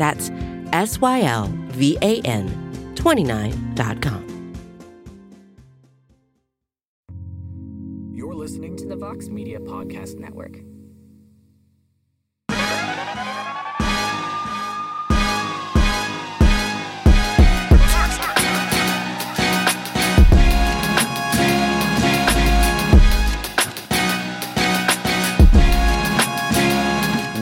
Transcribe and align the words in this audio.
That's 0.00 0.30
S 0.72 0.98
Y 0.98 1.20
L 1.22 1.52
V 1.76 1.98
A 2.00 2.20
N 2.22 2.48
29.com. 2.94 4.26
You're 8.14 8.34
listening 8.34 8.76
to 8.78 8.86
the 8.86 8.96
Vox 8.96 9.28
Media 9.28 9.60
Podcast 9.60 10.18
Network. 10.18 10.56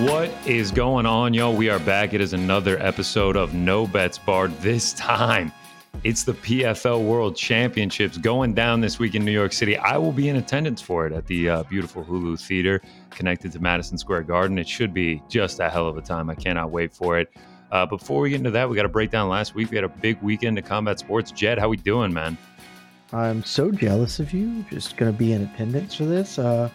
What 0.05 0.31
is 0.47 0.71
going 0.71 1.07
on, 1.07 1.35
y'all? 1.35 1.57
We 1.57 1.69
are 1.71 1.81
back. 1.81 2.15
It 2.15 2.21
is 2.21 2.33
another 2.33 2.81
episode 2.81 3.37
of 3.37 3.53
No 3.53 3.85
Bets 3.85 4.17
Barred. 4.17 4.57
This 4.61 4.93
time, 4.93 5.51
it's 6.05 6.23
the 6.23 6.35
PFL 6.35 7.05
World 7.05 7.35
Championships 7.35 8.17
going 8.17 8.55
down 8.55 8.81
this 8.81 9.01
week 9.01 9.17
in 9.17 9.25
New 9.25 9.33
York 9.33 9.53
City. 9.53 9.77
I 9.77 9.99
will 9.99 10.13
be 10.13 10.29
in 10.29 10.37
attendance 10.37 10.81
for 10.81 11.09
it 11.09 11.13
at 11.13 11.27
the 11.27 11.51
uh, 11.51 11.63
beautiful 11.65 12.05
Hulu 12.05 12.41
Theater 12.41 12.81
connected 13.11 13.51
to 13.51 13.59
Madison 13.59 13.99
Square 13.99 14.23
Garden. 14.23 14.57
It 14.57 14.69
should 14.69 14.95
be 14.95 15.21
just 15.29 15.59
a 15.59 15.69
hell 15.69 15.89
of 15.89 15.97
a 15.97 16.01
time. 16.01 16.31
I 16.31 16.37
cannot 16.37 16.71
wait 16.71 16.93
for 16.93 17.19
it. 17.19 17.33
Uh, 17.73 17.85
before 17.85 18.21
we 18.21 18.31
get 18.31 18.37
into 18.37 18.53
that, 18.53 18.71
we 18.71 18.77
got 18.77 18.87
a 18.87 18.91
breakdown 18.91 19.29
last 19.29 19.57
week. 19.57 19.73
We 19.73 19.79
had 19.79 19.85
a 19.85 19.89
big 19.89 20.23
weekend 20.23 20.61
of 20.61 20.65
combat 20.65 21.01
sports. 21.01 21.33
Jed, 21.33 21.59
how 21.59 21.67
are 21.67 21.71
we 21.71 21.77
doing, 21.77 22.13
man? 22.13 22.39
I'm 23.13 23.43
so 23.43 23.73
jealous 23.73 24.21
of 24.21 24.33
you. 24.33 24.65
Just 24.71 24.97
going 24.97 25.11
to 25.11 25.19
be 25.19 25.33
in 25.33 25.43
attendance 25.43 25.97
for 25.97 26.05
this. 26.05 26.39
Uh, 26.39 26.71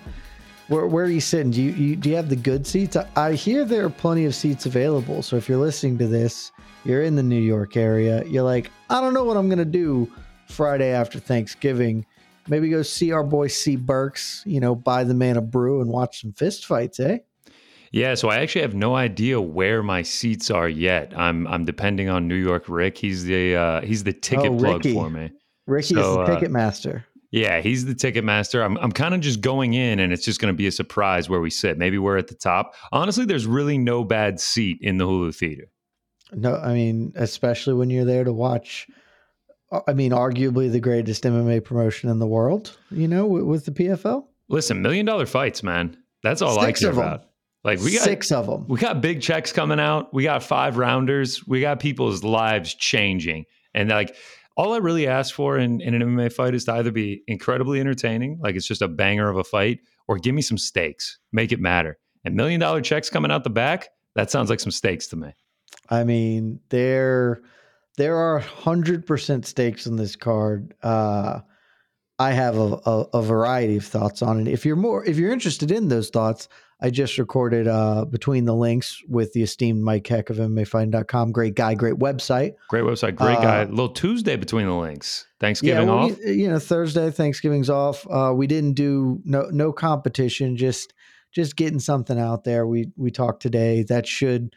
where, 0.67 0.87
where 0.87 1.05
are 1.05 1.09
you 1.09 1.21
sitting? 1.21 1.51
Do 1.51 1.61
you, 1.61 1.71
you 1.71 1.95
do 1.95 2.09
you 2.09 2.15
have 2.15 2.29
the 2.29 2.35
good 2.35 2.65
seats? 2.65 2.95
I, 2.95 3.07
I 3.15 3.33
hear 3.33 3.65
there 3.65 3.85
are 3.85 3.89
plenty 3.89 4.25
of 4.25 4.33
seats 4.35 4.65
available. 4.65 5.21
So 5.21 5.35
if 5.35 5.47
you're 5.49 5.57
listening 5.57 5.97
to 5.99 6.07
this, 6.07 6.51
you're 6.85 7.03
in 7.03 7.15
the 7.15 7.23
New 7.23 7.41
York 7.41 7.77
area. 7.77 8.23
You're 8.25 8.43
like, 8.43 8.71
I 8.89 9.01
don't 9.01 9.13
know 9.13 9.23
what 9.23 9.37
I'm 9.37 9.49
gonna 9.49 9.65
do 9.65 10.11
Friday 10.49 10.89
after 10.91 11.19
Thanksgiving. 11.19 12.05
Maybe 12.47 12.69
go 12.69 12.81
see 12.81 13.11
our 13.11 13.23
boy 13.23 13.47
C 13.47 13.75
Burks. 13.75 14.43
You 14.45 14.59
know, 14.59 14.75
buy 14.75 15.03
the 15.03 15.13
man 15.13 15.37
a 15.37 15.41
brew 15.41 15.81
and 15.81 15.89
watch 15.89 16.21
some 16.21 16.33
fist 16.33 16.65
fights, 16.65 16.99
eh? 16.99 17.19
Yeah, 17.91 18.15
so 18.15 18.29
I 18.29 18.37
actually 18.37 18.61
have 18.61 18.73
no 18.73 18.95
idea 18.95 19.39
where 19.39 19.83
my 19.83 20.01
seats 20.01 20.49
are 20.49 20.67
yet. 20.67 21.13
I'm 21.15 21.45
I'm 21.47 21.63
depending 21.63 22.09
on 22.09 22.27
New 22.27 22.35
York 22.35 22.65
Rick. 22.67 22.97
He's 22.97 23.23
the 23.25 23.55
uh, 23.55 23.81
he's 23.81 24.03
the 24.03 24.13
ticket 24.13 24.51
Oh, 24.51 24.57
plug 24.57 24.83
for 24.83 25.09
me. 25.09 25.31
Ricky 25.67 25.93
So, 25.93 25.99
is 25.99 26.15
the 26.15 26.21
uh, 26.21 26.35
ticket 26.35 26.51
master. 26.51 27.05
Yeah, 27.33 27.61
he's 27.61 27.83
the 27.85 27.95
ticket 27.95 28.23
master. 28.23 28.61
I'm 28.61 28.77
I'm 28.77 28.91
kind 28.91 29.15
of 29.15 29.19
just 29.19 29.41
going 29.41 29.73
in 29.73 29.99
and 29.99 30.13
it's 30.13 30.23
just 30.23 30.39
going 30.39 30.53
to 30.53 30.57
be 30.57 30.67
a 30.67 30.71
surprise 30.71 31.27
where 31.27 31.39
we 31.39 31.49
sit. 31.49 31.79
Maybe 31.79 31.97
we're 31.97 32.17
at 32.17 32.27
the 32.27 32.35
top. 32.35 32.75
Honestly, 32.91 33.25
there's 33.25 33.47
really 33.47 33.79
no 33.79 34.03
bad 34.03 34.39
seat 34.39 34.77
in 34.81 34.99
the 34.99 35.07
Hulu 35.07 35.33
theater. 35.35 35.71
No, 36.31 36.55
I 36.57 36.75
mean, 36.75 37.11
especially 37.15 37.73
when 37.73 37.89
you're 37.89 38.05
there 38.05 38.23
to 38.23 38.31
watch. 38.31 38.85
uh, 39.71 39.81
I 39.87 39.93
mean, 39.93 40.11
arguably 40.11 40.71
the 40.71 40.79
greatest 40.79 41.23
MMA 41.23 41.63
promotion 41.63 42.11
in 42.11 42.19
the 42.19 42.27
world. 42.27 42.77
You 42.91 43.07
know, 43.07 43.25
with, 43.25 43.43
with 43.45 43.65
the 43.65 43.71
PFL. 43.71 44.25
Listen, 44.47 44.83
million 44.83 45.07
dollar 45.07 45.25
fights, 45.25 45.63
man. 45.63 45.97
That's 46.21 46.43
all 46.43 46.61
Six 46.61 46.81
I 46.81 46.85
care 46.85 46.93
about. 46.93 47.25
Like 47.63 47.79
we 47.79 47.93
got 47.93 48.03
six 48.03 48.31
of 48.31 48.45
them. 48.45 48.67
we 48.67 48.77
got 48.77 49.01
big 49.01 49.23
checks 49.23 49.51
coming 49.51 49.79
out. 49.79 50.13
We 50.13 50.21
got 50.21 50.43
five 50.43 50.77
rounders. 50.77 51.47
We 51.47 51.61
got 51.61 51.79
people's 51.79 52.23
lives 52.23 52.75
changing. 52.75 53.45
And 53.73 53.89
like 53.89 54.15
all 54.55 54.73
I 54.73 54.77
really 54.77 55.07
ask 55.07 55.33
for 55.33 55.57
in, 55.57 55.81
in 55.81 55.93
an 55.93 56.01
MMA 56.01 56.31
fight 56.31 56.53
is 56.53 56.65
to 56.65 56.73
either 56.73 56.91
be 56.91 57.23
incredibly 57.27 57.79
entertaining, 57.79 58.39
like 58.41 58.55
it's 58.55 58.67
just 58.67 58.81
a 58.81 58.87
banger 58.87 59.29
of 59.29 59.37
a 59.37 59.43
fight, 59.43 59.79
or 60.07 60.17
give 60.17 60.35
me 60.35 60.41
some 60.41 60.57
stakes, 60.57 61.17
make 61.31 61.51
it 61.51 61.59
matter. 61.59 61.97
And 62.23 62.35
million 62.35 62.59
dollar 62.59 62.81
checks 62.81 63.09
coming 63.09 63.31
out 63.31 63.43
the 63.43 63.49
back, 63.49 63.89
that 64.15 64.31
sounds 64.31 64.49
like 64.49 64.59
some 64.59 64.71
stakes 64.71 65.07
to 65.07 65.15
me. 65.15 65.33
I 65.89 66.03
mean, 66.03 66.59
there 66.69 67.41
there 67.97 68.15
are 68.15 68.39
hundred 68.39 69.05
percent 69.05 69.45
stakes 69.45 69.85
in 69.85 69.95
this 69.95 70.15
card. 70.15 70.73
Uh, 70.83 71.41
I 72.19 72.31
have 72.31 72.57
a, 72.57 72.79
a, 72.85 73.05
a 73.13 73.21
variety 73.21 73.77
of 73.77 73.85
thoughts 73.85 74.21
on 74.21 74.41
it. 74.41 74.47
If 74.47 74.65
you're 74.65 74.75
more, 74.75 75.03
if 75.03 75.17
you're 75.17 75.33
interested 75.33 75.71
in 75.71 75.89
those 75.89 76.09
thoughts, 76.09 76.47
I 76.85 76.89
just 76.89 77.17
recorded 77.17 77.65
uh, 77.65 78.03
between 78.03 78.43
the 78.43 78.53
links 78.53 79.01
with 79.07 79.31
the 79.31 79.41
esteemed 79.41 79.81
Mike 79.81 80.05
Heck 80.05 80.29
of 80.29 80.35
MMAfighting.com. 80.35 81.31
Great 81.31 81.55
guy, 81.55 81.75
great 81.75 81.93
website. 81.95 82.55
Great 82.67 82.83
website, 82.83 83.15
great 83.15 83.37
Uh, 83.37 83.41
guy. 83.41 83.63
little 83.63 83.87
Tuesday 83.87 84.35
between 84.35 84.65
the 84.67 84.75
links. 84.75 85.25
Thanksgiving 85.39 85.87
yeah, 85.87 85.93
off. 85.93 86.17
we, 86.25 86.31
you 86.33 86.49
know, 86.49 86.59
Thursday, 86.59 87.09
Thanksgiving's 87.09 87.69
off. 87.69 88.05
Uh, 88.11 88.33
we 88.35 88.47
didn't 88.47 88.73
do 88.73 89.21
no 89.23 89.47
no 89.51 89.71
competition, 89.71 90.57
just 90.57 90.93
just 91.33 91.55
getting 91.55 91.79
something 91.79 92.19
out 92.19 92.43
there. 92.43 92.67
We 92.67 92.91
we 92.97 93.11
talked 93.11 93.41
today. 93.41 93.83
That 93.83 94.05
should. 94.05 94.53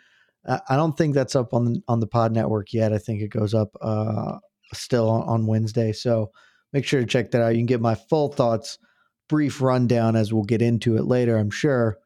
I 0.48 0.60
I 0.68 0.74
don't 0.76 0.98
think 0.98 1.14
that's 1.14 1.36
up 1.36 1.54
on 1.54 1.64
the, 1.64 1.82
on 1.86 2.00
the 2.00 2.06
Pod 2.08 2.32
Network 2.32 2.72
yet. 2.72 2.92
I 2.92 2.98
think 2.98 3.22
it 3.22 3.28
goes 3.28 3.54
up 3.54 3.70
uh, 3.80 4.38
still 4.74 5.08
on, 5.08 5.22
on 5.28 5.46
Wednesday. 5.46 5.92
So 5.92 6.32
make 6.72 6.84
sure 6.84 7.00
to 7.00 7.06
check 7.06 7.30
that 7.30 7.40
out. 7.42 7.50
You 7.54 7.60
can 7.60 7.66
get 7.66 7.80
my 7.80 7.94
full 7.94 8.32
thoughts, 8.32 8.78
brief 9.28 9.62
rundown 9.62 10.16
as 10.16 10.32
we'll 10.32 10.42
get 10.42 10.60
into 10.60 10.96
it 10.96 11.04
later. 11.04 11.36
I'm 11.36 11.50
sure. 11.50 11.98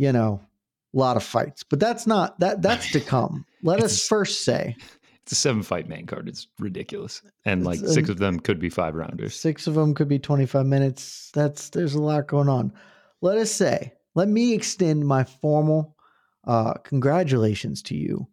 You 0.00 0.12
know, 0.12 0.40
a 0.94 0.98
lot 0.98 1.18
of 1.18 1.22
fights, 1.22 1.62
but 1.62 1.78
that's 1.78 2.06
not 2.06 2.40
that 2.40 2.62
that's 2.62 2.90
to 2.92 3.00
come. 3.14 3.44
Let 3.62 3.82
us 3.82 4.08
first 4.08 4.46
say 4.46 4.74
It's 5.22 5.32
a 5.32 5.34
seven 5.34 5.62
fight 5.62 5.90
main 5.90 6.06
card. 6.06 6.26
It's 6.26 6.46
ridiculous. 6.58 7.20
And 7.44 7.64
like 7.64 7.80
It's- 7.80 7.92
six 7.92 8.08
of 8.08 8.16
them 8.16 8.40
could 8.40 8.58
be 8.58 8.70
five 8.70 8.94
rounders. 8.94 9.34
Six 9.38 9.66
of 9.66 9.74
them 9.74 9.94
could 9.94 10.08
be 10.08 10.18
25 10.18 10.64
minutes. 10.64 11.30
That's 11.34 11.68
there's 11.68 11.94
a 11.94 12.00
lot 12.00 12.26
going 12.28 12.48
on. 12.48 12.72
Let 13.20 13.36
us 13.36 13.52
say, 13.52 13.92
let 14.14 14.28
me 14.28 14.54
extend 14.54 15.06
my 15.06 15.22
formal 15.24 15.94
uh, 16.46 16.72
congratulations 16.82 17.82
to 17.82 17.94
you 17.94 18.26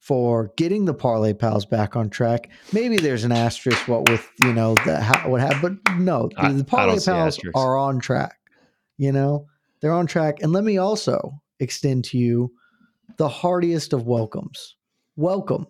for 0.00 0.50
getting 0.56 0.84
the 0.86 0.94
parlay 0.94 1.32
pals 1.32 1.64
back 1.64 1.94
on 1.94 2.10
track. 2.10 2.50
Maybe 2.72 2.96
there's 2.96 3.22
an 3.22 3.30
asterisk 3.30 3.86
what 3.86 4.08
with 4.10 4.28
you 4.42 4.52
know 4.52 4.74
the 4.84 5.00
how, 5.00 5.28
what 5.30 5.40
happened, 5.40 5.78
but 5.84 5.94
no, 5.96 6.28
the, 6.34 6.42
I- 6.42 6.52
the 6.52 6.64
parlay 6.64 6.98
pals 6.98 7.38
are 7.54 7.78
on 7.78 8.00
track. 8.00 8.36
You 8.98 9.12
know 9.12 9.46
they're 9.84 9.92
on 9.92 10.06
track, 10.06 10.40
and 10.40 10.50
let 10.50 10.64
me 10.64 10.78
also 10.78 11.42
extend 11.60 12.04
to 12.04 12.16
you 12.16 12.50
the 13.18 13.28
heartiest 13.28 13.92
of 13.92 14.06
welcomes. 14.06 14.76
Welcome 15.14 15.66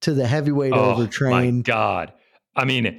to 0.00 0.14
the 0.14 0.26
heavyweight 0.26 0.72
Oh 0.72 0.96
my 0.96 1.04
overtrain. 1.06 1.62
God. 1.64 2.14
I 2.56 2.64
mean, 2.64 2.98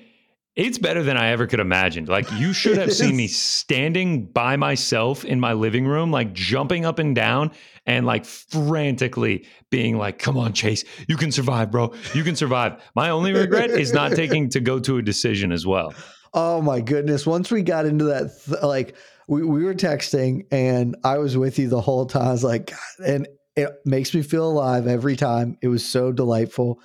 it's 0.55 0.77
better 0.77 1.01
than 1.01 1.17
I 1.17 1.29
ever 1.29 1.47
could 1.47 1.59
imagine. 1.59 2.05
Like 2.05 2.31
you 2.33 2.53
should 2.53 2.77
have 2.77 2.93
seen 2.93 3.17
me 3.17 3.25
standing 3.25 4.27
by 4.27 4.57
myself 4.57 5.25
in 5.25 5.39
my 5.39 5.53
living 5.53 5.87
room, 5.87 6.11
like 6.11 6.33
jumping 6.33 6.85
up 6.85 6.99
and 6.99 7.15
down 7.15 7.49
and 7.87 8.05
like 8.05 8.23
frantically 8.23 9.47
being 9.71 9.97
like, 9.97 10.19
come 10.19 10.37
on, 10.37 10.53
Chase, 10.53 10.85
you 11.07 11.17
can 11.17 11.31
survive, 11.31 11.71
bro. 11.71 11.95
You 12.13 12.23
can 12.23 12.35
survive. 12.35 12.79
My 12.93 13.09
only 13.09 13.33
regret 13.33 13.71
is 13.71 13.91
not 13.91 14.11
taking 14.11 14.49
to 14.51 14.59
go 14.59 14.77
to 14.81 14.97
a 14.97 15.01
decision 15.01 15.51
as 15.51 15.65
well. 15.65 15.95
Oh 16.31 16.61
my 16.61 16.79
goodness. 16.79 17.25
Once 17.25 17.49
we 17.49 17.63
got 17.63 17.87
into 17.87 18.05
that, 18.05 18.29
th- 18.45 18.61
like 18.61 18.95
we, 19.29 19.43
we 19.43 19.63
were 19.63 19.75
texting 19.75 20.45
and 20.51 20.95
I 21.03 21.19
was 21.19 21.37
with 21.37 21.59
you 21.59 21.69
the 21.69 21.79
whole 21.81 22.05
time. 22.05 22.27
I 22.27 22.31
was 22.31 22.43
like, 22.43 22.71
God, 22.71 23.05
and 23.07 23.27
it 23.55 23.69
makes 23.85 24.13
me 24.13 24.21
feel 24.23 24.49
alive 24.49 24.87
every 24.87 25.15
time. 25.15 25.57
It 25.61 25.67
was 25.67 25.85
so 25.85 26.11
delightful. 26.11 26.81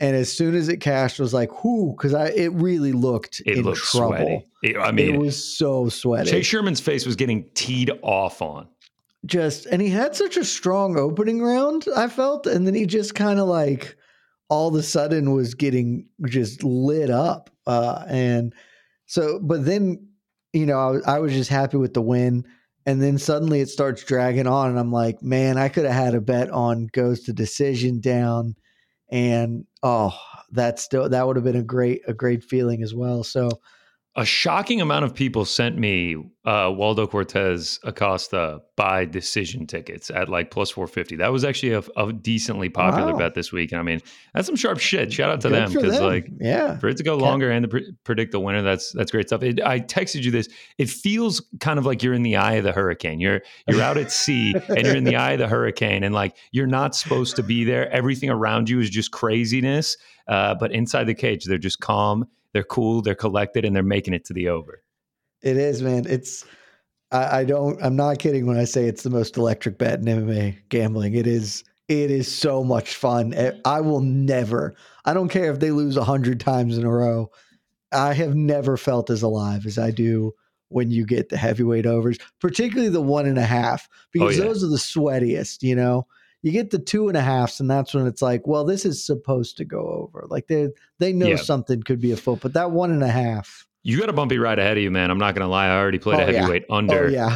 And 0.00 0.16
as 0.16 0.30
soon 0.32 0.54
as 0.56 0.68
it 0.68 0.78
cashed, 0.78 1.20
I 1.20 1.22
was 1.22 1.32
like, 1.32 1.62
whoo, 1.64 1.94
because 1.96 2.14
I 2.14 2.26
it 2.28 2.52
really 2.52 2.92
looked 2.92 3.40
It 3.46 3.58
in 3.58 3.74
trouble. 3.74 4.44
It- 4.62 4.76
I 4.76 4.90
mean, 4.90 5.14
it 5.14 5.18
was 5.18 5.36
so 5.56 5.88
sweaty. 5.88 6.30
Chase 6.30 6.46
Sherman's 6.46 6.80
face 6.80 7.06
was 7.06 7.16
getting 7.16 7.44
teed 7.54 7.90
off 8.02 8.42
on. 8.42 8.66
just 9.26 9.66
and 9.66 9.80
he 9.80 9.88
had 9.90 10.16
such 10.16 10.36
a 10.36 10.44
strong 10.44 10.98
opening 10.98 11.40
round, 11.42 11.86
I 11.94 12.08
felt, 12.08 12.46
and 12.46 12.66
then 12.66 12.74
he 12.74 12.86
just 12.86 13.14
kind 13.14 13.38
of 13.38 13.46
like 13.46 13.96
all 14.48 14.68
of 14.68 14.74
a 14.74 14.82
sudden 14.82 15.32
was 15.32 15.54
getting 15.54 16.08
just 16.26 16.64
lit 16.64 17.10
up. 17.10 17.50
Uh 17.66 18.04
and 18.08 18.52
so 19.06 19.38
but 19.38 19.64
then, 19.64 20.08
you 20.54 20.66
know, 20.66 20.78
I, 20.78 20.90
was- 20.90 21.04
I 21.04 21.18
was 21.18 21.32
just 21.32 21.50
happy 21.50 21.76
with 21.76 21.94
the 21.94 22.02
win. 22.02 22.44
And 22.86 23.00
then 23.02 23.16
suddenly 23.18 23.60
it 23.60 23.70
starts 23.70 24.04
dragging 24.04 24.46
on, 24.46 24.68
and 24.68 24.78
I'm 24.78 24.92
like, 24.92 25.22
man, 25.22 25.56
I 25.56 25.70
could 25.70 25.84
have 25.86 25.94
had 25.94 26.14
a 26.14 26.20
bet 26.20 26.50
on 26.50 26.88
goes 26.92 27.22
to 27.22 27.32
decision 27.32 28.00
down, 28.00 28.56
and 29.10 29.66
oh, 29.82 30.18
that's 30.52 30.82
still 30.82 31.08
that 31.08 31.26
would 31.26 31.36
have 31.36 31.44
been 31.46 31.56
a 31.56 31.62
great 31.62 32.02
a 32.06 32.12
great 32.14 32.44
feeling 32.44 32.82
as 32.82 32.94
well. 32.94 33.24
So 33.24 33.48
A 34.16 34.24
shocking 34.24 34.80
amount 34.80 35.04
of 35.04 35.12
people 35.12 35.44
sent 35.44 35.76
me 35.76 36.14
uh, 36.44 36.72
Waldo 36.72 37.04
Cortez 37.04 37.80
Acosta 37.82 38.60
by 38.76 39.04
decision 39.06 39.66
tickets 39.66 40.08
at 40.08 40.28
like 40.28 40.52
plus 40.52 40.70
450. 40.70 41.16
That 41.16 41.32
was 41.32 41.42
actually 41.44 41.72
a, 41.72 41.82
a 41.96 42.12
decently 42.12 42.68
popular 42.68 43.10
Wow. 43.12 43.18
bet 43.18 43.34
this 43.34 43.50
week. 43.50 43.72
And 43.72 43.80
I 43.80 43.82
mean, 43.82 44.00
that's 44.32 44.46
some 44.46 44.54
sharp 44.54 44.78
shit. 44.78 45.12
Shout 45.12 45.30
out 45.30 45.40
to 45.40 45.48
good 45.48 45.54
them 45.56 45.72
because 45.72 45.98
like 46.00 46.28
yeah, 46.40 46.78
for 46.78 46.86
it 46.88 46.96
to 46.98 47.02
go 47.02 47.16
longer 47.16 47.50
and 47.50 47.64
to 47.64 47.68
pre- 47.68 47.92
predict 48.04 48.30
the 48.30 48.38
winner, 48.38 48.62
that's 48.62 48.92
that's 48.92 49.10
great 49.10 49.26
stuff. 49.26 49.42
It, 49.42 49.60
I 49.64 49.80
texted 49.80 50.22
you 50.22 50.30
this. 50.30 50.48
It 50.78 50.88
feels 50.90 51.42
kind 51.58 51.80
of 51.80 51.84
like 51.86 52.04
you're 52.04 52.14
in 52.14 52.22
the 52.22 52.36
eye 52.36 52.52
of 52.54 52.62
the 52.62 52.72
hurricane. 52.72 53.18
You're 53.18 53.40
you're 53.66 53.82
out 53.82 53.96
at 53.96 54.12
sea 54.12 54.54
and 54.68 54.86
you're 54.86 54.94
in 54.96 55.02
the 55.04 55.16
eye 55.16 55.32
of 55.32 55.40
the 55.40 55.48
hurricane, 55.48 56.04
and 56.04 56.14
like 56.14 56.36
you're 56.52 56.68
not 56.68 56.94
supposed 56.94 57.34
to 57.34 57.42
be 57.42 57.64
there. 57.64 57.90
Everything 57.90 58.30
around 58.30 58.68
you 58.68 58.78
is 58.78 58.90
just 58.90 59.10
craziness. 59.10 59.96
Uh, 60.28 60.54
but 60.54 60.70
inside 60.72 61.04
the 61.04 61.14
cage, 61.14 61.46
they're 61.46 61.58
just 61.58 61.80
calm. 61.80 62.26
They're 62.54 62.64
cool. 62.64 63.02
They're 63.02 63.14
collected, 63.14 63.66
and 63.66 63.76
they're 63.76 63.82
making 63.82 64.14
it 64.14 64.24
to 64.26 64.32
the 64.32 64.48
over. 64.48 64.82
It 65.42 65.58
is, 65.58 65.82
man. 65.82 66.06
It's 66.08 66.46
I, 67.10 67.40
I 67.40 67.44
don't 67.44 67.80
I'm 67.82 67.96
not 67.96 68.18
kidding 68.18 68.46
when 68.46 68.56
I 68.56 68.64
say 68.64 68.86
it's 68.86 69.02
the 69.02 69.10
most 69.10 69.36
electric 69.36 69.76
bet 69.76 69.98
in 69.98 70.06
MMA 70.06 70.56
gambling. 70.70 71.14
It 71.14 71.26
is 71.26 71.64
it 71.88 72.10
is 72.10 72.32
so 72.32 72.64
much 72.64 72.94
fun. 72.94 73.34
Eh, 73.34 73.52
I 73.64 73.80
will 73.80 74.00
never 74.00 74.74
I 75.04 75.12
don't 75.12 75.28
care 75.28 75.52
if 75.52 75.60
they 75.60 75.70
lose 75.70 75.96
a 75.96 76.04
hundred 76.04 76.40
times 76.40 76.78
in 76.78 76.84
a 76.84 76.90
row. 76.90 77.30
I 77.92 78.14
have 78.14 78.34
never 78.34 78.76
felt 78.76 79.10
as 79.10 79.22
alive 79.22 79.66
as 79.66 79.78
I 79.78 79.90
do 79.90 80.32
when 80.68 80.90
you 80.90 81.06
get 81.06 81.28
the 81.28 81.36
heavyweight 81.36 81.86
overs, 81.86 82.18
particularly 82.40 82.88
the 82.88 83.00
one 83.00 83.26
and 83.26 83.38
a 83.38 83.44
half, 83.44 83.88
because 84.12 84.36
yeah. 84.36 84.44
those 84.44 84.64
are 84.64 84.68
the 84.68 84.76
sweatiest, 84.76 85.62
you 85.62 85.76
know. 85.76 86.06
You 86.44 86.52
get 86.52 86.70
the 86.70 86.78
two 86.78 87.08
and 87.08 87.16
a 87.16 87.22
halfs, 87.22 87.58
and 87.58 87.70
that's 87.70 87.94
when 87.94 88.06
it's 88.06 88.20
like, 88.22 88.46
well, 88.46 88.64
this 88.64 88.84
is 88.84 89.02
supposed 89.02 89.56
to 89.56 89.64
go 89.64 89.80
over. 89.80 90.26
Like 90.28 90.46
they 90.46 90.68
they 90.98 91.12
know 91.12 91.28
Yeah. 91.28 91.36
something 91.36 91.82
could 91.82 92.00
be 92.00 92.12
a 92.12 92.16
foot, 92.16 92.40
but 92.42 92.52
that 92.52 92.70
one 92.70 92.90
and 92.92 93.02
a 93.02 93.08
half. 93.08 93.66
You 93.82 93.98
got 93.98 94.08
a 94.10 94.12
bumpy 94.12 94.38
ride 94.38 94.58
ahead 94.58 94.76
of 94.76 94.82
you, 94.82 94.90
man. 94.90 95.10
I'm 95.10 95.18
not 95.18 95.34
going 95.34 95.44
to 95.44 95.50
lie. 95.50 95.66
I 95.66 95.78
already 95.78 95.98
played 95.98 96.20
a 96.20 96.24
Oh, 96.26 96.30
yeah. 96.30 96.38
heavyweight 96.40 96.64
under. 96.70 97.06
Oh 97.06 97.08
yeah. 97.08 97.34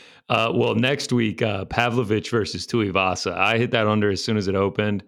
uh, 0.28 0.52
well, 0.54 0.74
next 0.76 1.12
week, 1.12 1.42
uh, 1.42 1.64
Pavlovich 1.64 2.30
versus 2.30 2.66
Tuivasa. 2.66 3.32
I 3.36 3.58
hit 3.58 3.72
that 3.72 3.86
under 3.88 4.10
as 4.10 4.22
soon 4.24 4.36
as 4.36 4.46
it 4.48 4.54
opened. 4.54 5.02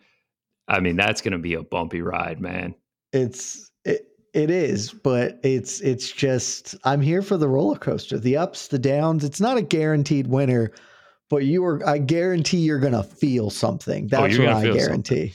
I 0.69 0.81
mean, 0.81 0.97
that's 0.97 1.21
going 1.21 1.33
to 1.33 1.39
be 1.39 1.55
a 1.55 1.63
bumpy 1.63 2.03
ride, 2.03 2.41
man. 2.41 2.75
it's 3.13 3.71
it, 3.85 4.07
it 4.35 4.49
is 4.51 4.93
but 4.93 5.39
it's 5.43 5.81
it's 5.83 6.11
just 6.11 6.75
i'm 6.85 7.01
here 7.03 7.21
for 7.21 7.37
the 7.37 7.47
roller 7.49 7.77
coaster 7.77 8.19
the 8.19 8.37
ups 8.37 8.69
the 8.69 8.79
downs 8.79 9.25
it's 9.25 9.41
not 9.41 9.59
a 9.59 9.63
guaranteed 9.63 10.27
winner 10.29 10.71
but 11.32 11.44
you 11.44 11.64
are 11.64 11.84
i 11.88 11.99
guarantee 11.99 12.58
you're 12.58 12.79
gonna 12.79 13.02
feel 13.02 13.50
something 13.50 14.06
that's 14.06 14.38
Oh, 14.38 14.44
what 14.44 14.55
i 14.55 14.62
guarantee 14.73 15.32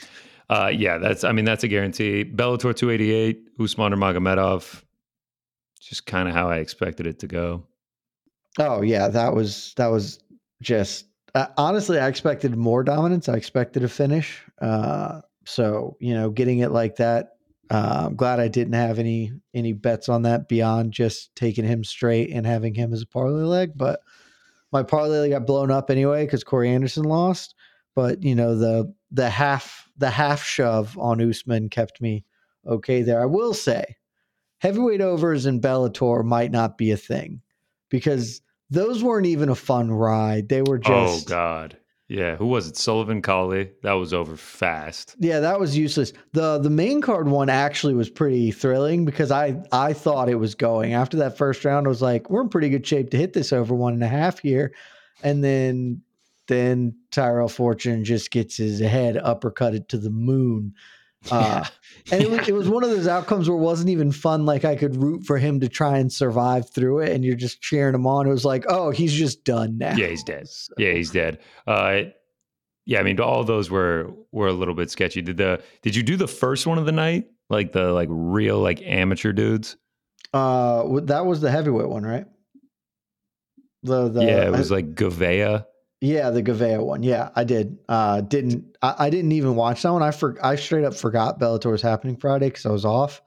Uh, 0.50 0.72
yeah, 0.74 0.98
that's. 0.98 1.26
I 1.26 1.34
mean, 1.34 1.44
that's 1.44 1.66
a 1.66 1.68
guarantee. 1.68 2.24
Bellator 2.24 2.74
288, 2.74 3.50
Usman 3.60 3.92
Magomedov. 4.00 4.82
Just 5.82 6.06
kind 6.06 6.30
of 6.30 6.34
how 6.34 6.50
I 6.50 6.60
expected 6.60 7.06
it 7.06 7.20
to 7.20 7.28
go. 7.28 7.66
oh 8.58 8.82
yeah 8.82 9.10
that 9.10 9.34
was 9.36 9.74
that 9.76 9.88
was 9.88 10.20
just 10.62 11.06
uh, 11.36 11.48
honestly 11.58 12.00
i 12.00 12.08
expected 12.08 12.56
more 12.56 12.82
dominance 12.84 13.28
i 13.30 13.36
expected 13.36 13.84
a 13.84 13.90
finish 13.90 14.42
uh 14.62 15.20
so 15.46 15.98
you 16.00 16.14
know 16.14 16.30
getting 16.32 16.60
it 16.60 16.72
like 16.72 16.96
that 16.96 17.34
uh, 17.70 18.06
i'm 18.08 18.16
glad 18.16 18.40
i 18.40 18.48
didn't 18.48 18.74
have 18.74 18.98
any 19.00 19.32
any 19.54 19.74
bets 19.74 20.08
on 20.10 20.22
that 20.24 20.48
beyond 20.48 20.94
just 20.94 21.36
taking 21.36 21.66
him 21.66 21.84
straight 21.84 22.30
and 22.32 22.48
having 22.48 22.74
him 22.74 22.94
as 22.94 23.02
a 23.02 23.06
parlay 23.08 23.44
leg 23.44 23.72
but 23.76 24.00
my 24.72 24.84
parlay 24.84 25.30
got 25.30 25.46
blown 25.46 25.72
up 25.72 25.90
anyway 25.90 26.26
because 26.26 26.44
Corey 26.44 26.70
Anderson 26.70 27.04
lost. 27.04 27.56
But 27.96 28.22
you 28.24 28.36
know 28.36 28.56
the 28.56 28.94
the 29.12 29.30
half 29.30 29.90
the 29.98 30.10
half 30.10 30.44
shove 30.44 30.98
on 30.98 31.22
Usman 31.22 31.70
kept 31.70 32.02
me 32.02 32.26
okay 32.66 33.02
there. 33.02 33.22
I 33.22 33.26
will 33.26 33.54
say, 33.54 33.96
heavyweight 34.60 35.02
overs 35.02 35.46
in 35.46 35.62
Bellator 35.62 36.24
might 36.24 36.52
not 36.52 36.78
be 36.78 36.92
a 36.92 36.98
thing 36.98 37.42
because 37.90 38.42
those 38.70 39.04
weren't 39.04 39.26
even 39.26 39.50
a 39.50 39.56
fun 39.56 39.92
ride. 39.92 40.50
They 40.50 40.62
were 40.62 40.80
oh, 40.86 41.08
just 41.08 41.28
oh 41.28 41.30
God, 41.30 41.78
yeah. 42.08 42.36
Who 42.38 42.48
was 42.48 42.68
it? 42.68 42.78
Sullivan 42.78 43.22
Cauley. 43.22 43.72
That 43.84 43.94
was 43.94 44.14
over 44.14 44.38
fast. 44.38 45.16
Yeah, 45.20 45.40
that 45.42 45.60
was 45.60 45.78
useless. 45.78 46.14
the 46.32 46.58
The 46.58 46.70
main 46.70 47.02
card 47.02 47.28
one 47.28 47.50
actually 47.50 47.94
was 47.94 48.10
pretty 48.10 48.52
thrilling 48.52 49.06
because 49.06 49.32
I 49.32 49.62
I 49.72 49.94
thought 49.94 50.30
it 50.30 50.36
was 50.36 50.56
going 50.56 50.94
after 50.94 51.18
that 51.18 51.38
first 51.38 51.66
round. 51.66 51.86
I 51.86 51.90
was 51.90 52.02
like, 52.02 52.30
we're 52.30 52.42
in 52.42 52.50
pretty 52.50 52.70
good 52.70 52.88
shape 52.88 53.10
to 53.12 53.18
hit 53.18 53.34
this 53.34 53.52
over 53.52 53.76
one 53.76 53.94
and 53.94 54.04
a 54.04 54.08
half 54.08 54.40
here, 54.40 54.74
and 55.22 55.44
then 55.44 56.02
then 56.48 56.96
Tyrell 57.12 57.50
Fortune 57.50 58.06
just 58.06 58.32
gets 58.32 58.56
his 58.56 58.80
head 58.80 59.16
uppercutted 59.16 59.90
to 59.90 59.98
the 59.98 60.10
moon. 60.10 60.74
Uh, 61.32 61.66
and 62.12 62.22
it 62.22 62.30
was, 62.30 62.48
it 62.48 62.54
was 62.54 62.70
one 62.70 62.84
of 62.84 62.90
those 62.90 63.08
outcomes 63.08 63.50
where 63.50 63.58
it 63.58 63.62
wasn't 63.62 63.90
even 63.90 64.12
fun. 64.12 64.46
Like 64.46 64.64
I 64.64 64.76
could 64.76 64.96
root 64.96 65.24
for 65.26 65.38
him 65.38 65.60
to 65.60 65.68
try 65.68 65.98
and 65.98 66.12
survive 66.12 66.70
through 66.70 67.00
it, 67.00 67.12
and 67.12 67.26
you're 67.26 67.36
just 67.36 67.62
cheering 67.62 67.96
him 67.96 68.08
on. 68.08 68.28
It 68.28 68.30
was 68.32 68.46
like, 68.46 68.66
oh, 68.70 68.92
he's 68.92 69.14
just 69.14 69.44
done 69.44 69.78
now. 69.78 69.96
Yeah, 69.96 70.08
he's 70.08 70.24
dead. 70.24 70.48
Yeah, 70.78 70.94
he's 70.94 71.12
dead. 71.12 71.40
Uh, 71.66 72.02
yeah, 72.86 73.00
I 73.00 73.04
mean, 73.04 73.20
all 73.20 73.44
those 73.44 73.70
were 73.70 74.12
were 74.32 74.48
a 74.48 74.54
little 74.54 74.74
bit 74.76 74.90
sketchy. 74.90 75.22
Did 75.22 75.38
the 75.38 75.62
did 75.82 75.96
you 75.96 76.04
do 76.04 76.16
the 76.16 76.28
first 76.28 76.66
one 76.66 76.78
of 76.78 76.86
the 76.86 76.94
night, 76.94 77.26
like 77.50 77.74
the 77.74 77.92
like 77.92 78.08
real 78.10 78.60
like 78.60 78.82
amateur 78.84 79.34
dudes? 79.34 79.76
Uh, 80.34 81.00
that 81.02 81.26
was 81.26 81.42
the 81.42 81.52
heavyweight 81.52 81.90
one, 81.90 82.04
right? 82.04 82.26
The, 83.84 84.10
the 84.10 84.24
yeah, 84.24 84.42
it 84.44 84.48
I- 84.54 84.58
was 84.58 84.72
like 84.72 84.96
Gavea. 84.96 85.66
Yeah, 86.00 86.30
the 86.30 86.44
Gavea 86.44 86.84
one. 86.84 87.02
Yeah, 87.04 87.30
I 87.36 87.44
did. 87.44 87.80
Uh 87.90 88.22
didn't 88.22 88.78
I, 88.82 88.96
I 89.00 89.10
didn't 89.10 89.32
even 89.32 89.56
watch 89.56 89.82
that 89.82 89.94
one. 89.94 90.04
I 90.04 90.12
for, 90.12 90.38
I 90.44 90.56
straight 90.56 90.86
up 90.86 90.96
forgot 90.96 91.40
Bellator 91.40 91.72
was 91.72 91.82
happening 91.82 92.18
Friday 92.18 92.48
because 92.48 92.66
I 92.66 92.72
was 92.72 92.86
off. 92.86 93.22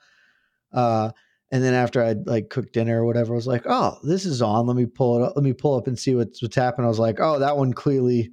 Uh 0.73 1.11
and 1.53 1.65
then 1.65 1.75
after 1.75 2.03
I'd 2.03 2.29
like 2.29 2.49
cooked 2.49 2.73
dinner 2.73 3.03
or 3.03 3.07
whatever, 3.07 3.33
I 3.33 3.37
was 3.37 3.49
like, 3.49 3.65
oh, 3.67 3.99
this 4.05 4.25
is 4.25 4.41
on. 4.41 4.67
Let 4.67 4.77
me 4.77 4.87
pull 4.87 5.17
it 5.17 5.27
up. 5.27 5.33
Let 5.35 5.45
me 5.45 5.53
pull 5.53 5.77
up 5.77 5.89
and 5.89 5.99
see 5.99 6.15
what's 6.15 6.41
what's 6.41 6.55
happening. 6.55 6.85
I 6.85 6.89
was 6.89 7.01
like, 7.01 7.19
oh, 7.21 7.41
that 7.41 7.57
one 7.57 7.73
clearly 7.73 8.31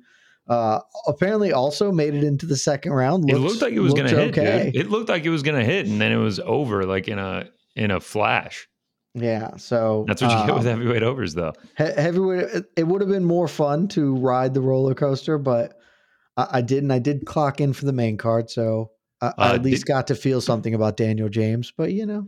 uh 0.47 0.79
apparently 1.07 1.51
also 1.51 1.91
made 1.91 2.13
it 2.13 2.23
into 2.23 2.45
the 2.45 2.55
second 2.55 2.93
round. 2.93 3.29
it 3.29 3.37
looked 3.37 3.61
like 3.61 3.73
it 3.73 3.79
was 3.79 3.93
going 3.95 4.13
looked 4.13 4.35
to 4.35 4.43
hit. 4.43 4.73
Dude. 4.73 4.75
It 4.85 4.89
looked 4.91 5.09
like 5.09 5.25
it 5.25 5.29
was 5.31 5.41
going 5.43 5.57
to 5.57 5.65
hit, 5.65 5.87
and 5.87 5.99
then 5.99 6.11
it 6.11 6.17
was 6.17 6.39
over, 6.39 6.85
like 6.85 7.07
in 7.07 7.17
a 7.17 7.49
in 7.75 7.89
a 7.89 7.99
flash. 7.99 8.67
Yeah, 9.19 9.55
so 9.57 10.05
That's 10.07 10.21
what 10.21 10.31
you 10.31 10.37
get 10.37 10.49
um, 10.51 10.57
with 10.57 10.65
heavyweight 10.67 11.03
overs, 11.03 11.33
though. 11.33 11.53
He- 11.77 11.83
heavyweight 11.83 12.65
it, 12.75 12.83
would 12.87 13.01
have 13.01 13.09
been 13.09 13.25
more 13.25 13.47
fun 13.47 13.87
to 13.89 14.15
ride 14.15 14.53
the 14.53 14.61
roller 14.61 14.93
coaster 14.95 15.37
but 15.37 15.73
i, 16.37 16.47
I 16.53 16.61
didn't 16.61 16.91
i 16.91 16.99
did 16.99 17.25
clock 17.25 17.59
in 17.61 17.73
for 17.73 17.85
the 17.85 17.93
main 17.93 18.17
card 18.17 18.49
so 18.49 18.91
I, 19.21 19.33
I 19.37 19.49
Uh, 19.51 19.53
at 19.55 19.63
least 19.63 19.85
did- 19.85 19.91
got 19.93 20.07
to 20.07 20.15
feel 20.15 20.39
something 20.41 20.73
about 20.73 20.97
daniel 20.97 21.29
james 21.29 21.71
but 21.75 21.91
you 21.91 22.05
know 22.05 22.27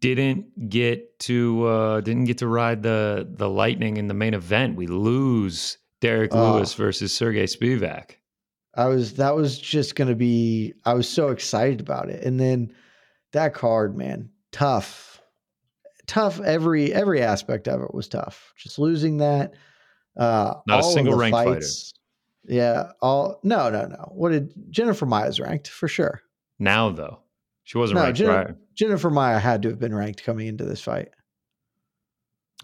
Didn't 0.00 0.68
get 0.68 1.18
to 1.20 1.66
uh 1.66 2.00
didn't 2.00 2.24
get 2.24 2.38
to 2.38 2.46
ride 2.46 2.82
the 2.82 3.26
the 3.30 3.48
lightning 3.48 3.96
in 3.96 4.06
the 4.08 4.14
main 4.14 4.34
event. 4.34 4.76
We 4.76 4.86
lose 4.86 5.78
Derrick 6.00 6.30
Oh. 6.34 6.54
Lewis 6.54 6.74
versus 6.74 7.14
Sergei 7.16 7.44
Spivac. 7.46 8.12
i 8.76 8.86
was 8.86 9.14
that 9.14 9.34
was 9.34 9.58
just 9.58 9.94
gonna 9.96 10.14
be 10.14 10.74
i 10.84 10.94
was 10.94 11.08
so 11.08 11.28
excited 11.28 11.80
about 11.80 12.08
it 12.10 12.22
and 12.24 12.38
then 12.38 12.72
that 13.32 13.52
card 13.54 13.96
man 13.96 14.28
tough 14.52 15.07
tough 16.08 16.40
every 16.40 16.92
every 16.92 17.22
aspect 17.22 17.68
of 17.68 17.80
it 17.82 17.94
was 17.94 18.08
tough 18.08 18.52
just 18.56 18.78
losing 18.78 19.18
that 19.18 19.54
uh 20.16 20.54
Not 20.66 20.80
a 20.80 20.82
single 20.82 21.14
ranked 21.14 21.36
fighter. 21.36 21.54
fights, 21.54 21.94
yeah 22.44 22.90
all 23.00 23.38
no 23.44 23.70
no 23.70 23.86
no 23.86 24.10
what 24.14 24.30
did 24.32 24.52
jennifer 24.70 25.06
maia's 25.06 25.38
ranked 25.38 25.68
for 25.68 25.86
sure 25.86 26.20
Now 26.58 26.90
though, 26.90 27.20
she 27.64 27.78
wasn't 27.78 27.98
No, 28.00 28.04
ranked 28.04 28.24
prior. 28.24 28.56
Jennifer 28.74 29.10
Maia 29.10 29.38
had 29.38 29.62
to 29.62 29.68
have 29.68 29.78
been 29.78 29.94
ranked 29.94 30.22
coming 30.24 30.46
into 30.46 30.64
this 30.64 30.80
fight. 30.80 31.10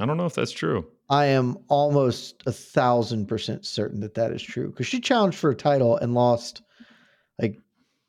I 0.01 0.07
don't 0.07 0.17
know 0.17 0.27
if 0.27 0.35
that's 0.35 0.53
true. 0.53 0.87
I 1.11 1.27
am 1.27 1.59
almost 1.69 2.43
a 2.47 2.53
thousand 2.53 3.27
percent 3.27 3.67
certain 3.67 4.01
that 4.01 4.15
that 4.15 4.31
is 4.33 4.41
true 4.43 4.69
because 4.71 4.87
she 4.87 5.01
challenged 5.01 5.37
for 5.37 5.51
a 5.51 5.55
title 5.57 5.97
and 5.99 6.15
lost. 6.15 6.63
Like 7.41 7.59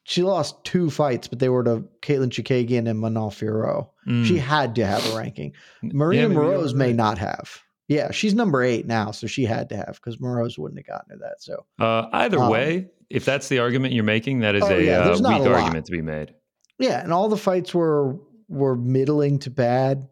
she 0.04 0.22
lost 0.24 0.64
two 0.64 0.90
fights, 0.92 1.28
but 1.28 1.40
they 1.40 1.50
were 1.50 1.64
to 1.64 1.84
Katlyn 2.02 2.30
Chookagian 2.30 2.88
and 2.88 3.00
Manon 3.00 3.30
Fiorot. 3.32 3.90
Mm. 4.08 4.26
She 4.26 4.38
had 4.38 4.76
to 4.76 4.86
have 4.86 5.06
a 5.14 5.18
ranking. 5.18 5.54
Maria 5.82 6.22
you're 6.22 6.30
Moroz 6.32 6.74
may 6.74 6.88
right. 6.88 6.96
not 6.96 7.18
have. 7.18 7.62
Yeah, 7.88 8.12
she's 8.12 8.34
number 8.34 8.64
eight 8.64 8.88
now, 8.88 9.12
so 9.12 9.28
she 9.28 9.46
had 9.46 9.70
to 9.70 9.78
have 9.78 10.00
because 10.04 10.18
Moroz 10.18 10.58
wouldn't 10.58 10.80
have 10.80 10.88
gotten 10.88 11.12
her 11.12 11.18
that. 11.18 11.42
So 11.42 11.66
uh, 11.80 12.08
either 12.14 12.40
Um, 12.40 12.50
way, 12.52 12.88
if 13.10 13.26
that's 13.26 13.48
the 13.48 13.60
argument 13.60 13.94
you're 13.94 14.04
making, 14.04 14.40
that 14.40 14.56
is 14.56 14.64
Oh, 14.64 14.76
a 14.76 14.82
yeah, 14.82 15.00
uh, 15.02 15.18
weak 15.18 15.48
a 15.48 15.54
argument 15.54 15.86
to 15.86 15.92
be 15.92 16.02
made. 16.02 16.34
yeah, 16.80 17.04
and 17.04 17.14
all 17.14 17.30
the 17.30 17.38
fights 17.38 17.74
were 17.74 18.16
were 18.50 18.76
middling 18.76 19.38
to 19.40 19.50
bad. 19.52 20.08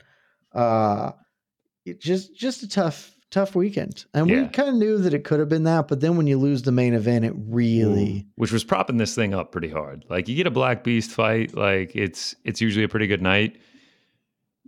Uh, 0.54 1.12
it 1.86 2.00
just 2.00 2.36
just 2.36 2.62
a 2.64 2.68
tough 2.68 3.12
tough 3.32 3.56
weekend, 3.56 4.06
and 4.14 4.30
we 4.30 4.48
kind 4.50 4.70
of 4.70 4.76
knew 4.76 5.00
that 5.00 5.14
it 5.16 5.24
could 5.24 5.40
have 5.40 5.50
been 5.50 5.64
that, 5.64 5.88
but 5.88 6.00
then 6.00 6.16
when 6.16 6.28
you 6.28 6.38
lose 6.38 6.62
the 6.62 6.72
main 6.72 6.94
event, 6.94 7.26
it 7.26 7.34
really 7.36 8.28
which 8.36 8.52
was 8.52 8.64
propping 8.64 8.98
this 8.98 9.16
thing 9.16 9.34
up 9.34 9.52
pretty 9.52 9.70
hard. 9.70 10.06
Like 10.10 10.28
you 10.28 10.36
get 10.36 10.46
a 10.46 10.52
Black 10.52 10.84
Beast 10.84 11.10
fight, 11.12 11.56
like 11.56 11.96
it's 11.96 12.36
it's 12.44 12.62
usually 12.62 12.84
a 12.86 12.88
pretty 12.90 13.08
good 13.08 13.22
night. 13.24 13.58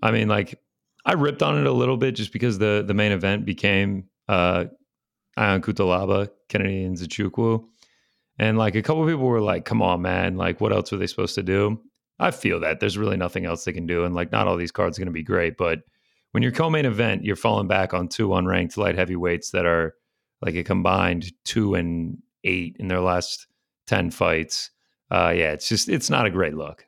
I 0.05 0.11
mean, 0.11 0.27
like 0.27 0.59
I 1.05 1.13
ripped 1.13 1.41
on 1.41 1.57
it 1.57 1.65
a 1.65 1.71
little 1.71 1.97
bit 1.97 2.15
just 2.15 2.31
because 2.31 2.59
the 2.59 2.83
the 2.85 2.93
main 2.93 3.11
event 3.11 3.45
became 3.45 4.05
uh 4.29 4.65
Ion 5.35 5.61
Cutelaba, 5.61 6.29
Kennedy 6.47 6.83
and 6.83 6.95
Nzechukwu. 6.95 7.65
And 8.37 8.57
like 8.57 8.75
a 8.75 8.81
couple 8.81 9.05
people 9.05 9.25
were 9.25 9.41
like, 9.41 9.65
come 9.65 9.81
on, 9.81 10.01
man, 10.01 10.37
like 10.37 10.61
what 10.61 10.71
else 10.71 10.91
were 10.91 10.97
they 10.97 11.07
supposed 11.07 11.35
to 11.35 11.43
do? 11.43 11.81
I 12.19 12.31
feel 12.31 12.59
that 12.61 12.79
there's 12.79 12.97
really 12.97 13.17
nothing 13.17 13.45
else 13.45 13.65
they 13.65 13.73
can 13.73 13.87
do. 13.87 14.05
And 14.05 14.13
like 14.13 14.31
not 14.31 14.47
all 14.47 14.57
these 14.57 14.71
cards 14.71 14.97
are 14.97 15.01
gonna 15.01 15.11
be 15.11 15.23
great, 15.23 15.57
but 15.57 15.79
when 16.31 16.43
you're 16.43 16.51
co-main 16.51 16.85
event, 16.85 17.23
you're 17.23 17.35
falling 17.35 17.67
back 17.67 17.93
on 17.93 18.07
two 18.07 18.27
unranked 18.29 18.77
light 18.77 18.95
heavyweights 18.95 19.51
that 19.51 19.65
are 19.65 19.95
like 20.41 20.55
a 20.55 20.63
combined 20.63 21.31
two 21.45 21.75
and 21.75 22.17
eight 22.43 22.75
in 22.79 22.89
their 22.89 22.99
last 22.99 23.47
10 23.87 24.11
fights. 24.11 24.69
Uh, 25.09 25.33
yeah, 25.35 25.51
it's 25.51 25.67
just, 25.67 25.89
it's 25.89 26.09
not 26.09 26.25
a 26.25 26.29
great 26.29 26.53
look. 26.53 26.85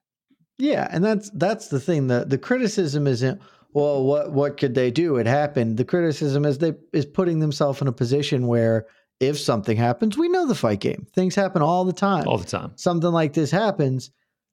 Yeah, 0.58 0.88
and 0.92 1.04
that's 1.04 1.30
that's 1.32 1.68
the 1.68 1.80
thing. 1.80 2.08
The 2.08 2.26
the 2.26 2.38
criticism 2.38 3.08
isn't 3.08 3.42
well, 3.74 4.04
what 4.04 4.32
what 4.32 4.58
could 4.58 4.74
they 4.74 4.92
do? 4.92 5.18
It 5.18 5.28
happened. 5.28 5.78
The 5.78 5.86
criticism 5.86 6.46
is 6.46 6.58
they 6.58 6.74
is 6.94 7.06
putting 7.06 7.40
themselves 7.40 7.82
in 7.82 7.88
a 7.88 7.92
position 7.92 8.48
where 8.48 8.88
if 9.20 9.40
something 9.40 9.78
happens, 9.78 10.18
we 10.18 10.30
know 10.30 10.48
the 10.48 10.56
fight 10.56 10.80
game. 10.80 11.06
Things 11.14 11.36
happen 11.36 11.62
all 11.62 11.86
the 11.86 11.94
time. 11.94 12.28
all 12.28 12.38
the 12.38 12.46
time. 12.46 12.72
Something 12.76 13.12
like 13.12 13.34
this 13.34 13.52
happens, 13.52 14.12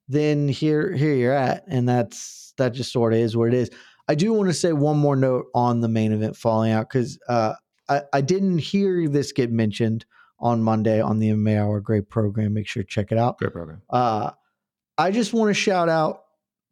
then 0.09 0.49
here 0.49 0.93
here 0.93 1.15
you're 1.15 1.33
at, 1.33 1.65
and 1.69 1.89
that's 1.89 2.53
that 2.59 2.75
just 2.75 2.93
sort 2.93 3.13
of 3.13 3.19
is 3.19 3.37
what 3.37 3.49
it 3.49 3.55
is. 3.55 3.71
I 4.09 4.15
do 4.15 4.33
want 4.33 4.51
to 4.51 4.55
say 4.55 4.73
one 4.73 4.99
more 4.99 5.17
note 5.17 5.47
on 5.55 5.81
the 5.81 5.89
main 5.89 6.13
event 6.13 6.37
falling 6.37 6.73
out 6.73 6.89
because 6.91 7.19
uh, 7.29 7.55
I 7.89 8.03
I 8.13 8.21
didn't 8.21 8.59
hear 8.59 9.09
this 9.09 9.33
get 9.33 9.51
mentioned 9.51 10.05
on 10.39 10.63
Monday 10.63 11.01
on 11.01 11.19
the 11.19 11.31
MMA 11.31 11.59
Hour 11.59 11.81
Great 11.81 12.11
program. 12.11 12.53
Make 12.53 12.67
sure 12.67 12.83
to 12.83 12.89
check 12.89 13.13
it 13.13 13.19
out. 13.19 13.39
Great 13.39 13.53
program. 13.53 13.81
Uh, 13.89 14.33
I 14.97 15.11
just 15.11 15.33
want 15.33 15.51
to 15.51 15.55
shout 15.55 15.89
out 15.89 16.25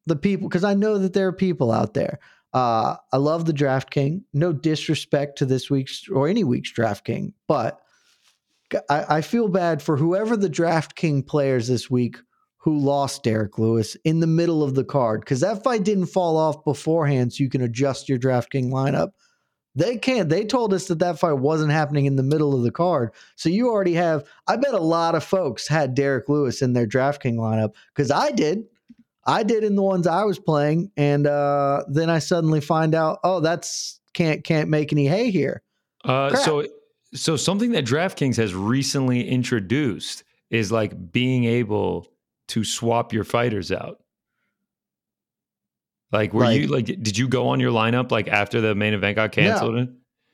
the 0.06 0.16
people 0.16 0.48
because 0.48 0.64
I 0.64 0.74
know 0.74 0.98
that 0.98 1.12
there 1.12 1.28
are 1.28 1.32
people 1.32 1.70
out 1.70 1.94
there. 1.94 2.18
Uh, 2.52 2.96
I 3.12 3.16
love 3.16 3.46
the 3.46 3.52
Draft 3.52 3.90
King. 3.90 4.24
No 4.34 4.52
disrespect 4.52 5.38
to 5.38 5.46
this 5.46 5.70
week's 5.70 6.08
or 6.08 6.28
any 6.28 6.44
week's 6.44 6.70
Draft 6.70 7.04
King, 7.04 7.32
but 7.48 7.80
I, 8.90 9.16
I 9.16 9.20
feel 9.22 9.48
bad 9.48 9.82
for 9.82 9.96
whoever 9.96 10.36
the 10.36 10.48
Draft 10.48 10.94
King 10.94 11.22
players 11.22 11.68
this 11.68 11.90
week 11.90 12.18
who 12.58 12.78
lost 12.78 13.24
Derrick 13.24 13.58
Lewis 13.58 13.96
in 14.04 14.20
the 14.20 14.26
middle 14.26 14.62
of 14.62 14.74
the 14.74 14.84
card 14.84 15.20
because 15.20 15.40
that 15.40 15.64
fight 15.64 15.82
didn't 15.82 16.06
fall 16.06 16.36
off 16.36 16.64
beforehand, 16.64 17.32
so 17.32 17.42
you 17.42 17.50
can 17.50 17.62
adjust 17.62 18.08
your 18.08 18.18
Draft 18.18 18.50
King 18.52 18.70
lineup. 18.70 19.12
They 19.74 19.96
can't. 19.96 20.28
They 20.28 20.44
told 20.44 20.74
us 20.74 20.86
that 20.88 20.98
that 20.98 21.18
fight 21.18 21.38
wasn't 21.38 21.72
happening 21.72 22.04
in 22.04 22.16
the 22.16 22.22
middle 22.22 22.54
of 22.54 22.62
the 22.62 22.70
card. 22.70 23.12
So 23.36 23.48
you 23.48 23.68
already 23.68 23.94
have, 23.94 24.24
I 24.46 24.56
bet 24.56 24.74
a 24.74 24.78
lot 24.78 25.14
of 25.14 25.24
folks 25.24 25.66
had 25.66 25.94
Derrick 25.94 26.28
Lewis 26.28 26.60
in 26.60 26.74
their 26.74 26.86
DraftKings 26.86 27.36
lineup 27.36 27.74
because 27.94 28.10
I 28.10 28.32
did. 28.32 28.64
I 29.24 29.44
did 29.44 29.64
in 29.64 29.76
the 29.76 29.82
ones 29.82 30.06
I 30.06 30.24
was 30.24 30.38
playing. 30.38 30.90
And 30.96 31.26
uh, 31.26 31.84
then 31.88 32.10
I 32.10 32.18
suddenly 32.18 32.60
find 32.60 32.94
out, 32.94 33.20
oh, 33.24 33.40
that's 33.40 34.00
can't 34.12 34.44
can't 34.44 34.68
make 34.68 34.92
any 34.92 35.06
hay 35.06 35.30
here. 35.30 35.62
Uh, 36.04 36.36
so, 36.36 36.66
so 37.14 37.36
something 37.36 37.70
that 37.72 37.86
DraftKings 37.86 38.36
has 38.36 38.54
recently 38.54 39.26
introduced 39.26 40.24
is 40.50 40.70
like 40.70 41.12
being 41.12 41.44
able 41.44 42.08
to 42.48 42.62
swap 42.62 43.14
your 43.14 43.24
fighters 43.24 43.72
out. 43.72 44.01
Like, 46.12 46.32
were 46.34 46.50
you 46.52 46.66
like, 46.66 46.86
did 46.86 47.16
you 47.16 47.26
go 47.26 47.48
on 47.48 47.58
your 47.58 47.72
lineup 47.72 48.10
like 48.10 48.28
after 48.28 48.60
the 48.60 48.74
main 48.74 48.92
event 48.92 49.16
got 49.16 49.32
canceled? 49.32 49.88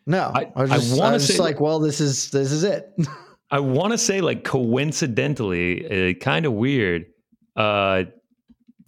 No, 0.06 0.32
I- 0.34 0.50
I, 0.56 0.62
was 0.62 0.70
I 0.70 0.76
just, 0.76 1.00
I 1.00 1.12
was 1.12 1.26
just 1.26 1.38
say- 1.38 1.44
like, 1.44 1.60
well, 1.60 1.78
this 1.78 2.00
is 2.00 2.30
this 2.30 2.50
is 2.50 2.64
it. 2.64 2.90
I 3.50 3.60
want 3.60 3.92
to 3.92 3.98
say 3.98 4.20
like 4.20 4.44
coincidentally, 4.44 6.10
uh, 6.10 6.14
kind 6.18 6.44
of 6.46 6.52
weird 6.52 7.06
uh, 7.56 8.04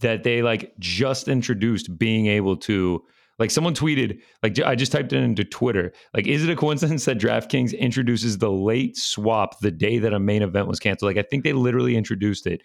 that 0.01 0.23
they 0.23 0.43
like 0.43 0.73
just 0.79 1.29
introduced 1.29 1.99
being 1.99 2.27
able 2.27 2.57
to 2.57 3.03
like 3.39 3.51
someone 3.51 3.75
tweeted 3.75 4.21
like 4.43 4.59
I 4.61 4.75
just 4.75 4.93
typed 4.93 5.13
it 5.13 5.23
into 5.23 5.45
Twitter 5.45 5.93
like 6.15 6.27
is 6.27 6.45
it 6.45 6.51
a 6.51 6.57
coincidence 6.57 7.07
that 7.07 7.19
DraftKings 7.19 7.79
introduces 7.79 8.37
the 8.39 8.51
late 8.51 8.97
swap 8.99 9.61
the 9.61 9.71
day 9.71 9.99
that 9.99 10.13
a 10.13 10.19
main 10.21 10.43
event 10.43 10.69
was 10.69 10.79
canceled? 10.79 11.15
Like 11.15 11.25
I 11.25 11.27
think 11.29 11.45
they 11.45 11.53
literally 11.55 11.97
introduced 11.97 12.47
it 12.47 12.61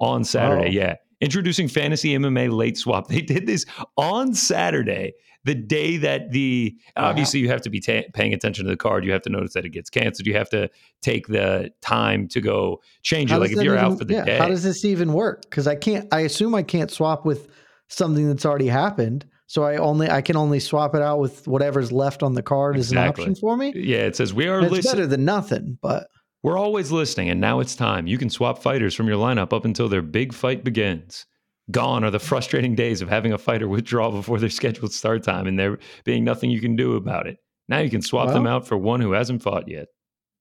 on 0.00 0.22
Saturday. 0.24 0.68
Oh. 0.68 0.70
Yeah, 0.70 0.94
introducing 1.22 1.68
fantasy 1.68 2.10
MMA 2.14 2.52
late 2.52 2.76
swap. 2.76 3.08
They 3.12 3.22
did 3.22 3.46
this 3.46 3.64
on 3.96 4.34
Saturday, 4.34 5.14
the 5.44 5.54
day 5.54 5.96
that 5.98 6.30
the 6.32 6.76
Wow. 6.96 7.08
obviously 7.10 7.40
you 7.40 7.48
have 7.48 7.62
to 7.62 7.70
be 7.70 7.80
ta- 7.80 8.02
paying 8.12 8.34
attention 8.34 8.64
to 8.66 8.70
the 8.70 8.76
card. 8.76 9.04
You 9.04 9.12
have 9.12 9.22
to 9.22 9.30
notice 9.30 9.54
that 9.54 9.64
it 9.64 9.70
gets 9.70 9.88
canceled. 9.90 10.26
You 10.26 10.34
have 10.34 10.50
to 10.50 10.68
take 11.00 11.26
the 11.28 11.70
time 11.80 12.28
to 12.28 12.40
go 12.40 12.80
change 13.02 13.30
it. 13.30 13.34
How 13.34 13.40
Like 13.40 13.50
does 13.50 13.58
if 13.58 13.64
you're 13.64 13.74
even- 13.76 13.84
out 13.92 13.98
for 13.98 14.04
the 14.04 14.14
yeah, 14.14 14.24
day, 14.24 14.38
how 14.38 14.48
does 14.48 14.62
this 14.62 14.84
even 14.84 15.12
work? 15.14 15.42
Because 15.42 15.66
I 15.66 15.76
can't. 15.76 16.06
I 16.12 16.20
assume 16.20 16.54
I 16.54 16.62
can't 16.62 16.90
swap 16.90 17.24
with 17.24 17.48
something 17.88 18.26
that's 18.28 18.44
already 18.44 18.68
happened. 18.68 19.24
So 19.46 19.64
I 19.64 19.76
only 19.76 20.08
I 20.08 20.22
can 20.22 20.36
only 20.36 20.60
swap 20.60 20.94
it 20.94 21.02
out 21.02 21.18
with 21.18 21.46
whatever's 21.46 21.92
left 21.92 22.22
on 22.22 22.32
the 22.34 22.42
card 22.42 22.76
as 22.78 22.90
an 22.90 22.98
option 22.98 23.34
for 23.34 23.54
me. 23.56 23.72
yeah, 23.76 23.98
it 24.06 24.16
says 24.16 24.32
we 24.32 24.46
are 24.48 24.60
It's 24.64 24.86
better 24.90 25.06
than 25.06 25.24
nothing, 25.26 25.76
but 25.82 26.06
We're 26.42 26.58
always 26.58 26.90
listening, 26.90 27.30
and 27.30 27.40
now 27.40 27.60
it's 27.60 27.76
time. 27.76 28.06
You 28.06 28.18
can 28.18 28.28
swap 28.28 28.62
fighters 28.62 28.94
from 28.94 29.06
your 29.06 29.16
lineup 29.16 29.52
up 29.52 29.64
until 29.64 29.88
their 29.88 30.02
big 30.02 30.32
fight 30.32 30.64
begins. 30.64 31.24
Gone 31.70 32.02
are 32.02 32.10
the 32.10 32.18
frustrating 32.30 32.74
days 32.74 33.00
of 33.00 33.08
having 33.08 33.32
a 33.32 33.38
fighter 33.38 33.68
withdraw 33.68 34.10
before 34.10 34.38
their 34.40 34.50
scheduled 34.50 34.92
start 34.92 35.22
time 35.22 35.46
and 35.46 35.58
there 35.58 35.78
being 36.04 36.24
nothing 36.24 36.50
you 36.50 36.60
can 36.60 36.74
do 36.74 36.96
about 36.96 37.26
it. 37.26 37.38
Now 37.68 37.78
you 37.78 37.90
can 37.90 38.02
swap 38.02 38.32
them 38.32 38.46
out 38.46 38.66
for 38.66 38.76
one 38.76 39.00
who 39.00 39.12
hasn't 39.12 39.42
fought 39.42 39.68
yet. 39.68 39.86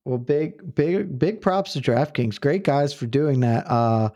Well, 0.06 0.18
big, 0.18 0.74
big, 0.74 1.20
big 1.20 1.40
props 1.42 1.74
to 1.74 1.80
DraftKings. 1.80 2.42
Great 2.42 2.64
guys 2.64 2.92
for 2.94 3.06
doing 3.06 3.42
that. 3.42 3.70
Uh, 3.70 4.10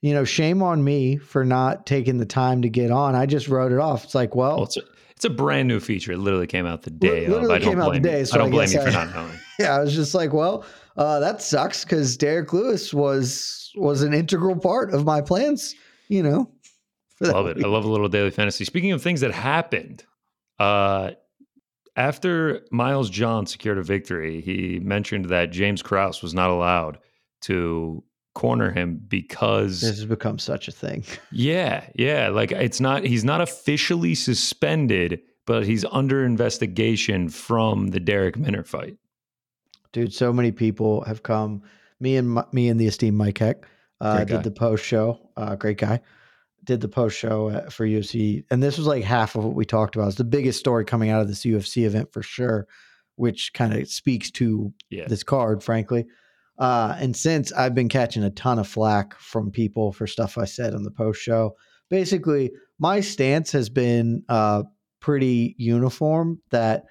you 0.00 0.14
know, 0.14 0.24
shame 0.24 0.62
on 0.62 0.82
me 0.82 1.18
for 1.18 1.44
not 1.44 1.84
taking 1.84 2.16
the 2.16 2.24
time 2.24 2.62
to 2.62 2.70
get 2.70 2.90
on. 2.90 3.14
I 3.14 3.26
just 3.26 3.46
wrote 3.48 3.72
it 3.72 3.78
off. 3.78 4.04
It's 4.04 4.14
like, 4.14 4.34
well, 4.34 4.54
Well, 4.56 4.64
it's 4.64 4.78
a, 4.78 4.82
it's 5.10 5.24
a 5.26 5.30
brand 5.30 5.68
new 5.68 5.80
feature. 5.80 6.12
It 6.12 6.18
literally 6.18 6.46
came 6.46 6.64
out 6.64 6.82
the 6.82 6.90
day 6.90 7.26
of. 7.26 7.32
literally 7.32 7.56
I 7.56 7.58
don't 7.58 7.68
came 7.68 7.80
out 7.82 7.92
the 7.92 8.00
day, 8.00 8.20
you. 8.20 8.24
so 8.24 8.36
I 8.36 8.38
don't 8.38 8.48
I 8.48 8.50
blame 8.50 8.70
you 8.70 8.80
for 8.80 8.88
I- 8.88 8.92
not 9.04 9.14
knowing. 9.14 9.38
yeah, 9.58 9.76
I 9.76 9.80
was 9.80 9.94
just 9.94 10.14
like, 10.14 10.32
well, 10.32 10.64
uh, 10.96 11.20
that 11.20 11.42
sucks 11.42 11.84
because 11.84 12.16
Derrick 12.16 12.52
Lewis 12.52 12.92
was 12.94 13.72
was 13.76 14.02
an 14.02 14.14
integral 14.14 14.56
part 14.56 14.92
of 14.94 15.04
my 15.04 15.20
plans. 15.20 15.74
You 16.08 16.22
know, 16.22 16.50
love 17.20 17.46
it. 17.46 17.56
week. 17.56 17.64
I 17.64 17.68
love 17.68 17.84
a 17.84 17.88
little 17.88 18.08
daily 18.08 18.30
fantasy. 18.30 18.64
Speaking 18.64 18.92
of 18.92 19.02
things 19.02 19.20
that 19.20 19.32
happened, 19.32 20.04
uh, 20.58 21.12
after 21.96 22.64
Miles 22.70 23.10
Johns 23.10 23.50
secured 23.52 23.78
a 23.78 23.82
victory, 23.82 24.40
he 24.40 24.78
mentioned 24.80 25.26
that 25.26 25.50
James 25.50 25.82
Krause 25.82 26.22
was 26.22 26.34
not 26.34 26.50
allowed 26.50 26.98
to 27.42 28.02
corner 28.34 28.70
him 28.70 29.00
because 29.08 29.80
This 29.80 29.96
has 29.96 30.04
become 30.04 30.38
such 30.38 30.68
a 30.68 30.72
thing. 30.72 31.04
yeah, 31.32 31.86
yeah, 31.94 32.28
like 32.28 32.52
it's 32.52 32.80
not 32.80 33.04
he's 33.04 33.24
not 33.24 33.40
officially 33.40 34.14
suspended, 34.14 35.20
but 35.46 35.66
he's 35.66 35.84
under 35.90 36.24
investigation 36.24 37.28
from 37.28 37.88
the 37.88 38.00
Darrick 38.00 38.36
Minner 38.36 38.62
fight. 38.62 38.96
Dude 39.96 40.12
so 40.12 40.30
many 40.32 40.52
people 40.52 41.02
have 41.04 41.22
come. 41.22 41.62
Me 42.00 42.16
and 42.16 42.28
my, 42.28 42.44
me 42.52 42.68
and 42.68 42.78
the 42.78 42.86
esteemed 42.86 43.16
mike 43.16 43.38
heck 43.38 43.64
uh, 44.02 44.24
did 44.24 44.42
the 44.42 44.50
post 44.50 44.84
show 44.84 45.30
uh, 45.36 45.56
great 45.56 45.78
guy. 45.78 46.00
Did 46.64 46.80
the 46.82 46.88
post 46.88 47.16
show 47.16 47.64
for 47.70 47.86
ufc 47.86 48.44
and 48.50 48.62
this 48.62 48.76
was 48.76 48.86
like 48.86 49.04
half 49.04 49.34
of 49.36 49.44
what 49.44 49.54
we 49.54 49.64
talked 49.64 49.96
about. 49.96 50.08
It's 50.08 50.16
the 50.16 50.24
biggest 50.24 50.58
story 50.60 50.84
coming 50.84 51.08
out 51.10 51.22
of 51.22 51.28
this 51.28 51.44
ufc 51.44 51.82
event 51.84 52.12
for 52.12 52.22
sure 52.22 52.66
which 53.14 53.54
kind 53.54 53.72
of 53.72 53.88
speaks 53.88 54.30
to 54.32 54.72
Yeah. 54.90 55.06
this 55.08 55.22
card 55.22 55.62
frankly. 55.62 56.04
Uh, 56.58 56.94
and 56.98 57.16
since 57.16 57.50
i've 57.52 57.74
been 57.74 57.88
catching 57.88 58.22
a 58.24 58.30
ton 58.30 58.58
of 58.58 58.68
flack 58.68 59.14
from 59.18 59.50
people 59.50 59.92
for 59.92 60.06
stuff 60.06 60.36
i 60.36 60.44
said 60.44 60.74
on 60.74 60.82
the 60.82 60.90
post 60.90 61.20
show. 61.22 61.56
Basically 61.88 62.50
my 62.78 63.00
stance 63.00 63.52
has 63.52 63.70
been 63.70 64.24
uh, 64.28 64.64
pretty 65.00 65.54
uniform 65.56 66.42
that 66.50 66.84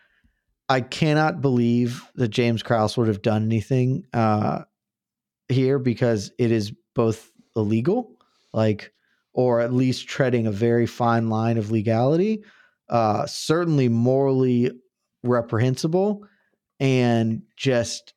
I 0.67 0.81
cannot 0.81 1.41
believe 1.41 2.03
that 2.15 2.29
James 2.29 2.63
Krause 2.63 2.97
would 2.97 3.07
have 3.07 3.21
done 3.21 3.43
anything 3.43 4.05
uh, 4.13 4.63
here 5.47 5.77
because 5.77 6.31
it 6.39 6.51
is 6.51 6.73
both 6.95 7.31
illegal, 7.55 8.17
like, 8.53 8.91
or 9.33 9.61
at 9.61 9.73
least 9.73 10.07
treading 10.07 10.47
a 10.47 10.51
very 10.51 10.87
fine 10.87 11.29
line 11.29 11.57
of 11.57 11.71
legality, 11.71 12.43
uh, 12.89 13.25
certainly 13.25 13.89
morally 13.89 14.71
reprehensible, 15.23 16.25
and 16.79 17.43
just 17.55 18.13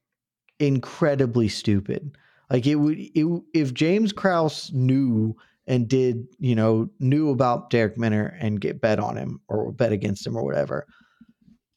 incredibly 0.59 1.49
stupid. 1.49 2.17
Like 2.51 2.67
it 2.67 2.77
would, 2.77 2.99
it, 2.99 3.43
if 3.53 3.75
James 3.75 4.13
Krause 4.13 4.71
knew 4.73 5.37
and 5.67 5.87
did, 5.87 6.27
you 6.39 6.55
know, 6.55 6.89
knew 6.99 7.31
about 7.31 7.71
Darrick 7.71 7.99
Minner 7.99 8.37
and 8.41 8.61
get 8.61 8.81
bet 8.81 8.99
on 8.99 9.17
him 9.17 9.41
or 9.49 9.71
bet 9.71 9.93
against 9.93 10.27
him 10.27 10.35
or 10.35 10.45
whatever, 10.45 10.87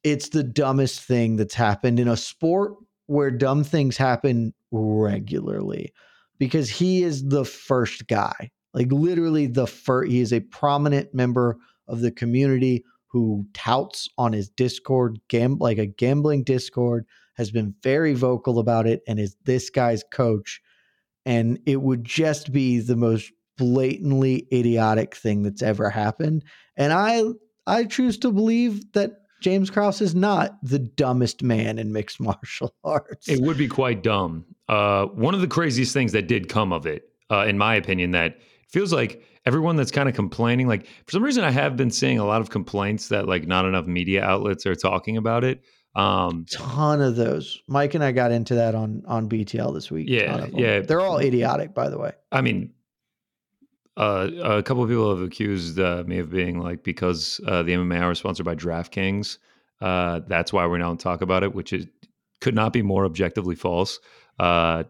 it's 0.03 0.29
the 0.29 0.43
dumbest 0.43 1.01
thing 1.01 1.36
that's 1.36 1.53
happened 1.53 2.00
in 2.00 2.08
a 2.08 2.17
sport 2.17 2.74
where 3.08 3.31
dumb 3.31 3.63
things 3.63 3.98
happen 3.98 4.53
regularly 4.72 5.93
because 6.39 6.70
he 6.70 7.03
is 7.03 7.27
the 7.27 7.46
first 7.46 8.08
guy 8.08 8.51
like 8.74 8.91
literally 8.91 9.48
the 9.48 9.67
first 9.67 10.12
he 10.12 10.20
is 10.20 10.31
a 10.31 10.39
prominent 10.39 11.13
member 11.13 11.58
of 11.88 12.01
the 12.01 12.12
community 12.12 12.84
who 13.08 13.46
touts 13.53 14.08
on 14.17 14.31
his 14.31 14.50
discord 14.50 15.20
gam- 15.27 15.58
like 15.58 15.77
a 15.77 15.86
gambling 15.86 16.43
discord 16.43 17.05
has 17.36 17.51
been 17.51 17.75
very 17.84 18.13
vocal 18.13 18.60
about 18.60 18.88
it 18.88 19.01
and 19.08 19.20
is 19.20 19.36
this 19.43 19.70
guy's 19.70 20.03
coach 20.12 20.62
and 21.25 21.60
it 21.65 21.81
would 21.81 22.03
just 22.03 22.51
be 22.51 22.79
the 22.79 22.96
most 22.96 23.31
blatantly 23.58 24.48
idiotic 24.51 25.15
thing 25.15 25.43
that's 25.43 25.62
ever 25.62 25.89
happened 25.89 26.43
and 26.77 26.93
i 26.93 27.24
i 27.67 27.84
choose 27.84 28.17
to 28.17 28.31
believe 28.31 28.91
that 28.93 29.21
James 29.41 29.69
Krause 29.69 30.01
is 30.01 30.15
not 30.15 30.57
the 30.63 30.79
dumbest 30.79 31.43
man 31.43 31.77
in 31.77 31.91
mixed 31.91 32.19
martial 32.21 32.74
arts. 32.83 33.27
It 33.27 33.41
would 33.41 33.57
be 33.57 33.67
quite 33.67 34.03
dumb. 34.03 34.45
Uh, 34.69 35.07
one 35.07 35.33
of 35.33 35.41
the 35.41 35.48
craziest 35.48 35.93
things 35.93 36.13
that 36.13 36.27
did 36.27 36.48
come 36.48 36.71
of 36.71 36.86
it, 36.86 37.10
uh, 37.29 37.45
in 37.45 37.57
my 37.57 37.75
opinion, 37.75 38.12
that 38.12 38.39
feels 38.69 38.93
like 38.93 39.24
everyone 39.45 39.75
that's 39.75 39.91
kind 39.91 40.07
of 40.07 40.15
complaining, 40.15 40.67
like 40.67 40.86
for 41.05 41.12
some 41.12 41.24
reason, 41.24 41.43
I 41.43 41.51
have 41.51 41.75
been 41.75 41.91
seeing 41.91 42.19
a 42.19 42.25
lot 42.25 42.41
of 42.41 42.50
complaints 42.50 43.10
that 43.10 43.27
like 43.27 43.48
not 43.48 43.65
enough 43.65 43.86
media 43.86 44.24
outlets 44.24 44.65
are 44.65 44.75
talking 44.75 45.17
about 45.17 45.43
it. 45.43 45.62
Um, 45.93 46.45
ton 46.50 47.01
of 47.01 47.17
those. 47.17 47.62
Mike 47.67 47.95
and 47.95 48.03
I 48.03 48.13
got 48.13 48.31
into 48.31 48.55
that 48.55 48.75
on 48.75 49.03
on 49.07 49.27
BTL 49.27 49.74
this 49.74 49.91
week. 49.91 50.07
Yeah, 50.10 50.48
yeah. 50.53 50.79
They're 50.79 51.01
all 51.01 51.17
idiotic, 51.17 51.74
by 51.74 51.89
the 51.89 51.98
way. 51.98 52.13
I 52.31 52.41
mean, 52.41 52.71
uh, 54.01 54.29
a 54.43 54.63
couple 54.63 54.81
of 54.81 54.89
people 54.89 55.15
have 55.15 55.24
accused 55.24 55.79
uh, 55.79 56.03
me 56.08 56.17
of 56.17 56.31
being 56.31 56.60
like 56.60 56.84
because 56.84 57.39
uh, 57.46 57.62
the 57.62 57.74
MMA 57.74 58.00
hour 58.00 58.12
is 58.12 58.17
sponsored 58.17 58.48
by 58.48 58.55
DraftKings. 58.55 59.38
Uh, 59.79 60.22
that's 60.27 60.51
why 60.51 60.65
we 60.65 60.79
don't 60.79 61.00
talk 61.00 61.22
about 61.22 61.43
it, 61.43 61.53
which 61.53 61.72
is 61.72 61.86
could 62.41 62.55
not 62.55 62.74
be 62.74 62.81
more 62.81 63.05
objectively 63.05 63.53
false. 63.53 64.00
Uh, 64.39 64.86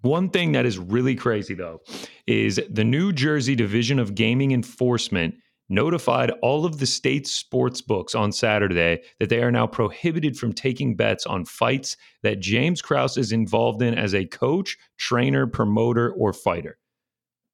one 0.00 0.30
thing 0.30 0.52
that 0.52 0.64
is 0.64 0.78
really 0.78 1.14
crazy 1.14 1.52
though 1.52 1.82
is 2.26 2.58
the 2.70 2.84
New 2.84 3.12
Jersey 3.12 3.54
Division 3.54 3.98
of 3.98 4.14
Gaming 4.14 4.52
Enforcement 4.52 5.34
notified 5.68 6.30
all 6.40 6.64
of 6.64 6.78
the 6.78 6.86
state's 6.86 7.30
sports 7.30 7.82
books 7.82 8.14
on 8.14 8.32
Saturday 8.32 9.02
that 9.20 9.28
they 9.28 9.42
are 9.42 9.52
now 9.52 9.66
prohibited 9.66 10.38
from 10.38 10.54
taking 10.54 10.96
bets 10.96 11.26
on 11.26 11.44
fights 11.44 11.98
that 12.22 12.40
James 12.40 12.80
Krause 12.80 13.18
is 13.18 13.30
involved 13.30 13.82
in 13.82 13.92
as 13.94 14.14
a 14.14 14.24
coach, 14.24 14.78
trainer, 14.96 15.46
promoter, 15.46 16.12
or 16.12 16.32
fighter 16.32 16.78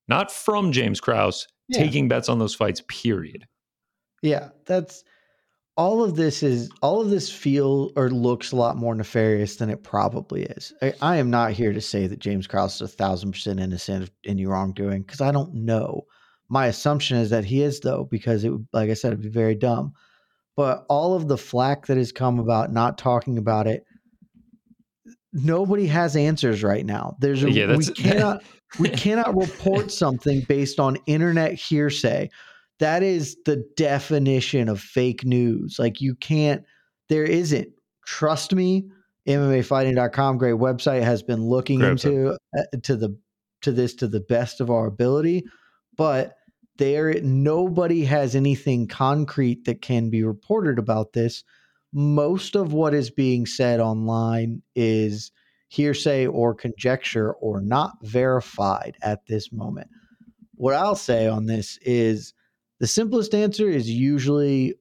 not 0.08 0.32
from 0.32 0.72
James 0.72 1.00
Krause, 1.00 1.46
yeah. 1.68 1.78
taking 1.78 2.08
bets 2.08 2.28
on 2.28 2.38
those 2.38 2.54
fights, 2.54 2.82
period. 2.88 3.46
Yeah, 4.22 4.48
that's 4.66 5.04
all 5.76 6.02
of 6.02 6.16
this 6.16 6.42
is 6.42 6.70
all 6.82 7.00
of 7.00 7.10
this 7.10 7.30
feel 7.30 7.92
or 7.94 8.10
looks 8.10 8.50
a 8.50 8.56
lot 8.56 8.76
more 8.76 8.96
nefarious 8.96 9.56
than 9.56 9.70
it 9.70 9.84
probably 9.84 10.42
is. 10.42 10.72
I, 10.82 10.92
I 11.00 11.16
am 11.18 11.30
not 11.30 11.52
here 11.52 11.72
to 11.72 11.80
say 11.80 12.08
that 12.08 12.18
James 12.18 12.48
Krause 12.48 12.74
is 12.76 12.80
a 12.80 12.88
thousand 12.88 13.30
percent 13.30 13.60
innocent 13.60 14.02
of 14.02 14.10
any 14.26 14.44
wrongdoing 14.44 15.02
because 15.02 15.20
I 15.20 15.30
don't 15.30 15.54
know. 15.54 16.02
My 16.48 16.66
assumption 16.66 17.18
is 17.18 17.30
that 17.30 17.44
he 17.44 17.62
is 17.62 17.78
though, 17.80 18.08
because 18.10 18.42
it 18.42 18.50
would, 18.50 18.66
like 18.72 18.90
I 18.90 18.94
said, 18.94 19.12
it'd 19.12 19.22
be 19.22 19.28
very 19.28 19.54
dumb. 19.54 19.92
But 20.56 20.84
all 20.88 21.14
of 21.14 21.28
the 21.28 21.38
flack 21.38 21.86
that 21.86 21.96
has 21.96 22.10
come 22.10 22.40
about 22.40 22.72
not 22.72 22.98
talking 22.98 23.38
about 23.38 23.68
it, 23.68 23.84
nobody 25.32 25.86
has 25.86 26.16
answers 26.16 26.62
right 26.62 26.84
now. 26.84 27.16
There's 27.20 27.42
a, 27.42 27.50
yeah, 27.50 27.76
we 27.76 27.84
cannot 27.96 28.42
we 28.78 28.88
cannot 28.88 29.36
report 29.36 29.90
something 29.92 30.42
based 30.48 30.80
on 30.80 30.96
internet 31.06 31.54
hearsay. 31.54 32.30
That 32.78 33.02
is 33.02 33.36
the 33.44 33.64
definition 33.76 34.68
of 34.68 34.80
fake 34.80 35.24
news. 35.24 35.78
Like 35.78 36.00
you 36.00 36.14
can't, 36.14 36.64
there 37.08 37.24
isn't. 37.24 37.68
Trust 38.06 38.54
me, 38.54 38.88
MMAfighting.com, 39.26 40.38
great 40.38 40.54
website, 40.54 41.02
has 41.02 41.22
been 41.22 41.44
looking 41.44 41.80
great 41.80 41.90
into 42.04 42.36
uh, 42.56 42.62
to 42.82 42.96
the 42.96 43.18
to 43.62 43.72
this 43.72 43.94
to 43.96 44.08
the 44.08 44.20
best 44.20 44.60
of 44.60 44.70
our 44.70 44.86
ability, 44.86 45.44
but 45.96 46.36
there 46.78 47.20
nobody 47.22 48.04
has 48.04 48.36
anything 48.36 48.86
concrete 48.86 49.64
that 49.64 49.82
can 49.82 50.10
be 50.10 50.22
reported 50.22 50.78
about 50.78 51.12
this. 51.12 51.42
Most 51.92 52.54
of 52.54 52.72
what 52.72 52.94
is 52.94 53.10
being 53.10 53.46
said 53.46 53.80
online 53.80 54.62
is 54.74 55.32
hearsay 55.68 56.26
or 56.26 56.54
conjecture 56.54 57.32
or 57.34 57.60
not 57.60 57.92
verified 58.02 58.96
at 59.02 59.26
this 59.26 59.52
moment. 59.52 59.88
What 60.54 60.74
I'll 60.74 60.96
say 60.96 61.26
on 61.26 61.46
this 61.46 61.78
is 61.82 62.34
the 62.80 62.86
simplest 62.86 63.34
answer 63.34 63.68
is 63.68 63.88
usually 63.90 64.74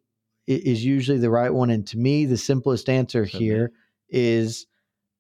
is 0.48 0.84
usually 0.86 1.18
the 1.18 1.30
right 1.30 1.54
one 1.54 1.70
and 1.70 1.86
to 1.88 1.98
me 1.98 2.26
the 2.26 2.38
simplest 2.38 2.88
answer 2.88 3.26
here 3.26 3.74
is 4.10 4.66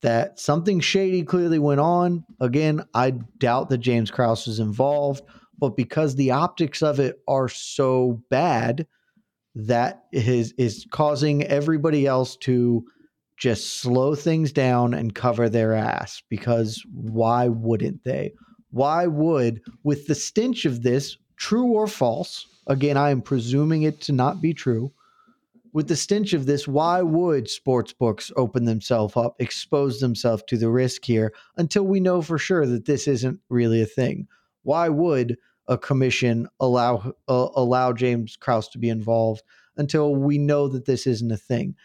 that 0.01 0.39
something 0.39 0.79
shady 0.79 1.23
clearly 1.23 1.59
went 1.59 1.81
on. 1.81 2.23
Again, 2.39 2.85
I 2.93 3.11
doubt 3.11 3.69
that 3.69 3.79
James 3.79 4.11
Krause 4.11 4.47
was 4.47 4.59
involved, 4.59 5.23
but 5.57 5.75
because 5.75 6.15
the 6.15 6.31
optics 6.31 6.81
of 6.81 6.99
it 6.99 7.19
are 7.27 7.49
so 7.49 8.21
bad, 8.29 8.87
that 9.65 10.05
is 10.11 10.53
is 10.57 10.85
causing 10.91 11.43
everybody 11.43 12.05
else 12.05 12.35
to 12.37 12.85
just 13.37 13.79
slow 13.79 14.15
things 14.15 14.51
down 14.51 14.93
and 14.93 15.15
cover 15.15 15.49
their 15.49 15.73
ass 15.73 16.21
because 16.29 16.83
why 16.91 17.47
wouldn't 17.47 18.03
they? 18.03 18.33
Why 18.71 19.07
would, 19.07 19.61
with 19.83 20.07
the 20.07 20.15
stench 20.15 20.65
of 20.65 20.83
this, 20.83 21.17
true 21.37 21.67
or 21.67 21.87
false, 21.87 22.47
again, 22.67 22.97
I 22.97 23.11
am 23.11 23.21
presuming 23.21 23.83
it 23.83 24.01
to 24.01 24.11
not 24.11 24.41
be 24.41 24.53
true, 24.53 24.91
with 25.73 25.87
the 25.87 25.95
stench 25.95 26.33
of 26.33 26.47
this, 26.47 26.67
why 26.67 27.01
would 27.01 27.49
sports 27.49 27.93
books 27.93 28.31
open 28.35 28.65
themselves 28.65 29.15
up, 29.15 29.35
expose 29.39 29.99
themselves 29.99 30.43
to 30.47 30.57
the 30.57 30.69
risk 30.69 31.05
here 31.05 31.33
until 31.57 31.83
we 31.83 31.99
know 31.99 32.21
for 32.21 32.39
sure 32.39 32.65
that 32.65 32.85
this 32.85 33.07
isn't 33.07 33.39
really 33.49 33.81
a 33.81 33.85
thing? 33.85 34.27
Why 34.63 34.89
would 34.89 35.37
a 35.67 35.77
commission 35.77 36.47
allow 36.59 37.13
uh, 37.27 37.49
allow 37.55 37.93
James 37.93 38.35
Krause 38.37 38.69
to 38.69 38.77
be 38.77 38.89
involved 38.89 39.43
until 39.77 40.15
we 40.15 40.37
know 40.37 40.67
that 40.67 40.85
this 40.85 41.07
isn't 41.07 41.31
a 41.31 41.37
thing? 41.37 41.75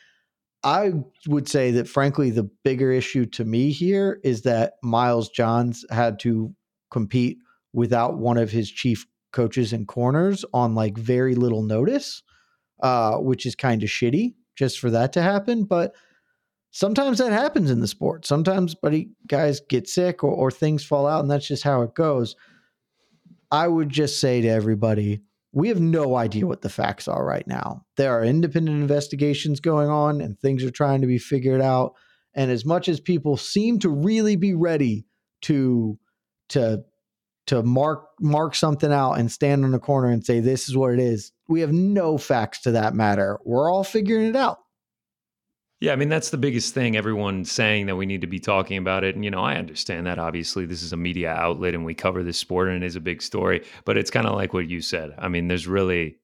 I 0.65 0.93
would 1.27 1.49
say 1.49 1.73
that, 1.73 1.89
frankly, 1.89 2.31
the 2.31 2.49
bigger 2.65 2.93
issue 2.93 3.27
to 3.27 3.45
me 3.45 3.73
here 3.73 4.21
is 4.23 4.43
that 4.43 4.75
Miles 4.83 5.29
Johns 5.29 5.85
had 5.91 6.21
to 6.21 6.55
compete 6.91 7.39
without 7.73 8.19
one 8.19 8.37
of 8.37 8.51
his 8.51 8.71
chief 8.71 9.07
coaches 9.33 9.73
and 9.73 9.89
corners 9.89 10.45
on 10.53 10.75
like 10.75 10.97
very 10.97 11.35
little 11.35 11.63
notice, 11.63 12.23
uh, 12.83 13.17
which 13.17 13.47
is 13.47 13.57
kind 13.57 13.83
of 13.83 13.89
shitty 13.89 14.35
just 14.57 14.79
for 14.79 14.91
that 14.91 15.13
to 15.15 15.23
happen. 15.23 15.65
But 15.65 15.95
sometimes 16.71 17.19
that 17.19 17.33
happens 17.33 17.71
in 17.71 17.81
the 17.81 17.89
sport. 17.89 18.27
Sometimes, 18.27 18.75
buddy, 18.75 19.11
guys 19.27 19.61
get 19.69 19.89
sick 19.89 20.23
or, 20.23 20.31
or 20.31 20.51
things 20.51 20.85
fall 20.85 21.07
out, 21.07 21.21
and 21.21 21.31
that's 21.31 21.49
just 21.49 21.65
how 21.65 21.83
it 21.83 21.95
goes. 21.95 22.37
I 23.53 23.69
would 23.69 23.91
just 23.91 24.19
say 24.19 24.41
to 24.41 24.49
everybody, 24.49 25.21
we 25.53 25.69
have 25.69 25.81
no 25.81 26.17
idea 26.17 26.47
what 26.47 26.63
the 26.63 26.71
facts 26.71 27.07
are 27.07 27.25
right 27.25 27.47
now. 27.47 27.85
There 27.99 28.11
are 28.11 28.25
independent 28.25 28.81
investigations 28.81 29.61
going 29.61 29.91
on 29.91 30.23
and 30.23 30.41
things 30.41 30.65
are 30.65 30.71
trying 30.71 31.03
to 31.03 31.07
be 31.07 31.19
figured 31.19 31.61
out. 31.61 31.93
And 32.35 32.51
as 32.51 32.65
much 32.65 32.89
as 32.89 32.99
people 32.99 33.37
seem 33.37 33.79
to 33.81 33.91
really 33.91 34.37
be 34.37 34.55
ready 34.55 35.05
to 35.43 35.99
to 36.49 36.83
to 37.49 37.63
mark 37.63 38.07
mark 38.19 38.55
something 38.55 38.93
out 38.93 39.15
and 39.15 39.31
stand 39.31 39.65
on 39.65 39.73
the 39.73 39.79
corner 39.79 40.09
and 40.09 40.25
say 40.25 40.41
this 40.41 40.71
is 40.71 40.77
what 40.77 40.95
it 40.95 41.01
is, 41.01 41.33
we 41.49 41.61
have 41.61 41.73
no 41.73 42.17
facts 42.17 42.63
to 42.63 42.71
that 42.71 42.95
matter. 42.95 43.39
We're 43.45 43.71
all 43.71 43.85
figuring 43.85 44.29
it 44.29 44.37
out. 44.37 44.59
Yeah, 45.83 45.93
I 45.93 45.97
mean 45.97 46.09
that's 46.09 46.31
the 46.31 46.39
biggest 46.39 46.75
thing. 46.75 46.97
Everyone 46.97 47.45
saying 47.45 47.87
that 47.87 47.97
we 47.97 48.07
need 48.07 48.21
to 48.21 48.29
be 48.29 48.39
talking 48.39 48.77
about 48.77 49.03
it, 49.03 49.17
and 49.17 49.25
you 49.25 49.33
know, 49.33 49.43
I 49.43 49.57
understand 49.57 50.07
that. 50.07 50.17
Obviously, 50.17 50.65
this 50.65 50.81
is 50.81 50.93
a 50.93 50.97
media 50.97 51.33
outlet, 51.33 51.75
and 51.75 51.85
we 51.85 51.93
cover 51.93 52.23
this 52.23 52.39
sport, 52.39 52.69
and 52.69 52.85
it 52.85 52.87
is 52.87 52.95
a 52.95 53.01
big 53.01 53.21
story. 53.21 53.65
But 53.85 53.99
it's 53.99 54.09
kind 54.09 54.29
of 54.29 54.37
like 54.37 54.53
what 54.53 54.69
you 54.69 54.81
said. 54.81 55.13
I 55.19 55.27
mean, 55.27 55.49
there's 55.49 55.67
really 55.67 56.19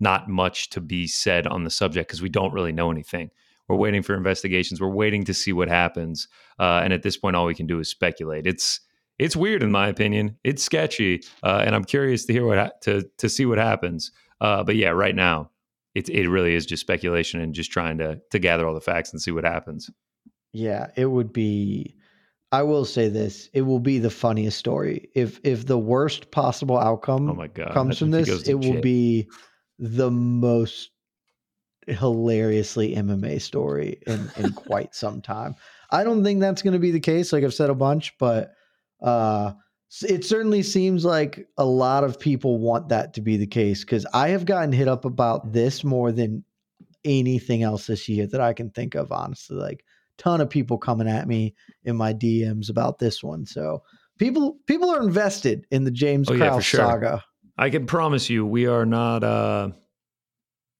not 0.00 0.30
much 0.30 0.70
to 0.70 0.80
be 0.80 1.06
said 1.06 1.46
on 1.46 1.64
the 1.64 1.70
subject 1.70 2.08
because 2.08 2.22
we 2.22 2.30
don't 2.30 2.54
really 2.54 2.72
know 2.72 2.90
anything. 2.90 3.28
We're 3.68 3.76
waiting 3.76 4.02
for 4.02 4.14
investigations. 4.14 4.80
We're 4.80 4.88
waiting 4.88 5.24
to 5.24 5.34
see 5.34 5.52
what 5.52 5.68
happens, 5.68 6.26
uh, 6.58 6.80
and 6.82 6.90
at 6.94 7.02
this 7.02 7.18
point, 7.18 7.36
all 7.36 7.44
we 7.44 7.54
can 7.54 7.66
do 7.66 7.80
is 7.80 7.90
speculate. 7.90 8.46
It's 8.46 8.80
it's 9.18 9.36
weird, 9.36 9.62
in 9.62 9.70
my 9.70 9.88
opinion. 9.88 10.38
It's 10.44 10.62
sketchy, 10.62 11.22
uh, 11.42 11.62
and 11.66 11.74
I'm 11.74 11.84
curious 11.84 12.24
to 12.24 12.32
hear 12.32 12.46
what 12.46 12.56
ha- 12.56 12.70
to 12.84 13.06
to 13.18 13.28
see 13.28 13.44
what 13.44 13.58
happens. 13.58 14.12
Uh, 14.40 14.64
but 14.64 14.76
yeah, 14.76 14.88
right 14.88 15.14
now, 15.14 15.50
it 15.94 16.08
it 16.08 16.28
really 16.28 16.54
is 16.54 16.66
just 16.66 16.80
speculation 16.80 17.40
and 17.40 17.54
just 17.54 17.70
trying 17.70 17.98
to 17.98 18.20
to 18.30 18.38
gather 18.38 18.66
all 18.66 18.74
the 18.74 18.80
facts 18.80 19.12
and 19.12 19.20
see 19.20 19.30
what 19.30 19.44
happens. 19.44 19.90
Yeah, 20.52 20.88
it 20.96 21.06
would 21.06 21.32
be. 21.32 21.96
I 22.52 22.62
will 22.62 22.84
say 22.84 23.08
this: 23.08 23.48
it 23.52 23.62
will 23.62 23.80
be 23.80 23.98
the 23.98 24.10
funniest 24.10 24.58
story. 24.58 25.08
If 25.14 25.40
if 25.44 25.66
the 25.66 25.78
worst 25.78 26.30
possible 26.30 26.78
outcome 26.78 27.30
oh 27.30 27.34
my 27.34 27.48
God, 27.48 27.72
comes 27.72 27.98
from 27.98 28.10
this, 28.10 28.48
it 28.48 28.54
will 28.54 28.80
be 28.80 29.28
the 29.78 30.10
most 30.10 30.90
hilariously 31.86 32.94
MMA 32.94 33.40
story 33.40 34.00
in 34.06 34.30
in 34.36 34.52
quite 34.54 34.94
some 34.94 35.20
time. 35.22 35.54
I 35.90 36.04
don't 36.04 36.24
think 36.24 36.40
that's 36.40 36.62
going 36.62 36.72
to 36.72 36.78
be 36.80 36.90
the 36.90 37.00
case. 37.00 37.32
Like 37.32 37.44
I've 37.44 37.54
said 37.54 37.70
a 37.70 37.74
bunch, 37.74 38.14
but 38.18 38.52
uh, 39.02 39.52
it 40.02 40.24
certainly 40.24 40.62
seems 40.62 41.04
like 41.04 41.46
a 41.56 41.64
lot 41.64 42.04
of 42.04 42.18
people 42.18 42.58
want 42.58 42.88
that 42.88 43.14
to 43.14 43.20
be 43.20 43.36
the 43.36 43.46
case 43.46 43.84
because 43.84 44.06
I 44.12 44.28
have 44.30 44.44
gotten 44.44 44.72
hit 44.72 44.88
up 44.88 45.04
about 45.04 45.52
this 45.52 45.84
more 45.84 46.10
than 46.10 46.44
anything 47.04 47.62
else 47.62 47.86
this 47.86 48.08
year 48.08 48.26
that 48.26 48.40
I 48.40 48.52
can 48.52 48.70
think 48.70 48.94
of, 48.94 49.12
honestly. 49.12 49.56
Like 49.56 49.84
ton 50.18 50.40
of 50.40 50.50
people 50.50 50.78
coming 50.78 51.08
at 51.08 51.28
me 51.28 51.54
in 51.84 51.96
my 51.96 52.12
DMs 52.12 52.70
about 52.70 52.98
this 52.98 53.22
one. 53.22 53.46
So 53.46 53.82
people 54.18 54.58
people 54.66 54.90
are 54.90 55.02
invested 55.02 55.66
in 55.70 55.84
the 55.84 55.90
James 55.90 56.28
oh, 56.28 56.36
Krause 56.36 56.56
yeah, 56.56 56.60
sure. 56.60 56.80
saga. 56.80 57.24
I 57.56 57.70
can 57.70 57.86
promise 57.86 58.28
you 58.28 58.44
we 58.44 58.66
are 58.66 58.86
not 58.86 59.22
uh 59.22 59.70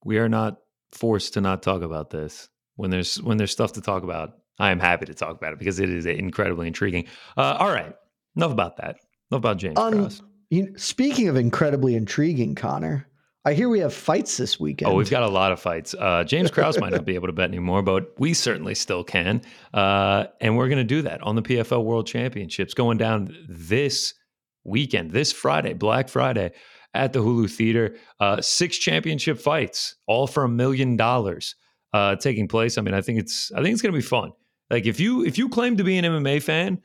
we 0.03 0.17
are 0.17 0.29
not 0.29 0.57
forced 0.91 1.33
to 1.33 1.41
not 1.41 1.63
talk 1.63 1.81
about 1.81 2.09
this. 2.09 2.49
When 2.75 2.91
there's 2.91 3.21
when 3.21 3.37
there's 3.37 3.51
stuff 3.51 3.73
to 3.73 3.81
talk 3.81 4.03
about, 4.03 4.37
I 4.59 4.71
am 4.71 4.79
happy 4.79 5.05
to 5.05 5.13
talk 5.13 5.37
about 5.37 5.53
it 5.53 5.59
because 5.59 5.79
it 5.79 5.89
is 5.89 6.05
incredibly 6.05 6.67
intriguing. 6.67 7.07
Uh, 7.37 7.57
all 7.59 7.71
right, 7.71 7.93
enough 8.35 8.51
about 8.51 8.77
that. 8.77 8.97
Enough 9.31 9.39
about 9.39 9.57
James 9.57 9.77
um, 9.77 9.93
Krause. 9.93 10.21
You, 10.49 10.73
speaking 10.77 11.27
of 11.27 11.35
incredibly 11.35 11.95
intriguing, 11.95 12.55
Connor, 12.55 13.07
I 13.45 13.53
hear 13.53 13.69
we 13.69 13.79
have 13.79 13.93
fights 13.93 14.37
this 14.37 14.59
weekend. 14.59 14.91
Oh, 14.91 14.95
we've 14.95 15.09
got 15.09 15.23
a 15.23 15.27
lot 15.27 15.51
of 15.51 15.59
fights. 15.59 15.93
Uh, 15.93 16.23
James 16.23 16.49
Krause 16.49 16.79
might 16.79 16.91
not 16.91 17.05
be 17.05 17.13
able 17.15 17.27
to 17.27 17.33
bet 17.33 17.49
anymore, 17.49 17.83
but 17.83 18.13
we 18.19 18.33
certainly 18.33 18.73
still 18.73 19.03
can. 19.03 19.41
Uh, 19.73 20.25
and 20.41 20.57
we're 20.57 20.67
going 20.67 20.79
to 20.79 20.83
do 20.83 21.03
that 21.03 21.21
on 21.21 21.35
the 21.35 21.43
PFL 21.43 21.83
World 21.83 22.07
Championships 22.07 22.73
going 22.73 22.97
down 22.97 23.35
this 23.47 24.15
weekend, 24.63 25.11
this 25.11 25.31
Friday, 25.31 25.73
Black 25.73 26.09
Friday 26.09 26.53
at 26.95 27.13
the 27.13 27.19
Hulu 27.19 27.51
Theater. 27.51 27.95
Uh, 28.19 28.41
six 28.41 28.77
championship 28.77 29.39
fights, 29.39 29.95
all 30.07 30.25
for 30.25 30.43
a 30.43 30.49
million 30.49 30.95
dollars 30.95 31.55
uh, 31.93 32.15
taking 32.15 32.47
place. 32.47 32.77
I 32.77 32.81
mean, 32.81 32.95
I 32.95 33.01
think 33.01 33.19
it's 33.19 33.51
I 33.51 33.61
think 33.61 33.73
it's 33.73 33.81
going 33.81 33.93
to 33.93 33.97
be 33.97 34.05
fun. 34.05 34.31
Like 34.71 34.85
if 34.85 34.99
you 34.99 35.23
if 35.23 35.37
you 35.37 35.49
claim 35.49 35.77
to 35.77 35.83
be 35.83 35.97
an 35.97 36.05
MMA 36.05 36.41
fan, 36.41 36.81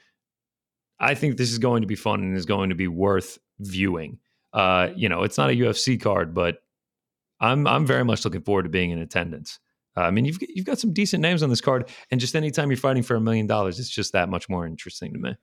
I 1.01 1.15
think 1.15 1.37
this 1.37 1.51
is 1.51 1.59
going 1.59 1.81
to 1.81 1.87
be 1.87 1.97
fun 1.97 2.21
and 2.21 2.37
is 2.37 2.47
going 2.47 2.69
to 2.69 2.75
be 2.75 2.89
worth 2.89 3.39
viewing. 3.59 4.19
Uh, 4.53 4.91
you 4.95 5.09
know, 5.09 5.23
it's 5.23 5.39
not 5.39 5.51
a 5.51 5.55
UFC 5.55 6.01
card, 6.01 6.35
but 6.35 6.63
I'm 7.41 7.67
I'm 7.67 7.87
very 7.87 8.05
much 8.05 8.25
looking 8.25 8.43
forward 8.43 8.65
to 8.65 8.69
being 8.69 8.91
in 8.91 8.99
attendance. 8.99 9.59
Uh, 9.97 10.03
I 10.03 10.11
mean, 10.11 10.25
you've 10.25 10.39
you've 10.41 10.67
got 10.67 10.79
some 10.79 10.93
decent 10.93 11.23
names 11.23 11.43
on 11.43 11.51
this 11.51 11.61
card, 11.61 11.89
and 12.11 12.21
just 12.21 12.37
anytime 12.37 12.71
you're 12.71 12.77
fighting 12.77 13.03
for 13.03 13.17
a 13.17 13.21
million 13.21 13.47
dollars, 13.47 13.79
it's 13.79 13.89
just 13.89 14.13
that 14.13 14.29
much 14.29 14.49
more 14.49 14.67
interesting 14.67 15.13
to 15.15 15.19
me. 15.19 15.37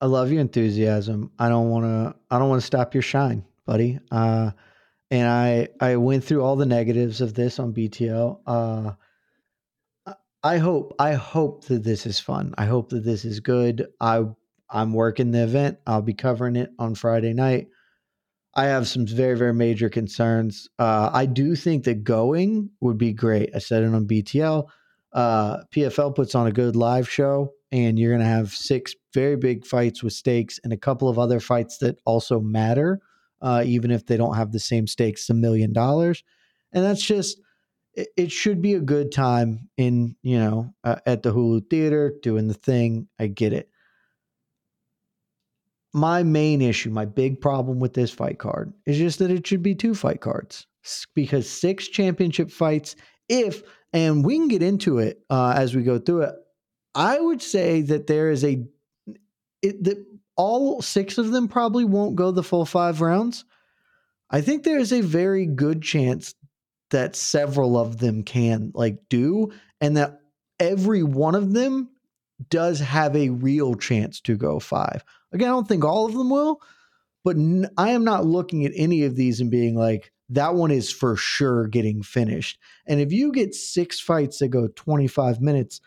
I 0.00 0.06
love 0.06 0.30
your 0.30 0.40
enthusiasm. 0.40 1.32
I 1.38 1.48
don't 1.48 1.68
want 1.68 1.84
to. 1.84 2.14
I 2.30 2.38
don't 2.38 2.48
want 2.48 2.60
to 2.62 2.66
stop 2.66 2.94
your 2.94 3.02
shine, 3.02 3.44
buddy. 3.66 3.98
Uh, 4.10 4.52
and 5.10 5.28
I 5.28 5.68
I 5.80 5.96
went 5.96 6.24
through 6.24 6.42
all 6.42 6.56
the 6.56 6.66
negatives 6.66 7.20
of 7.20 7.34
this 7.34 7.58
on 7.58 7.74
BTL. 7.74 8.40
Uh, 8.46 8.92
I 10.42 10.58
hope 10.58 10.94
I 10.98 11.14
hope 11.14 11.64
that 11.64 11.84
this 11.84 12.06
is 12.06 12.20
fun. 12.20 12.54
I 12.56 12.66
hope 12.66 12.90
that 12.90 13.04
this 13.04 13.24
is 13.24 13.40
good. 13.40 13.88
I 14.00 14.24
I'm 14.70 14.92
working 14.92 15.30
the 15.30 15.44
event. 15.44 15.78
I'll 15.86 16.02
be 16.02 16.14
covering 16.14 16.56
it 16.56 16.70
on 16.78 16.94
Friday 16.94 17.32
night. 17.32 17.68
I 18.54 18.64
have 18.64 18.88
some 18.88 19.06
very, 19.06 19.36
very 19.36 19.54
major 19.54 19.88
concerns. 19.88 20.68
Uh, 20.78 21.10
I 21.12 21.26
do 21.26 21.54
think 21.54 21.84
that 21.84 22.04
going 22.04 22.70
would 22.80 22.98
be 22.98 23.12
great. 23.12 23.50
I 23.54 23.58
said 23.58 23.82
it 23.82 23.94
on 23.94 24.06
BTL. 24.06 24.66
Uh, 25.12 25.58
PFL 25.74 26.14
puts 26.14 26.34
on 26.34 26.46
a 26.46 26.52
good 26.52 26.74
live 26.74 27.08
show, 27.08 27.52
and 27.70 27.98
you're 27.98 28.10
going 28.10 28.20
to 28.20 28.26
have 28.26 28.50
six 28.50 28.94
very 29.14 29.36
big 29.36 29.64
fights 29.64 30.02
with 30.02 30.12
stakes 30.12 30.58
and 30.64 30.72
a 30.72 30.76
couple 30.76 31.08
of 31.08 31.18
other 31.18 31.40
fights 31.40 31.78
that 31.78 32.00
also 32.04 32.40
matter, 32.40 33.00
uh, 33.40 33.62
even 33.64 33.90
if 33.90 34.06
they 34.06 34.16
don't 34.16 34.36
have 34.36 34.52
the 34.52 34.58
same 34.58 34.86
stakes, 34.86 35.30
a 35.30 35.34
million 35.34 35.72
dollars. 35.72 36.24
And 36.72 36.84
that's 36.84 37.02
just, 37.02 37.40
it, 37.94 38.08
it, 38.16 38.32
should 38.32 38.60
be 38.60 38.74
a 38.74 38.80
good 38.80 39.12
time 39.12 39.68
in, 39.76 40.16
you 40.22 40.38
know, 40.38 40.74
uh, 40.84 40.96
at 41.06 41.22
the 41.22 41.32
Hulu 41.32 41.70
Theater 41.70 42.14
doing 42.22 42.48
the 42.48 42.54
thing. 42.54 43.08
I 43.18 43.28
get 43.28 43.52
it 43.52 43.70
my 45.94 46.22
main 46.22 46.60
issue, 46.60 46.90
my 46.90 47.04
big 47.04 47.40
problem 47.40 47.78
with 47.78 47.94
this 47.94 48.10
fight 48.10 48.38
card 48.38 48.72
is 48.86 48.98
just 48.98 49.18
that 49.18 49.30
it 49.30 49.46
should 49.46 49.62
be 49.62 49.74
two 49.74 49.94
fight 49.94 50.20
cards 50.20 50.66
because 51.14 51.48
six 51.48 51.88
championship 51.88 52.50
fights, 52.50 52.96
if, 53.28 53.62
and 53.92 54.24
we 54.24 54.36
can 54.36 54.48
get 54.48 54.62
into 54.62 54.98
it 54.98 55.20
uh, 55.30 55.54
as 55.56 55.74
we 55.74 55.82
go 55.82 55.98
through 55.98 56.22
it, 56.22 56.34
I 56.94 57.18
would 57.18 57.42
say 57.42 57.82
that 57.82 58.06
there 58.06 58.30
is 58.30 58.44
a, 58.44 58.64
it, 59.62 59.84
that 59.84 60.04
all 60.36 60.80
six 60.82 61.18
of 61.18 61.30
them 61.30 61.48
probably 61.48 61.84
won't 61.84 62.16
go 62.16 62.30
the 62.30 62.42
full 62.42 62.64
five 62.64 63.00
rounds. 63.00 63.44
I 64.30 64.40
think 64.40 64.62
there 64.62 64.78
is 64.78 64.92
a 64.92 65.00
very 65.00 65.46
good 65.46 65.82
chance 65.82 66.34
that 66.90 67.16
several 67.16 67.78
of 67.78 67.98
them 67.98 68.22
can 68.22 68.72
like 68.74 68.98
do, 69.08 69.52
and 69.80 69.96
that 69.96 70.20
every 70.58 71.02
one 71.02 71.34
of 71.34 71.52
them 71.52 71.90
does 72.48 72.80
have 72.80 73.16
a 73.16 73.30
real 73.30 73.74
chance 73.74 74.20
to 74.22 74.36
go 74.36 74.58
five. 74.58 75.04
Again, 75.32 75.48
I 75.48 75.52
don't 75.52 75.68
think 75.68 75.84
all 75.84 76.06
of 76.06 76.14
them 76.14 76.30
will, 76.30 76.60
but 77.24 77.36
n- 77.36 77.68
I 77.76 77.90
am 77.90 78.04
not 78.04 78.26
looking 78.26 78.64
at 78.64 78.72
any 78.74 79.02
of 79.04 79.16
these 79.16 79.40
and 79.40 79.50
being 79.50 79.74
like, 79.74 80.12
that 80.30 80.54
one 80.54 80.70
is 80.70 80.92
for 80.92 81.16
sure 81.16 81.66
getting 81.66 82.02
finished. 82.02 82.58
And 82.86 83.00
if 83.00 83.12
you 83.12 83.32
get 83.32 83.54
six 83.54 83.98
fights 83.98 84.38
that 84.38 84.48
go 84.48 84.68
25 84.68 85.40
minutes, 85.40 85.80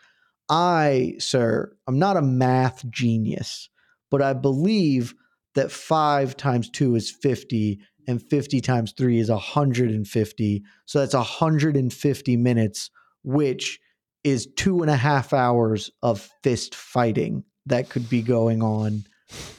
I, 0.48 1.14
sir, 1.18 1.74
I'm 1.86 1.98
not 1.98 2.16
a 2.16 2.22
math 2.22 2.88
genius, 2.90 3.68
but 4.10 4.20
I 4.20 4.32
believe 4.32 5.14
that 5.54 5.70
five 5.70 6.36
times 6.36 6.68
two 6.68 6.94
is 6.94 7.10
50 7.10 7.80
and 8.08 8.20
50 8.20 8.60
times 8.60 8.92
three 8.92 9.18
is 9.18 9.30
150. 9.30 10.62
So 10.86 10.98
that's 10.98 11.14
150 11.14 12.36
minutes, 12.36 12.90
which 13.22 13.78
is 14.24 14.46
two 14.56 14.82
and 14.82 14.90
a 14.90 14.96
half 14.96 15.32
hours 15.32 15.90
of 16.02 16.28
fist 16.42 16.74
fighting 16.74 17.44
that 17.66 17.88
could 17.88 18.08
be 18.08 18.22
going 18.22 18.62
on 18.62 19.04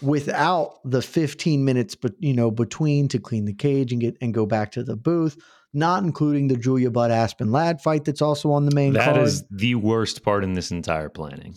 without 0.02 0.76
the 0.86 1.02
15 1.02 1.66
minutes 1.66 1.96
but 1.96 2.14
you 2.20 2.34
know 2.34 2.52
between 2.52 3.08
to 3.08 3.18
clean 3.20 3.46
the 3.46 3.54
cage 3.54 3.92
and 3.92 4.02
get 4.02 4.16
and 4.22 4.34
go 4.34 4.46
back 4.46 4.72
to 4.72 4.84
the 4.84 4.96
booth 4.96 5.38
not 5.76 6.04
including 6.04 6.48
the 6.48 6.56
Julia 6.56 6.92
Budd 6.92 7.10
Aspen 7.10 7.52
Ladd 7.52 7.82
fight 7.82 8.06
that's 8.06 8.22
also 8.22 8.52
on 8.52 8.66
the 8.68 8.76
main 8.76 8.94
That 8.94 9.16
card. 9.16 9.26
is 9.28 9.44
the 9.50 9.74
worst 9.74 10.24
part 10.24 10.44
in 10.44 10.54
this 10.54 10.70
entire 10.70 11.10
planning 11.10 11.56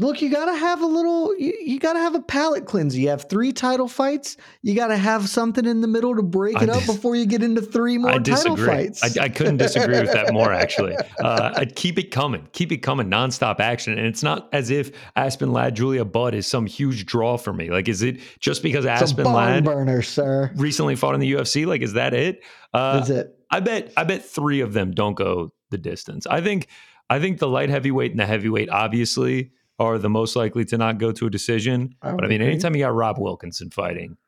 look, 0.00 0.22
you 0.22 0.30
got 0.30 0.46
to 0.46 0.56
have 0.56 0.80
a 0.80 0.86
little, 0.86 1.36
you, 1.38 1.52
you 1.60 1.78
got 1.78 1.92
to 1.92 1.98
have 1.98 2.14
a 2.14 2.22
palate 2.22 2.64
cleanser. 2.64 2.98
You 2.98 3.10
have 3.10 3.28
three 3.28 3.52
title 3.52 3.86
fights. 3.86 4.38
You 4.62 4.74
got 4.74 4.88
to 4.88 4.96
have 4.96 5.28
something 5.28 5.66
in 5.66 5.82
the 5.82 5.86
middle 5.86 6.16
to 6.16 6.22
break 6.22 6.60
it 6.60 6.70
I 6.70 6.72
up 6.72 6.80
dis- 6.80 6.86
before 6.86 7.16
you 7.16 7.26
get 7.26 7.42
into 7.42 7.60
three 7.60 7.98
more 7.98 8.12
I 8.12 8.18
title 8.18 8.56
fights. 8.56 9.04
I, 9.04 9.24
I, 9.24 9.28
couldn't 9.28 9.58
disagree 9.58 10.00
with 10.00 10.12
that 10.12 10.32
more, 10.32 10.52
actually. 10.54 10.96
Uh, 11.20 11.52
I'd 11.54 11.76
keep 11.76 11.98
it 11.98 12.10
coming, 12.10 12.48
keep 12.52 12.72
it 12.72 12.78
coming, 12.78 13.10
nonstop 13.10 13.60
action. 13.60 13.96
And 13.98 14.06
it's 14.06 14.22
not 14.22 14.48
as 14.52 14.70
if 14.70 14.90
Aspen 15.16 15.52
Ladd 15.52 15.76
Julia 15.76 16.04
Budd 16.04 16.34
is 16.34 16.46
some 16.46 16.64
huge 16.64 17.04
draw 17.04 17.36
for 17.36 17.52
me. 17.52 17.70
Like, 17.70 17.88
is 17.88 18.02
it 18.02 18.20
just 18.40 18.62
because 18.62 18.86
Aspen 18.86 19.26
Ladd 19.26 19.64
burner, 19.64 20.00
sir, 20.00 20.50
recently 20.56 20.96
fought 20.96 21.14
in 21.14 21.20
the 21.20 21.32
UFC? 21.32 21.66
Like, 21.66 21.82
is 21.82 21.92
that 21.92 22.14
it? 22.14 22.42
Uh, 22.72 22.98
That's 22.98 23.10
it. 23.10 23.36
I 23.50 23.60
bet. 23.60 23.92
I 23.96 24.04
bet 24.04 24.24
three 24.24 24.60
of 24.60 24.72
them 24.72 24.92
don't 24.92 25.14
go 25.14 25.52
the 25.70 25.78
distance. 25.78 26.26
I 26.26 26.40
think. 26.40 26.68
I 27.12 27.18
think 27.18 27.40
the 27.40 27.48
light 27.48 27.70
heavyweight 27.70 28.12
and 28.12 28.20
the 28.20 28.24
heavyweight, 28.24 28.70
obviously, 28.70 29.50
are 29.80 29.98
the 29.98 30.10
most 30.10 30.36
likely 30.36 30.64
to 30.66 30.76
not 30.78 30.98
go 30.98 31.10
to 31.10 31.26
a 31.26 31.30
decision. 31.30 31.96
I 32.02 32.12
but 32.12 32.24
I 32.24 32.28
mean, 32.28 32.42
agree. 32.42 32.52
anytime 32.52 32.76
you 32.76 32.82
got 32.82 32.94
Rob 32.94 33.18
Wilkinson 33.18 33.70
fighting, 33.70 34.18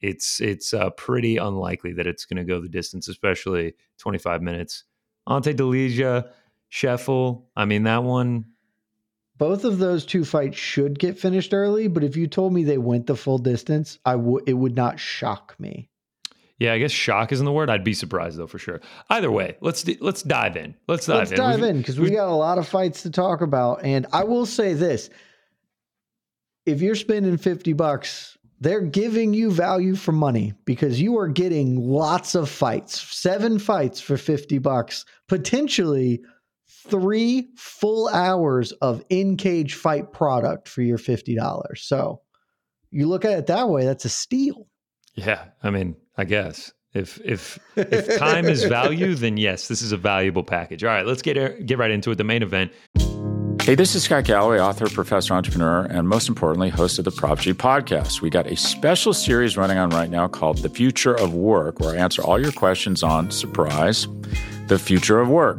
it's 0.00 0.40
it's 0.40 0.74
uh, 0.74 0.90
pretty 0.90 1.36
unlikely 1.36 1.92
that 1.94 2.06
it's 2.06 2.24
going 2.24 2.38
to 2.38 2.44
go 2.44 2.60
the 2.60 2.68
distance, 2.68 3.06
especially 3.08 3.74
25 3.98 4.42
minutes. 4.42 4.84
Ante 5.28 5.54
Delija, 5.54 6.28
Scheffel. 6.70 7.44
I 7.56 7.64
mean, 7.66 7.84
that 7.84 8.02
one. 8.02 8.46
Both 9.38 9.64
of 9.64 9.78
those 9.78 10.04
two 10.04 10.24
fights 10.24 10.58
should 10.58 10.98
get 10.98 11.18
finished 11.18 11.54
early, 11.54 11.88
but 11.88 12.04
if 12.04 12.14
you 12.16 12.26
told 12.26 12.52
me 12.52 12.64
they 12.64 12.76
went 12.76 13.06
the 13.06 13.16
full 13.16 13.38
distance, 13.38 13.98
I 14.04 14.16
would 14.16 14.48
it 14.48 14.54
would 14.54 14.74
not 14.74 14.98
shock 14.98 15.54
me. 15.58 15.89
Yeah, 16.60 16.74
I 16.74 16.78
guess 16.78 16.92
shock 16.92 17.32
isn't 17.32 17.44
the 17.44 17.52
word. 17.52 17.70
I'd 17.70 17.82
be 17.82 17.94
surprised 17.94 18.38
though 18.38 18.46
for 18.46 18.58
sure. 18.58 18.82
Either 19.08 19.32
way, 19.32 19.56
let's 19.62 19.88
let's 20.00 20.22
dive 20.22 20.56
in. 20.56 20.74
Let's 20.86 21.06
dive 21.06 21.14
in. 21.14 21.18
let's 21.18 21.30
in. 21.32 21.36
dive 21.38 21.60
we've, 21.62 21.70
in 21.70 21.78
because 21.78 21.98
we 21.98 22.10
got 22.10 22.28
a 22.28 22.34
lot 22.34 22.58
of 22.58 22.68
fights 22.68 23.02
to 23.02 23.10
talk 23.10 23.40
about. 23.40 23.82
And 23.82 24.06
I 24.12 24.24
will 24.24 24.44
say 24.44 24.74
this: 24.74 25.08
if 26.66 26.82
you're 26.82 26.94
spending 26.94 27.38
fifty 27.38 27.72
bucks, 27.72 28.36
they're 28.60 28.82
giving 28.82 29.32
you 29.32 29.50
value 29.50 29.96
for 29.96 30.12
money 30.12 30.52
because 30.66 31.00
you 31.00 31.18
are 31.18 31.28
getting 31.28 31.80
lots 31.80 32.34
of 32.34 32.50
fights. 32.50 33.00
Seven 33.00 33.58
fights 33.58 33.98
for 34.02 34.18
fifty 34.18 34.58
bucks, 34.58 35.06
potentially 35.28 36.20
three 36.68 37.48
full 37.56 38.08
hours 38.08 38.72
of 38.72 39.02
in 39.08 39.38
cage 39.38 39.74
fight 39.74 40.12
product 40.12 40.68
for 40.68 40.82
your 40.82 40.98
fifty 40.98 41.34
dollars. 41.34 41.80
So 41.82 42.20
you 42.90 43.06
look 43.06 43.24
at 43.24 43.38
it 43.38 43.46
that 43.46 43.70
way, 43.70 43.86
that's 43.86 44.04
a 44.04 44.10
steal. 44.10 44.66
Yeah, 45.14 45.44
I 45.62 45.70
mean, 45.70 45.96
I 46.16 46.24
guess 46.24 46.72
if 46.92 47.20
if 47.24 47.58
if 47.76 48.18
time 48.18 48.46
is 48.46 48.64
value, 48.64 49.14
then 49.14 49.36
yes, 49.36 49.68
this 49.68 49.82
is 49.82 49.92
a 49.92 49.96
valuable 49.96 50.42
package. 50.42 50.84
All 50.84 50.90
right, 50.90 51.06
let's 51.06 51.22
get 51.22 51.66
get 51.66 51.78
right 51.78 51.90
into 51.90 52.10
it. 52.10 52.16
The 52.16 52.24
main 52.24 52.42
event. 52.42 52.72
Hey, 53.62 53.74
this 53.74 53.94
is 53.94 54.02
Scott 54.04 54.24
Galloway, 54.24 54.58
author, 54.58 54.88
professor, 54.88 55.34
entrepreneur, 55.34 55.82
and 55.82 56.08
most 56.08 56.28
importantly, 56.28 56.70
host 56.70 56.98
of 56.98 57.04
the 57.04 57.10
Prop 57.10 57.38
G 57.38 57.52
podcast. 57.52 58.22
We 58.22 58.30
got 58.30 58.46
a 58.46 58.56
special 58.56 59.12
series 59.12 59.56
running 59.56 59.76
on 59.76 59.90
right 59.90 60.08
now 60.08 60.28
called 60.28 60.58
The 60.58 60.70
Future 60.70 61.14
of 61.14 61.34
Work, 61.34 61.78
where 61.78 61.94
I 61.94 61.96
answer 61.96 62.22
all 62.22 62.40
your 62.40 62.52
questions 62.52 63.02
on 63.02 63.30
surprise, 63.30 64.08
the 64.68 64.78
future 64.78 65.20
of 65.20 65.28
work. 65.28 65.58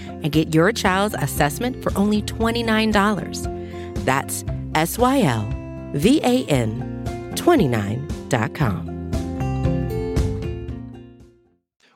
and 0.23 0.31
get 0.31 0.53
your 0.53 0.71
child's 0.71 1.15
assessment 1.19 1.81
for 1.83 1.91
only 1.97 2.21
$29. 2.21 4.05
That's 4.05 4.43
S 4.75 4.97
Y 4.97 5.21
L 5.21 5.47
V 5.93 6.19
A 6.23 6.45
N 6.45 7.31
29.com. 7.35 8.91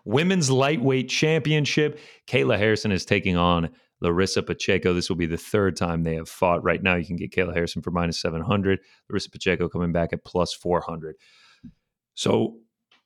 Women's 0.05 0.51
lightweight 0.51 1.09
championship. 1.09 1.99
Kayla 2.27 2.57
Harrison 2.57 2.91
is 2.91 3.05
taking 3.05 3.37
on 3.37 3.69
Larissa 4.01 4.43
Pacheco. 4.43 4.93
This 4.93 5.09
will 5.09 5.15
be 5.15 5.25
the 5.25 5.37
third 5.37 5.75
time 5.75 6.03
they 6.03 6.15
have 6.15 6.29
fought. 6.29 6.63
Right 6.63 6.81
now, 6.81 6.95
you 6.95 7.05
can 7.05 7.15
get 7.15 7.31
Kayla 7.31 7.53
Harrison 7.53 7.81
for 7.81 7.91
minus 7.91 8.21
700. 8.21 8.79
Larissa 9.09 9.31
Pacheco 9.31 9.67
coming 9.67 9.91
back 9.91 10.13
at 10.13 10.23
plus 10.23 10.53
400. 10.53 11.15
So, 12.13 12.59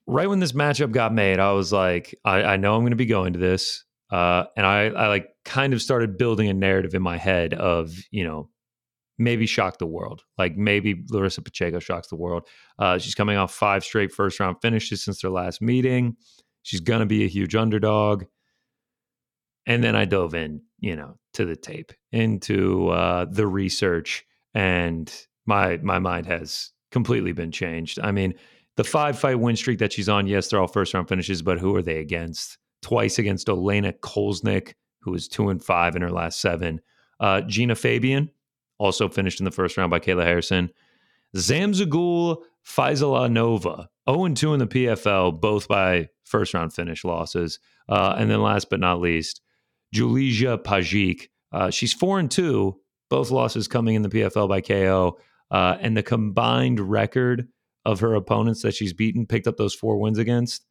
right 0.08 0.27
when 0.27 0.39
this 0.39 0.51
matchup 0.51 0.91
got 0.91 1.13
made, 1.13 1.39
I 1.39 1.53
was 1.53 1.71
like, 1.71 2.13
I, 2.25 2.43
I 2.43 2.58
know 2.58 2.75
I'm 2.75 2.82
going 2.82 2.91
to 2.91 2.97
be 2.97 3.05
going 3.05 3.34
to 3.34 3.39
this. 3.39 3.86
Uh, 4.12 4.45
and 4.58 4.65
I, 4.65 4.86
I 4.88 5.08
like 5.08 5.30
kind 5.45 5.74
of 5.74 5.82
started 5.82 6.17
building 6.17 6.50
a 6.50 6.54
narrative 6.54 6.95
in 6.95 7.02
my 7.02 7.17
head 7.17 7.54
of, 7.54 7.93
you 8.12 8.24
know, 8.24 8.50
maybe 9.19 9.45
shock 9.45 9.78
the 9.78 9.86
world. 9.86 10.24
Like 10.38 10.56
maybe 10.58 11.04
Larissa 11.10 11.41
Pacheco 11.41 11.80
shocks 11.80 12.08
the 12.08 12.15
world. 12.15 12.48
Uh, 12.80 12.98
she's 12.98 13.15
coming 13.15 13.38
off 13.38 13.54
five 13.54 13.84
straight 13.84 14.12
first 14.12 14.39
round 14.39 14.58
finishes 14.62 15.04
since 15.04 15.22
their 15.22 15.32
last 15.32 15.62
meeting. 15.62 16.15
She's 16.63 16.80
going 16.80 17.02
to 17.02 17.06
be 17.06 17.24
a 17.24 17.28
huge 17.28 17.56
underdog. 17.56 18.26
And 19.65 19.84
then 19.84 19.95
I 19.95 20.06
dove 20.06 20.34
in, 20.34 20.62
you 20.80 20.95
know, 20.95 21.17
to 21.34 21.45
the 21.45 21.56
tape, 21.56 21.91
into 22.12 22.89
uh, 22.89 23.26
the 23.26 23.45
research, 23.45 24.26
and 24.56 25.13
my 25.45 25.78
my 25.78 26.00
mind 26.00 26.26
has 26.26 26.72
completely 26.91 27.34
been 27.34 27.52
changed. 27.52 28.00
I 28.02 28.12
mean, 28.12 28.34
the 28.78 28.84
five 28.84 29.19
fight 29.19 29.39
win 29.39 29.56
streak 29.56 29.80
that 29.80 29.93
she's 29.93 30.10
on, 30.10 30.26
yes, 30.26 30.48
they're 30.48 30.60
all 30.60 30.67
first 30.67 30.93
round 30.93 31.08
finishes, 31.08 31.43
but 31.43 31.60
who 31.60 31.76
are 31.76 31.84
they 31.84 32.00
against? 32.00 32.58
Twice 32.82 33.20
against 33.20 33.48
Olena 33.48 33.94
Kolesnik, 34.00 34.74
who 35.02 35.12
was 35.12 35.28
two 35.28 35.50
and 35.50 35.63
five 35.63 35.96
in 35.96 36.02
her 36.02 36.12
last 36.12 36.39
seven. 36.42 36.82
Uh, 37.20 37.42
Gina 37.42 37.76
Fabian, 37.76 38.30
also 38.78 39.10
finished 39.10 39.39
in 39.39 39.46
the 39.46 39.52
first 39.52 39.78
round 39.78 39.92
by 39.92 40.00
Kayla 40.00 40.24
Harrison. 40.24 40.72
Zamzagul 41.36 42.38
Nova, 43.32 43.89
0 44.10 44.26
and 44.26 44.38
2 44.38 44.54
in 44.54 44.60
the 44.60 44.68
PFL, 44.68 45.39
both 45.39 45.68
by 45.68 46.10
first 46.24 46.54
round 46.54 46.74
finish 46.74 47.04
losses. 47.04 47.60
Uh, 47.88 48.15
and 48.18 48.30
then 48.30 48.42
last 48.42 48.70
but 48.70 48.80
not 48.80 49.02
least, 49.02 49.42
Julija 49.94 50.63
Pajik. 50.63 51.30
Uh, 51.52 51.70
she's 51.70 51.94
4 51.94 52.20
and 52.20 52.32
2, 52.32 52.80
both 53.10 53.32
losses 53.32 53.68
coming 53.68 53.96
in 53.96 54.02
the 54.02 54.10
PFL 54.10 54.48
by 54.48 54.62
KO. 54.62 55.20
Uh, 55.52 55.78
and 55.82 55.98
the 55.98 56.04
combined 56.04 56.80
record 56.80 57.48
of 57.86 58.00
her 58.00 58.13
opponents 58.13 58.62
that 58.62 58.76
she's 58.76 58.94
beaten, 58.94 59.26
picked 59.26 59.48
up 59.48 59.58
those 59.58 59.74
four 59.74 60.00
wins 60.00 60.20
against, 60.20 60.63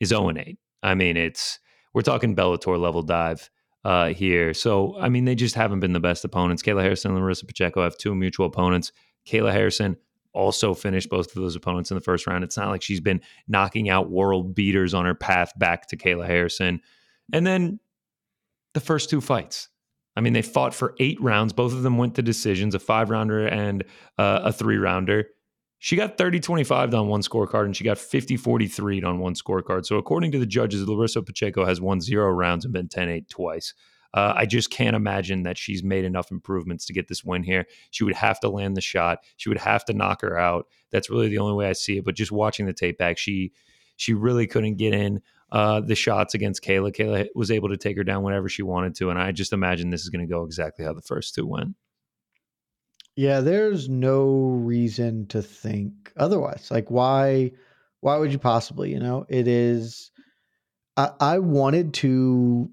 is 0.00 0.10
0 0.10 0.28
and 0.28 0.38
8. 0.38 0.58
I 0.82 0.94
mean, 0.94 1.16
it's 1.16 1.58
we're 1.94 2.02
talking 2.02 2.34
Bellator 2.34 2.78
level 2.78 3.02
dive 3.02 3.50
uh, 3.84 4.08
here. 4.08 4.54
So, 4.54 4.96
I 4.98 5.08
mean, 5.08 5.24
they 5.24 5.34
just 5.34 5.54
haven't 5.54 5.80
been 5.80 5.92
the 5.92 6.00
best 6.00 6.24
opponents. 6.24 6.62
Kayla 6.62 6.82
Harrison 6.82 7.12
and 7.12 7.20
Larissa 7.20 7.46
Pacheco 7.46 7.82
have 7.82 7.96
two 7.96 8.14
mutual 8.14 8.46
opponents. 8.46 8.92
Kayla 9.26 9.52
Harrison 9.52 9.96
also 10.32 10.72
finished 10.74 11.10
both 11.10 11.28
of 11.28 11.42
those 11.42 11.56
opponents 11.56 11.90
in 11.90 11.94
the 11.96 12.00
first 12.00 12.26
round. 12.26 12.42
It's 12.42 12.56
not 12.56 12.68
like 12.68 12.82
she's 12.82 13.00
been 13.00 13.20
knocking 13.48 13.90
out 13.90 14.10
world 14.10 14.54
beaters 14.54 14.94
on 14.94 15.04
her 15.04 15.14
path 15.14 15.52
back 15.58 15.88
to 15.88 15.96
Kayla 15.96 16.26
Harrison. 16.26 16.80
And 17.32 17.46
then 17.46 17.80
the 18.74 18.80
first 18.80 19.10
two 19.10 19.20
fights. 19.20 19.68
I 20.16 20.20
mean, 20.20 20.32
they 20.32 20.42
fought 20.42 20.74
for 20.74 20.94
eight 20.98 21.20
rounds. 21.20 21.52
Both 21.52 21.72
of 21.72 21.82
them 21.82 21.96
went 21.98 22.14
to 22.16 22.22
decisions, 22.22 22.74
a 22.74 22.78
five 22.78 23.10
rounder 23.10 23.46
and 23.46 23.84
uh, 24.18 24.40
a 24.44 24.52
three 24.52 24.76
rounder. 24.76 25.28
She 25.84 25.96
got 25.96 26.16
30 26.16 26.38
25 26.38 26.94
on 26.94 27.08
one 27.08 27.22
scorecard 27.22 27.64
and 27.64 27.76
she 27.76 27.82
got 27.82 27.98
50 27.98 28.36
43 28.36 29.02
on 29.02 29.18
one 29.18 29.34
scorecard. 29.34 29.84
So, 29.84 29.96
according 29.96 30.30
to 30.30 30.38
the 30.38 30.46
judges, 30.46 30.86
Larissa 30.86 31.22
Pacheco 31.22 31.64
has 31.64 31.80
won 31.80 32.00
zero 32.00 32.30
rounds 32.30 32.64
and 32.64 32.72
been 32.72 32.86
10 32.86 33.08
8 33.08 33.28
twice. 33.28 33.74
Uh, 34.14 34.32
I 34.36 34.46
just 34.46 34.70
can't 34.70 34.94
imagine 34.94 35.42
that 35.42 35.58
she's 35.58 35.82
made 35.82 36.04
enough 36.04 36.30
improvements 36.30 36.86
to 36.86 36.92
get 36.92 37.08
this 37.08 37.24
win 37.24 37.42
here. 37.42 37.66
She 37.90 38.04
would 38.04 38.14
have 38.14 38.38
to 38.40 38.48
land 38.48 38.76
the 38.76 38.80
shot. 38.80 39.24
She 39.36 39.48
would 39.48 39.58
have 39.58 39.84
to 39.86 39.92
knock 39.92 40.20
her 40.20 40.38
out. 40.38 40.68
That's 40.92 41.10
really 41.10 41.28
the 41.28 41.38
only 41.38 41.54
way 41.54 41.68
I 41.68 41.72
see 41.72 41.98
it. 41.98 42.04
But 42.04 42.14
just 42.14 42.30
watching 42.30 42.66
the 42.66 42.72
tape 42.72 42.96
back, 42.96 43.18
she 43.18 43.50
she 43.96 44.14
really 44.14 44.46
couldn't 44.46 44.76
get 44.76 44.94
in 44.94 45.20
uh, 45.50 45.80
the 45.80 45.96
shots 45.96 46.34
against 46.34 46.62
Kayla. 46.62 46.94
Kayla 46.94 47.26
was 47.34 47.50
able 47.50 47.70
to 47.70 47.76
take 47.76 47.96
her 47.96 48.04
down 48.04 48.22
whenever 48.22 48.48
she 48.48 48.62
wanted 48.62 48.94
to, 48.98 49.10
and 49.10 49.18
I 49.18 49.32
just 49.32 49.52
imagine 49.52 49.90
this 49.90 50.02
is 50.02 50.10
going 50.10 50.24
to 50.24 50.32
go 50.32 50.44
exactly 50.44 50.84
how 50.84 50.92
the 50.92 51.02
first 51.02 51.34
two 51.34 51.44
went. 51.44 51.74
Yeah, 53.16 53.40
there's 53.40 53.88
no 53.88 54.30
reason 54.30 55.26
to 55.28 55.42
think 55.42 56.12
otherwise. 56.16 56.70
Like 56.70 56.90
why 56.90 57.52
why 58.00 58.16
would 58.16 58.32
you 58.32 58.38
possibly, 58.38 58.90
you 58.90 59.00
know? 59.00 59.26
It 59.28 59.46
is 59.48 60.10
I, 60.96 61.10
I 61.20 61.38
wanted 61.38 61.94
to 61.94 62.70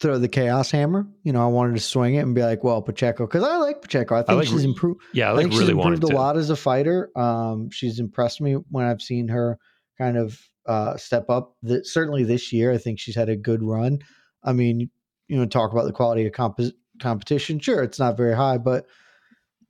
throw 0.00 0.18
the 0.18 0.28
chaos 0.28 0.70
hammer. 0.70 1.06
You 1.22 1.32
know, 1.32 1.42
I 1.42 1.46
wanted 1.46 1.74
to 1.74 1.80
swing 1.80 2.14
it 2.14 2.20
and 2.20 2.34
be 2.34 2.42
like, 2.42 2.64
well, 2.64 2.82
Pacheco, 2.82 3.26
because 3.26 3.44
I 3.44 3.56
like 3.56 3.82
Pacheco. 3.82 4.16
I 4.16 4.18
think 4.18 4.30
I 4.30 4.34
like, 4.34 4.48
she's 4.48 4.64
improved. 4.64 5.00
Yeah, 5.12 5.28
I, 5.28 5.32
like 5.32 5.38
I 5.38 5.42
think 5.42 5.52
really 5.52 5.64
she's 5.66 5.84
improved 5.84 6.04
a 6.04 6.16
lot 6.16 6.36
as 6.36 6.50
a 6.50 6.56
fighter. 6.56 7.10
Um, 7.16 7.70
she's 7.70 7.98
impressed 7.98 8.40
me 8.40 8.54
when 8.70 8.84
I've 8.84 9.00
seen 9.00 9.28
her 9.28 9.58
kind 9.98 10.16
of 10.16 10.40
uh, 10.66 10.96
step 10.96 11.30
up. 11.30 11.56
The, 11.62 11.84
certainly 11.84 12.24
this 12.24 12.52
year, 12.52 12.72
I 12.72 12.78
think 12.78 12.98
she's 12.98 13.14
had 13.14 13.28
a 13.28 13.36
good 13.36 13.62
run. 13.62 14.00
I 14.42 14.52
mean, 14.52 14.90
you 15.28 15.36
know, 15.36 15.46
talk 15.46 15.72
about 15.72 15.84
the 15.84 15.92
quality 15.92 16.26
of 16.26 16.32
comp- 16.32 16.60
competition. 17.00 17.60
Sure, 17.60 17.82
it's 17.82 17.98
not 17.98 18.16
very 18.16 18.34
high, 18.34 18.58
but 18.58 18.86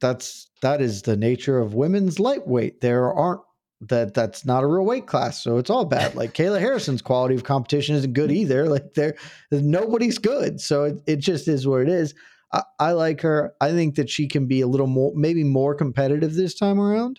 that's 0.03 0.51
that 0.61 0.83
is 0.83 1.03
the 1.03 1.17
nature 1.17 1.59
of 1.59 1.73
women's 1.73 2.21
lightweight. 2.21 2.83
There 2.83 3.11
aren't 3.11 3.41
that 3.81 4.13
that's 4.13 4.45
not 4.45 4.65
a 4.65 4.67
real 4.67 4.85
weight 4.85 5.07
class, 5.07 5.43
so 5.43 5.57
it's 5.57 5.71
all 5.71 5.87
bad. 5.87 6.15
Like 6.15 6.35
Kayla 6.35 6.61
Harrison's 6.61 7.01
quality 7.11 7.35
of 7.35 7.45
competition 7.45 7.95
isn't 7.95 8.13
good 8.13 8.31
either. 8.31 8.69
Like 8.69 8.95
there, 8.95 9.15
nobody's 9.51 10.19
good, 10.19 10.61
so 10.61 10.85
it, 10.85 11.03
it 11.07 11.17
just 11.17 11.49
is 11.49 11.67
what 11.67 11.81
it 11.81 11.89
is. 11.89 12.15
I, 12.53 12.63
I 12.79 12.93
like 12.93 13.23
her. 13.23 13.55
I 13.61 13.71
think 13.71 13.95
that 13.95 14.11
she 14.11 14.29
can 14.29 14.47
be 14.47 14.61
a 14.61 14.67
little 14.67 14.87
more, 14.87 15.13
maybe 15.15 15.45
more 15.45 15.75
competitive 15.75 16.35
this 16.35 16.55
time 16.55 16.79
around. 16.79 17.19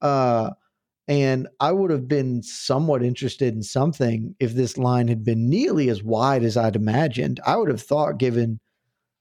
Uh, 0.00 0.50
and 1.06 1.48
I 1.58 1.72
would 1.72 1.90
have 1.90 2.06
been 2.06 2.42
somewhat 2.42 3.02
interested 3.02 3.52
in 3.52 3.64
something 3.64 4.36
if 4.38 4.54
this 4.54 4.78
line 4.78 5.08
had 5.08 5.24
been 5.24 5.50
nearly 5.50 5.88
as 5.88 6.04
wide 6.04 6.44
as 6.44 6.56
I'd 6.56 6.76
imagined. 6.76 7.40
I 7.44 7.56
would 7.56 7.68
have 7.68 7.82
thought, 7.82 8.18
given 8.18 8.60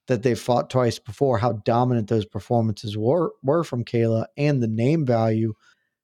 that 0.10 0.24
they 0.24 0.36
fought 0.36 0.70
twice 0.70 1.00
before, 1.00 1.38
how 1.38 1.54
dominant 1.54 2.10
those 2.10 2.26
performances 2.26 2.98
were 2.98 3.32
were 3.42 3.64
from 3.64 3.86
Kayla 3.86 4.26
and 4.38 4.62
the 4.62 4.68
name 4.68 5.06
value. 5.06 5.54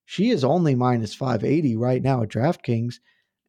She 0.06 0.30
is 0.30 0.44
only 0.44 0.76
minus 0.76 1.14
580 1.14 1.76
right 1.76 2.02
now 2.02 2.22
at 2.24 2.30
DraftKings. 2.30 2.96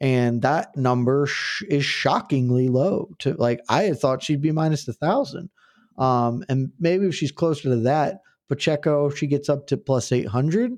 And 0.01 0.43
that 0.43 0.77
number 0.77 1.27
sh- 1.27 1.63
is 1.71 1.85
shockingly 1.85 2.69
low 2.69 3.11
to 3.21 3.35
like, 3.35 3.61
I 3.69 3.85
had 3.85 3.99
thought 3.99 4.23
she'd 4.23 4.43
be 4.43 4.53
minus 4.53 4.89
a 4.89 4.93
thousand. 4.93 5.51
Um, 5.97 6.45
and 6.49 6.73
maybe 6.79 7.07
if 7.07 7.15
she's 7.15 7.33
closer 7.33 7.65
to 7.71 7.77
that, 7.77 8.21
Pacheco, 8.49 9.11
she 9.11 9.27
gets 9.27 9.49
up 9.49 9.67
to 9.69 9.77
plus 9.77 10.13
800. 10.13 10.73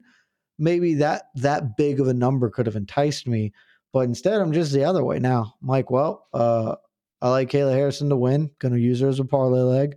Maybe 0.58 0.94
that 0.94 1.24
that 1.36 1.76
big 1.76 2.00
of 2.00 2.08
a 2.08 2.14
number 2.14 2.50
could 2.50 2.66
have 2.66 2.76
enticed 2.76 3.26
me, 3.28 3.52
but 3.92 4.00
instead 4.00 4.40
I'm 4.40 4.52
just 4.52 4.72
the 4.72 4.84
other 4.84 5.04
way 5.04 5.18
now. 5.18 5.54
I'm 5.62 5.68
like, 5.68 5.90
well, 5.90 6.26
uh, 6.34 6.76
I 7.20 7.30
like 7.30 7.50
Kayla 7.50 7.72
Harrison 7.72 8.10
to 8.10 8.16
win. 8.16 8.50
Going 8.58 8.74
to 8.74 8.80
use 8.80 9.00
her 9.00 9.08
as 9.08 9.20
a 9.20 9.24
parlay 9.24 9.60
leg, 9.60 9.96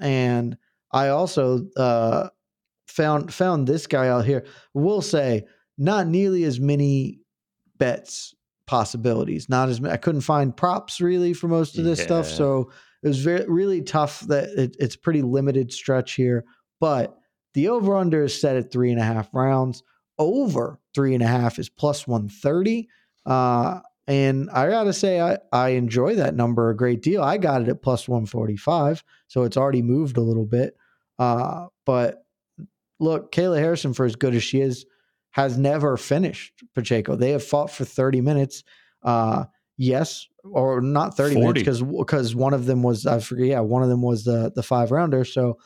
and 0.00 0.56
I 0.92 1.08
also 1.08 1.66
uh, 1.76 2.28
found 2.88 3.32
found 3.32 3.66
this 3.66 3.86
guy 3.86 4.08
out 4.08 4.24
here. 4.24 4.46
Will 4.74 5.02
say 5.02 5.44
not 5.78 6.06
nearly 6.06 6.44
as 6.44 6.58
many 6.58 7.20
bets 7.78 8.34
possibilities. 8.66 9.48
Not 9.48 9.68
as 9.68 9.84
I 9.84 9.96
couldn't 9.96 10.22
find 10.22 10.56
props 10.56 11.00
really 11.00 11.32
for 11.32 11.48
most 11.48 11.78
of 11.78 11.84
this 11.84 11.98
yeah. 11.98 12.06
stuff, 12.06 12.26
so 12.26 12.70
it 13.02 13.08
was 13.08 13.18
very 13.18 13.44
really 13.46 13.82
tough. 13.82 14.20
That 14.20 14.48
it, 14.50 14.76
it's 14.78 14.96
pretty 14.96 15.22
limited 15.22 15.72
stretch 15.72 16.14
here, 16.14 16.44
but 16.80 17.18
the 17.54 17.68
over 17.68 17.96
under 17.96 18.24
is 18.24 18.38
set 18.38 18.56
at 18.56 18.70
three 18.70 18.90
and 18.90 19.00
a 19.00 19.04
half 19.04 19.28
rounds. 19.32 19.82
Over 20.18 20.80
three 20.94 21.14
and 21.14 21.22
a 21.22 21.26
half 21.26 21.58
is 21.58 21.68
plus 21.68 22.06
one 22.06 22.28
thirty. 22.28 22.88
Uh, 23.26 23.80
and 24.06 24.48
I 24.50 24.68
gotta 24.68 24.92
say, 24.92 25.20
I, 25.20 25.38
I 25.52 25.70
enjoy 25.70 26.14
that 26.16 26.36
number 26.36 26.70
a 26.70 26.76
great 26.76 27.02
deal. 27.02 27.22
I 27.22 27.38
got 27.38 27.62
it 27.62 27.68
at 27.68 27.82
plus 27.82 28.08
145, 28.08 29.02
so 29.26 29.42
it's 29.42 29.56
already 29.56 29.82
moved 29.82 30.16
a 30.16 30.22
little 30.22 30.46
bit. 30.46 30.76
Uh, 31.18 31.66
but 31.84 32.24
look, 33.00 33.32
Kayla 33.32 33.58
Harrison, 33.58 33.94
for 33.94 34.04
as 34.04 34.16
good 34.16 34.34
as 34.34 34.42
she 34.42 34.60
is, 34.60 34.86
has 35.30 35.58
never 35.58 35.96
finished 35.96 36.62
Pacheco. 36.74 37.16
They 37.16 37.30
have 37.30 37.44
fought 37.44 37.70
for 37.70 37.84
30 37.84 38.20
minutes. 38.20 38.62
Uh, 39.02 39.44
yes, 39.76 40.26
or 40.44 40.80
not 40.80 41.16
30 41.16 41.34
40. 41.34 41.46
minutes 41.46 41.60
because 41.60 41.82
because 41.82 42.34
one 42.34 42.54
of 42.54 42.66
them 42.66 42.82
was 42.82 43.06
I 43.06 43.18
forget. 43.18 43.48
Yeah, 43.48 43.60
one 43.60 43.82
of 43.82 43.88
them 43.88 44.02
was 44.02 44.24
the 44.24 44.52
the 44.54 44.62
five 44.62 44.90
rounder. 44.90 45.24
So 45.24 45.58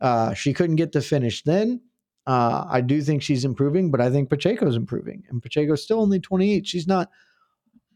uh, 0.00 0.34
she 0.34 0.52
couldn't 0.52 0.76
get 0.76 0.92
to 0.92 1.00
finish. 1.00 1.42
Then 1.42 1.80
uh, 2.26 2.64
I 2.68 2.80
do 2.80 3.02
think 3.02 3.22
she's 3.22 3.44
improving, 3.44 3.90
but 3.90 4.00
I 4.00 4.10
think 4.10 4.30
Pacheco's 4.30 4.76
improving, 4.76 5.24
and 5.28 5.42
Pacheco's 5.42 5.82
still 5.82 6.00
only 6.00 6.20
28. 6.20 6.66
She's 6.66 6.86
not 6.86 7.10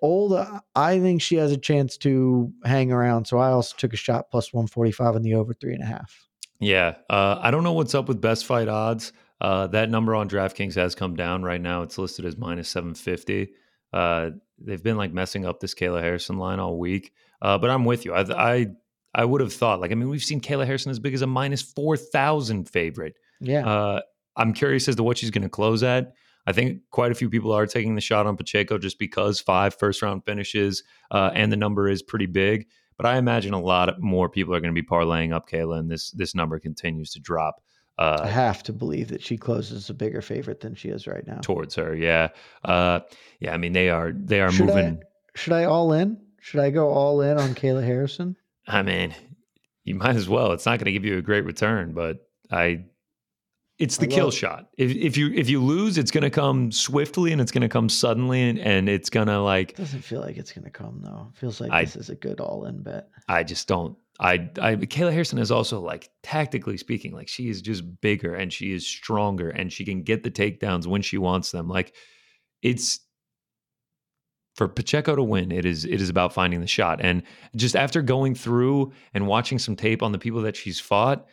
old. 0.02 0.34
I 0.74 1.00
think 1.00 1.22
she 1.22 1.36
has 1.36 1.52
a 1.52 1.56
chance 1.56 1.96
to 1.98 2.52
hang 2.64 2.92
around. 2.92 3.26
So 3.26 3.38
I 3.38 3.50
also 3.50 3.74
took 3.78 3.92
a 3.92 3.96
shot 3.96 4.30
plus 4.30 4.52
145 4.52 5.14
on 5.14 5.22
the 5.22 5.34
over 5.34 5.54
three 5.54 5.72
and 5.72 5.82
a 5.82 5.86
half. 5.86 6.28
Yeah. 6.60 6.96
Uh, 7.08 7.38
I 7.40 7.50
don't 7.50 7.64
know 7.64 7.72
what's 7.72 7.94
up 7.94 8.08
with 8.08 8.20
best 8.20 8.44
fight 8.44 8.68
odds. 8.68 9.12
Uh, 9.40 9.66
that 9.68 9.90
number 9.90 10.14
on 10.14 10.28
DraftKings 10.28 10.74
has 10.74 10.94
come 10.94 11.16
down 11.16 11.42
right 11.42 11.60
now. 11.60 11.82
It's 11.82 11.98
listed 11.98 12.24
as 12.24 12.36
minus 12.36 12.68
750. 12.68 13.52
Uh, 13.92 14.30
they've 14.58 14.82
been 14.82 14.96
like 14.96 15.12
messing 15.12 15.44
up 15.44 15.58
this 15.58 15.74
Kayla 15.74 16.00
Harrison 16.00 16.38
line 16.38 16.60
all 16.60 16.78
week. 16.78 17.12
Uh, 17.40 17.58
but 17.58 17.70
I'm 17.70 17.84
with 17.84 18.04
you. 18.04 18.12
I, 18.14 18.20
I, 18.30 18.66
I 19.14 19.24
would 19.24 19.40
have 19.40 19.52
thought, 19.52 19.80
like, 19.80 19.90
I 19.90 19.94
mean, 19.94 20.08
we've 20.08 20.22
seen 20.22 20.40
Kayla 20.40 20.64
Harrison 20.64 20.90
as 20.90 21.00
big 21.00 21.14
as 21.14 21.22
a 21.22 21.26
minus 21.26 21.62
4,000 21.62 22.68
favorite. 22.68 23.14
Yeah. 23.40 23.66
Uh, 23.66 24.00
I'm 24.36 24.52
curious 24.52 24.88
as 24.88 24.96
to 24.96 25.02
what 25.02 25.18
she's 25.18 25.30
going 25.30 25.42
to 25.42 25.50
close 25.50 25.82
at. 25.82 26.14
I 26.46 26.52
think 26.52 26.80
quite 26.90 27.12
a 27.12 27.14
few 27.14 27.30
people 27.30 27.52
are 27.52 27.66
taking 27.66 27.94
the 27.94 28.00
shot 28.00 28.26
on 28.26 28.36
Pacheco 28.36 28.78
just 28.78 28.98
because 28.98 29.40
five 29.40 29.74
first 29.74 30.02
round 30.02 30.24
finishes 30.24 30.82
uh, 31.10 31.30
and 31.34 31.52
the 31.52 31.56
number 31.56 31.88
is 31.88 32.02
pretty 32.02 32.26
big. 32.26 32.66
But 32.96 33.06
I 33.06 33.16
imagine 33.16 33.54
a 33.54 33.60
lot 33.60 34.00
more 34.00 34.28
people 34.28 34.54
are 34.54 34.60
going 34.60 34.74
to 34.74 34.80
be 34.80 34.86
parlaying 34.86 35.32
up 35.32 35.48
Kayla, 35.48 35.78
and 35.78 35.90
this 35.90 36.10
this 36.12 36.34
number 36.34 36.58
continues 36.58 37.10
to 37.12 37.20
drop. 37.20 37.62
Uh, 37.98 38.20
I 38.22 38.28
have 38.28 38.62
to 38.64 38.72
believe 38.72 39.08
that 39.08 39.22
she 39.22 39.36
closes 39.36 39.90
a 39.90 39.94
bigger 39.94 40.22
favorite 40.22 40.60
than 40.60 40.74
she 40.74 40.88
is 40.88 41.06
right 41.06 41.26
now 41.26 41.38
towards 41.38 41.74
her. 41.76 41.94
Yeah, 41.94 42.28
uh, 42.64 43.00
yeah. 43.40 43.54
I 43.54 43.56
mean, 43.56 43.72
they 43.72 43.88
are 43.90 44.12
they 44.14 44.40
are 44.40 44.52
should 44.52 44.66
moving. 44.66 45.00
I, 45.02 45.38
should 45.38 45.52
I 45.52 45.64
all 45.64 45.92
in? 45.92 46.18
Should 46.40 46.60
I 46.60 46.70
go 46.70 46.88
all 46.88 47.20
in 47.22 47.38
on 47.38 47.54
Kayla 47.54 47.84
Harrison? 47.84 48.36
I 48.66 48.82
mean, 48.82 49.14
you 49.84 49.94
might 49.94 50.16
as 50.16 50.28
well. 50.28 50.52
It's 50.52 50.66
not 50.66 50.78
going 50.78 50.86
to 50.86 50.92
give 50.92 51.04
you 51.04 51.18
a 51.18 51.22
great 51.22 51.44
return, 51.44 51.92
but 51.92 52.28
I 52.50 52.84
it's 53.82 53.96
the 53.96 54.06
kill 54.06 54.30
shot. 54.30 54.68
If, 54.78 54.92
if 54.92 55.16
you 55.16 55.32
if 55.32 55.50
you 55.50 55.62
lose, 55.62 55.98
it's 55.98 56.12
going 56.12 56.22
to 56.22 56.30
come 56.30 56.70
swiftly 56.70 57.32
and 57.32 57.40
it's 57.40 57.50
going 57.50 57.62
to 57.62 57.68
come 57.68 57.88
suddenly 57.88 58.48
and, 58.48 58.58
and 58.60 58.88
it's 58.88 59.10
going 59.10 59.26
to 59.26 59.40
like. 59.40 59.70
It 59.70 59.76
doesn't 59.76 60.02
feel 60.02 60.20
like 60.20 60.36
it's 60.36 60.52
going 60.52 60.64
to 60.64 60.70
come 60.70 61.00
though. 61.02 61.28
It 61.32 61.38
feels 61.38 61.60
like 61.60 61.72
I, 61.72 61.84
this 61.84 61.96
is 61.96 62.08
a 62.08 62.14
good 62.14 62.38
all 62.40 62.66
in 62.66 62.82
bet. 62.82 63.08
I 63.28 63.42
just 63.42 63.66
don't. 63.66 63.96
I 64.20 64.34
I 64.60 64.76
Kayla 64.76 65.12
Harrison 65.12 65.38
is 65.38 65.50
also 65.50 65.80
like 65.80 66.10
tactically 66.22 66.76
speaking, 66.76 67.12
like 67.12 67.26
she 67.26 67.48
is 67.48 67.60
just 67.60 68.00
bigger 68.00 68.34
and 68.34 68.52
she 68.52 68.72
is 68.72 68.86
stronger 68.86 69.50
and 69.50 69.72
she 69.72 69.84
can 69.84 70.02
get 70.02 70.22
the 70.22 70.30
takedowns 70.30 70.86
when 70.86 71.02
she 71.02 71.18
wants 71.18 71.50
them. 71.50 71.68
Like 71.68 71.92
it's 72.62 73.00
for 74.54 74.68
Pacheco 74.68 75.16
to 75.16 75.24
win, 75.24 75.50
it 75.50 75.64
is 75.64 75.84
it 75.84 76.00
is 76.00 76.08
about 76.08 76.32
finding 76.32 76.60
the 76.60 76.68
shot. 76.68 77.00
And 77.02 77.24
just 77.56 77.74
after 77.74 78.00
going 78.00 78.36
through 78.36 78.92
and 79.12 79.26
watching 79.26 79.58
some 79.58 79.74
tape 79.74 80.04
on 80.04 80.12
the 80.12 80.18
people 80.18 80.42
that 80.42 80.56
she's 80.56 80.78
fought 80.78 81.26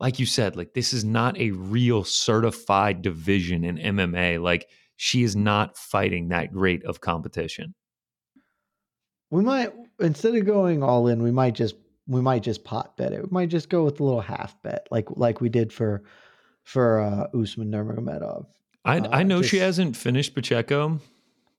like 0.00 0.18
you 0.18 0.26
said, 0.26 0.56
like 0.56 0.72
this 0.72 0.92
is 0.92 1.04
not 1.04 1.38
a 1.38 1.50
real 1.50 2.02
certified 2.04 3.02
division 3.02 3.64
in 3.64 3.76
MMA. 3.76 4.42
Like 4.42 4.68
she 4.96 5.22
is 5.22 5.36
not 5.36 5.76
fighting 5.76 6.28
that 6.28 6.52
great 6.52 6.84
of 6.84 7.00
competition. 7.00 7.74
We 9.30 9.42
might 9.42 9.72
instead 10.00 10.34
of 10.34 10.46
going 10.46 10.82
all 10.82 11.06
in, 11.06 11.22
we 11.22 11.30
might 11.30 11.54
just 11.54 11.76
we 12.06 12.22
might 12.22 12.42
just 12.42 12.64
pot 12.64 12.96
bet 12.96 13.12
it. 13.12 13.22
We 13.22 13.28
might 13.30 13.50
just 13.50 13.68
go 13.68 13.84
with 13.84 14.00
a 14.00 14.04
little 14.04 14.22
half 14.22 14.60
bet, 14.62 14.88
like 14.90 15.06
like 15.10 15.40
we 15.40 15.50
did 15.50 15.72
for 15.72 16.02
for 16.64 17.00
uh, 17.00 17.26
Usman 17.38 17.70
Nurmagomedov. 17.70 18.46
I 18.84 18.98
uh, 18.98 19.08
I 19.12 19.22
know 19.22 19.40
just, 19.40 19.50
she 19.50 19.58
hasn't 19.58 19.96
finished 19.96 20.34
Pacheco. 20.34 20.98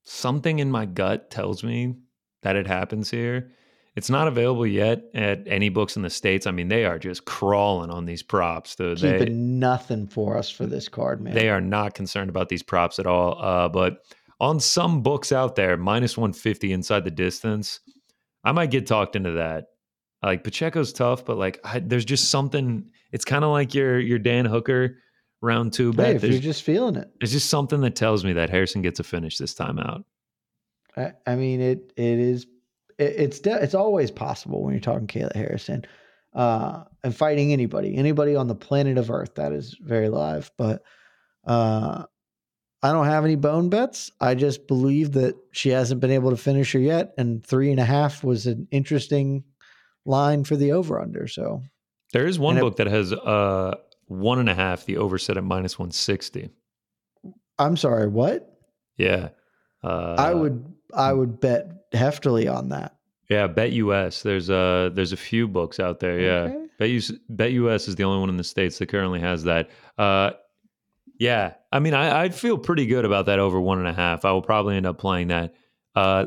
Something 0.03 0.57
in 0.59 0.71
my 0.71 0.87
gut 0.87 1.29
tells 1.29 1.63
me 1.63 1.95
that 2.41 2.55
it 2.55 2.65
happens 2.65 3.11
here. 3.11 3.51
It's 3.95 4.09
not 4.09 4.27
available 4.27 4.65
yet 4.65 5.03
at 5.13 5.43
any 5.47 5.67
books 5.67 5.97
in 5.97 6.01
the 6.01 6.09
states. 6.09 6.47
I 6.47 6.51
mean, 6.51 6.69
they 6.69 6.85
are 6.85 6.97
just 6.97 7.25
crawling 7.25 7.89
on 7.89 8.05
these 8.05 8.23
props. 8.23 8.75
Though 8.75 8.95
keeping 8.95 9.17
they, 9.19 9.29
nothing 9.29 10.07
for 10.07 10.37
us 10.37 10.49
for 10.49 10.65
this 10.65 10.87
card, 10.87 11.21
man. 11.21 11.33
They 11.33 11.49
are 11.49 11.59
not 11.59 11.93
concerned 11.93 12.29
about 12.29 12.47
these 12.47 12.63
props 12.63 12.99
at 12.99 13.05
all. 13.05 13.37
Uh, 13.43 13.67
but 13.67 14.05
on 14.39 14.59
some 14.61 15.01
books 15.03 15.31
out 15.33 15.55
there, 15.55 15.75
minus 15.75 16.17
one 16.17 16.31
fifty 16.31 16.71
inside 16.71 17.03
the 17.03 17.11
distance, 17.11 17.81
I 18.45 18.53
might 18.53 18.71
get 18.71 18.87
talked 18.87 19.15
into 19.15 19.31
that. 19.31 19.65
Like 20.23 20.43
Pacheco's 20.43 20.93
tough, 20.93 21.25
but 21.25 21.37
like 21.37 21.59
I, 21.63 21.79
there's 21.79 22.05
just 22.05 22.29
something. 22.29 22.89
It's 23.11 23.25
kind 23.25 23.43
of 23.43 23.51
like 23.51 23.73
your 23.73 23.99
your 23.99 24.19
Dan 24.19 24.45
Hooker 24.45 24.99
round 25.41 25.73
two 25.73 25.91
bet. 25.91 26.07
Hey, 26.07 26.15
if 26.15 26.23
you're 26.23 26.39
just 26.39 26.63
feeling 26.63 26.95
it, 26.95 27.09
there's 27.19 27.33
just 27.33 27.49
something 27.49 27.81
that 27.81 27.95
tells 27.95 28.23
me 28.23 28.31
that 28.33 28.49
Harrison 28.49 28.81
gets 28.81 28.99
a 29.01 29.03
finish 29.03 29.37
this 29.37 29.53
time 29.53 29.79
out. 29.79 30.05
I, 30.95 31.13
I 31.25 31.35
mean, 31.35 31.59
it 31.59 31.91
it 31.97 32.19
is 32.19 32.47
it's 33.01 33.39
de- 33.39 33.61
it's 33.61 33.75
always 33.75 34.11
possible 34.11 34.63
when 34.63 34.73
you're 34.73 34.81
talking 34.81 35.07
Kayla 35.07 35.35
Harrison 35.35 35.85
uh, 36.33 36.83
and 37.03 37.15
fighting 37.15 37.51
anybody, 37.51 37.95
anybody 37.95 38.35
on 38.35 38.47
the 38.47 38.55
planet 38.55 38.97
of 38.97 39.11
Earth. 39.11 39.35
That 39.35 39.51
is 39.53 39.75
very 39.81 40.09
live. 40.09 40.51
But 40.57 40.83
uh, 41.45 42.05
I 42.83 42.91
don't 42.91 43.07
have 43.07 43.25
any 43.25 43.35
bone 43.35 43.69
bets. 43.69 44.11
I 44.19 44.35
just 44.35 44.67
believe 44.67 45.13
that 45.13 45.35
she 45.51 45.69
hasn't 45.69 46.01
been 46.01 46.11
able 46.11 46.29
to 46.31 46.37
finish 46.37 46.71
her 46.73 46.79
yet, 46.79 47.13
and 47.17 47.45
three 47.45 47.71
and 47.71 47.79
a 47.79 47.85
half 47.85 48.23
was 48.23 48.47
an 48.47 48.67
interesting 48.71 49.43
line 50.05 50.43
for 50.43 50.55
the 50.55 50.71
over 50.71 50.99
under. 50.99 51.27
So 51.27 51.61
there 52.13 52.27
is 52.27 52.39
one 52.39 52.59
book 52.59 52.73
it, 52.73 52.77
that 52.77 52.87
has 52.87 53.13
uh, 53.13 53.75
one 54.05 54.39
and 54.39 54.49
a 54.49 54.55
half. 54.55 54.85
The 54.85 54.97
over 54.97 55.17
set 55.17 55.37
at 55.37 55.43
minus 55.43 55.77
one 55.77 55.91
sixty. 55.91 56.49
I'm 57.59 57.77
sorry. 57.77 58.07
What? 58.07 58.47
Yeah. 58.97 59.29
Uh, 59.83 60.15
I 60.17 60.33
would 60.33 60.73
I 60.93 61.13
would 61.13 61.39
bet 61.39 61.91
heftily 61.91 62.53
on 62.53 62.69
that. 62.69 62.95
Yeah, 63.29 63.47
Bet 63.47 63.71
US. 63.71 64.23
There's 64.23 64.49
a 64.49 64.91
there's 64.93 65.13
a 65.13 65.17
few 65.17 65.47
books 65.47 65.79
out 65.79 65.99
there. 66.01 66.19
Yeah, 66.19 66.53
okay. 66.53 66.65
Bet 66.79 66.89
US, 66.89 67.11
Bet 67.29 67.51
US 67.53 67.87
is 67.87 67.95
the 67.95 68.03
only 68.03 68.19
one 68.19 68.29
in 68.29 68.37
the 68.37 68.43
states 68.43 68.77
that 68.79 68.87
currently 68.87 69.21
has 69.21 69.43
that. 69.43 69.69
Uh, 69.97 70.31
yeah, 71.17 71.53
I 71.71 71.79
mean, 71.79 71.93
I, 71.93 72.23
I'd 72.23 72.35
feel 72.35 72.57
pretty 72.57 72.87
good 72.87 73.05
about 73.05 73.27
that 73.27 73.39
over 73.39 73.61
one 73.61 73.79
and 73.79 73.87
a 73.87 73.93
half. 73.93 74.25
I 74.25 74.31
will 74.31 74.41
probably 74.41 74.75
end 74.75 74.85
up 74.85 74.97
playing 74.97 75.27
that. 75.27 75.53
Uh, 75.95 76.25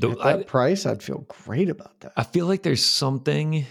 the, 0.00 0.10
At 0.10 0.18
that 0.18 0.38
I, 0.38 0.42
price, 0.44 0.86
I'd 0.86 1.02
feel 1.02 1.26
great 1.28 1.68
about 1.68 1.98
that. 2.00 2.12
I 2.16 2.22
feel 2.22 2.46
like 2.46 2.62
there's 2.62 2.84
something, 2.84 3.66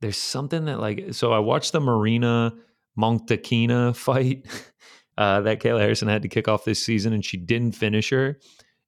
there's 0.00 0.16
something 0.16 0.64
that 0.64 0.80
like. 0.80 1.12
So 1.12 1.32
I 1.32 1.38
watched 1.38 1.72
the 1.72 1.80
Marina 1.80 2.54
Mokhnatkina 2.98 3.94
fight 3.96 4.46
uh, 5.18 5.42
that 5.42 5.60
Kayla 5.60 5.80
Harrison 5.80 6.08
had 6.08 6.22
to 6.22 6.28
kick 6.28 6.48
off 6.48 6.64
this 6.64 6.84
season, 6.84 7.12
and 7.12 7.24
she 7.24 7.36
didn't 7.36 7.72
finish 7.72 8.10
her 8.10 8.38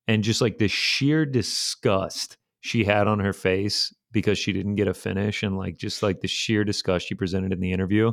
and 0.08 0.24
just 0.24 0.40
like 0.40 0.58
the 0.58 0.66
sheer 0.66 1.24
disgust 1.24 2.36
she 2.60 2.82
had 2.82 3.06
on 3.06 3.20
her 3.20 3.32
face 3.32 3.94
because 4.10 4.38
she 4.38 4.52
didn't 4.52 4.74
get 4.74 4.88
a 4.88 4.94
finish 4.94 5.42
and 5.44 5.56
like 5.56 5.76
just 5.76 6.02
like 6.02 6.20
the 6.20 6.28
sheer 6.28 6.64
disgust 6.64 7.06
she 7.06 7.14
presented 7.14 7.52
in 7.52 7.60
the 7.60 7.70
interview 7.70 8.10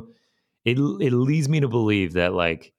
it 0.64 0.78
it 0.78 1.12
leads 1.12 1.48
me 1.48 1.58
to 1.58 1.68
believe 1.68 2.12
that 2.12 2.34
like 2.34 2.72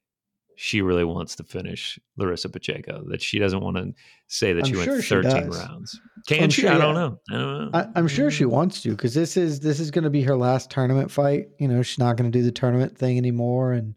she 0.59 0.81
really 0.81 1.03
wants 1.03 1.35
to 1.35 1.43
finish 1.43 1.99
Larissa 2.17 2.49
Pacheco 2.49 3.03
that 3.09 3.21
she 3.21 3.37
doesn't 3.37 3.61
want 3.61 3.77
to 3.77 3.93
say 4.27 4.53
that 4.53 4.65
I'm 4.65 4.65
she 4.65 4.73
sure 4.73 4.93
went 4.93 5.05
13 5.05 5.31
she 5.31 5.59
rounds. 5.59 6.01
Can 6.27 6.43
I'm 6.45 6.49
she? 6.49 6.61
sure, 6.61 6.71
I, 6.71 6.77
don't 6.79 6.95
know. 6.95 7.19
I 7.29 7.33
don't 7.33 7.71
know. 7.71 7.91
I, 7.95 7.99
am 7.99 8.07
sure 8.07 8.31
she 8.31 8.43
mm. 8.43 8.49
wants 8.49 8.81
to 8.81 8.89
because 8.89 9.13
this 9.13 9.37
is 9.37 9.59
this 9.59 9.79
is 9.79 9.91
going 9.91 10.03
to 10.03 10.09
be 10.09 10.23
her 10.23 10.35
last 10.35 10.71
tournament 10.71 11.11
fight 11.11 11.49
you 11.59 11.67
know 11.67 11.83
she's 11.83 11.99
not 11.99 12.17
going 12.17 12.29
to 12.29 12.37
do 12.37 12.43
the 12.43 12.51
tournament 12.51 12.97
thing 12.97 13.17
anymore 13.17 13.73
and 13.73 13.93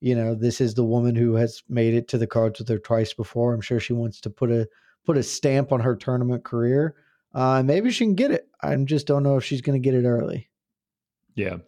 you 0.00 0.14
know, 0.14 0.34
this 0.34 0.60
is 0.60 0.74
the 0.74 0.84
woman 0.84 1.14
who 1.14 1.34
has 1.34 1.62
made 1.68 1.94
it 1.94 2.08
to 2.08 2.18
the 2.18 2.26
cards 2.26 2.58
with 2.58 2.68
her 2.68 2.78
twice 2.78 3.12
before. 3.12 3.52
I'm 3.52 3.60
sure 3.60 3.80
she 3.80 3.92
wants 3.92 4.20
to 4.22 4.30
put 4.30 4.50
a 4.50 4.68
put 5.04 5.16
a 5.16 5.22
stamp 5.22 5.72
on 5.72 5.80
her 5.80 5.96
tournament 5.96 6.44
career. 6.44 6.94
Uh, 7.34 7.62
maybe 7.62 7.90
she 7.90 8.04
can 8.04 8.14
get 8.14 8.30
it. 8.30 8.48
I 8.62 8.74
just 8.76 9.06
don't 9.06 9.22
know 9.22 9.36
if 9.36 9.44
she's 9.44 9.60
going 9.60 9.80
to 9.80 9.84
get 9.84 9.94
it 9.98 10.06
early. 10.06 10.48
Yeah. 11.34 11.58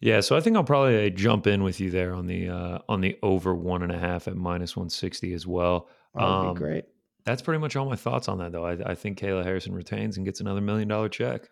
Yeah, 0.00 0.20
so 0.20 0.36
I 0.36 0.40
think 0.40 0.56
I'll 0.56 0.64
probably 0.64 1.10
jump 1.12 1.46
in 1.46 1.62
with 1.62 1.78
you 1.78 1.88
there 1.90 2.12
on 2.12 2.26
the 2.26 2.48
uh, 2.48 2.78
on 2.88 3.00
the 3.00 3.16
over 3.22 3.54
one 3.54 3.82
and 3.84 3.92
a 3.92 3.98
half 3.98 4.26
at 4.26 4.36
minus 4.36 4.76
one 4.76 4.90
sixty 4.90 5.32
as 5.32 5.46
well. 5.46 5.88
That 6.14 6.22
would 6.22 6.28
Um, 6.48 6.54
be 6.54 6.58
great. 6.58 6.84
That's 7.24 7.40
pretty 7.40 7.60
much 7.60 7.76
all 7.76 7.88
my 7.88 7.94
thoughts 7.94 8.28
on 8.28 8.38
that, 8.38 8.50
though. 8.50 8.66
I, 8.66 8.72
I 8.84 8.94
think 8.96 9.16
Kayla 9.16 9.44
Harrison 9.44 9.72
retains 9.72 10.16
and 10.16 10.26
gets 10.26 10.40
another 10.40 10.60
million 10.60 10.88
dollar 10.88 11.08
check. 11.08 11.48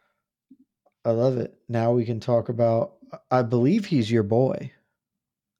I 1.04 1.12
love 1.12 1.38
it. 1.38 1.54
Now 1.68 1.92
we 1.92 2.04
can 2.04 2.18
talk 2.18 2.48
about. 2.48 2.94
I 3.30 3.42
believe 3.42 3.86
he's 3.86 4.10
your 4.10 4.24
boy. 4.24 4.72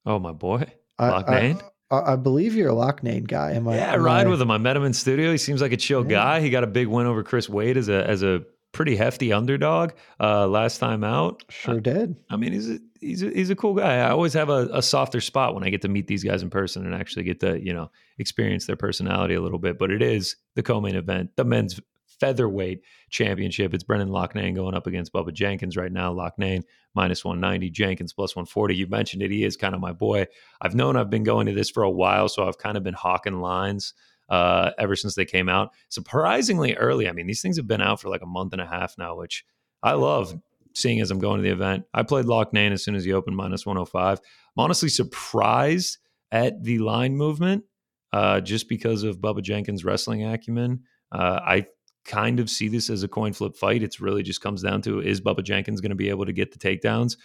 Oh 0.07 0.19
my 0.19 0.33
boy, 0.33 0.65
I, 0.99 1.07
I, 1.09 1.57
I, 1.91 2.13
I 2.13 2.17
believe 2.17 2.55
you're 2.55 2.71
a 2.71 2.75
Loughnane 2.75 3.27
guy. 3.27 3.53
Am 3.53 3.69
I? 3.69 3.77
yeah, 3.77 3.93
I 3.93 3.97
ride 3.97 4.27
I- 4.27 4.31
with 4.31 4.41
him. 4.41 4.51
I 4.51 4.59
met 4.59 4.77
him 4.77 4.85
in 4.85 4.93
studio. 4.93 5.31
He 5.31 5.39
seems 5.39 5.61
like 5.61 5.73
a 5.73 5.77
chill 5.77 6.03
Yeah. 6.03 6.09
guy. 6.19 6.41
He 6.41 6.51
got 6.51 6.65
a 6.65 6.69
big 6.69 6.87
win 6.87 7.07
over 7.07 7.23
Chris 7.23 7.49
Wade 7.49 7.77
as 7.77 7.89
a 7.89 8.07
as 8.09 8.23
a 8.23 8.43
pretty 8.73 8.95
hefty 8.95 9.33
underdog 9.33 9.91
uh, 10.21 10.47
last 10.47 10.79
time 10.79 11.03
out. 11.03 11.43
Sure 11.51 11.81
did. 11.81 12.15
I 12.31 12.37
mean, 12.37 12.53
he's 12.53 12.71
a, 12.71 12.79
he's 13.01 13.23
a, 13.25 13.31
he's 13.31 13.51
a 13.51 13.57
cool 13.57 13.75
guy. 13.75 13.97
I 13.97 14.11
always 14.11 14.33
have 14.35 14.49
a, 14.49 14.69
a 14.73 14.81
softer 14.81 15.21
spot 15.21 15.55
when 15.55 15.65
I 15.65 15.71
get 15.71 15.83
to 15.83 15.89
meet 15.89 16.07
these 16.07 16.23
guys 16.23 16.43
in 16.45 16.51
person 16.51 16.87
and 16.87 16.95
actually 16.95 17.25
get 17.25 17.41
to 17.41 17.61
you 17.61 17.73
know 17.75 17.91
experience 18.19 18.67
their 18.67 18.77
personality 18.77 19.35
a 19.35 19.41
little 19.41 19.59
bit. 19.59 19.79
But 19.79 19.91
it 19.91 20.03
is 20.03 20.37
the 20.55 20.63
co-main 20.63 20.95
event, 20.97 21.31
the 21.37 21.45
men's 21.45 21.81
featherweight 22.21 22.83
championship. 23.09 23.75
It's 23.75 23.83
Brendan 23.83 24.11
Loughnane 24.11 24.55
going 24.55 24.75
up 24.75 24.87
against 24.87 25.13
Bubba 25.13 25.33
Jenkins 25.33 25.77
right 25.77 25.91
now. 25.91 26.13
Loughnane 26.13 26.63
minus 26.95 27.25
one 27.25 27.41
ninety, 27.41 27.71
Jenkins 27.71 28.13
plus 28.13 28.37
one 28.37 28.47
forty. 28.47 28.77
You 28.77 28.87
mentioned 28.87 29.23
it. 29.23 29.31
He 29.31 29.45
is 29.45 29.57
kind 29.57 29.75
of 29.75 29.81
my 29.81 29.93
boy. 29.93 30.27
I've 30.61 30.75
known 30.75 30.97
I've 30.97 31.11
been 31.11 31.25
going 31.25 31.47
to 31.47 31.53
this 31.53 31.71
for 31.71 31.83
a 31.83 31.91
while, 31.91 32.29
so 32.29 32.47
I've 32.47 32.59
kind 32.59 32.77
of 32.77 32.85
been 32.85 32.95
hawking 32.95 33.41
lines 33.41 33.95
uh, 34.29 34.71
ever 34.79 34.95
since 34.95 35.15
they 35.15 35.25
came 35.25 35.49
out. 35.49 35.73
Surprisingly 35.89 36.75
early. 36.75 37.09
I 37.09 37.13
mean, 37.13 37.27
these 37.27 37.43
things 37.43 37.57
have 37.57 37.67
been 37.67 37.83
out 37.83 38.01
for 38.01 38.09
like 38.09 38.23
a 38.23 38.27
month 38.27 38.53
and 38.53 38.63
a 38.63 38.67
half 38.67 38.97
now, 38.97 39.17
which 39.17 39.45
I 39.83 39.93
love 39.93 40.39
seeing 40.75 41.01
as 41.01 41.11
I'm 41.11 41.19
going 41.19 41.39
to 41.39 41.43
the 41.43 41.53
event. 41.53 41.85
I 41.93 42.05
played 42.05 42.27
Loughnane 42.27 42.73
as 42.73 42.85
soon 42.85 42.95
as 42.95 43.05
he 43.05 43.13
opened 43.13 43.37
minus 43.37 43.67
105. 43.67 44.19
I'm 44.19 44.25
honestly 44.57 44.89
surprised 44.89 45.99
at 46.31 46.63
the 46.63 46.79
line 46.79 47.17
movement 47.17 47.65
uh, 48.13 48.41
just 48.41 48.69
because 48.69 49.03
of 49.03 49.19
Bubba 49.19 49.43
Jenkins' 49.43 49.85
wrestling 49.85 50.25
acumen. 50.25 50.85
Uh, 51.13 51.41
I 51.45 51.67
kind 52.11 52.41
of 52.41 52.51
see 52.51 52.69
this 52.69 52.91
as 52.91 53.03
a 53.03 53.09
coin 53.09 53.33
flip 53.33 53.57
fight. 53.57 53.83
It's 53.83 54.01
really 54.01 54.23
just 54.23 54.41
comes 54.41 54.63
down 54.63 54.83
to 54.83 55.01
is 55.01 55.21
Bubba 55.21 55.45
Jenkins 55.45 55.81
going 55.81 55.91
to 55.91 55.97
be 55.97 56.09
able 56.09 56.27
to 56.27 56.33
get 56.33 56.53
the 56.53 56.59
takedowns? 56.59 57.17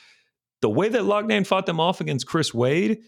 The 0.62 0.70
way 0.70 0.88
that 0.90 1.02
Loughnane 1.02 1.46
fought 1.46 1.66
them 1.66 1.80
off 1.80 2.02
against 2.02 2.28
Chris 2.28 2.54
Wade, 2.54 3.00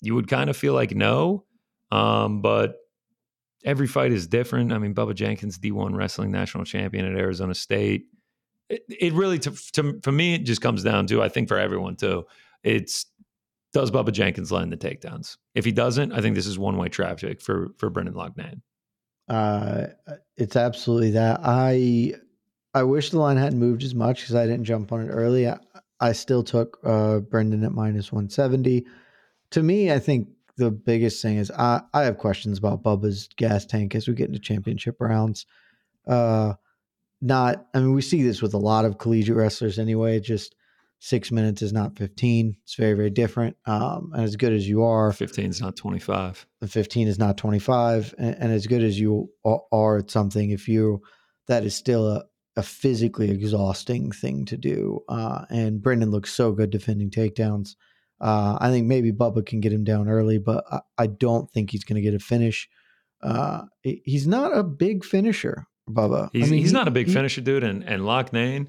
you 0.00 0.14
would 0.14 0.26
kind 0.26 0.48
of 0.48 0.56
feel 0.56 0.74
like 0.74 0.94
no. 0.94 1.44
Um, 1.90 2.40
but 2.40 2.76
every 3.64 3.86
fight 3.86 4.12
is 4.12 4.26
different. 4.26 4.72
I 4.72 4.78
mean, 4.78 4.94
Bubba 4.94 5.14
Jenkins, 5.14 5.58
D1 5.58 5.94
wrestling 5.94 6.30
national 6.30 6.64
champion 6.64 7.04
at 7.04 7.16
Arizona 7.16 7.54
State. 7.54 8.06
It, 8.70 8.82
it 8.88 9.12
really, 9.12 9.38
to, 9.40 9.50
to, 9.72 10.00
for 10.02 10.12
me, 10.12 10.34
it 10.34 10.44
just 10.44 10.62
comes 10.62 10.82
down 10.82 11.06
to, 11.08 11.22
I 11.22 11.28
think 11.28 11.48
for 11.48 11.58
everyone 11.58 11.96
too, 11.96 12.24
it's 12.64 13.06
does 13.72 13.90
Bubba 13.90 14.12
Jenkins 14.12 14.50
land 14.50 14.72
the 14.72 14.76
takedowns? 14.76 15.36
If 15.54 15.64
he 15.64 15.72
doesn't, 15.72 16.12
I 16.12 16.20
think 16.20 16.34
this 16.34 16.46
is 16.46 16.58
one 16.58 16.76
way 16.76 16.88
traffic 16.88 17.40
for 17.40 17.70
for 17.76 17.90
Brendan 17.90 18.14
Loughnane. 18.14 18.60
Uh, 19.28 19.86
it's 20.36 20.56
absolutely 20.56 21.12
that. 21.12 21.40
I 21.42 22.14
I 22.74 22.82
wish 22.82 23.10
the 23.10 23.18
line 23.18 23.36
hadn't 23.36 23.58
moved 23.58 23.82
as 23.82 23.94
much 23.94 24.20
because 24.20 24.34
I 24.34 24.46
didn't 24.46 24.64
jump 24.64 24.92
on 24.92 25.02
it 25.02 25.10
early. 25.10 25.48
I, 25.48 25.58
I 26.00 26.12
still 26.12 26.42
took 26.42 26.78
uh, 26.84 27.20
Brendan 27.20 27.64
at 27.64 27.72
minus 27.72 28.12
one 28.12 28.28
seventy. 28.28 28.86
To 29.50 29.62
me, 29.62 29.92
I 29.92 29.98
think 29.98 30.28
the 30.56 30.70
biggest 30.70 31.22
thing 31.22 31.36
is 31.36 31.50
I, 31.50 31.82
I 31.94 32.02
have 32.02 32.18
questions 32.18 32.58
about 32.58 32.82
Bubba's 32.82 33.28
gas 33.36 33.64
tank 33.64 33.94
as 33.94 34.08
we 34.08 34.14
get 34.14 34.28
into 34.28 34.40
championship 34.40 35.00
rounds. 35.00 35.46
Uh, 36.06 36.54
not, 37.20 37.66
I 37.72 37.78
mean, 37.78 37.94
we 37.94 38.02
see 38.02 38.22
this 38.22 38.42
with 38.42 38.54
a 38.54 38.58
lot 38.58 38.84
of 38.84 38.98
collegiate 38.98 39.36
wrestlers 39.36 39.78
anyway. 39.78 40.18
Just 40.20 40.56
six 41.04 41.30
minutes 41.32 41.62
is 41.62 41.72
not 41.72 41.96
fifteen. 41.98 42.56
It's 42.64 42.76
very 42.76 42.94
very 42.94 43.10
different. 43.10 43.56
Um, 43.66 44.10
and 44.14 44.22
as 44.22 44.36
good 44.36 44.52
as 44.52 44.68
you 44.68 44.82
are, 44.84 45.12
15 45.12 45.46
is 45.50 45.60
not 45.60 45.76
25. 45.76 46.46
the 46.60 46.68
15 46.68 47.08
is 47.08 47.18
not 47.18 47.36
25 47.36 48.14
and, 48.18 48.36
and 48.38 48.52
as 48.52 48.66
good 48.66 48.82
as 48.84 48.98
you 49.00 49.28
are 49.72 49.98
at 49.98 50.10
something 50.10 50.50
if 50.50 50.68
you 50.68 51.00
that 51.48 51.64
is 51.64 51.74
still 51.74 52.06
a, 52.08 52.22
a 52.56 52.62
physically 52.62 53.30
exhausting 53.30 54.12
thing 54.12 54.44
to 54.46 54.56
do 54.56 55.00
uh, 55.08 55.44
and 55.50 55.82
brendan 55.82 56.10
looks 56.10 56.32
so 56.32 56.52
good 56.52 56.70
defending 56.70 57.10
takedowns 57.10 57.70
uh, 58.20 58.56
i 58.60 58.70
think 58.70 58.86
maybe 58.86 59.10
bubba 59.10 59.44
can 59.44 59.60
get 59.60 59.72
him 59.72 59.82
down 59.84 60.08
early 60.08 60.38
but 60.38 60.64
i, 60.70 60.80
I 60.98 61.06
don't 61.08 61.50
think 61.50 61.70
he's 61.70 61.84
going 61.84 61.96
to 61.96 62.08
get 62.08 62.14
a 62.14 62.18
finish 62.20 62.68
uh, 63.22 63.62
he's 63.82 64.26
not 64.26 64.56
a 64.56 64.62
big 64.62 65.04
finisher 65.04 65.66
bubba 65.90 66.30
He's, 66.32 66.46
I 66.48 66.50
mean, 66.50 66.60
he's 66.60 66.70
he- 66.70 66.74
not 66.74 66.88
a 66.88 66.92
big 66.92 67.08
he- 67.08 67.12
finisher, 67.14 67.40
dude. 67.40 67.64
And 67.64 67.82
and 67.84 68.02
Loughnane, 68.02 68.68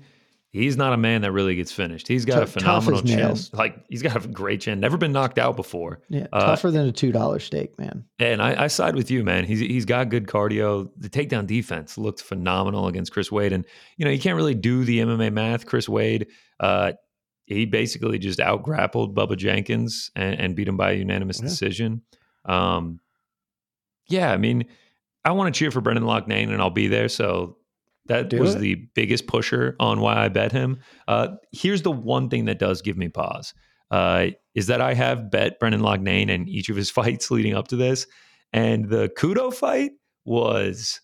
he's 0.53 0.77
not 0.77 0.93
a 0.93 0.97
man 0.97 1.21
that 1.23 1.31
really 1.33 1.55
gets 1.55 1.71
finished. 1.71 2.07
He's 2.07 2.23
got 2.25 2.37
a 2.37 2.39
Tough- 2.41 2.53
tough 2.53 2.61
phenomenal 2.85 3.01
chin. 3.01 3.17
nails. 3.17 3.51
Like 3.53 3.83
he's 3.89 4.01
got 4.01 4.23
a 4.23 4.27
great 4.27 4.61
chin. 4.61 4.79
Never 4.79 4.97
been 4.97 5.11
knocked 5.11 5.37
out 5.39 5.55
before. 5.57 5.99
yeah, 6.09 6.27
uh, 6.31 6.45
tougher 6.45 6.71
than 6.71 6.87
a 6.87 6.93
$2 6.93 7.41
steak 7.41 7.77
man 7.77 8.05
And 8.19 8.41
I, 8.41 8.63
I 8.63 8.67
side 8.67 8.95
with 8.95 9.11
you, 9.11 9.23
man. 9.23 9.43
He's 9.45 9.59
he's 9.59 9.83
got 9.85 10.07
good 10.09 10.27
cardio. 10.27 10.89
The 10.95 11.09
takedown 11.09 11.45
defense 11.47 11.97
looked 11.97 12.21
phenomenal 12.21 12.87
against 12.87 13.11
Chris 13.11 13.31
Wade, 13.31 13.51
and 13.51 13.65
you 13.97 14.05
know 14.05 14.11
you 14.11 14.19
can't 14.19 14.37
really 14.37 14.55
do 14.55 14.85
the 14.85 14.99
MMA 14.99 15.33
math. 15.33 15.65
Chris 15.65 15.89
Wade, 15.89 16.27
uh, 16.61 16.93
he 17.45 17.65
basically 17.65 18.19
just 18.19 18.39
out 18.39 18.63
grappled 18.63 19.13
Bubba 19.13 19.35
Jenkins 19.35 20.11
and, 20.15 20.39
and 20.39 20.55
beat 20.55 20.67
him 20.69 20.77
by 20.77 20.91
a 20.91 20.95
unanimous 20.95 21.39
Yeah. 21.41 21.47
decision. 21.49 22.01
Um, 22.45 22.99
yeah, 24.07 24.31
I 24.31 24.37
mean, 24.37 24.65
I 25.25 25.31
want 25.31 25.53
to 25.53 25.57
cheer 25.57 25.71
for 25.71 25.81
Brendan 25.81 26.05
Loughnane, 26.05 26.49
and 26.51 26.61
I'll 26.61 26.69
be 26.69 26.87
there. 26.87 27.09
So 27.09 27.57
that 28.07 28.29
Do 28.29 28.39
was 28.39 28.55
it. 28.55 28.59
the 28.59 28.75
biggest 28.95 29.27
pusher 29.27 29.75
on 29.79 29.99
why 29.99 30.15
I 30.25 30.29
bet 30.29 30.51
him. 30.51 30.79
Uh, 31.07 31.29
here's 31.51 31.81
the 31.83 31.91
one 31.91 32.29
thing 32.29 32.45
that 32.45 32.59
does 32.59 32.81
give 32.81 32.97
me 32.97 33.09
pause 33.09 33.53
uh, 33.91 34.27
is 34.55 34.67
that 34.67 34.81
I 34.81 34.93
have 34.93 35.31
bet 35.31 35.59
Brendan 35.59 35.81
Loughnane 35.81 36.29
in 36.29 36.47
each 36.47 36.69
of 36.69 36.75
his 36.75 36.89
fights 36.91 37.31
leading 37.31 37.55
up 37.55 37.69
to 37.69 37.75
this, 37.75 38.07
and 38.51 38.89
the 38.89 39.09
Kudo 39.17 39.53
fight 39.53 39.91
was 40.25 40.99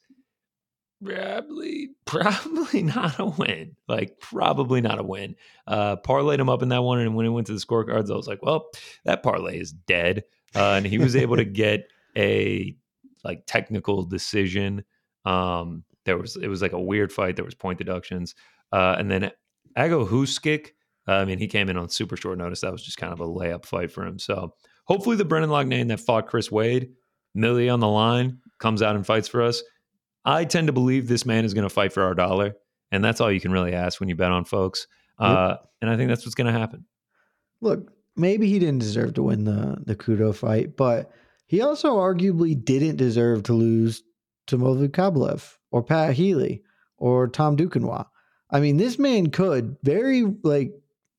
probably 1.03 1.89
probably 2.05 2.83
not 2.83 3.19
a 3.19 3.25
win. 3.25 3.75
Like 3.87 4.19
probably 4.19 4.81
not 4.81 4.99
a 4.99 5.03
win. 5.03 5.35
Uh, 5.67 5.95
parlayed 5.97 6.39
him 6.39 6.49
up 6.49 6.61
in 6.61 6.69
that 6.69 6.83
one, 6.83 6.99
and 6.99 7.15
when 7.15 7.25
it 7.25 7.29
went 7.29 7.47
to 7.47 7.53
the 7.53 7.59
scorecards, 7.59 8.11
I 8.11 8.15
was 8.15 8.27
like, 8.27 8.43
well, 8.43 8.67
that 9.05 9.23
parlay 9.23 9.59
is 9.59 9.71
dead. 9.71 10.23
Uh, 10.55 10.73
and 10.73 10.85
he 10.85 10.97
was 10.97 11.15
able 11.15 11.37
to 11.37 11.45
get 11.45 11.87
a 12.17 12.75
like 13.23 13.43
technical 13.45 14.03
decision. 14.03 14.83
Um, 15.25 15.83
there 16.05 16.17
was 16.17 16.35
it 16.35 16.47
was 16.47 16.61
like 16.61 16.73
a 16.73 16.79
weird 16.79 17.11
fight. 17.11 17.35
There 17.35 17.45
was 17.45 17.55
point 17.55 17.77
deductions, 17.77 18.35
uh, 18.71 18.95
and 18.97 19.09
then 19.09 19.31
Ago 19.75 20.05
Huskić. 20.05 20.67
uh, 21.07 21.11
I 21.13 21.25
mean, 21.25 21.39
he 21.39 21.47
came 21.47 21.69
in 21.69 21.77
on 21.77 21.89
super 21.89 22.17
short 22.17 22.37
notice. 22.37 22.61
That 22.61 22.71
was 22.71 22.83
just 22.83 22.97
kind 22.97 23.13
of 23.13 23.19
a 23.19 23.27
layup 23.27 23.65
fight 23.65 23.91
for 23.91 24.05
him. 24.05 24.19
So 24.19 24.53
hopefully, 24.85 25.15
the 25.15 25.25
Brendan 25.25 25.51
Loughnane 25.51 25.87
that 25.89 25.99
fought 25.99 26.27
Chris 26.27 26.51
Wade, 26.51 26.91
Millie 27.35 27.69
on 27.69 27.79
the 27.79 27.87
line, 27.87 28.39
comes 28.59 28.81
out 28.81 28.95
and 28.95 29.05
fights 29.05 29.27
for 29.27 29.41
us. 29.41 29.61
I 30.25 30.45
tend 30.45 30.67
to 30.67 30.73
believe 30.73 31.07
this 31.07 31.25
man 31.25 31.45
is 31.45 31.53
going 31.53 31.63
to 31.67 31.73
fight 31.73 31.93
for 31.93 32.03
our 32.03 32.13
dollar, 32.13 32.55
and 32.91 33.03
that's 33.03 33.21
all 33.21 33.31
you 33.31 33.39
can 33.39 33.51
really 33.51 33.73
ask 33.73 33.99
when 33.99 34.09
you 34.09 34.15
bet 34.15 34.31
on 34.31 34.45
folks. 34.45 34.87
Uh, 35.17 35.57
and 35.81 35.89
I 35.89 35.97
think 35.97 36.09
that's 36.09 36.25
what's 36.25 36.35
going 36.35 36.51
to 36.51 36.57
happen. 36.59 36.85
look, 37.61 37.91
maybe 38.15 38.47
he 38.47 38.59
didn't 38.59 38.79
deserve 38.79 39.13
to 39.15 39.23
win 39.23 39.43
the 39.43 39.77
the 39.85 39.95
Kudo 39.95 40.33
fight, 40.35 40.75
but 40.75 41.11
he 41.45 41.61
also 41.61 41.97
arguably 41.97 42.53
didn't 42.63 42.97
deserve 42.97 43.43
to 43.43 43.53
lose 43.53 44.03
to 44.49 44.57
Movlid 44.57 44.89
Khaybulaev 44.89 45.55
or 45.71 45.83
Pat 45.83 46.13
Healy 46.13 46.63
or 46.97 47.27
Tom 47.27 47.55
Duquesnoy. 47.57 48.05
I 48.51 48.59
mean, 48.59 48.77
this 48.77 48.99
man 48.99 49.29
could 49.31 49.77
very 49.83 50.23
like. 50.43 50.71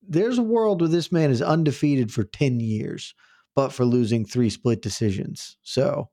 There's 0.07 0.39
a 0.39 0.43
world 0.43 0.81
where 0.81 0.89
this 0.89 1.13
man 1.13 1.31
is 1.31 1.41
undefeated 1.41 2.13
for 2.13 2.25
ten 2.25 2.59
years, 2.59 3.15
but 3.55 3.73
for 3.73 3.85
losing 3.85 4.25
three 4.25 4.51
split 4.51 4.83
decisions. 4.83 5.57
So, 5.63 6.09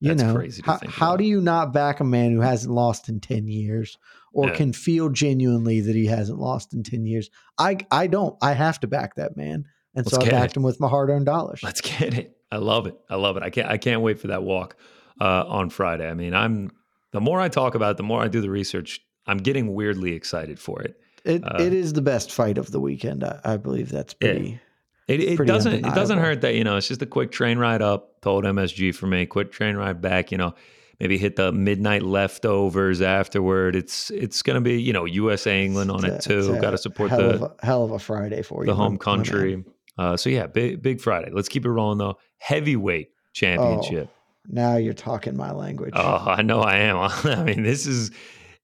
you 0.00 0.14
That's 0.14 0.22
know, 0.22 0.62
how, 0.64 0.80
how 0.88 1.16
do 1.18 1.24
you 1.24 1.42
not 1.42 1.74
back 1.74 2.00
a 2.00 2.04
man 2.04 2.32
who 2.32 2.40
hasn't 2.40 2.72
lost 2.72 3.10
in 3.10 3.20
ten 3.20 3.48
years, 3.48 3.98
or 4.32 4.48
Yeah. 4.48 4.54
can 4.54 4.72
feel 4.72 5.10
genuinely 5.10 5.82
that 5.82 5.94
he 5.94 6.06
hasn't 6.06 6.38
lost 6.38 6.72
in 6.72 6.82
ten 6.82 7.04
years? 7.04 7.28
I 7.58 7.76
I 7.90 8.06
don't. 8.06 8.34
I 8.40 8.52
have 8.54 8.80
to 8.80 8.86
back 8.86 9.16
that 9.16 9.36
man. 9.36 9.66
And 9.94 10.06
Let's 10.06 10.12
so 10.12 10.22
I 10.22 10.30
backed 10.30 10.52
it. 10.52 10.56
him 10.56 10.62
with 10.62 10.80
my 10.80 10.88
hard 10.88 11.10
earned 11.10 11.26
dollars. 11.26 11.60
Let's 11.62 11.82
get 11.82 12.14
it. 12.14 12.34
I 12.50 12.56
love 12.56 12.86
it. 12.86 12.98
I 13.10 13.16
love 13.16 13.36
it. 13.36 13.42
I 13.42 13.50
can't. 13.50 13.68
I 13.68 13.76
can't 13.76 14.00
wait 14.00 14.18
for 14.18 14.28
that 14.28 14.42
walk 14.42 14.76
uh, 15.20 15.44
on 15.46 15.70
Friday. 15.70 16.08
I 16.08 16.14
mean, 16.14 16.34
I'm. 16.34 16.70
The 17.12 17.20
more 17.20 17.40
I 17.40 17.48
talk 17.48 17.74
about 17.74 17.92
it, 17.92 17.96
the 17.98 18.02
more 18.02 18.22
I 18.22 18.28
do 18.28 18.40
the 18.40 18.50
research. 18.50 19.00
I'm 19.26 19.38
getting 19.38 19.74
weirdly 19.74 20.12
excited 20.14 20.58
for 20.58 20.82
it. 20.82 20.98
It 21.24 21.44
uh, 21.44 21.56
it 21.60 21.72
is 21.72 21.92
the 21.92 22.02
best 22.02 22.32
fight 22.32 22.58
of 22.58 22.70
the 22.70 22.80
weekend. 22.80 23.22
I, 23.22 23.40
I 23.44 23.56
believe 23.56 23.90
that's 23.90 24.14
pretty. 24.14 24.60
It, 25.08 25.20
it 25.20 25.36
pretty 25.36 25.50
doesn't. 25.52 25.74
It 25.74 25.94
doesn't 25.94 26.18
hurt 26.18 26.40
that 26.40 26.54
you 26.54 26.64
know 26.64 26.76
it's 26.76 26.88
just 26.88 27.02
a 27.02 27.06
quick 27.06 27.30
train 27.30 27.58
ride 27.58 27.82
up. 27.82 28.20
Told 28.22 28.44
MSG 28.44 28.94
for 28.94 29.06
me. 29.06 29.26
Quick 29.26 29.52
train 29.52 29.76
ride 29.76 30.00
back. 30.00 30.32
You 30.32 30.38
know, 30.38 30.54
maybe 31.00 31.18
hit 31.18 31.36
the 31.36 31.52
midnight 31.52 32.02
leftovers 32.02 33.02
afterward. 33.02 33.76
It's 33.76 34.10
it's 34.10 34.42
gonna 34.42 34.60
be 34.60 34.80
you 34.80 34.92
know 34.92 35.04
USA 35.04 35.64
England 35.64 35.90
on 35.90 36.04
it 36.04 36.14
it's 36.14 36.26
a- 36.26 36.28
too. 36.28 36.60
Got 36.60 36.70
to 36.70 36.78
support 36.78 37.10
hell 37.10 37.20
the 37.20 37.34
of 37.34 37.42
a, 37.42 37.54
hell 37.62 37.84
of 37.84 37.90
a 37.90 37.98
Friday 37.98 38.42
for 38.42 38.62
you. 38.62 38.66
the 38.66 38.74
home 38.74 38.98
country. 38.98 39.64
Uh, 39.98 40.16
so 40.16 40.30
yeah, 40.30 40.46
big 40.46 40.82
big 40.82 41.00
Friday. 41.00 41.30
Let's 41.32 41.48
keep 41.48 41.64
it 41.66 41.70
rolling 41.70 41.98
though. 41.98 42.18
Heavyweight 42.38 43.10
championship. 43.32 44.08
Now 44.48 44.76
you're 44.76 44.94
talking 44.94 45.36
my 45.36 45.52
language. 45.52 45.92
Oh, 45.94 46.24
I 46.26 46.42
know 46.42 46.60
I 46.60 46.78
am. 46.78 46.96
I 47.24 47.42
mean, 47.42 47.62
this 47.62 47.86
is 47.86 48.10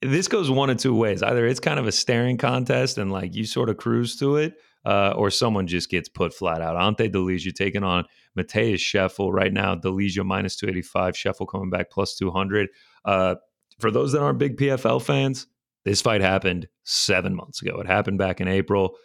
this 0.03 0.29
goes 0.29 0.51
one 0.51 0.71
of 0.71 0.77
two 0.77 0.95
ways. 0.95 1.23
Either 1.23 1.47
it's 1.47 1.61
kind 1.61 1.79
of 1.79 1.87
a 1.87 1.93
staring 1.93 2.37
contest 2.37 2.99
and 2.99 3.11
like 3.11 3.35
you 3.35 3.45
sort 3.45 3.69
of 3.69 3.77
cruise 3.77 4.17
to 4.17 4.37
it, 4.37 4.55
uh, 4.85 5.13
or 5.17 5.31
someone 5.31 5.67
just 5.67 5.91
gets 5.91 6.09
put 6.09 6.33
flat 6.33 6.63
out. 6.63 6.81
Ante 6.81 7.09
Delija 7.09 7.53
taking 7.53 7.83
on 7.83 8.05
Matheus 8.37 8.81
Scheffel 8.81 9.33
right 9.33 9.53
now. 9.53 9.75
Delija 9.75 10.25
minus 10.25 10.57
285, 10.57 11.15
Scheffel 11.15 11.49
coming 11.49 11.71
back 11.71 11.91
plus 11.91 12.17
200. 12.17 12.69
Uh, 13.05 13.35
for 13.79 13.91
those 13.91 14.13
that 14.13 14.23
aren't 14.23 14.39
big 14.39 14.57
PFL 14.57 15.03
fans, 15.03 15.47
this 15.85 16.01
fight 16.01 16.21
happened 16.21 16.69
seven 16.85 17.35
months 17.35 17.63
ago. 17.63 17.81
It 17.81 17.87
happened 17.87 18.19
back 18.19 18.41
in 18.41 18.49
April. 18.49 18.97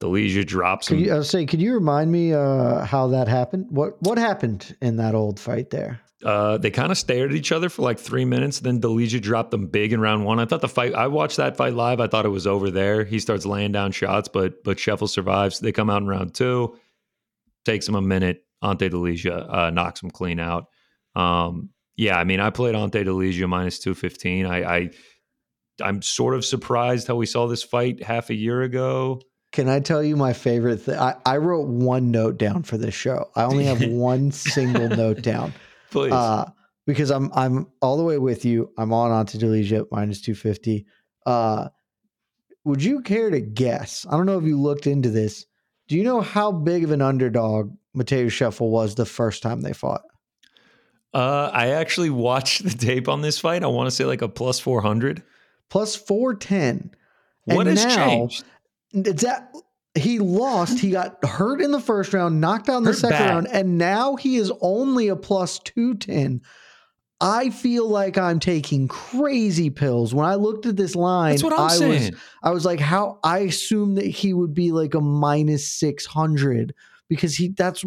Delija 0.00 0.44
drops 0.44 0.90
him. 0.90 0.98
Could 0.98 1.06
you, 1.06 1.12
I 1.14 1.18
was 1.18 1.30
saying, 1.30 1.46
could 1.46 1.62
you 1.62 1.74
remind 1.74 2.10
me 2.10 2.32
uh, 2.32 2.84
how 2.84 3.06
that 3.08 3.28
happened? 3.28 3.66
What 3.70 4.00
what 4.02 4.18
happened 4.18 4.76
in 4.82 4.96
that 4.96 5.14
old 5.14 5.38
fight 5.38 5.70
there? 5.70 6.00
Uh, 6.24 6.56
they 6.56 6.70
kind 6.70 6.90
of 6.90 6.96
stared 6.96 7.30
at 7.30 7.36
each 7.36 7.52
other 7.52 7.68
for 7.68 7.82
like 7.82 7.98
three 7.98 8.24
minutes. 8.24 8.60
Then 8.60 8.80
Delija 8.80 9.20
dropped 9.20 9.50
them 9.50 9.66
big 9.66 9.92
in 9.92 10.00
round 10.00 10.24
one. 10.24 10.40
I 10.40 10.46
thought 10.46 10.62
the 10.62 10.68
fight. 10.68 10.94
I 10.94 11.06
watched 11.06 11.36
that 11.36 11.56
fight 11.56 11.74
live. 11.74 12.00
I 12.00 12.06
thought 12.06 12.24
it 12.24 12.30
was 12.30 12.46
over 12.46 12.70
there. 12.70 13.04
He 13.04 13.18
starts 13.18 13.44
laying 13.44 13.72
down 13.72 13.92
shots, 13.92 14.28
but 14.28 14.64
but 14.64 14.78
Scheffel 14.78 15.08
survives. 15.08 15.60
They 15.60 15.72
come 15.72 15.90
out 15.90 16.00
in 16.00 16.08
round 16.08 16.34
two. 16.34 16.78
Takes 17.66 17.86
him 17.86 17.94
a 17.94 18.02
minute. 18.02 18.44
Ante 18.62 18.88
Delija 18.88 19.54
uh, 19.54 19.70
knocks 19.70 20.02
him 20.02 20.10
clean 20.10 20.40
out. 20.40 20.68
Um, 21.14 21.68
yeah, 21.96 22.18
I 22.18 22.24
mean, 22.24 22.40
I 22.40 22.48
played 22.48 22.74
Ante 22.74 23.04
Delija 23.04 23.46
minus 23.46 23.78
two 23.78 23.94
fifteen. 23.94 24.46
I, 24.46 24.76
I 24.76 24.90
I'm 25.82 26.00
sort 26.00 26.34
of 26.34 26.44
surprised 26.44 27.06
how 27.06 27.16
we 27.16 27.26
saw 27.26 27.46
this 27.46 27.62
fight 27.62 28.02
half 28.02 28.30
a 28.30 28.34
year 28.34 28.62
ago. 28.62 29.20
Can 29.52 29.68
I 29.68 29.80
tell 29.80 30.02
you 30.02 30.16
my 30.16 30.32
favorite 30.32 30.78
thing? 30.78 30.98
I, 30.98 31.16
I 31.24 31.36
wrote 31.36 31.68
one 31.68 32.10
note 32.10 32.38
down 32.38 32.62
for 32.62 32.76
this 32.76 32.94
show. 32.94 33.30
I 33.36 33.44
only 33.44 33.64
have 33.66 33.84
one 33.88 34.32
single 34.32 34.88
note 34.88 35.22
down. 35.22 35.52
Please. 35.94 36.12
Uh, 36.12 36.50
because 36.86 37.10
I'm 37.10 37.30
I'm 37.34 37.68
all 37.80 37.96
the 37.96 38.02
way 38.02 38.18
with 38.18 38.44
you. 38.44 38.70
I'm 38.76 38.92
on 38.92 39.12
Ante 39.12 39.38
Delija 39.38 39.86
minus 39.92 40.20
250. 40.20 40.84
Uh, 41.24 41.68
would 42.64 42.82
you 42.82 43.00
care 43.00 43.30
to 43.30 43.40
guess? 43.40 44.04
I 44.10 44.16
don't 44.16 44.26
know 44.26 44.38
if 44.38 44.44
you 44.44 44.60
looked 44.60 44.88
into 44.88 45.08
this. 45.08 45.46
Do 45.86 45.96
you 45.96 46.02
know 46.02 46.20
how 46.20 46.50
big 46.50 46.82
of 46.82 46.90
an 46.90 47.00
underdog 47.00 47.72
Matheus 47.96 48.32
Scheffel 48.32 48.70
was 48.70 48.96
the 48.96 49.06
first 49.06 49.42
time 49.42 49.60
they 49.60 49.72
fought? 49.72 50.02
Uh, 51.12 51.50
I 51.52 51.68
actually 51.68 52.10
watched 52.10 52.64
the 52.64 52.70
tape 52.70 53.08
on 53.08 53.22
this 53.22 53.38
fight. 53.38 53.62
I 53.62 53.68
want 53.68 53.86
to 53.86 53.92
say 53.92 54.04
like 54.04 54.22
a 54.22 54.28
plus 54.28 54.58
400. 54.58 55.22
Plus 55.70 55.94
410. 55.94 56.90
What 57.44 57.68
and 57.68 57.78
has 57.78 57.84
now, 57.84 58.06
changed? 58.06 58.44
It's 58.92 59.22
that 59.22 59.52
he 59.96 60.18
lost. 60.18 60.78
He 60.78 60.90
got 60.90 61.24
hurt 61.24 61.60
in 61.60 61.70
the 61.70 61.80
first 61.80 62.12
round, 62.12 62.40
knocked 62.40 62.68
out 62.68 62.78
in 62.78 62.82
the 62.84 62.90
hurt 62.90 62.98
second 62.98 63.18
bad. 63.18 63.30
round, 63.30 63.48
and 63.48 63.78
now 63.78 64.16
he 64.16 64.36
is 64.36 64.52
only 64.60 65.08
a 65.08 65.16
plus 65.16 65.58
210. 65.60 66.40
I 67.20 67.50
feel 67.50 67.88
like 67.88 68.18
I'm 68.18 68.40
taking 68.40 68.88
crazy 68.88 69.70
pills. 69.70 70.12
When 70.14 70.26
I 70.26 70.34
looked 70.34 70.66
at 70.66 70.76
this 70.76 70.94
line, 70.96 71.32
That's 71.32 71.44
what 71.44 71.52
I'm 71.52 71.60
I 71.60 71.68
saying. 71.74 72.12
was 72.12 72.20
I 72.42 72.50
was 72.50 72.64
like, 72.64 72.80
how 72.80 73.18
I 73.22 73.38
assumed 73.40 73.96
that 73.98 74.06
he 74.06 74.34
would 74.34 74.52
be 74.52 74.72
like 74.72 74.94
a 74.94 75.00
minus 75.00 75.66
600 75.78 76.74
because 77.08 77.36
he 77.36 77.48
that's 77.48 77.84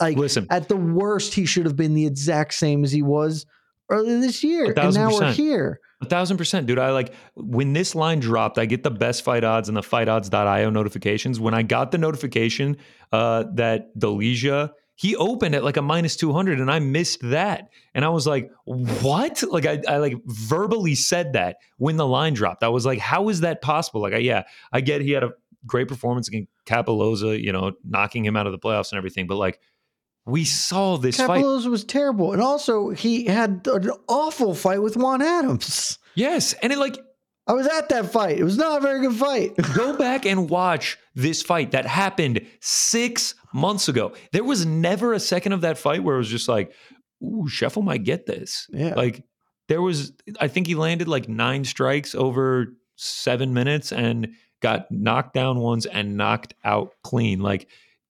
like 0.00 0.16
Listen. 0.16 0.46
at 0.50 0.68
the 0.68 0.76
worst 0.76 1.34
he 1.34 1.44
should 1.44 1.66
have 1.66 1.74
been 1.76 1.94
the 1.94 2.06
exact 2.06 2.54
same 2.54 2.84
as 2.84 2.92
he 2.92 3.02
was 3.02 3.44
earlier 3.88 4.20
this 4.20 4.42
year. 4.42 4.66
And 4.66 4.94
now 4.94 5.10
we're 5.12 5.32
here. 5.32 5.80
A 6.00 6.06
thousand 6.06 6.36
percent, 6.36 6.66
dude. 6.66 6.78
I 6.78 6.92
like 6.92 7.12
when 7.34 7.72
this 7.72 7.94
line 7.94 8.20
dropped, 8.20 8.58
I 8.58 8.66
get 8.66 8.84
the 8.84 8.90
best 8.90 9.22
fight 9.22 9.42
odds 9.42 9.68
and 9.68 9.76
the 9.76 9.82
fightodds.io 9.82 10.70
notifications. 10.70 11.40
When 11.40 11.54
I 11.54 11.62
got 11.62 11.90
the 11.90 11.98
notification 11.98 12.76
uh, 13.10 13.44
that 13.54 13.96
Delija, 13.98 14.70
he 14.94 15.16
opened 15.16 15.54
at 15.54 15.64
like 15.64 15.76
a 15.76 15.82
minus 15.82 16.16
200 16.16 16.60
and 16.60 16.70
I 16.70 16.78
missed 16.78 17.20
that. 17.22 17.70
And 17.94 18.04
I 18.04 18.08
was 18.10 18.26
like, 18.26 18.50
what? 18.64 19.42
Like 19.48 19.66
I, 19.66 19.80
I 19.88 19.96
like 19.98 20.14
verbally 20.26 20.94
said 20.94 21.32
that 21.32 21.56
when 21.78 21.96
the 21.96 22.06
line 22.06 22.34
dropped. 22.34 22.62
I 22.62 22.68
was 22.68 22.86
like, 22.86 22.98
how 22.98 23.28
is 23.28 23.40
that 23.40 23.60
possible? 23.60 24.00
Like, 24.00 24.12
I, 24.12 24.18
yeah, 24.18 24.44
I 24.72 24.80
get 24.80 25.00
he 25.00 25.12
had 25.12 25.24
a 25.24 25.30
great 25.66 25.88
performance 25.88 26.28
against 26.28 26.48
Cappelozza, 26.66 27.40
you 27.42 27.52
know, 27.52 27.72
knocking 27.84 28.24
him 28.24 28.36
out 28.36 28.46
of 28.46 28.52
the 28.52 28.58
playoffs 28.58 28.92
and 28.92 28.98
everything. 28.98 29.26
But 29.26 29.36
like, 29.36 29.60
we 30.28 30.44
saw 30.44 30.98
this 30.98 31.16
Cappelozza 31.16 31.62
fight. 31.62 31.70
was 31.70 31.84
terrible, 31.84 32.32
and 32.32 32.42
also 32.42 32.90
he 32.90 33.24
had 33.24 33.66
an 33.66 33.90
awful 34.08 34.54
fight 34.54 34.82
with 34.82 34.96
Juan 34.96 35.22
Adams. 35.22 35.98
Yes, 36.14 36.52
and 36.54 36.72
it 36.72 36.78
like 36.78 36.98
I 37.46 37.54
was 37.54 37.66
at 37.66 37.88
that 37.88 38.12
fight. 38.12 38.38
It 38.38 38.44
was 38.44 38.58
not 38.58 38.78
a 38.78 38.80
very 38.82 39.00
good 39.00 39.16
fight. 39.16 39.56
Go 39.74 39.96
back 39.96 40.26
and 40.26 40.50
watch 40.50 40.98
this 41.14 41.40
fight 41.42 41.70
that 41.70 41.86
happened 41.86 42.46
six 42.60 43.34
months 43.54 43.88
ago. 43.88 44.12
There 44.32 44.44
was 44.44 44.66
never 44.66 45.14
a 45.14 45.20
second 45.20 45.54
of 45.54 45.62
that 45.62 45.78
fight 45.78 46.04
where 46.04 46.16
it 46.16 46.18
was 46.18 46.28
just 46.28 46.48
like, 46.48 46.72
"Ooh, 47.22 47.46
Scheffel 47.48 47.82
might 47.82 48.04
get 48.04 48.26
this." 48.26 48.68
Yeah, 48.70 48.94
like 48.94 49.24
there 49.68 49.80
was. 49.80 50.12
I 50.38 50.48
think 50.48 50.66
he 50.66 50.74
landed 50.74 51.08
like 51.08 51.28
nine 51.28 51.64
strikes 51.64 52.14
over 52.14 52.74
seven 52.96 53.54
minutes 53.54 53.92
and 53.92 54.28
got 54.60 54.90
knocked 54.90 55.32
down 55.32 55.58
once 55.58 55.86
and 55.86 56.16
knocked 56.16 56.52
out 56.64 56.92
clean. 57.02 57.40
Like 57.40 57.68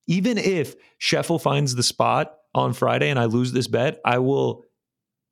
even 0.09 0.39
if 0.39 0.75
Scheffel 1.01 1.41
finds 1.41 1.77
the 1.77 1.83
spot 1.85 2.35
on 2.55 2.73
Friday 2.73 3.11
and 3.11 3.19
I 3.19 3.27
lose 3.27 3.53
this 3.53 3.69
bet, 3.69 4.01
I 4.05 4.19
will 4.19 4.65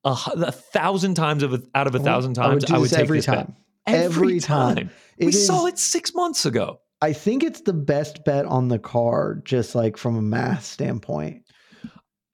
a, 0.04 0.16
a 0.36 0.52
thousand 0.52 1.14
times 1.14 1.42
of 1.42 1.54
a, 1.54 1.62
out 1.74 1.88
of 1.88 1.94
a 1.96 1.98
thousand 1.98 2.34
times 2.34 2.64
I 2.64 2.68
would, 2.68 2.76
I 2.76 2.78
would 2.78 2.90
take 2.90 3.00
every 3.00 3.18
this 3.18 3.26
time. 3.26 3.56
Bet. 3.86 3.94
Every, 3.94 4.04
every 4.04 4.40
time. 4.40 4.76
time. 4.76 4.90
we 5.18 5.32
saw 5.32 5.66
it 5.66 5.78
six 5.78 6.14
months 6.14 6.44
ago. 6.44 6.80
I 7.00 7.12
think 7.12 7.42
it's 7.42 7.62
the 7.62 7.72
best 7.72 8.24
bet 8.24 8.46
on 8.46 8.68
the 8.68 8.78
card, 8.78 9.44
just 9.44 9.74
like 9.74 9.96
from 9.96 10.16
a 10.16 10.22
math 10.22 10.64
standpoint. 10.64 11.42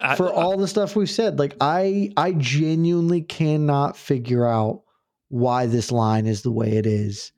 I, 0.01 0.17
For 0.17 0.33
all 0.33 0.57
the 0.57 0.69
stuff 0.69 0.97
we've 0.97 1.11
said, 1.11 1.39
like 1.39 1.57
I, 1.61 2.11
I 2.17 2.33
genuinely 2.33 3.23
cannot 3.23 3.97
figure 3.97 4.47
out 4.47 4.83
why 5.29 5.67
this 5.67 5.93
line 5.93 6.27
is 6.27 6.43
the 6.43 6.51
way 6.51 6.73
it 6.73 6.87
is 6.87 7.33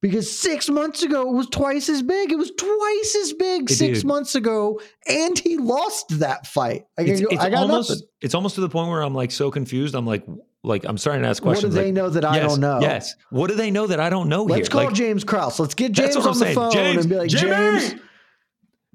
because 0.00 0.30
six 0.30 0.68
months 0.68 1.02
ago 1.02 1.28
it 1.28 1.34
was 1.34 1.48
twice 1.48 1.88
as 1.88 2.02
big. 2.02 2.32
It 2.32 2.36
was 2.36 2.50
twice 2.52 3.16
as 3.22 3.32
big 3.34 3.70
it 3.70 3.74
six 3.74 4.00
did. 4.00 4.06
months 4.06 4.34
ago, 4.34 4.80
and 5.06 5.38
he 5.38 5.56
lost 5.56 6.18
that 6.20 6.46
fight. 6.46 6.86
I, 6.98 7.02
it's, 7.02 7.20
go, 7.20 7.28
it's 7.30 7.42
I 7.42 7.50
got 7.50 7.62
almost, 7.62 7.90
nothing. 7.90 8.06
It's 8.20 8.34
almost 8.34 8.54
to 8.56 8.60
the 8.60 8.68
point 8.68 8.90
where 8.90 9.02
I'm 9.02 9.14
like 9.14 9.30
so 9.30 9.50
confused. 9.50 9.94
I'm 9.94 10.06
like, 10.06 10.24
like 10.62 10.84
I'm 10.84 10.98
starting 10.98 11.22
to 11.22 11.28
ask 11.28 11.42
questions. 11.42 11.74
What 11.74 11.80
do 11.80 11.84
they 11.84 11.92
like, 11.92 11.94
know 11.94 12.10
that 12.10 12.24
I 12.24 12.36
yes, 12.36 12.50
don't 12.50 12.60
know? 12.60 12.80
Yes. 12.80 13.14
What 13.30 13.48
do 13.48 13.56
they 13.56 13.70
know 13.70 13.86
that 13.86 14.00
I 14.00 14.10
don't 14.10 14.28
know? 14.28 14.44
Let's 14.44 14.68
here? 14.68 14.72
call 14.72 14.84
like, 14.86 14.94
James 14.94 15.24
Krause. 15.24 15.60
Let's 15.60 15.74
get 15.74 15.92
James 15.92 16.16
on 16.16 16.22
the 16.22 16.34
saying. 16.34 16.54
phone 16.54 16.72
James, 16.72 17.04
and 17.04 17.10
be 17.10 17.16
like, 17.16 17.30
Jimmy! 17.30 17.50
James. 17.50 17.94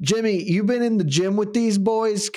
Jimmy, 0.02 0.44
you've 0.44 0.66
been 0.66 0.82
in 0.82 0.98
the 0.98 1.06
gym 1.06 1.38
with 1.38 1.54
these 1.54 1.78
boys. 1.78 2.30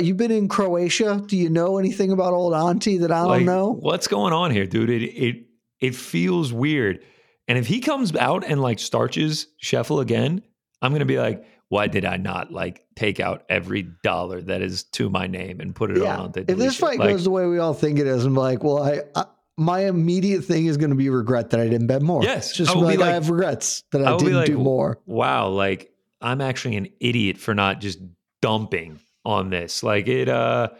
You've 0.00 0.16
been 0.16 0.32
in 0.32 0.48
Croatia. 0.48 1.22
Do 1.24 1.36
you 1.36 1.48
know 1.48 1.78
anything 1.78 2.10
about 2.10 2.32
old 2.32 2.54
auntie 2.54 2.98
that 2.98 3.12
I 3.12 3.20
don't 3.20 3.28
like, 3.28 3.44
know? 3.44 3.70
What's 3.70 4.08
going 4.08 4.32
on 4.32 4.50
here, 4.50 4.66
dude? 4.66 4.90
It 4.90 5.02
it 5.02 5.46
it 5.78 5.94
feels 5.94 6.52
weird 6.52 7.04
and 7.48 7.58
if 7.58 7.66
he 7.66 7.80
comes 7.80 8.14
out 8.16 8.44
and 8.44 8.60
like 8.60 8.78
starches 8.78 9.48
Scheffel 9.62 10.00
again, 10.00 10.42
I'm 10.82 10.90
going 10.92 11.00
to 11.00 11.06
be 11.06 11.18
like, 11.18 11.44
why 11.68 11.86
did 11.88 12.04
I 12.04 12.16
not 12.16 12.52
like 12.52 12.86
take 12.94 13.20
out 13.20 13.44
every 13.48 13.88
dollar 14.02 14.40
that 14.42 14.62
is 14.62 14.84
to 14.84 15.10
my 15.10 15.26
name 15.26 15.60
and 15.60 15.74
put 15.74 15.90
it 15.90 15.98
yeah. 15.98 16.18
on? 16.18 16.32
If 16.36 16.46
this 16.46 16.76
fight 16.76 16.98
like, 16.98 17.10
goes 17.10 17.24
the 17.24 17.30
way 17.30 17.46
we 17.46 17.58
all 17.58 17.74
think 17.74 17.98
it 17.98 18.06
is, 18.06 18.24
I'm 18.24 18.34
like, 18.34 18.62
well, 18.62 18.82
I, 18.82 19.02
I 19.14 19.24
my 19.56 19.86
immediate 19.86 20.44
thing 20.44 20.66
is 20.66 20.76
going 20.76 20.90
to 20.90 20.96
be 20.96 21.10
regret 21.10 21.50
that 21.50 21.60
I 21.60 21.68
didn't 21.68 21.86
bet 21.86 22.02
more. 22.02 22.22
Yes, 22.22 22.54
just 22.54 22.74
I 22.74 22.78
like, 22.78 22.98
like, 22.98 23.08
I 23.08 23.12
have 23.12 23.30
regrets 23.30 23.82
that 23.92 24.02
I, 24.02 24.14
I 24.14 24.16
didn't 24.16 24.34
like, 24.34 24.46
do 24.46 24.58
more. 24.58 24.98
Wow, 25.06 25.48
like 25.48 25.92
I'm 26.20 26.40
actually 26.40 26.76
an 26.76 26.88
idiot 27.00 27.38
for 27.38 27.54
not 27.54 27.80
just 27.80 28.00
dumping 28.42 29.00
on 29.24 29.50
this. 29.50 29.82
Like 29.82 30.08
it, 30.08 30.28
uh, 30.28 30.70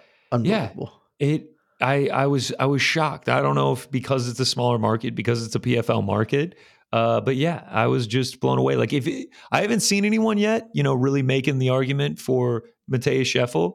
yeah, 0.41 0.71
it 1.19 1.54
I 1.85 2.09
I 2.09 2.27
was 2.27 2.53
I 2.59 2.67
was 2.67 2.81
shocked. 2.81 3.29
I 3.29 3.43
don't 3.43 3.55
know 3.55 3.73
if 3.73 3.91
because 3.91 4.27
it's 4.29 4.41
a 4.41 4.47
smaller 4.47 4.79
market, 4.79 5.15
because 5.15 5.45
it's 5.45 5.55
a 5.55 5.61
PFL 5.61 6.03
market. 6.03 6.57
Uh, 6.93 7.21
but 7.21 7.37
yeah, 7.37 7.65
I 7.69 7.89
was 7.89 8.07
just 8.07 8.41
blown 8.41 8.59
away. 8.59 8.77
Like 8.77 8.93
if 8.93 9.07
it, 9.07 9.29
I 9.53 9.61
haven't 9.61 9.81
seen 9.81 10.05
anyone 10.05 10.39
yet, 10.39 10.69
you 10.73 10.83
know, 10.83 10.95
really 10.95 11.23
making 11.23 11.59
the 11.59 11.71
argument 11.71 12.19
for 12.19 12.65
Matheus 12.91 13.27
Scheffel. 13.27 13.75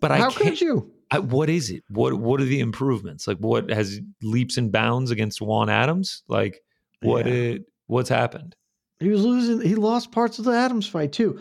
But 0.00 0.10
how 0.10 0.28
I 0.28 0.32
could 0.32 0.60
you? 0.60 0.90
I, 1.10 1.20
what 1.20 1.48
is 1.48 1.70
it? 1.70 1.84
What 1.88 2.14
what 2.14 2.40
are 2.40 2.44
the 2.44 2.58
improvements? 2.58 3.28
Like 3.28 3.38
what 3.38 3.70
has 3.70 4.00
leaps 4.22 4.56
and 4.56 4.72
bounds 4.72 5.12
against 5.12 5.40
Juan 5.40 5.70
Adams? 5.70 6.24
Like 6.28 6.60
what 7.00 7.26
yeah. 7.26 7.32
it, 7.32 7.62
what's 7.86 8.08
happened? 8.08 8.56
He 8.98 9.08
was 9.08 9.22
losing. 9.22 9.60
He 9.60 9.76
lost 9.76 10.10
parts 10.10 10.40
of 10.40 10.46
the 10.46 10.52
Adams 10.52 10.88
fight 10.88 11.12
too. 11.12 11.40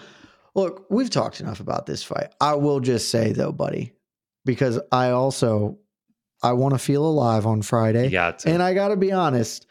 Look, 0.54 0.86
we've 0.92 1.10
talked 1.10 1.40
enough 1.40 1.62
about 1.62 1.88
this 1.88 2.04
fight. 2.04 2.28
I 2.40 2.54
will 2.54 2.80
just 2.80 3.10
say 3.10 3.32
though, 3.32 3.52
buddy, 3.52 3.94
because 4.46 4.80
I 4.92 5.10
also 5.10 5.80
I 6.46 6.54
want 6.54 6.76
to 6.76 6.80
feel 6.80 7.04
alive 7.04 7.48
on 7.48 7.64
Friday. 7.64 8.10
And 8.46 8.62
I 8.62 8.76
got 8.76 8.90
to 8.90 8.96
be 8.96 9.12
honest, 9.12 9.66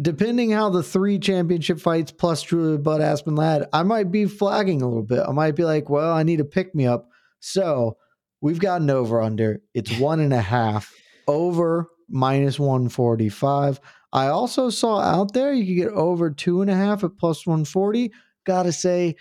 depending 0.00 0.50
how 0.50 0.70
the 0.70 0.82
three 0.82 1.18
championship 1.18 1.78
fights 1.78 2.10
plus 2.10 2.42
Julia 2.42 2.78
Budd 2.78 3.02
Aspen 3.02 3.36
Ladd, 3.36 3.68
I 3.74 3.82
might 3.82 4.10
be 4.10 4.24
flagging 4.24 4.80
a 4.80 4.88
little 4.88 5.02
bit. 5.02 5.20
I 5.28 5.32
might 5.32 5.56
be 5.56 5.64
like, 5.64 5.90
well, 5.90 6.10
I 6.12 6.22
need 6.22 6.40
a 6.40 6.44
pick 6.44 6.74
me 6.74 6.86
up. 6.86 7.10
So 7.40 7.98
we've 8.40 8.58
got 8.58 8.80
an 8.80 8.88
over 8.88 9.20
under. 9.20 9.60
It's 9.74 9.98
one 9.98 10.20
and 10.20 10.32
a 10.32 10.40
half 10.40 10.90
over 11.28 11.90
minus 12.08 12.58
145. 12.58 13.78
I 14.14 14.28
also 14.28 14.70
saw 14.70 15.00
out 15.00 15.34
there 15.34 15.52
you 15.52 15.66
could 15.66 15.88
get 15.88 15.94
over 15.94 16.30
two 16.30 16.62
and 16.62 16.70
a 16.70 16.74
half 16.74 17.04
at 17.04 17.18
plus 17.18 17.46
140. 17.46 18.10
Gotta 18.46 18.72
say, 18.72 19.16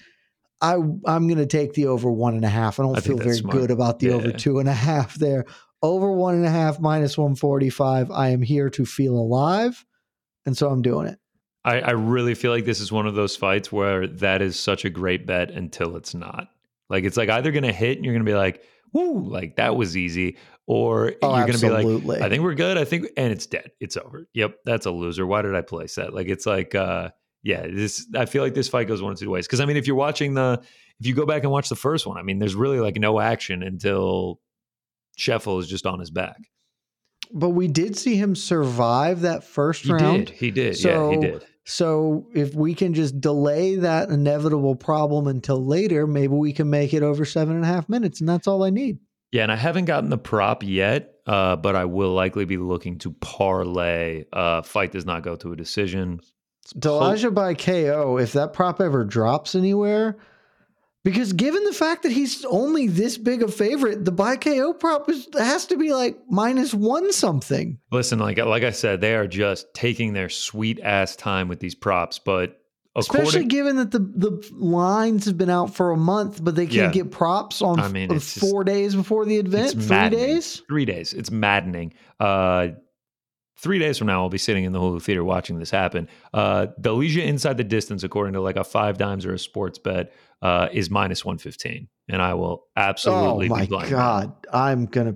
I 0.62 0.76
I'm 0.76 1.28
gonna 1.28 1.46
take 1.46 1.74
the 1.74 1.88
over 1.88 2.10
one 2.10 2.36
and 2.36 2.46
a 2.46 2.50
half. 2.50 2.80
I 2.80 2.84
don't 2.84 2.98
I 2.98 3.02
feel 3.02 3.18
very 3.18 3.36
smart. 3.36 3.56
good 3.56 3.72
about 3.72 4.00
the 4.00 4.08
yeah. 4.08 4.14
over 4.14 4.32
two 4.32 4.60
and 4.60 4.68
a 4.68 4.74
half 4.74 5.16
there 5.16 5.46
over 5.82 6.12
one 6.12 6.36
and 6.36 6.46
a 6.46 6.50
half 6.50 6.80
minus 6.80 7.18
145. 7.18 8.12
I 8.12 8.30
am 8.30 8.42
here 8.42 8.70
to 8.72 8.86
feel 8.86 9.16
alive. 9.16 9.86
And 10.46 10.58
so 10.58 10.70
I'm 10.70 10.82
doing 10.82 11.08
it. 11.08 11.20
I, 11.66 11.82
I 11.82 11.92
really 11.92 12.36
feel 12.36 12.52
like 12.52 12.66
this 12.66 12.80
is 12.80 12.92
one 12.92 13.06
of 13.06 13.16
those 13.16 13.36
fights 13.36 13.72
where 13.72 14.08
that 14.08 14.42
is 14.42 14.58
such 14.58 14.86
a 14.86 14.90
great 14.90 15.26
bet 15.26 15.52
until 15.52 15.96
it's 15.96 16.14
not. 16.14 16.48
Like 16.90 17.04
it's 17.04 17.18
like 17.18 17.30
either 17.30 17.52
gonna 17.52 17.72
hit 17.72 17.98
and 17.98 18.06
you're 18.06 18.14
gonna 18.14 18.24
be 18.24 18.34
like, 18.34 18.64
woo, 18.94 19.28
like 19.30 19.58
that 19.58 19.76
was 19.76 19.96
easy, 19.96 20.38
or 20.66 21.14
Oh, 21.22 21.36
you're 21.36 21.46
gonna 21.46 21.60
be 21.60 21.70
like, 21.70 22.22
I 22.22 22.30
think 22.30 22.44
we're 22.44 22.56
good. 22.56 22.78
I 22.78 22.86
think 22.86 23.10
and 23.18 23.32
it's 23.32 23.46
dead. 23.46 23.72
It's 23.80 23.98
over. 23.98 24.28
Yep, 24.34 24.60
that's 24.66 24.86
a 24.86 24.92
loser. 24.92 25.28
Why 25.28 25.42
did 25.42 25.54
I 25.54 25.62
place 25.62 25.96
that? 25.96 26.14
Like 26.14 26.28
it's 26.28 26.46
like 26.46 26.74
uh 26.74 27.10
yeah, 27.44 27.68
this 27.68 28.08
I 28.16 28.26
feel 28.26 28.42
like 28.44 28.54
this 28.54 28.68
fight 28.68 28.88
goes 28.88 29.02
one 29.02 29.12
of 29.12 29.20
two 29.20 29.30
ways. 29.30 29.46
Because 29.46 29.60
I 29.60 29.66
mean, 29.66 29.78
if 29.78 29.86
you're 29.86 29.96
watching 29.96 30.34
the 30.34 30.62
if 31.00 31.06
you 31.06 31.14
go 31.14 31.26
back 31.26 31.44
and 31.44 31.52
watch 31.52 31.70
the 31.70 31.76
first 31.76 32.08
one, 32.08 32.18
I 32.18 32.24
mean, 32.24 32.40
there's 32.40 32.56
really 32.56 32.80
like 32.80 32.96
no 32.96 33.20
action 33.20 33.62
until 33.64 34.42
Scheffel 35.20 35.60
is 35.60 35.68
just 35.68 35.86
on 35.86 36.00
his 36.00 36.10
back. 36.10 36.38
But 37.32 37.50
we 37.50 37.68
did 37.68 37.96
see 37.98 38.16
him 38.16 38.36
survive 38.36 39.22
that 39.22 39.44
first 39.44 39.84
He 39.86 39.92
round. 39.94 40.28
did. 40.28 40.36
He 40.36 40.50
did. 40.52 40.84
yeah, 40.84 41.10
he 41.10 41.16
So- 41.16 41.22
did. 41.22 41.46
So 41.66 42.26
if 42.34 42.56
we 42.56 42.74
can 42.74 42.96
just 42.96 43.22
delay 43.22 43.76
that 43.76 44.10
inevitable 44.10 44.76
problem 44.76 45.28
until 45.28 45.64
later, 45.64 46.08
maybe 46.08 46.34
we 46.34 46.52
can 46.52 46.68
make 46.72 46.96
it 46.96 47.04
over 47.04 47.26
seven 47.26 47.56
and 47.56 47.64
a 47.64 47.68
half 47.68 47.88
minutes, 47.88 48.20
and 48.20 48.28
that's 48.28 48.48
all 48.48 48.64
I 48.64 48.72
need. 48.72 48.98
Yeah, 49.32 49.44
and 49.44 49.52
I 49.52 49.56
haven't 49.56 49.86
gotten 49.86 50.10
the 50.10 50.18
prop 50.18 50.64
yet, 50.64 51.14
uh, 51.28 51.58
but 51.58 51.76
I 51.76 51.86
will 51.86 52.14
likely 52.14 52.46
be 52.46 52.58
looking 52.58 52.98
to 53.00 53.12
parlay. 53.12 54.24
Uh, 54.34 54.64
fight 54.64 54.92
does 54.92 55.06
not 55.06 55.22
go 55.22 55.36
to 55.36 55.52
a 55.52 55.56
decision. 55.56 56.22
Delija 56.76 57.32
by 57.32 57.54
KO, 57.54 58.18
if 58.18 58.34
that 58.34 58.54
prop 58.54 58.82
ever 58.82 59.04
drops 59.04 59.54
anywhere, 59.54 60.18
because 61.04 61.34
given 61.34 61.64
the 61.64 61.74
fact 61.74 62.04
that 62.04 62.12
he's 62.12 62.44
only 62.46 62.88
this 62.88 63.18
big 63.18 63.42
a 63.44 63.48
favorite, 63.48 64.06
the 64.06 64.12
by 64.12 64.36
KO 64.36 64.74
prop 64.74 65.10
is, 65.10 65.28
has 65.38 65.66
to 65.68 65.78
be 65.78 65.94
like 65.94 66.18
minus 66.30 66.74
one 66.74 67.12
something. 67.14 67.80
Listen, 67.92 68.20
like 68.20 68.38
like 68.38 68.64
I 68.64 68.72
said, 68.72 69.02
they 69.02 69.16
are 69.16 69.28
just 69.28 69.74
taking 69.74 70.14
their 70.14 70.30
sweet 70.30 70.80
ass 70.82 71.16
time 71.16 71.48
with 71.48 71.60
these 71.60 71.76
props, 71.76 72.20
but 72.20 72.56
Especially 72.96 73.46
given 73.46 73.78
that 73.78 73.92
the, 73.92 74.00
the 74.00 74.50
lines 74.52 75.24
have 75.26 75.38
been 75.38 75.50
out 75.50 75.74
for 75.74 75.92
a 75.92 75.96
month, 75.98 76.44
but 76.44 76.56
they 76.56 76.66
can't 76.66 76.94
Yeah. 76.94 77.04
get 77.04 77.12
props 77.12 77.62
on 77.62 77.80
I 77.80 77.88
mean, 77.88 78.10
f- 78.12 78.18
it's 78.18 78.34
just- 78.34 78.40
four 78.50 78.64
days 78.66 78.94
before 78.96 79.26
the 79.26 79.38
event. 79.38 79.72
Three 79.74 79.86
maddening. 79.88 80.26
days? 80.26 80.62
three 80.68 80.86
days, 80.86 81.14
it's 81.14 81.32
maddening. 81.32 81.94
Uh, 82.20 82.70
three 83.60 83.80
days 83.80 83.98
from 83.98 84.08
now, 84.08 84.22
I'll 84.24 84.30
be 84.30 84.38
sitting 84.38 84.64
in 84.64 84.72
the 84.72 84.80
Hulu 84.80 85.02
theater 85.02 85.24
watching 85.24 85.60
this 85.60 85.70
happen. 85.70 86.08
Uh, 86.34 86.68
Delija 86.82 87.24
inside 87.24 87.58
the 87.58 87.64
distance, 87.64 88.04
according 88.04 88.34
to 88.34 88.42
like 88.42 88.56
a 88.56 88.64
five 88.64 88.98
dimes 88.98 89.26
or 89.26 89.34
a 89.34 89.40
sports 89.40 89.78
bet, 89.78 90.14
uh, 90.42 90.70
is 90.72 90.90
minus 90.90 91.24
one 91.26 91.38
fifteen, 91.38 91.88
and 92.08 92.22
I 92.22 92.34
will 92.34 92.66
absolutely 92.76 93.48
oh 93.48 93.50
my 93.50 93.66
god! 93.66 94.34
I'm 94.52 94.86
gonna 94.86 95.16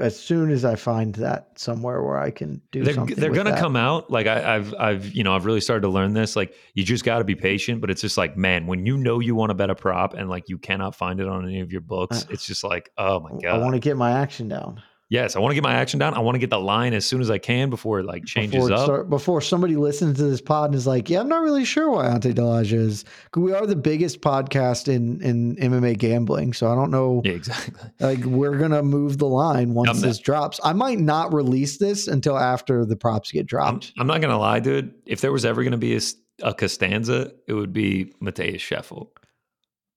as 0.00 0.18
soon 0.18 0.50
as 0.50 0.64
I 0.64 0.74
find 0.74 1.14
that 1.16 1.50
somewhere 1.56 2.02
where 2.02 2.18
I 2.18 2.30
can 2.30 2.62
do 2.72 2.82
they're 2.82 2.94
something. 2.94 3.14
they're 3.14 3.30
gonna 3.30 3.50
that. 3.50 3.60
come 3.60 3.76
out 3.76 4.10
like 4.10 4.26
I, 4.26 4.56
I've 4.56 4.74
I've 4.78 5.14
you 5.14 5.22
know 5.22 5.34
I've 5.34 5.44
really 5.44 5.60
started 5.60 5.82
to 5.82 5.88
learn 5.88 6.14
this 6.14 6.34
like 6.34 6.54
you 6.74 6.82
just 6.82 7.04
got 7.04 7.18
to 7.18 7.24
be 7.24 7.34
patient 7.34 7.80
but 7.80 7.90
it's 7.90 8.00
just 8.00 8.16
like 8.16 8.36
man 8.36 8.66
when 8.66 8.86
you 8.86 8.96
know 8.96 9.20
you 9.20 9.34
want 9.34 9.50
to 9.50 9.54
bet 9.54 9.68
a 9.68 9.74
prop 9.74 10.14
and 10.14 10.30
like 10.30 10.48
you 10.48 10.56
cannot 10.58 10.94
find 10.94 11.20
it 11.20 11.28
on 11.28 11.44
any 11.44 11.60
of 11.60 11.70
your 11.70 11.82
books 11.82 12.22
Uh, 12.24 12.26
it's 12.30 12.46
just 12.46 12.64
like 12.64 12.90
oh 12.96 13.20
my 13.20 13.30
god, 13.42 13.54
I 13.54 13.58
want 13.58 13.74
to 13.74 13.80
get 13.80 13.96
my 13.96 14.12
action 14.12 14.48
down. 14.48 14.82
Yes 15.12 15.36
I 15.36 15.40
want 15.40 15.50
to 15.50 15.54
get 15.54 15.62
my 15.62 15.74
action 15.74 15.98
down 15.98 16.14
I 16.14 16.20
want 16.20 16.36
to 16.36 16.38
get 16.38 16.48
the 16.48 16.58
line 16.58 16.94
as 16.94 17.04
soon 17.04 17.20
as 17.20 17.30
I 17.30 17.36
can 17.36 17.68
before 17.68 18.00
it 18.00 18.06
like 18.06 18.24
changes 18.24 18.54
before, 18.64 18.70
it 18.70 18.74
up 18.74 18.84
start- 18.84 19.10
before 19.10 19.40
somebody 19.42 19.76
listens 19.76 20.16
to 20.16 20.24
this 20.24 20.40
pod 20.40 20.70
and 20.70 20.74
is 20.74 20.86
like, 20.86 21.10
"Yeah, 21.10 21.20
I'm 21.20 21.28
not 21.28 21.42
really 21.42 21.66
sure 21.66 21.90
why 21.90 22.06
Ante 22.08 22.32
Delija 22.32 22.72
is." 22.72 23.04
We 23.36 23.52
are 23.52 23.66
the 23.66 23.76
biggest 23.76 24.22
podcast 24.22 24.88
in 24.88 25.20
in 25.20 25.56
MMA 25.56 25.98
gambling, 25.98 26.54
so 26.54 26.72
I 26.72 26.74
don't 26.74 26.90
know. 26.90 27.20
yeah 27.24 27.32
exactly 27.32 27.74
Like, 28.00 28.24
we're 28.24 28.56
gonna 28.56 28.82
move 28.82 29.18
the 29.18 29.28
line 29.28 29.74
once 29.74 29.90
I'm 29.90 29.96
not- 29.96 30.02
this 30.06 30.18
drops. 30.18 30.58
I 30.64 30.72
might 30.72 30.98
not 30.98 31.34
release 31.34 31.76
this 31.76 32.08
until 32.08 32.38
after 32.38 32.84
the 32.86 32.96
props 32.96 33.30
get 33.32 33.40
I'm, 33.40 33.46
dropped. 33.46 33.92
I'm 33.98 34.06
not 34.06 34.20
gonna 34.22 34.38
lie 34.38 34.60
dude 34.60 34.94
if 35.04 35.20
there 35.20 35.30
was 35.32 35.44
ever 35.44 35.62
gonna 35.62 35.76
be 35.76 35.98
a 36.42 36.54
Costanza 36.54 37.30
it 37.46 37.52
would 37.52 37.72
be 37.72 38.12
Matheus 38.22 38.56
Scheffel 38.60 39.08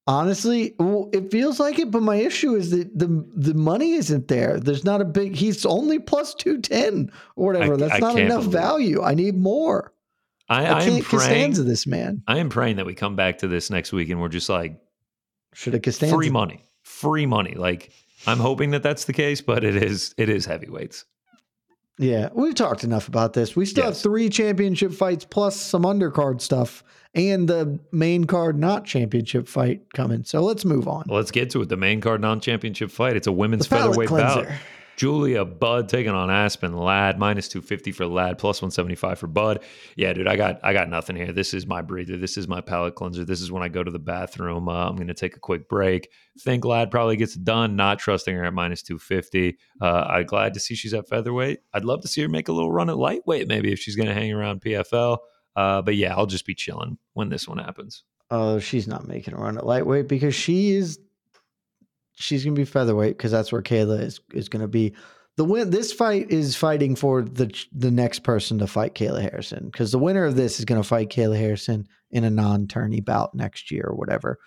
Honestly, 0.08 0.74
well, 0.78 1.10
it 1.12 1.32
feels 1.32 1.58
like 1.58 1.78
it, 1.80 1.90
but 1.90 2.00
my 2.02 2.14
issue 2.16 2.54
is 2.54 2.70
that 2.70 2.96
the 2.96 3.26
the 3.34 3.54
money 3.54 3.94
isn't 3.94 4.28
there. 4.28 4.60
There's 4.60 4.84
not 4.84 5.00
a 5.00 5.04
big. 5.04 5.34
He's 5.34 5.66
only 5.66 5.98
plus 5.98 6.32
two 6.34 6.60
ten 6.60 7.10
or 7.34 7.46
whatever. 7.52 7.74
I- 7.74 7.76
That's 7.76 7.94
I 7.94 7.98
not 7.98 8.18
enough 8.18 8.42
believe 8.44 8.54
it. 8.54 8.58
value. 8.58 9.02
I 9.02 9.14
need 9.14 9.36
more. 9.36 9.92
I, 10.48 10.64
I, 10.66 10.78
I 10.78 10.84
can't 10.84 11.02
praying 11.04 11.20
Costanza 11.22 11.62
this 11.64 11.88
man. 11.88 12.22
I 12.28 12.38
am 12.38 12.50
praying 12.50 12.76
that 12.76 12.86
we 12.86 12.94
come 12.94 13.16
back 13.16 13.38
to 13.38 13.48
this 13.48 13.68
next 13.68 13.92
week 13.92 14.08
and 14.10 14.20
we're 14.20 14.28
just 14.28 14.48
like 14.48 14.78
Should 15.54 15.72
have 15.72 15.82
Costanza. 15.82 16.14
free 16.14 16.30
money 16.30 16.62
free 16.84 17.26
money 17.26 17.54
like 17.54 17.90
i'm 18.28 18.38
hoping 18.38 18.70
that 18.70 18.80
that's 18.80 19.06
the 19.06 19.12
case 19.12 19.40
but 19.40 19.64
it 19.64 19.74
is 19.74 20.14
it 20.16 20.28
is 20.28 20.46
heavyweights 20.46 21.04
Yeah, 21.98 22.28
we've 22.34 22.54
talked 22.54 22.84
enough 22.84 23.08
about 23.08 23.32
this. 23.32 23.56
We 23.56 23.64
still 23.64 23.86
have 23.86 23.96
three 23.96 24.28
championship 24.28 24.92
fights 24.92 25.24
plus 25.24 25.56
some 25.58 25.82
undercard 25.82 26.40
stuff 26.42 26.84
and 27.14 27.48
the 27.48 27.80
main 27.90 28.26
card 28.26 28.58
not 28.58 28.84
championship 28.84 29.48
fight 29.48 29.92
coming. 29.94 30.22
So 30.24 30.42
let's 30.42 30.64
move 30.64 30.86
on. 30.86 31.04
let's 31.08 31.30
get 31.30 31.50
to 31.50 31.62
it 31.62 31.70
the 31.70 31.76
main 31.76 32.02
card 32.02 32.20
non-championship 32.20 32.90
fight 32.90 33.16
it's 33.16 33.26
a 33.26 33.32
women's 33.32 33.66
The 33.66 33.76
featherweight 33.76 34.10
bout. 34.10 34.46
Julia 34.96 35.44
budd 35.44 35.88
taking 35.88 36.12
on 36.12 36.30
aspen 36.30 36.76
ladd 36.76 37.18
minus 37.18 37.48
250 37.48 37.92
for 37.92 38.06
ladd 38.06 38.38
plus 38.38 38.62
175 38.62 39.18
for 39.18 39.26
budd 39.26 39.62
yeah 39.94 40.12
dude 40.12 40.26
i 40.26 40.36
got 40.36 40.58
i 40.62 40.72
got 40.72 40.88
nothing 40.88 41.16
here. 41.16 41.32
This 41.32 41.54
is 41.54 41.66
my 41.66 41.82
breather. 41.82 42.16
This 42.16 42.36
is 42.36 42.48
my 42.48 42.60
palate 42.60 42.94
cleanser. 42.94 43.24
This 43.24 43.40
is 43.40 43.52
when 43.52 43.62
i 43.62 43.68
go 43.68 43.84
to 43.84 43.90
the 43.90 43.98
bathroom. 43.98 44.68
Uh, 44.68 44.88
i'm 44.88 44.96
gonna 44.96 45.14
take 45.14 45.36
a 45.36 45.40
quick 45.40 45.68
break. 45.68 46.08
Think 46.40 46.64
ladd 46.64 46.90
probably 46.90 47.16
gets 47.16 47.34
done 47.34 47.76
not 47.76 47.98
trusting 47.98 48.34
her 48.34 48.44
at 48.44 48.54
minus 48.54 48.82
250 48.82 49.56
uh, 49.80 49.86
i'm 49.86 50.24
glad 50.24 50.54
to 50.54 50.60
see 50.60 50.74
she's 50.74 50.94
at 50.94 51.08
featherweight. 51.08 51.60
I'd 51.72 51.84
love 51.84 52.00
to 52.02 52.08
see 52.08 52.22
her 52.22 52.28
make 52.28 52.48
a 52.48 52.52
little 52.52 52.72
run 52.72 52.90
at 52.90 52.96
lightweight 52.96 53.48
maybe 53.48 53.72
if 53.72 53.78
she's 53.78 53.96
gonna 53.96 54.14
hang 54.14 54.32
around 54.32 54.60
pfl 54.60 55.18
uh, 55.56 55.80
but 55.82 55.96
yeah, 55.96 56.14
I'll 56.14 56.26
just 56.26 56.46
be 56.46 56.54
chilling 56.54 56.98
when 57.14 57.30
this 57.30 57.48
one 57.48 57.58
happens. 57.58 58.04
Oh, 58.30 58.58
she's 58.58 58.86
not 58.86 59.08
making 59.08 59.34
a 59.34 59.38
run 59.38 59.56
at 59.56 59.66
lightweight 59.66 60.06
because 60.06 60.34
she 60.34 60.72
is. 60.72 60.98
She's 62.16 62.44
gonna 62.44 62.56
be 62.56 62.64
featherweight 62.64 63.16
because 63.16 63.30
that's 63.30 63.52
where 63.52 63.62
Kayla 63.62 64.02
is 64.02 64.20
is 64.32 64.48
gonna 64.48 64.68
be. 64.68 64.94
The 65.36 65.44
win. 65.44 65.70
This 65.70 65.92
fight 65.92 66.30
is 66.30 66.56
fighting 66.56 66.96
for 66.96 67.22
the 67.22 67.52
the 67.72 67.90
next 67.90 68.20
person 68.20 68.58
to 68.58 68.66
fight 68.66 68.94
Kayla 68.94 69.22
Harrison 69.22 69.66
because 69.66 69.92
the 69.92 69.98
winner 69.98 70.24
of 70.24 70.34
this 70.34 70.58
is 70.58 70.64
gonna 70.64 70.82
fight 70.82 71.10
Kayla 71.10 71.38
Harrison 71.38 71.86
in 72.10 72.24
a 72.24 72.30
non 72.30 72.66
tourney 72.66 73.00
bout 73.00 73.34
next 73.34 73.70
year 73.70 73.84
or 73.86 73.96
whatever. 73.96 74.38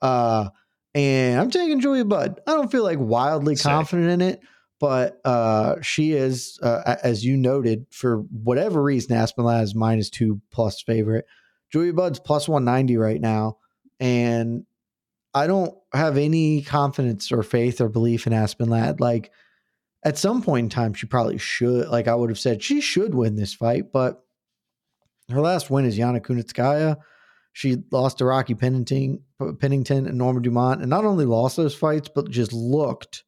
Uh, 0.00 0.48
and 0.94 1.40
I'm 1.40 1.50
taking 1.50 1.80
Julia 1.80 2.04
Budd. 2.04 2.40
I 2.46 2.52
don't 2.52 2.70
feel 2.72 2.84
like 2.84 2.98
wildly 2.98 3.56
Same. 3.56 3.72
confident 3.72 4.10
in 4.10 4.20
it, 4.20 4.40
but 4.80 5.20
uh, 5.24 5.76
she 5.82 6.12
is, 6.12 6.58
uh, 6.62 6.96
as 7.02 7.24
you 7.24 7.36
noted, 7.36 7.86
for 7.90 8.18
whatever 8.30 8.82
reason, 8.82 9.16
Aspen 9.16 9.44
Ladd 9.44 9.64
is 9.64 9.74
minus 9.74 10.08
two 10.10 10.40
plus 10.50 10.82
favorite. 10.82 11.26
Julia 11.70 11.92
Budd's 11.92 12.20
plus 12.20 12.48
190 12.48 12.96
right 12.96 13.20
now. 13.20 13.58
And 14.00 14.64
I 15.34 15.46
don't 15.46 15.76
have 15.92 16.16
any 16.16 16.62
confidence 16.62 17.30
or 17.30 17.42
faith 17.42 17.80
or 17.80 17.88
belief 17.88 18.26
in 18.26 18.32
Aspen 18.32 18.68
Ladd. 18.68 19.00
Like 19.00 19.30
at 20.04 20.18
some 20.18 20.42
point 20.42 20.64
in 20.64 20.70
time, 20.70 20.94
she 20.94 21.06
probably 21.06 21.38
should. 21.38 21.88
Like 21.88 22.08
I 22.08 22.14
would 22.14 22.30
have 22.30 22.38
said, 22.38 22.62
she 22.62 22.80
should 22.80 23.14
win 23.14 23.36
this 23.36 23.54
fight, 23.54 23.92
but 23.92 24.22
her 25.30 25.40
last 25.40 25.70
win 25.70 25.84
is 25.84 25.98
Yana 25.98 26.20
Kunitskaya. 26.20 26.96
She 27.52 27.78
lost 27.90 28.18
to 28.18 28.24
Rocky 28.24 28.54
Pennington, 28.54 29.22
Pennington 29.58 30.06
and 30.06 30.16
Norma 30.16 30.40
Dumont, 30.40 30.80
and 30.80 30.90
not 30.90 31.04
only 31.04 31.24
lost 31.24 31.56
those 31.56 31.74
fights, 31.74 32.08
but 32.14 32.30
just 32.30 32.52
looked 32.52 33.24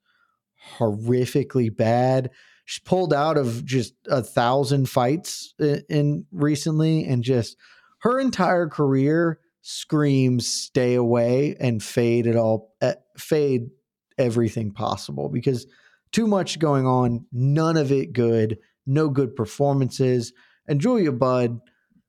horrifically 0.79 1.75
bad. 1.75 2.31
She's 2.65 2.85
pulled 2.85 3.13
out 3.13 3.37
of 3.37 3.65
just 3.65 3.95
a 4.07 4.23
thousand 4.23 4.89
fights 4.89 5.55
in, 5.59 5.83
in 5.89 6.27
recently, 6.31 7.05
and 7.05 7.25
just 7.25 7.57
her 8.03 8.21
entire 8.21 8.69
career 8.69 9.41
screams 9.63 10.47
stay 10.47 10.95
away 10.95 11.57
and 11.61 11.83
fade 11.83 12.27
it 12.27 12.37
all, 12.37 12.75
eh, 12.81 12.95
fade 13.17 13.71
everything 14.19 14.73
possible 14.73 15.29
because 15.29 15.67
too 16.13 16.27
much 16.27 16.59
going 16.59 16.87
on, 16.87 17.27
none 17.33 17.77
of 17.77 17.93
it 17.93 18.13
good, 18.13 18.59
no 18.87 19.09
good 19.09 19.37
performances. 19.37 20.33
And 20.67 20.81
Julia 20.81 21.13
Budd, 21.13 21.61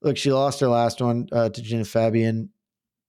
look, 0.02 0.18
she 0.18 0.32
lost 0.32 0.60
her 0.60 0.68
last 0.68 1.02
one 1.02 1.28
uh, 1.32 1.50
to 1.50 1.62
Jenna 1.62 1.86
Fabian. 1.86 2.50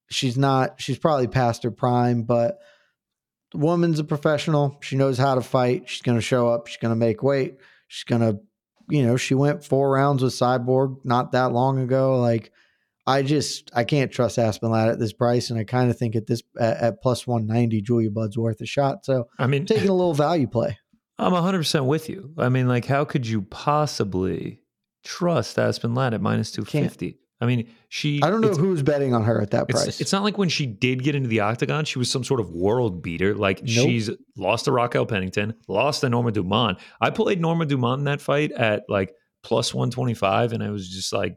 She's 0.09 0.37
not, 0.37 0.79
she's 0.79 0.99
probably 0.99 1.27
past 1.27 1.63
her 1.63 1.71
prime, 1.71 2.23
but 2.23 2.59
the 3.51 3.57
woman's 3.57 3.99
a 3.99 4.03
professional. 4.03 4.77
She 4.81 4.95
knows 4.95 5.17
how 5.17 5.35
to 5.35 5.41
fight. 5.41 5.89
She's 5.89 6.01
going 6.01 6.17
to 6.17 6.21
show 6.21 6.49
up. 6.49 6.67
She's 6.67 6.77
going 6.77 6.91
to 6.91 6.99
make 6.99 7.23
weight. 7.23 7.57
She's 7.87 8.03
going 8.03 8.21
to, 8.21 8.39
you 8.89 9.03
know, 9.03 9.17
she 9.17 9.33
went 9.33 9.63
four 9.63 9.91
rounds 9.91 10.21
with 10.21 10.33
Cyborg 10.33 10.97
not 11.05 11.31
that 11.31 11.53
long 11.53 11.79
ago. 11.79 12.19
Like, 12.19 12.51
I 13.05 13.21
just 13.21 13.69
I 13.75 13.83
can't 13.83 14.11
trust 14.11 14.39
Aspen 14.39 14.69
Ladd 14.71 14.89
at 14.89 14.99
this 14.99 15.13
price, 15.13 15.49
and 15.49 15.59
I 15.59 15.63
kind 15.65 15.89
of 15.89 15.97
think 15.97 16.15
at 16.15 16.27
this 16.27 16.41
at, 16.59 16.77
at 16.77 17.01
plus 17.01 17.27
one 17.27 17.45
ninety, 17.47 17.81
Julia 17.81 18.09
Budd's 18.09 18.37
worth 18.37 18.61
a 18.61 18.65
shot. 18.65 19.05
So 19.05 19.27
I 19.37 19.47
mean, 19.47 19.61
I'm 19.61 19.65
taking 19.67 19.89
a 19.89 19.93
little 19.93 20.13
value 20.13 20.47
play. 20.47 20.77
I'm 21.19 21.31
100% 21.31 21.85
with 21.85 22.09
you. 22.09 22.33
I 22.39 22.49
mean, 22.49 22.67
like, 22.67 22.85
how 22.85 23.05
could 23.05 23.27
you 23.27 23.43
possibly 23.43 24.61
trust 25.03 25.59
Aspen 25.59 25.93
Ladd 25.93 26.13
at 26.13 26.21
minus 26.21 26.51
250? 26.51 27.19
I 27.39 27.45
mean, 27.45 27.69
she. 27.89 28.21
I 28.23 28.29
don't 28.29 28.41
know 28.41 28.53
who's 28.53 28.81
betting 28.81 29.13
on 29.13 29.23
her 29.25 29.41
at 29.41 29.51
that 29.51 29.65
It's, 29.69 29.83
price. 29.83 30.01
it's 30.01 30.11
not 30.11 30.23
like 30.23 30.37
when 30.37 30.49
she 30.49 30.65
did 30.65 31.03
get 31.03 31.13
into 31.13 31.27
the 31.29 31.41
octagon, 31.41 31.85
she 31.85 31.99
was 31.99 32.09
some 32.09 32.23
sort 32.23 32.39
of 32.39 32.49
world 32.51 33.01
beater. 33.03 33.35
Like 33.35 33.59
Nope. 33.61 33.67
she's 33.67 34.09
lost 34.37 34.65
to 34.65 34.71
Raquel 34.71 35.05
Pennington, 35.05 35.53
lost 35.67 36.01
to 36.01 36.09
Norma 36.09 36.31
Dumont. 36.31 36.79
I 37.01 37.09
played 37.09 37.41
Norma 37.41 37.65
Dumont 37.65 37.99
in 37.99 38.05
that 38.05 38.21
fight 38.21 38.51
at 38.53 38.83
like 38.87 39.13
plus 39.43 39.73
125, 39.73 40.53
and 40.53 40.63
I 40.63 40.69
was 40.69 40.89
just 40.89 41.11
like, 41.11 41.35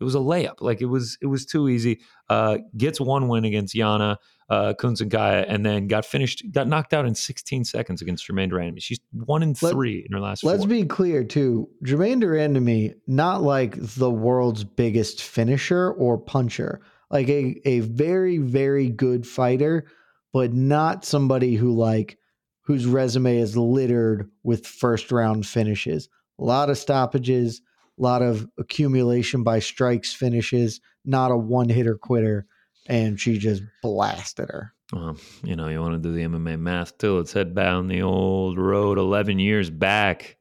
it 0.00 0.04
was 0.04 0.14
a 0.14 0.18
layup. 0.18 0.60
Like 0.60 0.80
it 0.80 0.86
was 0.86 1.18
it 1.20 1.26
was 1.26 1.44
too 1.44 1.68
easy. 1.68 2.00
Uh, 2.28 2.58
gets 2.76 3.00
one 3.00 3.28
win 3.28 3.44
against 3.44 3.74
Yana 3.74 4.16
uh, 4.50 4.74
Kunitskaya, 4.78 5.44
and 5.48 5.64
then 5.64 5.88
got 5.88 6.06
finished, 6.06 6.42
got 6.52 6.68
knocked 6.68 6.94
out 6.94 7.06
in 7.06 7.14
16 7.14 7.64
seconds 7.64 8.00
against 8.00 8.26
Germaine 8.26 8.48
de 8.48 8.56
Randamie. 8.56 8.82
She's 8.82 9.00
one 9.12 9.42
in 9.42 9.54
Let- 9.60 9.72
three 9.72 10.06
in 10.08 10.12
her 10.14 10.20
last. 10.20 10.44
Let's 10.44 10.62
four. 10.62 10.68
be 10.68 10.84
clear 10.84 11.24
too. 11.24 11.68
Germaine 11.84 12.20
de 12.20 12.26
Randamie, 12.26 12.94
not 13.06 13.42
like 13.42 13.76
the 13.78 14.10
world's 14.10 14.64
biggest 14.64 15.22
finisher 15.22 15.92
or 15.92 16.18
puncher, 16.18 16.80
like 17.10 17.28
a 17.28 17.60
a 17.64 17.80
very 17.80 18.38
very 18.38 18.88
good 18.88 19.26
fighter, 19.26 19.86
but 20.32 20.52
not 20.52 21.04
somebody 21.04 21.54
who 21.54 21.74
like 21.74 22.18
whose 22.62 22.86
resume 22.86 23.38
is 23.38 23.56
littered 23.56 24.30
with 24.44 24.66
first 24.66 25.10
round 25.10 25.46
finishes. 25.46 26.08
A 26.38 26.44
lot 26.44 26.70
of 26.70 26.78
stoppages, 26.78 27.60
a 27.98 28.02
lot 28.02 28.22
of 28.22 28.46
accumulation 28.58 29.42
by 29.42 29.58
strikes 29.58 30.12
finishes. 30.12 30.80
Not 31.04 31.30
a 31.30 31.36
one 31.36 31.68
hitter 31.68 31.96
quitter, 31.96 32.46
and 32.86 33.18
she 33.18 33.38
just 33.38 33.62
blasted 33.82 34.48
her. 34.50 34.74
Well, 34.92 35.16
you 35.42 35.56
know, 35.56 35.68
you 35.68 35.80
want 35.80 35.94
to 35.94 36.08
do 36.08 36.14
the 36.14 36.22
MMA 36.22 36.58
math 36.58 36.96
too. 36.98 37.16
Let's 37.18 37.32
head 37.32 37.54
down 37.54 37.88
the 37.88 38.02
old 38.02 38.58
road 38.58 38.98
11 38.98 39.38
years 39.38 39.68
back. 39.70 40.36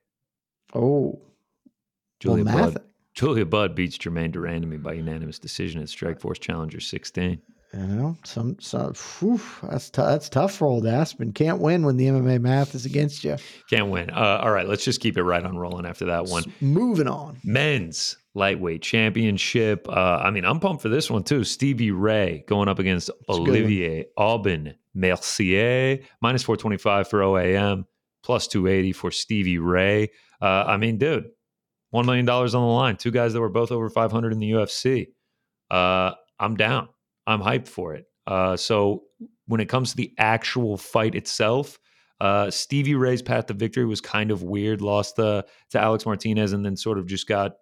Oh, 0.73 1.21
Julia 2.19 2.45
well, 2.45 2.55
math. 2.55 2.73
Budd. 2.75 2.83
Julia 3.13 3.45
Budd 3.45 3.75
beats 3.75 3.97
Germaine 3.97 4.31
de 4.31 4.39
Randamie 4.39 4.81
by 4.81 4.93
unanimous 4.93 5.39
decision 5.39 5.81
at 5.81 5.87
Strikeforce 5.87 6.39
Challenger 6.39 6.79
16. 6.79 7.41
You 7.73 7.79
know, 7.81 8.17
some, 8.23 8.57
some 8.59 8.93
whew, 9.19 9.41
that's 9.61 9.89
t- 9.89 10.01
that's 10.01 10.29
tough 10.29 10.55
for 10.55 10.67
old 10.67 10.87
Aspen. 10.87 11.33
Can't 11.33 11.59
win 11.59 11.85
when 11.85 11.97
the 11.97 12.05
MMA 12.05 12.39
math 12.39 12.73
is 12.73 12.85
against 12.85 13.23
you. 13.25 13.35
Can't 13.69 13.89
win. 13.89 14.09
Uh, 14.09 14.39
all 14.41 14.51
right, 14.51 14.67
let's 14.67 14.85
just 14.85 15.01
keep 15.01 15.17
it 15.17 15.23
right 15.23 15.43
on 15.43 15.57
rolling 15.57 15.85
after 15.85 16.05
that 16.05 16.25
one. 16.25 16.43
S- 16.47 16.53
Moving 16.61 17.07
on. 17.09 17.37
Men's 17.43 18.17
lightweight 18.33 18.81
championship. 18.81 19.87
Uh, 19.89 20.21
I 20.23 20.31
mean, 20.31 20.45
I'm 20.45 20.59
pumped 20.61 20.81
for 20.81 20.89
this 20.89 21.09
one 21.11 21.23
too. 21.23 21.43
Stevie 21.43 21.91
Ray 21.91 22.45
going 22.47 22.69
up 22.69 22.79
against. 22.79 23.09
Olivier 23.29 24.05
Aubin 24.17 24.73
Mercier, 24.95 25.99
minus 26.21 26.43
425 26.43 27.09
for 27.09 27.19
OAM, 27.19 27.83
plus 28.23 28.47
280 28.47 28.93
for 28.93 29.11
Stevie 29.11 29.57
Ray. 29.59 30.09
Uh, 30.41 30.63
I 30.67 30.77
mean, 30.77 30.97
dude, 30.97 31.25
$1 31.93 32.05
million 32.05 32.27
on 32.29 32.49
the 32.51 32.59
line. 32.59 32.95
Two 32.95 33.11
guys 33.11 33.33
that 33.33 33.41
were 33.41 33.49
both 33.49 33.71
over 33.71 33.89
500 33.89 34.31
in 34.31 34.39
the 34.39 34.51
UFC. 34.51 35.07
Uh, 35.69 36.11
I'm 36.39 36.55
down. 36.55 36.89
I'm 37.27 37.41
hyped 37.41 37.67
for 37.67 37.93
it. 37.93 38.05
Uh, 38.25 38.57
so 38.57 39.03
when 39.47 39.61
it 39.61 39.69
comes 39.69 39.91
to 39.91 39.97
the 39.97 40.13
actual 40.17 40.77
fight 40.77 41.13
itself, 41.13 41.77
uh, 42.19 42.49
Stevie 42.49 42.95
Ray's 42.95 43.21
path 43.21 43.45
to 43.47 43.53
victory 43.53 43.85
was 43.85 44.01
kind 44.01 44.31
of 44.31 44.41
weird. 44.41 44.81
Lost 44.81 45.19
uh, 45.19 45.43
to 45.69 45.79
Alex 45.79 46.05
Martinez 46.05 46.53
and 46.53 46.65
then 46.65 46.75
sort 46.75 46.97
of 46.97 47.05
just 47.05 47.27
got 47.27 47.53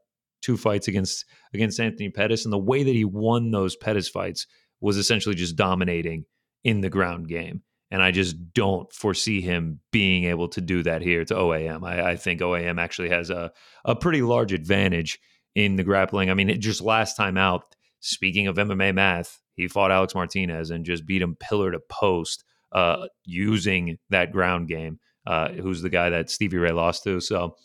two 0.42 0.56
fights 0.56 0.88
against 0.88 1.26
against 1.54 1.80
Anthony 1.80 2.10
Pettis. 2.10 2.46
And 2.46 2.54
the 2.54 2.58
way 2.58 2.84
that 2.84 2.96
he 2.96 3.04
won 3.04 3.52
those 3.52 3.76
Pettis 3.76 4.08
fights 4.08 4.48
was 4.80 4.98
essentially 4.98 5.36
just 5.36 5.56
dominating 5.56 6.26
in 6.64 6.82
the 6.82 6.90
ground 6.90 7.28
game. 7.28 7.64
And 7.92 8.02
I 8.02 8.12
just 8.12 8.54
don't 8.54 8.92
foresee 8.92 9.42
him 9.42 9.80
being 9.92 10.26
able 10.26 10.48
to 10.50 10.62
do 10.62 10.84
that 10.84 11.02
here 11.02 11.24
to 11.26 11.34
OAM. 11.34 11.86
I, 11.86 12.12
I 12.12 12.16
think 12.16 12.42
OAM 12.42 12.80
actually 12.80 13.10
has 13.10 13.30
a, 13.30 13.52
a 13.84 13.96
pretty 13.96 14.22
large 14.22 14.54
advantage 14.54 15.20
in 15.54 15.76
the 15.76 15.84
grappling. 15.84 16.30
I 16.30 16.34
mean, 16.34 16.50
it 16.50 16.58
just 16.58 16.82
last 16.82 17.16
time 17.16 17.38
out, 17.38 17.75
speaking 18.06 18.48
of 18.48 18.58
MMA 18.58 18.94
math, 18.94 19.42
he 19.56 19.68
fought 19.68 19.92
Alex 19.92 20.14
Martinez 20.14 20.70
and 20.70 20.86
just 20.86 21.06
beat 21.06 21.22
him 21.22 21.36
pillar 21.40 21.72
to 21.72 21.80
post 21.90 22.44
uh, 22.72 23.08
using 23.24 23.98
that 24.10 24.32
ground 24.32 24.68
game, 24.68 25.00
uh, 25.26 25.50
who's 25.50 25.82
the 25.82 25.90
guy 25.90 26.10
that 26.10 26.30
Stevie 26.30 26.58
Ray 26.58 26.72
lost 26.72 27.04
to. 27.04 27.20
So 27.20 27.56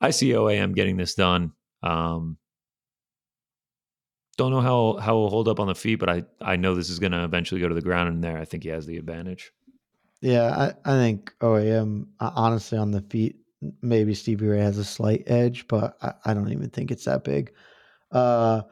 I 0.00 0.10
see 0.10 0.30
OAM 0.30 0.74
getting 0.74 0.96
this 0.96 1.14
done. 1.14 1.52
Um, 1.82 2.38
don't 4.36 4.50
know 4.50 4.60
how 4.60 4.96
how 5.00 5.18
he'll 5.18 5.28
hold 5.28 5.48
up 5.48 5.60
on 5.60 5.68
the 5.68 5.74
feet, 5.74 5.96
but 5.96 6.08
I 6.08 6.24
I 6.40 6.56
know 6.56 6.74
this 6.74 6.90
is 6.90 6.98
going 6.98 7.12
to 7.12 7.22
eventually 7.22 7.60
go 7.60 7.68
to 7.68 7.74
the 7.74 7.82
ground, 7.82 8.08
and 8.08 8.24
there 8.24 8.38
I 8.38 8.44
think 8.44 8.64
he 8.64 8.70
has 8.70 8.86
the 8.86 8.96
advantage. 8.96 9.52
Yeah, 10.20 10.72
I, 10.84 10.92
I 10.92 10.96
think 10.96 11.32
OAM, 11.40 12.06
uh, 12.20 12.30
honestly, 12.34 12.78
on 12.78 12.92
the 12.92 13.02
feet, 13.02 13.36
maybe 13.82 14.14
Stevie 14.14 14.46
Ray 14.46 14.60
has 14.60 14.78
a 14.78 14.84
slight 14.84 15.24
edge, 15.26 15.66
but 15.68 15.96
I, 16.00 16.14
I 16.24 16.34
don't 16.34 16.52
even 16.52 16.70
think 16.70 16.90
it's 16.90 17.04
that 17.04 17.24
big. 17.24 17.52
Uh, 18.10 18.62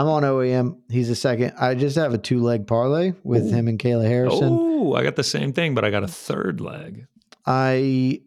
I'm 0.00 0.08
on 0.08 0.22
OAM. 0.22 0.78
He's 0.88 1.10
a 1.10 1.14
second. 1.14 1.52
I 1.60 1.74
just 1.74 1.96
have 1.96 2.14
a 2.14 2.18
two 2.18 2.40
leg 2.40 2.66
parlay 2.66 3.12
with 3.22 3.44
Ooh. 3.44 3.50
him 3.50 3.68
and 3.68 3.78
Kayla 3.78 4.06
Harrison. 4.08 4.56
Oh, 4.58 4.94
I 4.94 5.02
got 5.02 5.16
the 5.16 5.22
same 5.22 5.52
thing, 5.52 5.74
but 5.74 5.84
I 5.84 5.90
got 5.90 6.02
a 6.02 6.08
third 6.08 6.62
leg. 6.62 7.06
I, 7.44 8.22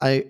I, 0.00 0.26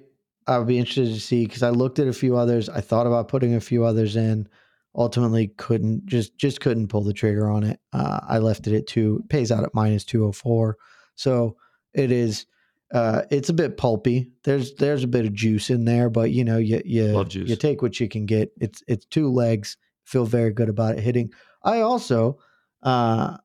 I 0.47 0.57
would 0.57 0.67
be 0.67 0.79
interested 0.79 1.13
to 1.13 1.21
see 1.21 1.45
because 1.45 1.63
I 1.63 1.69
looked 1.69 1.99
at 1.99 2.09
a 2.09 2.15
few 2.15 2.39
others. 2.39 2.71
I 2.71 2.81
thought 2.81 3.07
about 3.07 3.29
putting 3.29 3.55
a 3.55 3.61
few 3.61 3.85
others 3.85 4.17
in. 4.17 4.49
Ultimately, 4.97 5.49
couldn't 5.49 6.07
just 6.07 6.39
just 6.39 6.63
couldn't 6.63 6.89
pull 6.89 7.03
the 7.03 7.13
trigger 7.13 7.51
on 7.51 7.65
it. 7.65 7.79
Uh, 7.93 8.21
I 8.27 8.39
left 8.39 8.67
it 8.67 8.75
at 8.75 8.87
two. 8.87 9.21
It 9.23 9.29
pays 9.29 9.53
out 9.53 9.65
at 9.65 9.75
minus 9.75 10.03
two 10.03 10.23
hundred 10.23 10.37
four. 10.37 10.79
So 11.15 11.59
it 11.93 12.11
is. 12.11 12.47
Uh, 12.91 13.23
it's 13.31 13.51
a 13.51 13.55
bit 13.55 13.77
pulpy. 13.77 14.31
There's 14.45 14.73
there's 14.77 15.05
a 15.05 15.09
bit 15.09 15.27
of 15.27 15.35
juice 15.35 15.69
in 15.69 15.85
there, 15.85 16.09
but 16.09 16.31
you 16.31 16.43
know 16.43 16.57
you 16.57 16.81
you 16.87 17.09
Love 17.09 17.29
juice. 17.29 17.51
you 17.51 17.57
take 17.57 17.83
what 17.83 18.01
you 18.01 18.09
can 18.09 18.25
get. 18.25 18.51
It's 18.61 18.83
it's 18.89 19.05
two 19.05 19.29
legs. 19.29 19.77
Feel 20.05 20.27
very 20.27 20.53
good 20.53 20.69
about 20.69 20.97
it 20.97 21.03
hitting. 21.03 21.33
I 21.63 21.81
also 21.81 22.39
uh, 22.83 23.37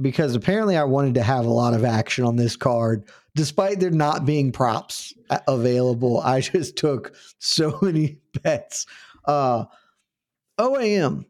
because 0.00 0.34
apparently 0.34 0.76
I 0.76 0.84
wanted 0.84 1.14
to 1.14 1.22
have 1.22 1.46
a 1.46 1.50
lot 1.50 1.74
of 1.74 1.84
action 1.84 2.24
on 2.24 2.36
this 2.36 2.56
card, 2.56 3.08
despite 3.34 3.80
there 3.80 3.90
not 3.90 4.24
being 4.24 4.52
props 4.52 5.12
available. 5.46 6.20
I 6.20 6.40
just 6.52 6.76
took 6.76 7.14
so 7.38 7.78
many 7.82 8.18
bets. 8.42 8.86
Uh, 9.24 9.64
OAM, 10.58 11.24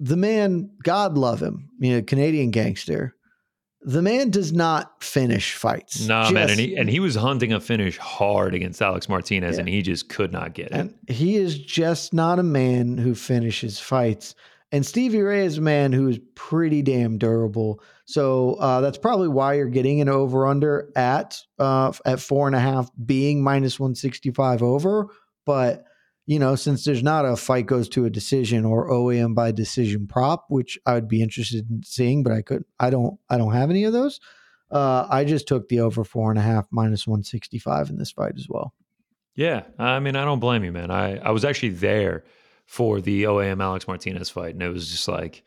the 0.00 0.16
man, 0.16 0.70
God 0.82 1.18
love 1.18 1.42
him, 1.42 1.70
you 1.78 1.94
know, 1.94 2.02
Canadian 2.02 2.50
gangster. 2.50 3.14
The 3.82 4.02
man 4.02 4.30
does 4.30 4.52
not 4.52 5.02
finish 5.04 5.54
fights. 5.54 6.06
Nah, 6.06 6.30
man, 6.30 6.50
and 6.50 6.58
he 6.58 6.76
and 6.76 6.90
he 6.90 6.98
was 6.98 7.14
hunting 7.14 7.52
a 7.52 7.60
finish 7.60 7.96
hard 7.98 8.54
against 8.54 8.82
Alex 8.82 9.08
Martinez, 9.08 9.54
Yeah. 9.56 9.60
and 9.60 9.68
he 9.68 9.82
just 9.82 10.08
could 10.08 10.32
not 10.32 10.52
get 10.54 10.72
it. 10.72 10.94
He 11.06 11.36
is 11.36 11.58
just 11.58 12.12
not 12.12 12.38
a 12.38 12.42
man 12.42 12.98
who 12.98 13.14
finishes 13.14 13.78
fights. 13.78 14.34
And 14.72 14.84
Stevie 14.84 15.22
Ray 15.22 15.46
is 15.46 15.56
a 15.58 15.62
man 15.62 15.92
who 15.92 16.08
is 16.08 16.18
pretty 16.34 16.82
damn 16.82 17.16
durable. 17.16 17.80
So 18.04 18.54
uh, 18.54 18.82
that's 18.82 18.98
probably 18.98 19.28
why 19.28 19.54
you're 19.54 19.66
getting 19.68 20.00
an 20.02 20.08
over 20.10 20.46
under 20.46 20.90
at 20.96 21.40
uh, 21.58 21.92
at 22.04 22.20
four 22.20 22.46
and 22.48 22.56
a 22.56 22.60
half, 22.60 22.90
being 23.06 23.42
minus 23.42 23.78
one 23.80 23.94
sixty 23.94 24.30
five 24.30 24.62
over. 24.62 25.06
But 25.46 25.84
you 26.28 26.38
know, 26.38 26.54
since 26.56 26.84
there's 26.84 27.02
not 27.02 27.24
a 27.24 27.36
fight 27.36 27.64
goes 27.64 27.88
to 27.88 28.04
a 28.04 28.10
decision 28.10 28.66
or 28.66 28.90
OAM 28.90 29.34
by 29.34 29.50
decision 29.50 30.06
prop, 30.06 30.44
which 30.50 30.78
I 30.84 30.92
would 30.92 31.08
be 31.08 31.22
interested 31.22 31.70
in 31.70 31.82
seeing, 31.82 32.22
but 32.22 32.34
I 32.34 32.42
could, 32.42 32.66
I 32.78 32.90
don't, 32.90 33.18
I 33.30 33.38
don't 33.38 33.54
have 33.54 33.70
any 33.70 33.84
of 33.84 33.94
those. 33.94 34.20
Uh, 34.70 35.06
I 35.08 35.24
just 35.24 35.48
took 35.48 35.70
the 35.70 35.80
over 35.80 36.04
four 36.04 36.28
and 36.28 36.38
a 36.38 36.42
half 36.42 36.66
minus 36.70 37.06
one 37.06 37.22
sixty 37.22 37.58
five 37.58 37.88
in 37.88 37.96
this 37.96 38.10
fight 38.10 38.34
as 38.36 38.46
well. 38.46 38.74
Yeah, 39.36 39.62
I 39.78 40.00
mean, 40.00 40.16
I 40.16 40.26
don't 40.26 40.38
blame 40.38 40.64
you, 40.64 40.70
man. 40.70 40.90
I, 40.90 41.16
I 41.16 41.30
was 41.30 41.46
actually 41.46 41.70
there 41.70 42.24
for 42.66 43.00
the 43.00 43.22
OAM 43.22 43.62
Alex 43.62 43.88
Martinez 43.88 44.28
fight, 44.28 44.52
and 44.52 44.62
it 44.62 44.68
was 44.68 44.90
just 44.90 45.08
like, 45.08 45.42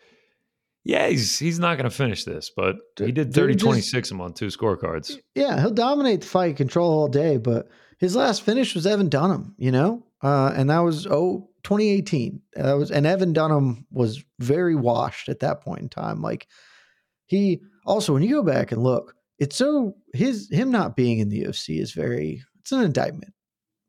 yeah, 0.84 1.08
he's 1.10 1.38
he's 1.38 1.60
not 1.60 1.78
going 1.78 1.88
to 1.92 1.96
finish 1.96 2.24
this, 2.24 2.50
but 2.50 2.78
he 2.98 3.12
did 3.12 3.28
dude 3.28 3.36
30 3.36 3.54
just- 3.54 3.66
26 3.66 4.12
him 4.12 4.22
on 4.22 4.34
two 4.34 4.48
scorecards. 4.48 5.16
Yeah, 5.36 5.60
he'll 5.62 5.70
dominate 5.70 6.22
the 6.22 6.28
fight, 6.28 6.58
control 6.58 6.92
all 6.92 7.08
day, 7.08 7.38
but 7.38 7.68
his 8.00 8.16
last 8.16 8.42
finish 8.42 8.74
was 8.74 8.88
Evan 8.88 9.10
Dunham, 9.10 9.54
you 9.60 9.72
know? 9.72 10.04
Uh, 10.24 10.54
and 10.56 10.70
that 10.70 10.80
was 10.80 11.08
oh 11.08 11.50
2018. 11.64 12.42
That 12.54 12.74
was 12.74 12.92
and 12.92 13.06
Evan 13.06 13.34
Dunham 13.34 13.86
was 13.92 14.24
very 14.40 14.76
washed 14.76 15.30
at 15.30 15.40
that 15.40 15.62
point 15.62 15.82
in 15.82 15.90
time. 15.90 16.22
Like 16.22 16.48
he 17.26 17.62
also 17.86 18.14
when 18.14 18.24
you 18.24 18.30
go 18.30 18.44
back 18.44 18.72
and 18.72 18.84
look, 18.84 19.16
it's 19.40 19.56
so 19.56 19.96
his 20.14 20.50
him 20.52 20.72
not 20.72 20.96
being 20.96 21.20
in 21.20 21.30
the 21.30 21.44
UFC 21.44 21.80
is 21.80 21.92
very 21.94 22.42
it's 22.60 22.72
an 22.72 22.84
indictment 22.84 23.34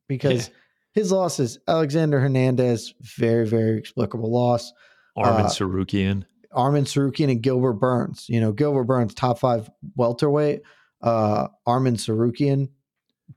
because 0.09 0.49
Yeah. 0.49 0.55
his 0.95 1.13
losses, 1.13 1.59
Alexander 1.69 2.21
Hernandez, 2.21 2.95
very, 3.01 3.47
very 3.47 3.79
explicable 3.79 4.33
loss. 4.33 4.73
Arman 5.19 5.45
Uh, 5.45 5.49
Tsarukyan. 5.49 6.25
Arman 6.55 6.85
Tsarukyan 6.85 7.31
and 7.31 7.43
Gilbert 7.43 7.75
Burns. 7.75 8.27
You 8.29 8.41
know, 8.41 8.53
Gilbert 8.53 8.85
Burns, 8.85 9.15
top 9.15 9.39
five 9.39 9.71
welterweight. 9.97 10.63
Uh, 11.03 11.49
Arman 11.67 11.95
Tsarukyan, 11.97 12.69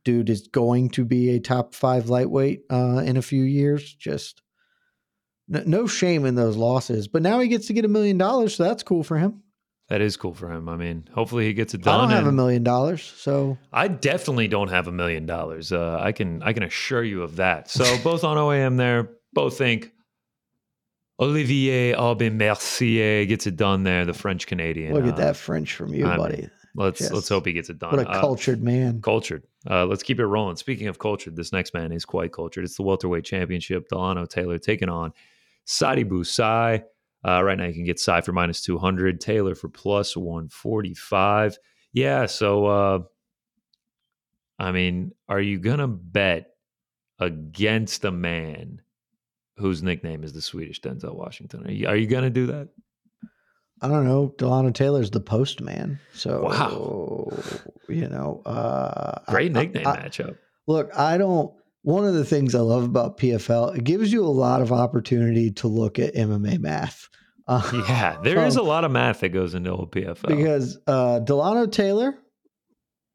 dude, 0.04 0.30
is 0.30 0.48
going 0.48 0.90
to 0.92 1.06
be 1.06 1.30
a 1.32 1.40
top 1.40 1.74
five 1.74 2.10
lightweight 2.10 2.62
uh, 2.72 3.02
in 3.06 3.18
a 3.18 3.22
few 3.22 3.44
years. 3.44 3.94
Just 3.94 4.42
n- 5.54 5.64
no 5.66 5.88
shame 5.88 6.26
in 6.26 6.36
those 6.36 6.56
losses. 6.56 7.08
But 7.08 7.22
now 7.22 7.40
he 7.40 7.48
gets 7.48 7.68
to 7.68 7.74
get 7.74 7.86
a 7.86 7.90
million 7.90 8.18
dollars, 8.18 8.56
so 8.56 8.64
that's 8.64 8.84
cool 8.84 9.04
for 9.04 9.18
him. 9.18 9.42
That 9.90 10.02
is 10.02 10.18
cool 10.18 10.34
for 10.34 10.52
him. 10.52 10.68
I 10.68 10.78
mean, 10.78 11.08
hopefully 11.14 11.46
he 11.46 11.54
gets 11.54 11.76
it 11.76 11.84
done. 11.84 12.00
I 12.00 12.04
don't 12.04 12.10
have 12.18 12.26
a 12.26 12.32
million 12.32 12.64
dollars, 12.64 13.04
so 13.04 13.58
I 13.72 13.88
definitely 13.88 14.48
don't 14.48 14.70
have 14.70 14.88
a 14.88 14.92
million 14.92 15.28
dollars. 15.28 15.72
Uh, 15.72 16.00
I 16.02 16.12
can 16.12 16.42
I 16.42 16.54
can 16.54 16.64
assure 16.64 17.04
you 17.04 17.22
of 17.22 17.36
that. 17.36 17.70
So 17.70 17.84
both 18.04 18.24
on 18.24 18.36
OAM 18.38 18.78
there, 18.78 19.12
both 19.34 19.58
think 19.60 19.92
Olivier 21.20 21.94
Aubin 21.94 22.38
Mercier 22.38 23.26
gets 23.26 23.48
it 23.48 23.56
done 23.56 23.84
there, 23.84 24.06
the 24.06 24.14
French 24.14 24.48
Canadian. 24.48 24.94
look 24.94 25.06
Uh, 25.06 25.10
at 25.10 25.18
that 25.18 25.36
French 25.38 25.74
from 25.74 25.94
you, 25.94 26.06
I 26.06 26.10
mean, 26.10 26.18
buddy. 26.18 26.50
Let's 26.78 27.00
Yes. 27.02 27.12
let's 27.12 27.30
hope 27.30 27.46
he 27.46 27.54
gets 27.54 27.70
it 27.70 27.80
done. 27.80 27.92
What 27.96 28.06
a 28.06 28.10
Uh, 28.10 28.20
cultured 28.20 28.62
man. 28.62 29.02
Cultured. 29.02 29.44
Uh, 29.70 29.86
let's 29.86 30.04
keep 30.04 30.20
it 30.20 30.26
rolling. 30.26 30.58
Speaking 30.58 30.88
of 30.88 31.00
cultured, 31.00 31.36
this 31.36 31.52
next 31.54 31.74
man 31.74 31.92
is 31.92 32.04
quite 32.06 32.34
cultured. 32.34 32.66
It's 32.66 32.76
the 32.76 32.84
welterweight 32.84 33.24
championship. 33.24 33.88
Delano 33.88 34.26
Taylor 34.26 34.58
taking 34.58 34.90
on 34.90 35.14
Sadibou 35.66 36.26
Sy. 36.26 36.84
Uh, 37.28 37.42
right 37.44 37.58
now, 37.58 37.66
you 37.66 37.74
can 37.74 37.86
get 37.86 38.00
Sy 38.00 38.22
for 38.22 38.34
minus 38.34 38.62
200, 38.62 39.20
Taylor 39.22 39.56
for 39.56 39.70
plus 39.70 40.16
145. 40.18 41.58
Yeah, 41.94 42.26
so, 42.28 42.66
uh, 42.68 43.00
I 44.60 44.72
mean, 44.72 45.14
are 45.28 45.40
you 45.42 45.58
going 45.60 45.80
to 45.80 45.88
bet 45.88 46.52
against 47.20 48.06
a 48.06 48.12
man 48.12 48.82
whose 49.58 49.82
nickname 49.82 50.24
is 50.24 50.34
the 50.34 50.42
Swedish 50.42 50.82
Denzel 50.82 51.16
Washington? 51.16 51.66
Are 51.66 51.72
you, 51.72 51.88
are 51.88 51.96
you 51.96 52.08
going 52.08 52.24
to 52.26 52.30
do 52.30 52.48
that? 52.48 52.70
I 53.86 53.88
don't 53.88 54.06
know. 54.06 54.34
Delano 54.38 54.72
Taylor's 54.72 55.12
the 55.12 55.20
postman. 55.20 56.00
So, 56.14 56.44
Wow. 56.44 57.32
you 57.88 58.08
know, 58.08 58.42
uh, 58.46 59.20
Great 59.32 59.56
I- 59.56 59.60
I- 59.60 59.64
nickname 59.64 59.88
I- 59.88 59.98
matchup. 59.98 60.38
Look, 60.68 60.90
I 60.98 61.18
don't. 61.18 61.54
One 61.84 62.04
of 62.06 62.16
the 62.16 62.26
things 62.26 62.56
I 62.56 62.62
love 62.62 62.84
about 62.84 63.18
PFL, 63.18 63.70
it 63.78 63.84
gives 63.84 64.12
you 64.12 64.26
a 64.26 64.28
lot 64.28 64.62
of 64.64 64.72
opportunity 64.72 65.52
to 65.52 65.68
look 65.68 66.00
at 66.00 66.16
MMA 66.16 66.58
math. 66.58 67.08
Uh, 67.48 67.62
Yeah, 67.88 68.18
there 68.24 68.44
is 68.44 68.58
a 68.58 68.62
um, 68.62 68.68
lot 68.68 68.84
of 68.86 68.92
math 68.92 69.20
that 69.20 69.30
goes 69.30 69.54
into 69.54 69.70
old 69.70 69.92
PFL. 69.92 70.28
because 70.28 70.80
uh, 70.88 71.20
Delano 71.20 71.68
Taylor 71.68 72.16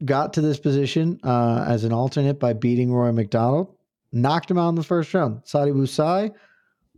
got 0.05 0.33
to 0.33 0.41
this 0.41 0.57
position 0.59 1.19
uh, 1.23 1.65
as 1.67 1.83
an 1.83 1.91
alternate 1.91 2.39
by 2.39 2.53
beating 2.53 2.93
Rory 2.93 3.11
MacDonald, 3.11 3.75
knocked 4.13 4.49
him 4.49 4.57
out 4.57 4.69
in 4.69 4.75
the 4.75 4.83
first 4.83 5.13
round. 5.13 5.43
Sadibou 5.43 5.87
Sy 5.87 6.31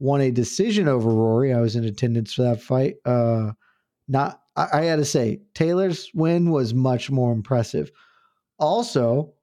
won 0.03 0.19
a 0.19 0.31
decision 0.31 0.89
over 0.89 1.09
Rory. 1.09 1.53
I 1.53 1.61
was 1.61 1.77
in 1.77 1.85
attendance 1.85 2.33
for 2.33 2.41
that 2.41 2.61
fight. 2.61 2.95
Uh, 3.05 3.53
not, 4.09 4.41
I, 4.53 4.67
I 4.73 4.85
got 4.87 4.97
to 4.97 5.05
say, 5.05 5.39
Taylor's 5.53 6.11
win 6.13 6.51
was 6.51 6.73
much 6.73 7.09
more 7.09 7.31
impressive. 7.31 7.89
Also, 8.59 9.33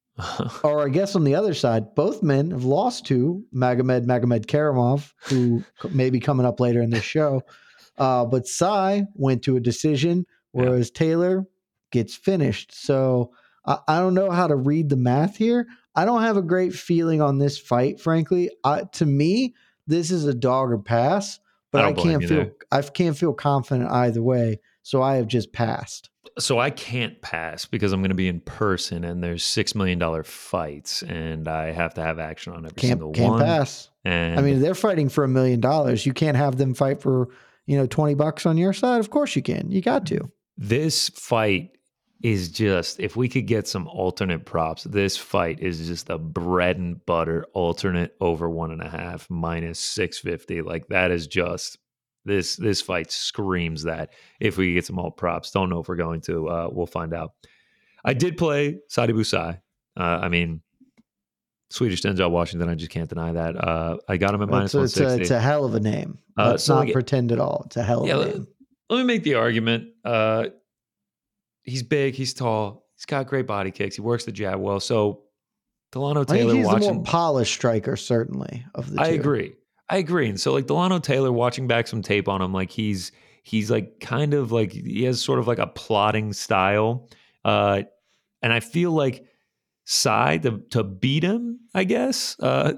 or 0.64 0.84
I 0.84 0.88
guess 0.88 1.14
on 1.14 1.22
the 1.22 1.36
other 1.36 1.54
side, 1.54 1.94
both 1.94 2.24
men 2.24 2.50
have 2.50 2.64
lost 2.64 3.06
to 3.06 3.44
Magomed 3.54 4.04
Magomedkerimov, 4.06 5.12
who 5.28 5.62
may 5.92 6.10
be 6.10 6.18
coming 6.18 6.44
up 6.44 6.58
later 6.58 6.82
in 6.82 6.90
this 6.90 7.04
show. 7.04 7.42
Uh, 7.98 8.24
but 8.24 8.46
Sy 8.46 9.04
went 9.12 9.42
to 9.42 9.56
a 9.56 9.60
decision, 9.60 10.24
whereas 10.52 10.90
Taylor 10.90 11.44
gets 11.92 12.14
finished. 12.14 12.72
So 12.72 13.32
I, 13.66 13.76
I 13.88 13.98
don't 13.98 14.14
know 14.14 14.30
how 14.30 14.46
to 14.46 14.56
read 14.56 14.88
the 14.88 14.96
math 14.96 15.36
here. 15.36 15.66
I 15.94 16.06
don't 16.06 16.22
have 16.22 16.38
a 16.38 16.42
great 16.42 16.72
feeling 16.72 17.20
on 17.20 17.36
this 17.36 17.58
fight, 17.58 18.00
frankly. 18.00 18.48
I, 18.64 18.84
to 18.92 19.04
me, 19.04 19.54
this 19.90 20.10
is 20.10 20.24
a 20.24 20.34
dog 20.34 20.70
or 20.70 20.78
pass, 20.78 21.40
but 21.70 21.84
I 21.84 21.88
I, 21.88 21.92
can't 21.92 22.22
feel 22.22 22.28
there. 22.28 22.52
I 22.72 22.82
can't 22.82 23.16
feel 23.16 23.34
confident 23.34 23.90
either 23.90 24.22
way. 24.22 24.60
So 24.82 25.02
I 25.02 25.16
have 25.16 25.26
just 25.26 25.52
passed. 25.52 26.08
so 26.38 26.58
I 26.58 26.70
can't 26.70 27.20
pass 27.20 27.66
because 27.66 27.92
I'm 27.92 28.00
going 28.00 28.10
to 28.10 28.14
be 28.14 28.28
in 28.28 28.40
person 28.40 29.04
and 29.04 29.22
there's 29.22 29.44
six 29.44 29.74
million 29.74 29.98
dollar 29.98 30.22
fights 30.22 31.02
and 31.02 31.46
I 31.46 31.72
have 31.72 31.94
to 31.94 32.02
have 32.02 32.18
action 32.18 32.54
on 32.54 32.64
every 32.64 32.80
single 32.80 33.12
Can't 33.12 33.32
can't 33.32 33.42
pass. 33.42 33.90
And 34.04 34.38
I 34.38 34.42
mean, 34.42 34.60
they're 34.60 34.74
fighting 34.74 35.10
for 35.10 35.22
a 35.24 35.28
million 35.28 35.60
dollars. 35.60 36.06
You 36.06 36.14
can't 36.14 36.36
have 36.36 36.56
them 36.56 36.72
fight 36.72 37.02
for, 37.02 37.28
you 37.66 37.76
know, 37.76 37.86
20 37.86 38.14
bucks 38.14 38.46
on 38.46 38.56
your 38.56 38.72
side. 38.72 39.00
Of 39.00 39.10
course 39.10 39.36
you 39.36 39.42
can. 39.42 39.70
You 39.70 39.82
got 39.82 40.06
to. 40.06 40.30
this 40.56 41.10
fight 41.10 41.76
is 42.22 42.50
just 42.50 43.00
if 43.00 43.16
we 43.16 43.28
could 43.28 43.46
get 43.46 43.66
some 43.66 43.86
alternate 43.88 44.44
props, 44.44 44.84
this 44.84 45.16
fight 45.16 45.60
is 45.60 45.86
just 45.86 46.10
a 46.10 46.18
bread 46.18 46.76
and 46.76 47.04
butter 47.06 47.46
alternate 47.54 48.14
over 48.20 48.48
one 48.50 48.70
and 48.72 48.82
a 48.82 48.88
half 48.88 49.28
minus 49.30 49.78
six 49.78 50.18
fifty. 50.18 50.60
Like 50.62 50.88
that 50.88 51.10
is 51.10 51.26
just 51.26 51.78
this 52.26 52.56
this 52.56 52.82
fight 52.82 53.10
screams 53.10 53.84
that 53.84 54.10
if 54.40 54.58
we 54.58 54.74
get 54.74 54.84
some 54.84 54.98
alt 54.98 55.16
props. 55.16 55.50
Don't 55.50 55.70
know 55.70 55.80
if 55.80 55.88
we're 55.88 55.96
going 55.96 56.20
to. 56.22 56.48
Uh, 56.48 56.68
we'll 56.70 56.86
find 56.86 57.14
out. 57.14 57.32
I 58.04 58.12
did 58.14 58.36
play 58.36 58.78
Sadibou 58.90 59.24
Sy. 59.24 59.60
Uh, 59.98 60.02
I 60.02 60.28
mean, 60.28 60.60
Swedish 61.70 62.02
Denzel 62.02 62.30
Washington. 62.30 62.68
I 62.68 62.74
just 62.74 62.90
can't 62.90 63.08
deny 63.08 63.32
that. 63.32 63.56
Uh, 63.56 63.96
I 64.08 64.16
got 64.16 64.34
him 64.34 64.42
at 64.42 64.48
minus 64.48 64.74
It's, 64.74 64.74
one 64.74 64.84
it's, 64.84 64.98
a, 65.00 65.20
it's 65.20 65.30
a 65.30 65.40
hell 65.40 65.64
of 65.64 65.74
a 65.74 65.80
name. 65.80 66.18
Uh, 66.38 66.50
Let's 66.50 66.64
so 66.64 66.74
not 66.74 66.84
like- 66.86 66.92
pretend 66.92 67.32
at 67.32 67.38
all. 67.40 67.62
It's 67.66 67.76
a 67.76 67.82
hell 67.82 68.02
of 68.02 68.08
Yeah, 68.08 68.16
a 68.16 68.18
let- 68.18 68.34
name. 68.34 68.46
let 68.88 68.98
me 68.98 69.04
make 69.04 69.22
the 69.22 69.34
argument. 69.34 69.88
Uh, 70.04 70.46
he's 71.70 71.82
big, 71.82 72.14
he's 72.14 72.34
tall, 72.34 72.86
he's 72.96 73.06
got 73.06 73.26
great 73.26 73.46
body 73.46 73.70
kicks, 73.70 73.96
he 73.96 74.02
works 74.02 74.24
the 74.24 74.32
jab 74.32 74.60
well. 74.60 74.80
So 74.80 75.22
Delano 75.92 76.22
I 76.22 76.24
think 76.24 76.38
Taylor 76.38 76.54
he's 76.54 76.66
the 76.66 76.72
watching, 76.72 76.94
more 76.96 77.04
polished 77.04 77.54
striker, 77.54 77.96
certainly, 77.96 78.64
of 78.74 78.92
the 78.92 79.00
I 79.00 79.10
two. 79.10 79.20
agree, 79.20 79.52
I 79.88 79.96
agree. 79.96 80.28
And 80.28 80.40
so 80.40 80.52
like 80.52 80.66
Delano 80.66 80.98
Taylor, 80.98 81.32
watching 81.32 81.66
back 81.66 81.86
some 81.86 82.02
tape 82.02 82.28
on 82.28 82.42
him, 82.42 82.52
like 82.52 82.70
he's 82.70 83.12
he's 83.42 83.70
like 83.70 84.00
kind 84.00 84.34
of 84.34 84.52
like 84.52 84.72
he 84.72 85.04
has 85.04 85.22
sort 85.22 85.38
of 85.38 85.46
like 85.46 85.58
a 85.58 85.66
plotting 85.66 86.32
style, 86.32 87.08
uh, 87.44 87.82
and 88.42 88.52
I 88.52 88.60
feel 88.60 88.92
like 88.92 89.24
side 89.84 90.42
to 90.42 90.62
to 90.70 90.84
beat 90.84 91.24
him, 91.24 91.60
I 91.74 91.84
guess. 91.84 92.36
Uh, 92.40 92.74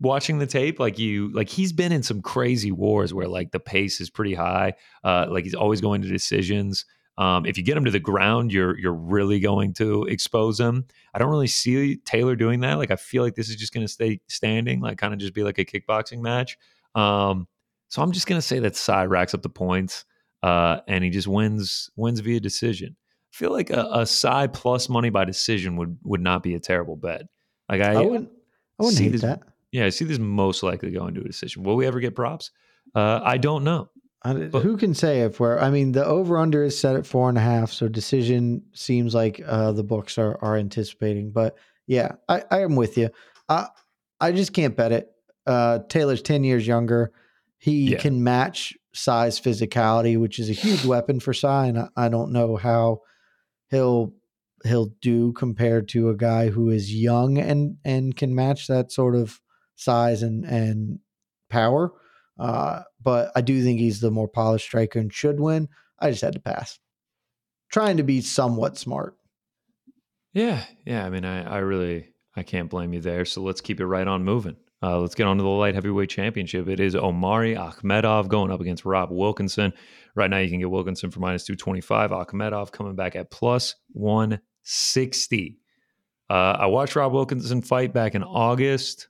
watching 0.00 0.38
the 0.38 0.46
tape 0.46 0.78
like 0.78 0.98
you 0.98 1.32
like 1.32 1.48
he's 1.48 1.72
been 1.72 1.90
in 1.90 2.02
some 2.02 2.20
crazy 2.20 2.70
wars 2.70 3.14
where 3.14 3.26
like 3.26 3.50
the 3.50 3.58
pace 3.58 3.98
is 3.98 4.10
pretty 4.10 4.34
high 4.34 4.74
uh 5.04 5.26
like 5.30 5.44
he's 5.44 5.54
always 5.54 5.80
going 5.80 6.02
to 6.02 6.08
decisions 6.08 6.84
um 7.18 7.46
if 7.46 7.56
you 7.56 7.64
get 7.64 7.76
him 7.76 7.84
to 7.84 7.90
the 7.90 7.98
ground 8.00 8.52
you're 8.52 8.78
you're 8.78 8.92
really 8.92 9.40
going 9.40 9.72
to 9.72 10.04
expose 10.04 10.58
him 10.60 10.84
i 11.14 11.18
don't 11.18 11.30
really 11.30 11.46
see 11.46 11.96
taylor 12.04 12.36
doing 12.36 12.60
that 12.60 12.74
like 12.74 12.90
i 12.90 12.96
feel 12.96 13.22
like 13.22 13.34
this 13.34 13.48
is 13.48 13.56
just 13.56 13.72
going 13.72 13.84
to 13.86 13.92
stay 13.92 14.20
standing 14.28 14.80
like 14.80 14.98
kind 14.98 15.12
of 15.14 15.18
just 15.20 15.34
be 15.34 15.42
like 15.42 15.58
a 15.58 15.64
kickboxing 15.64 16.20
match 16.20 16.58
um 16.94 17.46
so 17.88 18.02
i'm 18.02 18.12
just 18.12 18.26
going 18.26 18.38
to 18.38 18.46
say 18.46 18.58
that 18.58 18.76
Sy 18.76 19.04
racks 19.06 19.34
up 19.34 19.42
the 19.42 19.48
points 19.48 20.04
uh 20.42 20.78
and 20.88 21.02
he 21.04 21.10
just 21.10 21.28
wins 21.28 21.90
wins 21.96 22.20
via 22.20 22.40
decision 22.40 22.94
i 22.98 23.32
feel 23.36 23.52
like 23.52 23.70
a, 23.70 23.88
a 23.92 24.06
Sy 24.06 24.46
plus 24.48 24.88
money 24.88 25.10
by 25.10 25.24
decision 25.24 25.76
would 25.76 25.96
would 26.04 26.20
not 26.20 26.42
be 26.42 26.54
a 26.54 26.60
terrible 26.60 26.96
bet 26.96 27.22
like 27.70 27.80
i, 27.80 27.94
I 27.94 28.02
wouldn't, 28.02 28.30
I 28.78 28.82
wouldn't 28.82 28.98
see 28.98 29.04
hate 29.04 29.12
this- 29.12 29.22
that. 29.22 29.42
yeah, 29.72 29.86
I 29.86 29.88
see 29.88 30.04
this 30.04 30.18
most 30.18 30.62
likely 30.62 30.90
going 30.90 31.14
to 31.14 31.20
a 31.22 31.24
decision. 31.24 31.62
Will 31.62 31.76
we 31.76 31.86
ever 31.86 31.98
get 32.00 32.14
props? 32.14 32.50
Uh, 32.94 33.20
I 33.24 33.36
don't 33.38 33.64
know. 33.64 33.88
But- 34.34 34.62
who 34.62 34.76
can 34.76 34.94
say 34.94 35.20
if 35.22 35.38
we're? 35.40 35.58
I 35.58 35.70
mean, 35.70 35.92
the 35.92 36.04
over 36.04 36.38
under 36.38 36.62
is 36.64 36.78
set 36.78 36.96
at 36.96 37.06
four 37.06 37.28
and 37.28 37.38
a 37.38 37.40
half, 37.42 37.70
so 37.72 37.88
decision 37.88 38.62
seems 38.72 39.14
like 39.14 39.40
uh, 39.46 39.72
the 39.72 39.84
books 39.84 40.18
are 40.18 40.38
are 40.42 40.56
anticipating. 40.56 41.30
But 41.30 41.56
yeah, 41.86 42.12
I, 42.28 42.42
I 42.50 42.60
am 42.60 42.76
with 42.76 42.96
you. 42.98 43.10
I 43.48 43.68
I 44.20 44.32
just 44.32 44.52
can't 44.52 44.76
bet 44.76 44.92
it. 44.92 45.08
Uh, 45.46 45.80
Taylor's 45.88 46.22
ten 46.22 46.44
years 46.44 46.66
younger. 46.66 47.12
He 47.58 47.92
Yeah. 47.92 47.98
can 47.98 48.22
match 48.24 48.76
size 48.92 49.40
physicality, 49.40 50.18
which 50.18 50.38
is 50.38 50.50
a 50.50 50.54
huge 50.54 50.84
weapon 50.92 51.20
for 51.20 51.32
Sy, 51.32 51.66
and 51.66 51.78
I, 51.78 51.88
I 51.96 52.08
don't 52.08 52.32
know 52.32 52.56
how 52.56 53.00
he'll 53.70 54.12
he'll 54.64 54.90
do 55.00 55.32
compared 55.34 55.86
to 55.88 56.08
a 56.08 56.16
guy 56.16 56.48
who 56.48 56.70
is 56.70 56.92
young 56.94 57.38
and 57.38 57.76
and 57.84 58.16
can 58.16 58.34
match 58.34 58.66
that 58.66 58.90
sort 58.90 59.14
of 59.14 59.40
size 59.76 60.22
and 60.22 60.44
and 60.44 60.98
power. 61.50 61.92
Uh, 62.38 62.82
but 63.02 63.32
I 63.34 63.40
do 63.40 63.62
think 63.62 63.80
he's 63.80 64.00
the 64.00 64.10
more 64.10 64.28
polished 64.28 64.66
striker 64.66 64.98
and 64.98 65.12
should 65.12 65.40
win. 65.40 65.68
I 65.98 66.10
just 66.10 66.22
had 66.22 66.34
to 66.34 66.40
pass. 66.40 66.78
Trying 67.70 67.96
to 67.96 68.02
be 68.02 68.20
somewhat 68.20 68.76
smart. 68.76 69.16
Yeah, 70.32 70.62
yeah. 70.84 71.04
I 71.04 71.10
mean, 71.10 71.24
I, 71.24 71.42
I 71.44 71.58
really, 71.58 72.12
I 72.36 72.42
can't 72.42 72.70
blame 72.70 72.92
you 72.92 73.00
there. 73.00 73.24
So 73.24 73.42
let's 73.42 73.60
keep 73.60 73.80
it 73.80 73.86
right 73.86 74.06
on 74.06 74.24
moving. 74.24 74.56
Uh, 74.82 75.00
let's 75.00 75.14
get 75.14 75.26
on 75.26 75.38
to 75.38 75.42
the 75.42 75.48
light 75.48 75.74
heavyweight 75.74 76.10
championship. 76.10 76.68
It 76.68 76.80
is 76.80 76.94
Omari 76.94 77.54
Akhmedov 77.54 78.28
going 78.28 78.50
up 78.50 78.60
against 78.60 78.84
Rob 78.84 79.10
Wilkinson. 79.10 79.72
Right 80.14 80.28
now, 80.28 80.38
you 80.38 80.50
can 80.50 80.58
get 80.58 80.70
Wilkinson 80.70 81.10
for 81.10 81.20
minus 81.20 81.44
225. 81.44 82.10
Akhmedov 82.10 82.72
coming 82.72 82.94
back 82.94 83.16
at 83.16 83.30
plus 83.30 83.74
160. 83.92 85.58
Uh, 86.28 86.32
I 86.32 86.66
watched 86.66 86.96
Rob 86.96 87.12
Wilkinson 87.12 87.62
fight 87.62 87.94
back 87.94 88.14
in 88.14 88.22
August. 88.22 89.08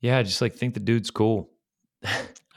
Yeah, 0.00 0.22
just 0.22 0.40
like 0.40 0.54
think 0.54 0.74
the 0.74 0.80
dude's 0.80 1.10
cool. 1.10 1.50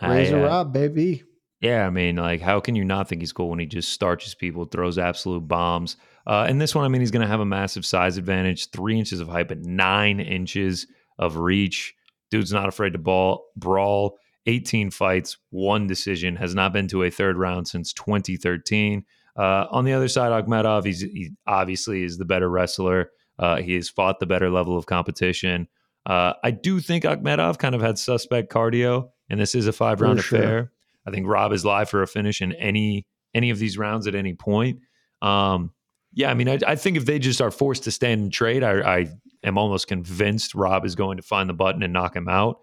I, 0.01 0.15
Razor 0.15 0.43
uh, 0.43 0.47
Rob, 0.47 0.73
baby. 0.73 1.23
Yeah, 1.61 1.85
I 1.85 1.91
mean, 1.91 2.15
like, 2.15 2.41
how 2.41 2.59
can 2.59 2.75
you 2.75 2.83
not 2.83 3.07
think 3.07 3.21
he's 3.21 3.31
cool 3.31 3.49
when 3.49 3.59
he 3.59 3.67
just 3.67 3.89
starches 3.89 4.33
people, 4.33 4.65
throws 4.65 4.97
absolute 4.97 5.47
bombs? 5.47 5.95
Uh, 6.25 6.45
and 6.47 6.59
this 6.59 6.73
one, 6.73 6.85
I 6.85 6.87
mean, 6.87 7.01
he's 7.01 7.11
going 7.11 7.21
to 7.21 7.27
have 7.27 7.39
a 7.39 7.45
massive 7.45 7.85
size 7.85 8.17
advantage 8.17 8.71
three 8.71 8.97
inches 8.97 9.19
of 9.19 9.27
height, 9.27 9.47
but 9.47 9.59
nine 9.59 10.19
inches 10.19 10.87
of 11.19 11.37
reach. 11.37 11.93
Dude's 12.31 12.51
not 12.51 12.67
afraid 12.67 12.93
to 12.93 12.99
ball, 12.99 13.45
brawl. 13.55 14.17
18 14.47 14.89
fights, 14.89 15.37
one 15.51 15.85
decision, 15.85 16.35
has 16.35 16.55
not 16.55 16.73
been 16.73 16.87
to 16.87 17.03
a 17.03 17.11
third 17.11 17.37
round 17.37 17.67
since 17.67 17.93
2013. 17.93 19.05
Uh, 19.37 19.65
on 19.69 19.85
the 19.85 19.93
other 19.93 20.07
side, 20.07 20.31
Akhmedov, 20.31 20.85
he's, 20.85 21.01
he 21.01 21.29
obviously 21.45 22.03
is 22.03 22.17
the 22.17 22.25
better 22.25 22.49
wrestler. 22.49 23.11
Uh, 23.37 23.57
he 23.57 23.75
has 23.75 23.87
fought 23.87 24.19
the 24.19 24.25
better 24.25 24.49
level 24.49 24.77
of 24.77 24.87
competition. 24.87 25.67
Uh, 26.05 26.33
I 26.43 26.51
do 26.51 26.79
think 26.79 27.03
Akhmedov 27.03 27.59
kind 27.59 27.75
of 27.75 27.81
had 27.81 27.97
suspect 27.97 28.51
cardio, 28.51 29.09
and 29.29 29.39
this 29.39 29.55
is 29.55 29.67
a 29.67 29.73
five 29.73 30.01
round 30.01 30.21
sure. 30.21 30.39
affair. 30.39 30.71
I 31.05 31.11
think 31.11 31.27
Rob 31.27 31.51
is 31.51 31.65
live 31.65 31.89
for 31.89 32.01
a 32.01 32.07
finish 32.07 32.41
in 32.41 32.53
any 32.53 33.05
any 33.33 33.49
of 33.49 33.59
these 33.59 33.77
rounds 33.77 34.07
at 34.07 34.15
any 34.15 34.33
point. 34.33 34.79
Um, 35.21 35.71
yeah, 36.13 36.29
I 36.29 36.33
mean, 36.33 36.49
I, 36.49 36.59
I 36.67 36.75
think 36.75 36.97
if 36.97 37.05
they 37.05 37.19
just 37.19 37.41
are 37.41 37.51
forced 37.51 37.83
to 37.85 37.91
stand 37.91 38.21
and 38.21 38.33
trade, 38.33 38.63
I, 38.63 38.99
I 38.99 39.07
am 39.43 39.57
almost 39.57 39.87
convinced 39.87 40.53
Rob 40.55 40.85
is 40.85 40.95
going 40.95 41.17
to 41.17 41.23
find 41.23 41.49
the 41.49 41.53
button 41.53 41.83
and 41.83 41.93
knock 41.93 42.15
him 42.15 42.27
out. 42.27 42.59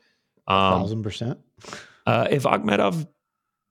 Um, 0.47 0.81
Thousand 0.83 1.03
percent. 1.03 1.39
uh, 2.07 2.29
if 2.31 2.43
Akhmedov 2.43 3.07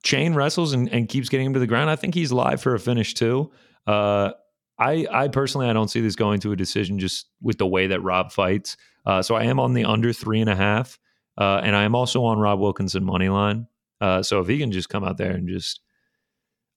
chain 0.03 0.33
wrestles 0.33 0.73
and, 0.73 0.91
and 0.91 1.07
keeps 1.09 1.29
getting 1.29 1.47
him 1.47 1.53
to 1.53 1.59
the 1.59 1.67
ground, 1.67 1.89
I 1.89 1.95
think 1.95 2.15
he's 2.15 2.31
live 2.31 2.61
for 2.61 2.73
a 2.73 2.79
finish 2.79 3.13
too. 3.13 3.51
Uh, 3.85 4.31
I, 4.79 5.07
I 5.11 5.27
personally, 5.27 5.67
I 5.67 5.73
don't 5.73 5.89
see 5.89 6.01
this 6.01 6.15
going 6.15 6.39
to 6.41 6.51
a 6.51 6.55
decision 6.55 6.99
just 6.99 7.27
with 7.41 7.57
the 7.57 7.67
way 7.67 7.87
that 7.87 8.01
Rob 8.01 8.31
fights. 8.31 8.77
Uh, 9.07 9.21
so 9.21 9.35
I 9.35 9.45
am 9.45 9.59
on 9.59 9.73
the 9.73 9.85
under 9.85 10.11
three 10.11 10.41
and 10.41 10.49
a 10.49 10.55
half. 10.55 10.99
Uh, 11.37 11.61
and 11.63 11.75
I 11.75 11.83
am 11.83 11.95
also 11.95 12.23
on 12.25 12.39
Rob 12.39 12.59
Wilkinson 12.59 13.05
money 13.05 13.29
line. 13.29 13.67
Uh, 14.01 14.21
so 14.21 14.41
if 14.41 14.47
he 14.47 14.57
can 14.57 14.71
just 14.71 14.89
come 14.89 15.03
out 15.03 15.17
there 15.17 15.31
and 15.31 15.47
just 15.47 15.81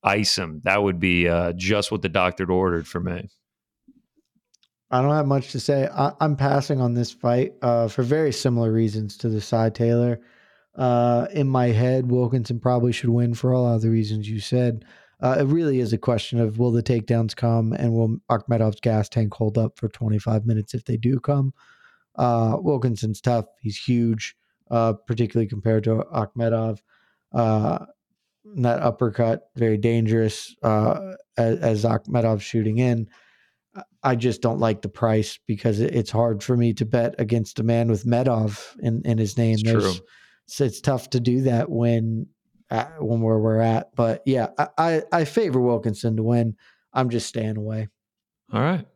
ice 0.03 0.39
him, 0.39 0.61
that 0.65 0.83
would 0.83 1.01
be 1.01 1.29
uh, 1.29 1.53
just 1.55 1.91
what 1.91 2.03
the 2.03 2.09
doctor 2.09 2.51
ordered 2.51 2.87
for 2.87 3.01
me. 3.01 3.29
I 4.91 5.03
don't 5.03 5.15
have 5.15 5.27
much 5.27 5.53
to 5.53 5.61
say. 5.61 5.89
I, 5.89 6.13
am 6.21 6.37
passing 6.37 6.81
on 6.81 6.95
this 6.95 7.13
fight 7.13 7.55
uh, 7.63 7.89
for 7.89 8.03
very 8.03 8.33
similar 8.33 8.73
reasons 8.73 9.17
to 9.19 9.29
the 9.29 9.41
side 9.41 9.75
Taylor. 9.75 10.21
Uh, 10.77 11.27
in 11.33 11.49
my 11.49 11.67
head, 11.67 12.11
Wilkinson 12.11 12.61
probably 12.61 12.93
should 12.93 13.11
win 13.11 13.35
for 13.35 13.55
all 13.55 13.67
other 13.67 13.91
reasons 13.91 14.29
you 14.29 14.41
said. 14.41 14.85
Uh, 15.21 15.37
it 15.41 15.45
really 15.45 15.81
is 15.81 15.93
a 15.93 15.99
question 15.99 16.41
of 16.41 16.59
will 16.59 16.73
the 16.73 16.83
takedowns 16.83 17.37
come 17.37 17.73
and 17.73 17.93
will 17.93 18.19
Akhmedov's 18.31 18.81
gas 18.81 19.09
tank 19.09 19.35
hold 19.35 19.59
up 19.59 19.79
for 19.79 19.89
25 19.89 20.47
minutes 20.47 20.75
if 20.75 20.85
they 20.85 20.97
do 20.97 21.21
come. 21.21 21.53
Uh, 22.21 22.59
Wilkinson's 22.61 23.23
tough. 23.23 23.47
He's 23.63 23.79
huge, 23.79 24.37
uh, 24.71 24.93
particularly 25.07 25.49
compared 25.49 25.85
to 25.85 26.05
Akhmedov. 26.15 26.81
Uh, 27.33 27.87
that 28.57 28.83
uppercut, 28.83 29.45
very 29.57 29.79
dangerous 29.79 30.55
uh, 30.63 31.13
as, 31.39 31.59
as 31.61 31.85
Akhmedov's 31.85 32.43
shooting 32.43 32.79
in. 32.79 33.09
I 34.03 34.17
just 34.17 34.43
don't 34.43 34.59
like 34.59 34.83
the 34.83 34.89
price 34.91 35.39
because 35.47 35.81
it's 35.81 36.11
hard 36.11 36.43
for 36.43 36.59
me 36.59 36.75
to 36.75 36.85
bet 36.85 37.15
against 37.19 37.59
a 37.59 37.63
man 37.63 37.89
with 37.89 38.05
Medov 38.05 38.77
in, 38.81 39.01
in 39.07 39.17
his 39.17 39.39
name. 39.39 39.55
It's 39.55 39.63
true. 39.63 39.95
So 40.47 40.65
it's 40.65 40.83
tough 40.83 41.09
to 41.11 41.21
do 41.21 41.43
that 41.43 41.71
when 41.71 42.27
when 42.99 43.21
where 43.21 43.39
we're 43.39 43.61
at. 43.61 43.95
But 43.97 44.23
yeah, 44.27 44.49
I, 44.77 45.03
I 45.11 45.25
favor 45.25 45.61
Wilkinson 45.61 46.17
to 46.17 46.23
win. 46.23 46.57
I'm 46.93 47.09
just 47.09 47.29
staying 47.29 47.57
away. 47.57 47.89
All 48.53 48.61
right. 48.61 48.87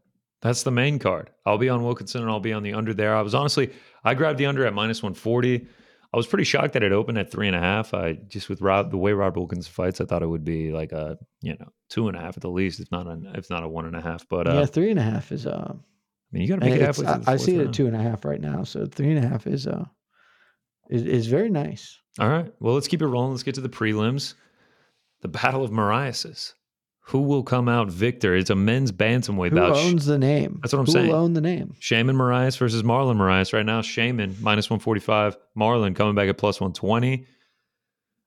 That's 0.44 0.62
the 0.62 0.70
main 0.70 0.98
card. 0.98 1.30
I'll 1.46 1.56
be 1.56 1.70
on 1.70 1.82
Wilkinson 1.82 2.20
and 2.20 2.30
I'll 2.30 2.38
be 2.38 2.52
on 2.52 2.62
the 2.62 2.74
under 2.74 2.92
there. 2.92 3.16
I 3.16 3.22
was 3.22 3.34
honestly, 3.34 3.72
I 4.04 4.12
grabbed 4.12 4.38
the 4.38 4.44
under 4.44 4.66
at 4.66 4.74
minus 4.74 5.02
140. 5.02 5.66
I 6.12 6.16
was 6.16 6.26
pretty 6.26 6.44
shocked 6.44 6.74
that 6.74 6.82
it 6.82 6.92
opened 6.92 7.16
at 7.16 7.30
three 7.32 7.46
and 7.46 7.56
a 7.56 7.60
half. 7.60 7.94
I 7.94 8.18
just 8.28 8.50
with 8.50 8.60
Rob, 8.60 8.90
the 8.90 8.98
way 8.98 9.14
Rob 9.14 9.38
Wilkins 9.38 9.66
fights, 9.66 10.02
I 10.02 10.04
thought 10.04 10.22
it 10.22 10.28
would 10.28 10.44
be 10.44 10.70
like 10.70 10.92
a, 10.92 11.16
you 11.40 11.56
know, 11.58 11.72
two 11.88 12.08
and 12.08 12.16
a 12.16 12.20
half 12.20 12.36
at 12.36 12.42
the 12.42 12.50
least, 12.50 12.78
if 12.78 12.92
not, 12.92 13.06
a, 13.06 13.18
if 13.36 13.48
not 13.48 13.62
a 13.64 13.68
one 13.68 13.86
and 13.86 13.96
a 13.96 14.02
half. 14.02 14.28
But 14.28 14.46
uh, 14.46 14.52
yeah, 14.52 14.66
three 14.66 14.90
and 14.90 14.98
a 14.98 15.02
half 15.02 15.32
is, 15.32 15.46
uh, 15.46 15.72
I 15.72 15.76
mean, 16.30 16.42
you 16.42 16.48
got 16.48 16.60
to 16.60 16.66
make 16.66 16.74
it 16.74 16.82
halfway. 16.82 17.06
I, 17.06 17.20
I 17.26 17.36
see 17.36 17.56
it 17.56 17.68
at 17.68 17.72
two 17.72 17.86
and 17.86 17.96
a 17.96 18.02
half 18.02 18.26
right 18.26 18.40
now. 18.40 18.64
So 18.64 18.84
three 18.84 19.16
and 19.16 19.24
a 19.24 19.26
half 19.26 19.46
is, 19.46 19.66
uh, 19.66 19.86
is, 20.90 21.04
is 21.04 21.26
very 21.26 21.48
nice. 21.48 21.98
All 22.20 22.28
right. 22.28 22.52
Well, 22.60 22.74
let's 22.74 22.86
keep 22.86 23.00
it 23.00 23.06
rolling. 23.06 23.30
Let's 23.30 23.42
get 23.44 23.54
to 23.54 23.62
the 23.62 23.70
prelims. 23.70 24.34
The 25.22 25.28
Battle 25.28 25.64
of 25.64 25.72
Mariases. 25.72 26.54
Who 27.08 27.20
will 27.20 27.42
come 27.42 27.68
out 27.68 27.90
victor? 27.90 28.34
It's 28.34 28.48
a 28.50 28.54
men's 28.54 28.90
bantamweight 28.90 29.50
Who 29.50 29.56
bout. 29.56 29.76
owns 29.76 30.06
the 30.06 30.18
name? 30.18 30.58
That's 30.62 30.72
what 30.72 30.80
I'm 30.80 30.86
Who 30.86 30.92
saying. 30.92 31.06
Who 31.10 31.12
own 31.12 31.34
the 31.34 31.40
name? 31.42 31.74
Sheymon 31.80 32.16
Moraes 32.16 32.56
versus 32.56 32.82
Marlon 32.82 33.16
Moraes. 33.16 33.52
Right 33.52 33.66
now, 33.66 33.82
Sheymon 33.82 34.40
minus 34.40 34.70
145. 34.70 35.36
Marlon 35.56 35.94
coming 35.94 36.14
back 36.14 36.28
at 36.30 36.38
plus 36.38 36.60
120. 36.60 37.26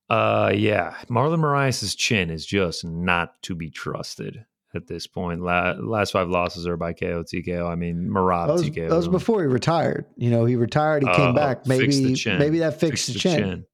Uh, 0.09 0.51
yeah, 0.55 0.95
Marlon 1.09 1.39
Moraes' 1.39 1.97
chin 1.97 2.30
is 2.30 2.45
just 2.45 2.86
not 2.86 3.41
to 3.43 3.55
be 3.55 3.69
trusted 3.69 4.45
at 4.75 4.88
this 4.88 5.07
point. 5.07 5.41
La- 5.41 5.73
last 5.80 6.11
five 6.11 6.30
losses 6.30 6.65
are 6.67 6.78
by 6.78 6.93
KO 6.93 7.23
TKO. 7.23 7.67
I 7.69 7.75
mean, 7.75 8.07
Merab 8.09 8.47
that 8.47 8.53
was, 8.53 8.63
TKO. 8.69 8.89
That 8.89 8.95
was 8.95 9.07
before 9.07 9.41
he 9.41 9.47
retired. 9.47 10.05
You 10.15 10.30
know, 10.30 10.45
he 10.45 10.55
retired. 10.55 11.03
He 11.03 11.11
came 11.13 11.30
Oh, 11.32 11.34
back. 11.34 11.65
Maybe 11.65 12.13
chin. 12.13 12.38
maybe 12.39 12.59
that 12.59 12.80
Fix 12.80 13.07
fixed 13.07 13.07
the, 13.07 13.13
the 13.13 13.19
chin. 13.19 13.65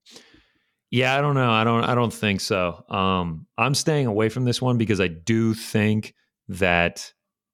Yeah, 0.94 1.18
I 1.18 1.22
don't 1.22 1.34
know. 1.34 1.50
I 1.50 1.64
don't. 1.64 1.84
I 1.86 1.96
don't 1.96 2.14
think 2.14 2.40
so. 2.40 2.86
Um, 2.88 3.48
I'm 3.58 3.74
staying 3.74 4.06
away 4.06 4.30
from 4.30 4.46
this 4.46 4.62
one 4.62 4.78
because 4.78 5.02
I 5.02 5.08
do 5.08 5.56
think 5.56 6.14
that 6.50 7.12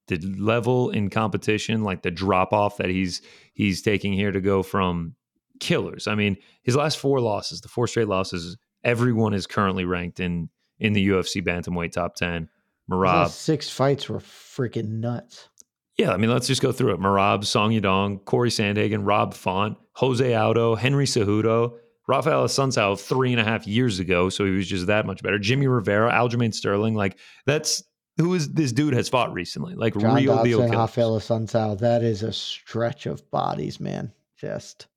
the 0.10 0.18
level 0.18 0.90
in 0.90 1.10
competition, 1.10 1.86
like 1.86 2.02
the 2.02 2.12
drop 2.12 2.52
off 2.52 2.76
that 2.80 2.90
he's 2.90 3.22
he's 3.54 3.82
taking 3.82 4.12
here 4.12 4.34
to 4.34 4.42
go 4.42 4.62
from 4.62 5.16
killers. 5.62 6.06
I 6.06 6.16
mean, 6.16 6.36
his 6.64 6.76
last 6.76 6.98
four 6.98 7.22
losses, 7.22 7.62
the 7.62 7.70
four 7.70 7.88
straight 7.88 8.10
losses, 8.10 8.58
everyone 8.84 9.34
is 9.34 9.48
currently 9.48 9.86
ranked 9.86 10.20
in 10.20 10.50
in 10.78 10.92
the 10.92 11.08
UFC 11.08 11.42
bantamweight 11.42 11.94
top 11.94 12.16
ten. 12.16 12.50
His 12.90 12.98
Merab, 12.98 13.30
six 13.30 13.70
fights 13.70 14.10
were 14.10 14.20
freaking 14.20 15.00
nuts. 15.00 15.48
yeah, 15.98 16.12
I 16.12 16.18
mean, 16.18 16.30
let's 16.30 16.48
just 16.48 16.62
go 16.62 16.74
through 16.74 16.96
it. 16.96 17.00
Merab, 17.00 17.46
Song 17.46 17.72
Yadong, 17.72 18.26
Corey 18.26 18.50
Sandhagen, 18.50 19.08
Rob 19.08 19.34
Font, 19.34 19.78
Jose 19.94 20.34
Aldo, 20.36 20.76
Henry 20.76 21.06
Cejudo, 21.06 21.78
Rafael 22.10 22.43
Assunção 22.45 22.99
three 22.99 23.32
and 23.32 23.39
a 23.39 23.43
half 23.43 23.68
years 23.68 23.99
ago, 23.99 24.30
so 24.30 24.43
he 24.43 24.51
was 24.51 24.68
just 24.68 24.88
that 24.88 25.05
much 25.05 25.22
better. 25.22 25.38
Jimmy 25.38 25.68
Rivera, 25.68 26.12
Aljamain 26.12 26.51
Sterling, 26.51 26.95
like 26.95 27.20
that's 27.45 27.84
who 28.18 28.34
is 28.34 28.49
this 28.49 28.72
dude 28.72 28.95
has 28.95 29.07
fought 29.07 29.32
recently, 29.32 29.76
like 29.76 29.95
John 29.95 30.16
real 30.16 30.43
deal 30.43 30.57
Dodson, 30.57 30.72
killers. 30.72 30.89
Rafael 30.89 31.20
Sunsao. 31.20 31.78
That 31.78 32.01
is 32.01 32.24
a 32.24 32.34
stretch 32.34 33.05
of 33.05 33.30
bodies, 33.30 33.80
man. 33.80 34.12
Just, 34.38 34.88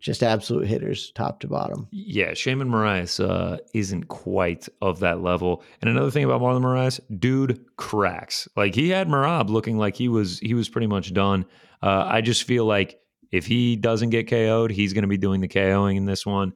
just 0.00 0.22
absolute 0.22 0.66
hitters, 0.66 1.12
top 1.14 1.40
to 1.40 1.48
bottom. 1.48 1.86
Yeah, 1.92 2.30
Sheymon 2.30 2.68
Moraes 2.68 3.22
uh, 3.22 3.58
isn't 3.74 4.08
quite 4.08 4.68
of 4.80 5.00
that 5.00 5.20
level. 5.20 5.62
And 5.82 5.90
another 5.90 6.10
thing 6.10 6.24
about 6.24 6.40
Marlon 6.40 6.62
Moraes, 6.62 6.98
dude 7.20 7.62
cracks. 7.76 8.48
Like 8.56 8.74
he 8.74 8.88
had 8.88 9.06
Merab 9.06 9.50
looking 9.50 9.76
like 9.76 9.96
he 9.96 10.08
was 10.08 10.38
he 10.38 10.54
was 10.54 10.70
pretty 10.70 10.86
much 10.86 11.12
done. 11.12 11.44
Uh, 11.82 12.06
I 12.08 12.22
just 12.22 12.44
feel 12.44 12.64
like 12.64 13.01
if 13.32 13.46
he 13.46 13.76
doesn't 13.76 14.10
get 14.10 14.28
KO'd, 14.28 14.70
he's 14.70 14.92
going 14.92 15.02
to 15.02 15.08
be 15.08 15.16
doing 15.16 15.40
the 15.40 15.48
KOing 15.48 15.96
in 15.96 16.04
this 16.04 16.24
one. 16.24 16.52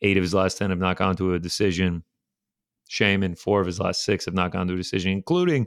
Eight 0.00 0.16
of 0.16 0.22
his 0.22 0.32
last 0.32 0.56
ten 0.58 0.70
have 0.70 0.78
not 0.78 0.96
gone 0.96 1.16
to 1.16 1.34
a 1.34 1.38
decision. 1.38 2.04
Shame, 2.88 3.20
Sheymon, 3.20 3.38
four 3.38 3.60
of 3.60 3.66
his 3.66 3.80
last 3.80 4.04
six 4.04 4.26
have 4.26 4.34
not 4.34 4.52
gone 4.52 4.68
to 4.68 4.74
a 4.74 4.76
decision, 4.76 5.10
including 5.10 5.66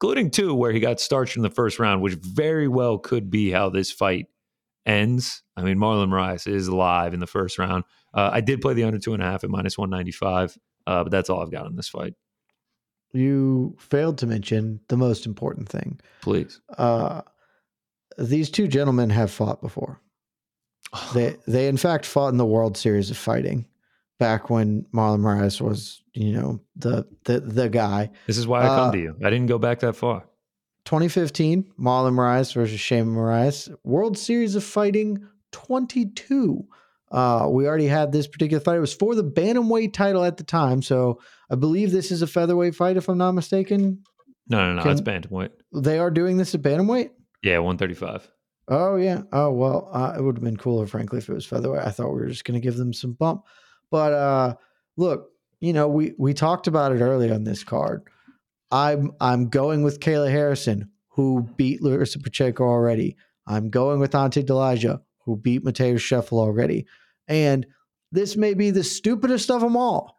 including 0.00 0.30
two 0.30 0.54
where 0.54 0.70
he 0.70 0.80
got 0.80 1.00
starched 1.00 1.36
in 1.36 1.42
the 1.42 1.50
first 1.50 1.78
round, 1.78 2.00
which 2.00 2.14
very 2.14 2.68
well 2.68 2.98
could 2.98 3.30
be 3.30 3.50
how 3.50 3.68
this 3.68 3.90
fight 3.90 4.26
ends. 4.86 5.42
I 5.56 5.62
mean, 5.62 5.76
Marlon 5.76 6.08
Moraes 6.08 6.46
is 6.46 6.68
live 6.68 7.14
in 7.14 7.20
the 7.20 7.26
first 7.26 7.58
round. 7.58 7.84
Uh, 8.14 8.30
I 8.32 8.40
did 8.40 8.60
play 8.60 8.74
the 8.74 8.84
under 8.84 8.98
two 8.98 9.14
and 9.14 9.22
a 9.22 9.26
half 9.26 9.42
at 9.42 9.50
minus 9.50 9.76
195, 9.76 10.56
uh, 10.86 11.02
but 11.02 11.10
that's 11.10 11.28
all 11.28 11.42
I've 11.42 11.50
got 11.50 11.66
in 11.66 11.74
this 11.74 11.88
fight. 11.88 12.14
You 13.12 13.76
failed 13.80 14.18
to 14.18 14.26
mention 14.26 14.80
the 14.88 14.96
most 14.96 15.26
important 15.26 15.68
thing. 15.68 15.98
Please. 16.20 16.60
Uh, 16.76 17.22
these 18.18 18.50
two 18.50 18.68
gentlemen 18.68 19.10
have 19.10 19.30
fought 19.30 19.60
before. 19.62 20.00
They 21.14 21.36
they 21.46 21.68
in 21.68 21.76
fact 21.76 22.04
fought 22.06 22.28
in 22.30 22.36
the 22.38 22.46
World 22.46 22.76
Series 22.76 23.10
of 23.10 23.16
Fighting 23.16 23.66
back 24.18 24.50
when 24.50 24.84
Marlon 24.92 25.20
Moraes 25.20 25.60
was, 25.60 26.02
you 26.14 26.32
know, 26.32 26.60
the 26.76 27.06
the 27.24 27.40
the 27.40 27.68
guy. 27.68 28.10
This 28.26 28.38
is 28.38 28.46
why 28.46 28.62
I 28.64 28.66
come 28.68 28.88
Uh, 28.88 28.92
to 28.92 28.98
you. 28.98 29.16
I 29.24 29.30
didn't 29.30 29.46
go 29.46 29.58
back 29.58 29.80
that 29.80 29.94
far. 29.96 30.24
2015, 30.86 31.72
Marlon 31.78 32.14
Moraes 32.14 32.54
versus 32.54 32.80
Shane 32.80 33.06
Moraes. 33.06 33.68
World 33.84 34.16
Series 34.16 34.54
of 34.56 34.64
Fighting 34.64 35.22
22. 35.52 36.64
Uh, 37.10 37.46
we 37.50 37.66
already 37.66 37.86
had 37.86 38.12
this 38.12 38.26
particular 38.26 38.60
fight. 38.60 38.76
It 38.76 38.80
was 38.80 38.94
for 38.94 39.14
the 39.14 39.24
bantamweight 39.24 39.92
title 39.92 40.24
at 40.24 40.36
the 40.38 40.44
time, 40.44 40.82
so 40.82 41.20
I 41.50 41.54
believe 41.56 41.90
this 41.90 42.10
is 42.10 42.22
a 42.22 42.26
featherweight 42.26 42.74
fight, 42.74 42.96
if 42.96 43.08
I'm 43.08 43.18
not 43.18 43.32
mistaken. 43.32 44.02
No, 44.48 44.58
no, 44.68 44.74
no. 44.76 44.82
Can- 44.82 44.92
It's 44.92 45.00
bantamweight. 45.00 45.50
They 45.74 45.98
are 45.98 46.10
doing 46.10 46.36
this 46.38 46.54
at 46.54 46.62
bantamweight. 46.62 47.10
Yeah, 47.42 47.58
135. 47.58 48.30
Oh 48.68 48.96
yeah. 48.96 49.22
Oh 49.32 49.50
well, 49.50 49.88
uh, 49.92 50.14
it 50.18 50.22
would 50.22 50.36
have 50.36 50.44
been 50.44 50.56
cooler, 50.56 50.86
frankly, 50.86 51.18
if 51.18 51.28
it 51.28 51.34
was 51.34 51.46
featherweight. 51.46 51.86
I 51.86 51.90
thought 51.90 52.12
we 52.12 52.20
were 52.20 52.28
just 52.28 52.44
going 52.44 52.60
to 52.60 52.64
give 52.64 52.76
them 52.76 52.92
some 52.92 53.12
bump, 53.14 53.44
but 53.90 54.12
uh, 54.12 54.54
look, 54.96 55.30
you 55.60 55.72
know, 55.72 55.88
we 55.88 56.12
we 56.18 56.34
talked 56.34 56.66
about 56.66 56.92
it 56.92 57.00
earlier 57.00 57.32
on 57.32 57.44
this 57.44 57.64
card. 57.64 58.02
I'm 58.70 59.12
I'm 59.20 59.48
going 59.48 59.82
with 59.82 60.00
Kayla 60.00 60.30
Harrison, 60.30 60.90
who 61.08 61.48
beat 61.56 61.82
Larissa 61.82 62.18
Pacheco 62.18 62.64
already. 62.64 63.16
I'm 63.46 63.70
going 63.70 64.00
with 64.00 64.14
Ante 64.14 64.42
Delija, 64.42 65.00
who 65.24 65.36
beat 65.36 65.64
Matheus 65.64 66.00
Scheffel 66.00 66.38
already. 66.38 66.86
And 67.26 67.66
this 68.12 68.36
may 68.36 68.52
be 68.52 68.70
the 68.70 68.84
stupidest 68.84 69.50
of 69.50 69.62
them 69.62 69.76
all, 69.78 70.18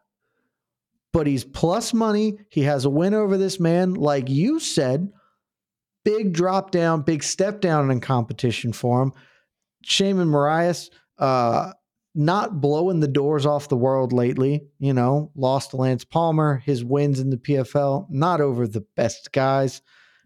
but 1.12 1.28
he's 1.28 1.44
plus 1.44 1.94
money. 1.94 2.38
He 2.48 2.62
has 2.62 2.84
a 2.84 2.90
win 2.90 3.14
over 3.14 3.36
this 3.36 3.60
man, 3.60 3.94
like 3.94 4.28
you 4.28 4.58
said 4.58 5.12
big 6.04 6.32
drop 6.32 6.70
down, 6.70 7.02
big 7.02 7.22
step 7.22 7.60
down 7.60 7.90
in 7.90 8.00
competition 8.00 8.72
for 8.72 9.02
him. 9.02 9.12
Sheymon 9.84 10.28
Moraes, 10.28 10.90
uh, 11.18 11.72
not 12.14 12.60
blowing 12.60 13.00
the 13.00 13.08
doors 13.08 13.46
off 13.46 13.68
the 13.68 13.76
world 13.76 14.12
lately, 14.12 14.66
you 14.78 14.92
know, 14.92 15.30
lost 15.34 15.70
to 15.70 15.76
Lance 15.76 16.04
Palmer, 16.04 16.56
his 16.64 16.84
wins 16.84 17.20
in 17.20 17.30
the 17.30 17.36
PFL, 17.36 18.06
not 18.10 18.40
over 18.40 18.66
the 18.66 18.84
best 18.96 19.32
guys, 19.32 19.80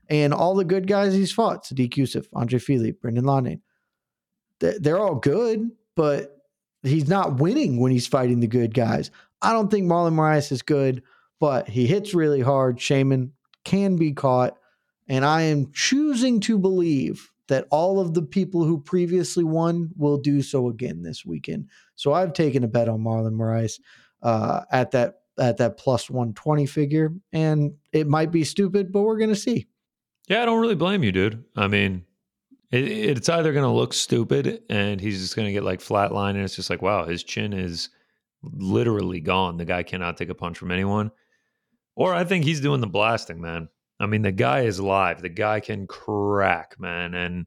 and 0.09 0.33
all 0.33 0.55
the 0.55 0.65
good 0.65 0.87
guys 0.87 1.15
he's 1.15 1.33
fought, 1.33 1.65
Sodiq 1.65 1.95
Yusuff, 1.95 2.27
Andre 2.33 2.59
Fili, 2.59 2.93
Brendan. 2.93 3.63
They're, 4.61 4.79
they're 4.79 4.99
all 4.99 5.17
good, 5.17 5.71
but 5.95 6.39
he's 6.83 7.09
not 7.09 7.39
winning 7.39 7.79
when 7.79 7.93
he's 7.93 8.07
fighting 8.07 8.41
the 8.41 8.47
good 8.47 8.75
guys. 8.75 9.11
I 9.43 9.53
don't 9.53 9.71
think 9.71 9.87
Marlon 9.87 10.15
Moraes 10.15 10.53
is 10.53 10.63
good, 10.63 11.03
but 11.39 11.69
he 11.69 11.87
hits 11.87 12.15
really 12.15 12.41
hard. 12.41 12.79
Sheymon 12.79 13.31
can 13.65 13.97
be 13.97 14.13
caught. 14.13 14.57
And 15.09 15.25
I 15.25 15.43
am 15.43 15.71
choosing 15.73 16.41
to 16.41 16.59
believe 16.59 17.31
that 17.49 17.67
all 17.71 18.01
of 18.01 18.15
the 18.15 18.23
people 18.23 18.65
who 18.65 18.81
previously 18.81 19.45
won 19.45 19.91
will 19.97 20.17
do 20.17 20.41
so 20.41 20.69
again 20.69 21.03
this 21.03 21.27
weekend. 21.27 21.69
So 21.95 22.13
I've 22.13 22.33
taken 22.33 22.65
a 22.65 22.69
bet 22.69 22.89
on 22.89 23.01
Marlon 23.01 23.35
Moraes 23.35 23.81
uh, 24.23 24.63
at 24.71 24.93
that 24.93 25.17
at 25.39 25.59
that 25.59 25.77
plus 25.77 26.09
120 26.09 26.65
figure. 26.67 27.13
And 27.33 27.75
it 27.93 28.07
might 28.07 28.31
be 28.31 28.45
stupid, 28.45 28.93
but 28.93 29.03
we're 29.03 29.19
gonna 29.19 29.35
see. 29.35 29.67
Yeah, 30.29 30.43
I 30.43 30.47
don't 30.47 30.61
really 30.61 30.75
blame 30.75 31.03
you, 31.03 31.13
dude. 31.13 31.45
I 31.55 31.69
mean, 31.69 32.07
It, 32.71 32.89
it's 32.89 33.29
either 33.29 33.53
going 33.53 33.65
to 33.65 33.71
look 33.71 33.93
stupid 33.93 34.63
and 34.71 35.01
he's 35.01 35.21
just 35.21 35.37
going 35.37 35.47
to 35.47 35.53
get 35.53 35.65
like 35.65 35.81
flatline 35.81 36.31
and 36.31 36.41
it's 36.41 36.57
just 36.57 36.71
like, 36.71 36.83
wow, 36.83 37.05
his 37.05 37.23
chin 37.23 37.53
is 37.53 37.91
literally 38.43 39.21
gone. 39.21 39.59
The 39.59 39.65
guy 39.65 39.83
cannot 39.83 40.17
take 40.17 40.31
a 40.31 40.35
punch 40.35 40.59
from 40.59 40.71
anyone. 40.71 41.11
Or 41.95 42.15
I 42.15 42.25
think 42.25 42.45
he's 42.45 42.61
doing 42.61 42.81
the 42.81 42.87
blasting, 42.87 43.41
man. 43.41 43.69
I 44.01 44.07
mean, 44.07 44.23
the 44.23 44.33
guy 44.33 44.63
is 44.63 44.81
live. 44.81 45.23
The 45.23 45.29
guy 45.29 45.61
can 45.61 45.87
crack, 45.87 46.77
man, 46.79 47.15
and 47.15 47.47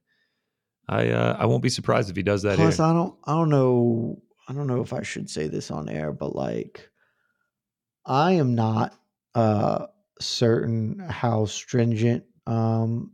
I 0.88 1.10
uh, 1.10 1.38
I 1.39 1.45
won't 1.45 1.64
be 1.64 1.70
surprised 1.70 2.10
if 2.10 2.16
he 2.16 2.24
does 2.24 2.43
that. 2.43 2.56
Plus, 2.56 2.78
here. 2.78 2.86
I 2.86 2.93
don't 2.93 3.16
I 3.26 3.34
don't 3.34 3.50
know 3.50 4.22
I 4.48 4.54
don't 4.54 4.68
know 4.68 4.82
if 4.82 4.93
I 4.93 5.04
should 5.04 5.30
say 5.30 5.48
this 5.48 5.72
on 5.72 5.89
air, 5.89 6.14
but 6.14 6.36
like 6.36 6.89
I 8.06 8.34
am 8.34 8.56
not 8.56 8.93
uh 9.36 9.88
certain 10.20 11.00
how 11.00 11.45
stringent 11.45 12.24
um 12.48 13.12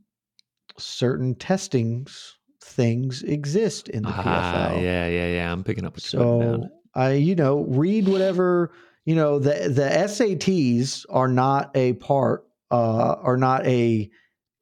certain 0.77 1.35
testings 1.35 2.37
things 2.61 3.23
exist 3.23 3.89
in 3.89 4.03
the 4.03 4.09
PFL. 4.09 4.23
Ah, 4.25 4.75
yeah, 4.75 5.07
yeah, 5.07 5.27
yeah. 5.27 5.51
I'm 5.51 5.63
picking 5.63 5.85
up 5.85 5.99
So. 5.99 6.69
I, 6.95 7.13
you 7.13 7.35
know, 7.35 7.61
read 7.69 8.07
whatever 8.07 8.71
you 9.05 9.15
know. 9.15 9.39
The 9.39 9.69
the 9.69 9.81
SATs 9.81 11.05
are 11.09 11.27
not 11.27 11.71
a 11.75 11.93
part, 11.93 12.45
uh, 12.73 13.15
are 13.21 13.37
not 13.37 13.65
a 13.67 14.09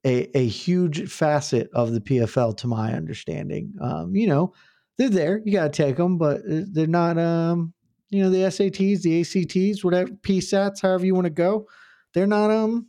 a 0.06 0.38
a 0.38 0.46
huge 0.46 1.10
facet 1.10 1.70
of 1.74 1.94
the 1.94 2.02
PFL, 2.02 2.58
to 2.58 2.68
my 2.68 2.94
understanding. 2.94 3.74
Um, 3.82 4.16
you 4.16 4.28
know, 4.28 4.54
they're 4.98 5.10
there. 5.10 5.42
You 5.46 5.54
got 5.54 5.74
to 5.74 5.84
take 5.84 5.96
them, 5.96 6.18
but 6.18 6.42
uh, 6.42 6.62
they're 6.72 6.88
not. 6.88 7.18
Um, 7.18 7.74
you 8.10 8.22
know, 8.22 8.30
the 8.30 8.40
SATs, 8.40 9.04
the 9.04 9.22
ACTs, 9.22 9.86
whatever 9.86 10.10
PSATs, 10.10 10.82
however 10.82 11.06
you 11.06 11.16
want 11.16 11.26
to 11.26 11.32
go, 11.32 11.66
they're 12.14 12.28
not 12.28 12.52
um 12.52 12.88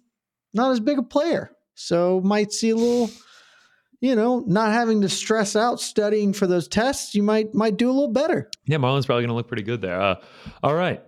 not 0.52 0.72
as 0.72 0.80
big 0.80 0.98
a 0.98 1.02
player. 1.02 1.52
So 1.74 2.20
might 2.24 2.52
see 2.52 2.70
a 2.70 2.76
little 2.76 3.08
you 4.00 4.16
know, 4.16 4.42
not 4.48 4.72
having 4.72 5.00
to 5.02 5.08
stress 5.08 5.54
out 5.54 5.80
studying 5.80 6.32
for 6.32 6.48
those 6.48 6.66
tests, 6.66 7.14
you 7.14 7.22
might 7.22 7.54
might 7.54 7.76
do 7.76 7.88
a 7.88 7.92
little 7.92 8.12
better. 8.12 8.50
Yeah, 8.66 8.78
Marlon's 8.78 9.06
probably 9.06 9.22
going 9.22 9.28
to 9.28 9.34
look 9.34 9.46
pretty 9.46 9.62
good 9.62 9.80
there. 9.80 10.00
Uh, 10.00 10.16
all 10.64 10.74
right, 10.74 11.00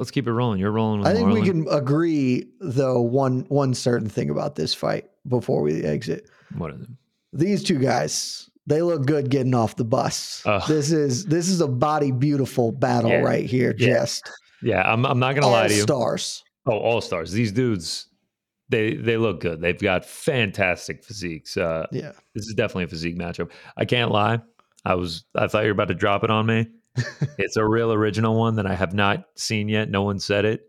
let's 0.00 0.10
keep 0.10 0.26
it 0.26 0.32
rolling. 0.32 0.58
You're 0.58 0.72
rolling 0.72 0.98
with 1.00 1.08
I 1.08 1.14
think 1.14 1.28
Marlon. 1.28 1.34
we 1.42 1.46
can 1.46 1.68
agree 1.70 2.48
though 2.60 3.00
one 3.00 3.44
one 3.48 3.74
certain 3.74 4.08
thing 4.08 4.30
about 4.30 4.56
this 4.56 4.74
fight 4.74 5.08
before 5.28 5.62
we 5.62 5.84
exit. 5.84 6.28
What 6.56 6.72
is 6.72 6.80
it? 6.80 6.88
These 7.32 7.62
two 7.62 7.78
guys, 7.78 8.50
they 8.66 8.82
look 8.82 9.06
good 9.06 9.30
getting 9.30 9.54
off 9.54 9.76
the 9.76 9.84
bus. 9.84 10.42
Ugh. 10.46 10.62
This 10.66 10.90
is 10.90 11.26
this 11.26 11.48
is 11.48 11.60
a 11.60 11.68
body 11.68 12.10
beautiful 12.10 12.72
battle 12.72 13.10
Yeah. 13.10 13.20
right 13.20 13.44
here. 13.46 13.72
Yeah. 13.78 14.00
Just 14.00 14.28
Yeah, 14.62 14.82
I'm. 14.90 15.06
I'm 15.06 15.20
not 15.20 15.32
going 15.34 15.42
to 15.42 15.48
lie 15.48 15.68
to 15.68 15.74
you. 15.74 15.82
stars. 15.82 16.42
Oh, 16.66 16.72
all 16.78 17.00
stars. 17.00 17.30
These 17.32 17.52
dudes, 17.52 18.06
they 18.68 18.94
they 18.94 19.16
look 19.16 19.40
good. 19.40 19.60
They've 19.60 19.78
got 19.80 20.04
fantastic 20.04 21.04
physiques. 21.04 21.56
Uh, 21.56 21.86
Yeah. 21.92 22.12
this 22.34 22.46
is 22.46 22.54
definitely 22.54 22.84
a 22.84 22.88
physique 22.88 23.16
matchup. 23.18 23.50
I 23.76 23.84
can't 23.84 24.10
lie. 24.10 24.40
I 24.84 24.94
was. 24.94 25.24
I 25.34 25.46
thought 25.46 25.60
you 25.62 25.68
were 25.68 25.72
about 25.72 25.88
to 25.88 25.94
drop 25.94 26.24
it 26.24 26.30
on 26.30 26.46
me. 26.46 26.66
It's 27.38 27.56
a 27.56 27.64
real 27.64 27.92
original 27.92 28.36
one 28.38 28.56
that 28.56 28.66
I 28.66 28.74
have 28.74 28.94
not 28.94 29.24
seen 29.36 29.68
yet. 29.68 29.90
No 29.90 30.02
one 30.02 30.18
said 30.18 30.44
it, 30.44 30.62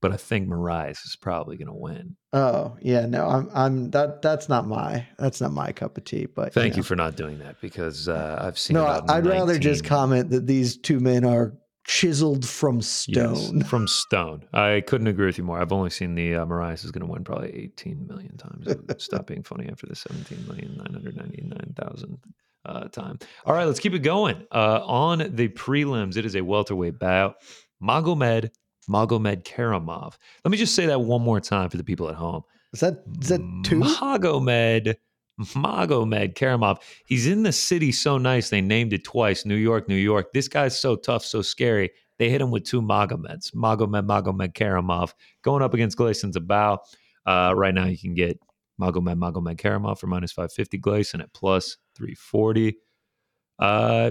but 0.00 0.12
I 0.12 0.16
think 0.16 0.48
Mariah 0.48 0.90
is 0.90 1.16
probably 1.20 1.56
going 1.56 1.68
to 1.68 1.74
win. 1.74 2.16
Oh 2.32 2.76
yeah, 2.80 3.06
no, 3.06 3.26
I'm 3.26 3.50
I'm 3.54 3.90
that 3.90 4.22
that's 4.22 4.48
not 4.48 4.66
my 4.66 5.06
that's 5.18 5.40
not 5.40 5.52
my 5.52 5.72
cup 5.72 5.96
of 5.96 6.04
tea. 6.04 6.26
But 6.26 6.52
Thank 6.52 6.74
know. 6.74 6.78
you 6.78 6.82
for 6.82 6.96
not 6.96 7.16
doing 7.16 7.38
that 7.38 7.60
because 7.60 8.08
uh, 8.08 8.38
I've 8.40 8.58
seen. 8.58 8.74
No, 8.74 9.04
I'd 9.08 9.26
rather 9.26 9.58
just 9.58 9.84
comment 9.84 10.30
that 10.30 10.46
these 10.46 10.76
two 10.76 11.00
men 11.00 11.24
are 11.24 11.54
chiseled 11.84 12.46
from 12.46 12.76
Yes, 12.76 12.86
stone. 12.86 13.62
from 13.64 13.86
stone. 13.86 14.44
I 14.52 14.82
couldn't 14.86 15.06
agree 15.06 15.26
with 15.26 15.38
you 15.38 15.44
more. 15.44 15.60
I've 15.60 15.72
only 15.72 15.90
seen 15.90 16.14
the 16.14 16.34
uh, 16.36 16.68
is 16.70 16.90
going 16.90 17.06
to 17.06 17.12
win 17.12 17.24
probably 17.24 17.54
18 17.54 18.06
million 18.06 18.36
times. 18.36 18.68
Stop 19.02 19.26
being 19.26 19.42
funny 19.42 19.68
after 19.70 19.86
the 19.86 19.94
17 19.94 20.46
million 20.46 20.76
999,000 20.78 22.18
uh, 22.64 22.88
time. 22.88 23.18
All 23.44 23.54
right, 23.54 23.64
let's 23.64 23.80
keep 23.80 23.94
it 23.94 24.00
going. 24.00 24.46
Uh, 24.52 24.80
on 24.84 25.18
the 25.34 25.48
prelims, 25.48 26.16
it 26.16 26.24
is 26.24 26.36
a 26.36 26.42
welterweight 26.42 26.98
bout. 26.98 27.36
Magomed 27.82 28.50
Magomedkerimov. 28.88 30.14
Let 30.44 30.50
me 30.50 30.56
just 30.56 30.74
say 30.74 30.86
that 30.86 31.00
one 31.00 31.22
more 31.22 31.40
time 31.40 31.70
for 31.70 31.76
the 31.76 31.84
people 31.84 32.08
at 32.08 32.14
home. 32.14 32.42
Is 32.72 32.80
that 32.80 33.02
is 33.20 33.28
that 33.28 33.40
two? 33.64 33.80
Magomed 33.80 34.94
Magomedkerimov. 35.40 36.78
He's 37.06 37.26
in 37.26 37.42
the 37.42 37.52
city 37.52 37.92
so 37.92 38.18
nice 38.18 38.50
they 38.50 38.60
named 38.60 38.92
it 38.92 39.04
twice. 39.04 39.44
New 39.44 39.56
York, 39.56 39.88
New 39.88 39.96
York. 39.96 40.32
This 40.32 40.48
guy's 40.48 40.78
so 40.78 40.96
tough, 40.96 41.24
so 41.24 41.42
scary. 41.42 41.90
They 42.18 42.30
hit 42.30 42.40
him 42.40 42.50
with 42.50 42.64
two 42.64 42.80
Magomeds. 42.80 43.54
Magomed 43.54 44.06
Magomedkerimov 44.06 45.12
going 45.42 45.62
up 45.62 45.74
against 45.74 45.98
Gleison 45.98 46.32
Tibau. 46.32 46.78
Uh, 47.26 47.54
right 47.56 47.74
now, 47.74 47.86
you 47.86 47.98
can 47.98 48.14
get 48.14 48.38
Magomed 48.80 49.18
Magomedkerimov 49.18 49.98
for 49.98 50.06
minus 50.06 50.32
550, 50.32 50.78
Gleison 50.78 51.20
at 51.20 51.32
plus 51.32 51.76
340. 51.96 52.76
Uh, 53.58 54.10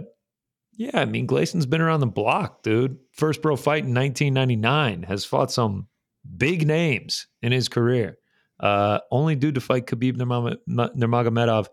yeah, 0.76 1.00
I 1.00 1.06
mean, 1.06 1.28
Gleison's 1.28 1.66
been 1.66 1.82
around 1.82 2.00
the 2.00 2.08
block, 2.08 2.64
dude. 2.64 2.98
First 3.12 3.42
pro 3.42 3.56
fight 3.56 3.84
in 3.86 3.94
1999, 3.94 5.04
has 5.04 5.26
fought 5.26 5.52
some 5.52 5.88
big 6.38 6.66
names 6.66 7.28
in 7.42 7.52
his 7.52 7.70
career. 7.70 8.18
Uh, 8.60 9.00
only 9.12 9.36
dude 9.36 9.56
to 9.56 9.62
fight 9.62 9.86
Khabib 9.86 10.16
Nurmag- 10.16 10.58
Nurmagomedov 10.96 11.68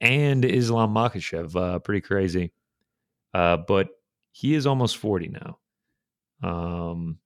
and 0.00 0.44
Islam 0.44 0.94
Makhachev. 0.94 1.56
Uh, 1.56 1.78
pretty 1.78 2.02
crazy. 2.02 2.52
Uh, 3.32 3.56
but 3.56 3.88
he 4.32 4.54
is 4.54 4.66
almost 4.66 4.98
40 4.98 5.28
now. 5.28 5.58
Um, 6.42 7.18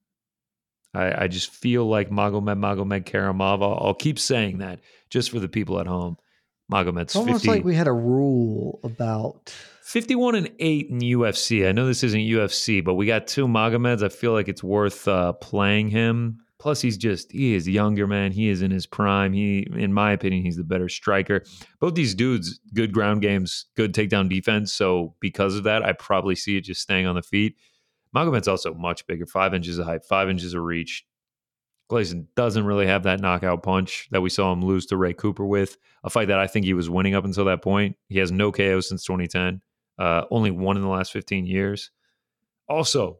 I, 0.94 1.24
I 1.24 1.28
just 1.28 1.50
feel 1.50 1.86
like 1.86 2.10
Magomed 2.10 2.58
Magomedkerimov. 2.58 3.62
I'll, 3.62 3.86
I'll 3.86 3.94
keep 3.94 4.18
saying 4.18 4.58
that 4.58 4.80
just 5.08 5.30
for 5.30 5.38
the 5.38 5.48
people 5.48 5.80
at 5.80 5.86
home. 5.86 6.16
Magomed's 6.70 7.02
It's 7.10 7.16
almost 7.16 7.44
50, 7.44 7.48
like 7.48 7.64
we 7.64 7.74
had 7.74 7.88
a 7.88 7.92
rule 7.92 8.80
about 8.84 9.52
51 9.82 10.36
and 10.36 10.50
8 10.58 10.88
in 10.88 10.98
UFC. 11.00 11.68
I 11.68 11.72
know 11.72 11.86
this 11.86 12.04
isn't 12.04 12.20
UFC, 12.20 12.82
but 12.82 12.94
we 12.94 13.06
got 13.06 13.26
two 13.26 13.46
Magomeds. 13.46 14.02
I 14.04 14.08
feel 14.08 14.32
like 14.32 14.48
it's 14.48 14.62
worth 14.62 15.08
uh, 15.08 15.32
playing 15.34 15.88
him. 15.88 16.38
Plus, 16.60 16.80
he's 16.80 16.98
just, 16.98 17.32
he 17.32 17.54
is 17.54 17.66
a 17.66 17.70
younger, 17.70 18.06
man. 18.06 18.32
He 18.32 18.50
is 18.50 18.60
in 18.60 18.70
his 18.70 18.86
prime. 18.86 19.32
He, 19.32 19.66
in 19.74 19.94
my 19.94 20.12
opinion, 20.12 20.42
he's 20.42 20.58
the 20.58 20.62
better 20.62 20.90
striker. 20.90 21.42
Both 21.80 21.94
these 21.94 22.14
dudes, 22.14 22.60
good 22.74 22.92
ground 22.92 23.22
games, 23.22 23.64
good 23.76 23.94
takedown 23.94 24.28
defense. 24.28 24.70
So, 24.70 25.14
because 25.20 25.56
of 25.56 25.64
that, 25.64 25.82
I 25.82 25.92
probably 25.94 26.36
see 26.36 26.58
it 26.58 26.60
just 26.60 26.82
staying 26.82 27.06
on 27.06 27.14
the 27.14 27.22
feet. 27.22 27.56
Magomed's 28.12 28.48
also 28.48 28.74
much 28.74 29.06
bigger, 29.06 29.26
five 29.26 29.54
inches 29.54 29.78
of 29.78 29.86
height, 29.86 30.04
five 30.04 30.28
inches 30.28 30.54
of 30.54 30.62
reach. 30.62 31.04
Gleison 31.90 32.26
doesn't 32.36 32.64
really 32.64 32.86
have 32.86 33.02
that 33.02 33.20
knockout 33.20 33.62
punch 33.62 34.08
that 34.12 34.20
we 34.20 34.30
saw 34.30 34.52
him 34.52 34.62
lose 34.62 34.86
to 34.86 34.96
Ray 34.96 35.12
Cooper 35.12 35.44
with, 35.44 35.76
a 36.04 36.10
fight 36.10 36.28
that 36.28 36.38
I 36.38 36.46
think 36.46 36.64
he 36.64 36.74
was 36.74 36.88
winning 36.88 37.14
up 37.14 37.24
until 37.24 37.44
that 37.46 37.62
point. 37.62 37.96
He 38.08 38.18
has 38.18 38.30
no 38.30 38.52
KO 38.52 38.80
since 38.80 39.04
2010, 39.04 39.60
uh, 39.98 40.24
only 40.30 40.52
one 40.52 40.76
in 40.76 40.82
the 40.82 40.88
last 40.88 41.12
15 41.12 41.46
years. 41.46 41.90
Also, 42.68 43.18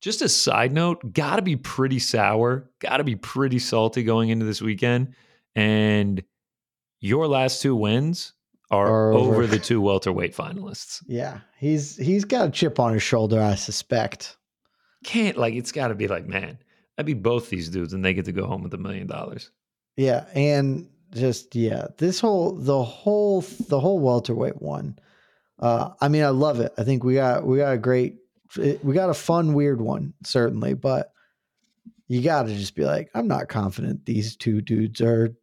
just 0.00 0.22
a 0.22 0.28
side 0.28 0.72
note, 0.72 1.12
got 1.12 1.36
to 1.36 1.42
be 1.42 1.56
pretty 1.56 1.98
sour, 1.98 2.70
got 2.78 2.98
to 2.98 3.04
be 3.04 3.16
pretty 3.16 3.58
salty 3.58 4.02
going 4.02 4.30
into 4.30 4.46
this 4.46 4.62
weekend. 4.62 5.14
And 5.54 6.22
your 7.00 7.26
last 7.26 7.60
two 7.60 7.76
wins 7.76 8.32
are, 8.70 8.86
Are 8.86 9.12
over. 9.12 9.34
over 9.34 9.46
the 9.46 9.58
two 9.70 9.80
welterweight 9.80 10.34
finalists. 10.34 11.02
yeah. 11.06 11.40
He's 11.58 11.96
he's 11.96 12.24
got 12.24 12.48
a 12.48 12.50
chip 12.50 12.78
on 12.80 12.92
his 12.92 13.02
shoulder, 13.02 13.40
I 13.40 13.54
suspect. 13.54 14.36
Can't, 15.04 15.36
like, 15.36 15.54
it's 15.54 15.72
got 15.72 15.88
to 15.88 15.94
be 15.94 16.08
like, 16.08 16.26
man, 16.26 16.58
I'd 16.98 17.06
be 17.06 17.14
both 17.14 17.48
these 17.48 17.68
dudes 17.68 17.92
and 17.92 18.04
they 18.04 18.12
get 18.14 18.24
to 18.24 18.32
go 18.32 18.46
home 18.46 18.62
with 18.62 18.74
a 18.74 18.78
million 18.78 19.06
dollars. 19.06 19.50
Yeah, 19.96 20.24
and 20.34 20.88
just 21.14 21.54
yeah, 21.54 21.86
this 21.98 22.20
whole 22.20 22.52
the 22.52 22.82
whole 22.82 23.42
the 23.68 23.78
whole 23.80 24.00
welterweight 24.00 24.60
one. 24.60 24.98
Uh, 25.58 25.90
I 26.00 26.08
mean, 26.08 26.22
I 26.24 26.28
love 26.30 26.60
it. 26.60 26.72
I 26.76 26.84
think 26.84 27.04
we 27.04 27.14
got 27.14 27.46
we 27.46 27.58
got 27.58 27.72
a 27.72 27.78
great, 27.78 28.16
we 28.56 28.92
got 28.94 29.08
a 29.10 29.14
fun 29.14 29.54
weird 29.54 29.80
one 29.80 30.12
certainly, 30.24 30.74
but 30.74 31.12
you 32.08 32.20
got 32.20 32.42
to 32.46 32.54
just 32.54 32.74
be 32.74 32.84
like, 32.84 33.10
I'm 33.14 33.26
not 33.28 33.48
confident 33.48 34.04
these 34.04 34.36
two 34.36 34.60
dudes 34.60 35.00
are 35.00 35.34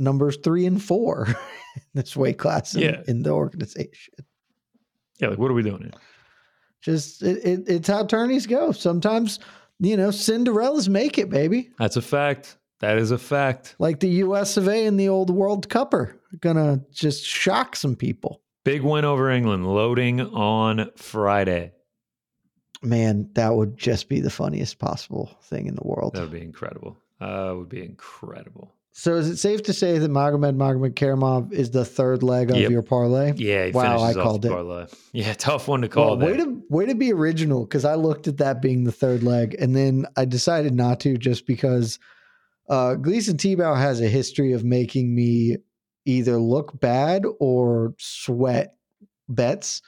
numbers 0.00 0.36
three 0.42 0.66
and 0.66 0.82
four 0.82 1.26
in 1.76 1.82
this 1.94 2.16
weight 2.16 2.38
class 2.38 2.74
in, 2.74 2.80
Yeah. 2.82 3.02
in 3.06 3.22
the 3.22 3.30
organization. 3.30 4.14
Yeah, 5.20 5.28
like, 5.28 5.38
what 5.38 5.50
are 5.50 5.54
we 5.54 5.62
doing 5.62 5.82
here? 5.82 5.90
Just 6.82 7.22
it, 7.22 7.38
it, 7.44 7.68
it's 7.68 7.88
how 7.88 8.04
tourneys 8.04 8.46
go. 8.46 8.72
Sometimes 8.72 9.38
you 9.78 9.96
know 9.96 10.08
Cinderellas 10.08 10.88
make 10.88 11.18
it, 11.18 11.28
baby. 11.30 11.70
That's 11.78 11.96
a 11.96 12.02
fact. 12.02 12.56
That 12.80 12.96
is 12.96 13.10
a 13.10 13.18
fact. 13.18 13.76
Like 13.78 14.00
the 14.00 14.08
U.S. 14.08 14.56
of 14.56 14.66
A. 14.66 14.86
and 14.86 14.98
the 14.98 15.08
old 15.10 15.28
World 15.28 15.68
Cupper, 15.68 16.14
gonna 16.40 16.80
just 16.90 17.22
shock 17.24 17.76
some 17.76 17.94
people. 17.94 18.40
Big 18.64 18.82
win 18.82 19.04
over 19.04 19.30
England, 19.30 19.66
loading 19.66 20.20
on 20.22 20.90
Friday. 20.96 21.72
Man, 22.82 23.28
that 23.34 23.54
would 23.54 23.76
just 23.76 24.08
be 24.08 24.20
the 24.20 24.30
funniest 24.30 24.78
possible 24.78 25.36
thing 25.42 25.66
in 25.66 25.74
the 25.74 25.84
world. 25.86 26.14
That 26.14 26.22
would 26.22 26.32
be 26.32 26.40
incredible. 26.40 26.96
Uh, 27.20 27.52
would 27.56 27.68
be 27.68 27.84
incredible. 27.84 28.74
So, 28.92 29.14
is 29.16 29.28
it 29.30 29.36
safe 29.36 29.62
to 29.64 29.72
say 29.72 29.98
that 29.98 30.10
Magomed 30.10 30.56
Magomedkerimov 30.56 31.52
is 31.52 31.70
the 31.70 31.84
third 31.84 32.22
leg 32.22 32.50
of 32.50 32.56
Yep. 32.58 32.70
your 32.70 32.82
parlay? 32.82 33.32
Yeah, 33.36 33.66
he 33.66 33.72
Wow, 33.72 33.98
I 33.98 34.10
off 34.10 34.14
called 34.16 34.44
it. 34.44 34.48
parlay. 34.50 34.86
Yeah, 35.12 35.32
tough 35.34 35.68
one 35.68 35.82
to 35.82 35.88
call. 35.88 36.16
Well, 36.16 36.26
way 36.28 36.36
to 36.36 36.62
way 36.68 36.86
to 36.86 36.94
be 36.94 37.12
original 37.12 37.64
because 37.64 37.84
I 37.84 37.94
looked 37.94 38.26
at 38.28 38.38
that 38.38 38.60
being 38.60 38.84
the 38.84 38.92
third 38.92 39.22
leg, 39.22 39.54
and 39.58 39.74
then 39.76 40.06
I 40.16 40.24
decided 40.24 40.74
not 40.74 41.00
to 41.00 41.16
just 41.16 41.46
because 41.46 41.98
uh, 42.68 42.94
Gleison 42.96 43.34
Tibau 43.36 43.76
has 43.76 44.00
a 44.00 44.08
history 44.08 44.52
of 44.52 44.64
making 44.64 45.14
me 45.14 45.56
either 46.04 46.38
look 46.38 46.78
bad 46.80 47.24
or 47.38 47.94
sweat 47.98 48.74
bets. 49.28 49.82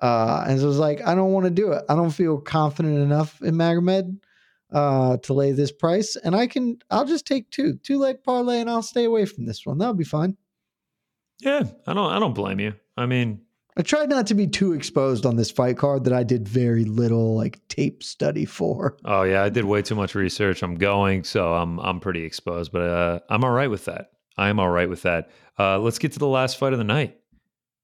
Uh, 0.00 0.44
and 0.46 0.58
so 0.58 0.64
I 0.66 0.68
was 0.68 0.78
like, 0.78 1.00
I 1.06 1.14
don't 1.14 1.32
want 1.32 1.44
to 1.44 1.50
do 1.50 1.72
it. 1.72 1.82
I 1.88 1.94
don't 1.94 2.10
feel 2.10 2.38
confident 2.38 2.98
enough 2.98 3.40
in 3.42 3.54
Magomed 3.54 4.18
uh, 4.72 5.16
to 5.18 5.32
lay 5.32 5.52
this 5.52 5.72
price. 5.72 6.16
And 6.16 6.34
I 6.34 6.46
can, 6.46 6.78
I'll 6.90 7.04
just 7.04 7.26
take 7.26 7.50
two, 7.50 7.74
two 7.82 7.98
leg 7.98 8.22
parlay, 8.22 8.60
and 8.60 8.70
I'll 8.70 8.82
stay 8.82 9.04
away 9.04 9.24
from 9.26 9.46
this 9.46 9.64
one. 9.64 9.78
That'll 9.78 9.94
be 9.94 10.04
fine. 10.04 10.36
Yeah, 11.40 11.64
I 11.86 11.92
don't. 11.92 12.10
I 12.10 12.18
don't 12.18 12.34
blame 12.34 12.60
you. 12.60 12.74
I 12.96 13.04
mean, 13.04 13.42
I 13.76 13.82
tried 13.82 14.08
not 14.08 14.26
to 14.28 14.34
be 14.34 14.46
too 14.46 14.72
exposed 14.72 15.26
on 15.26 15.36
this 15.36 15.50
fight 15.50 15.76
card 15.76 16.04
that 16.04 16.14
I 16.14 16.22
did 16.22 16.48
very 16.48 16.84
little 16.84 17.36
like 17.36 17.60
tape 17.68 18.02
study 18.02 18.46
for. 18.46 18.96
Oh 19.04 19.22
yeah, 19.22 19.42
I 19.42 19.50
did 19.50 19.66
way 19.66 19.82
too 19.82 19.94
much 19.94 20.14
research. 20.14 20.62
I'm 20.62 20.76
going, 20.76 21.24
so 21.24 21.52
I'm 21.52 21.78
I'm 21.80 22.00
pretty 22.00 22.24
exposed, 22.24 22.72
but 22.72 22.82
uh, 22.82 23.20
I'm 23.28 23.44
all 23.44 23.50
right 23.50 23.70
with 23.70 23.84
that. 23.84 24.12
I 24.38 24.48
am 24.48 24.58
all 24.58 24.70
right 24.70 24.88
with 24.88 25.02
that. 25.02 25.30
Uh, 25.58 25.78
let's 25.78 25.98
get 25.98 26.12
to 26.12 26.18
the 26.18 26.26
last 26.26 26.58
fight 26.58 26.72
of 26.72 26.78
the 26.78 26.84
night. 26.84 27.18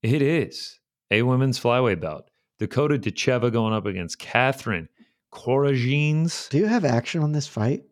It 0.03 0.23
is 0.23 0.79
a 1.11 1.23
women's 1.23 1.61
flyweight 1.61 2.01
bout. 2.01 2.31
Dakota 2.59 2.99
Ditcheva 2.99 3.53
going 3.53 3.75
up 3.75 3.87
against 3.87 4.19
Catherine 4.19 4.89
Corogenes. 5.33 6.49
Do 6.51 6.59
you 6.59 6.67
have 6.67 6.85
action 6.85 7.23
on 7.23 7.33
this 7.33 7.47
fight? 7.47 7.85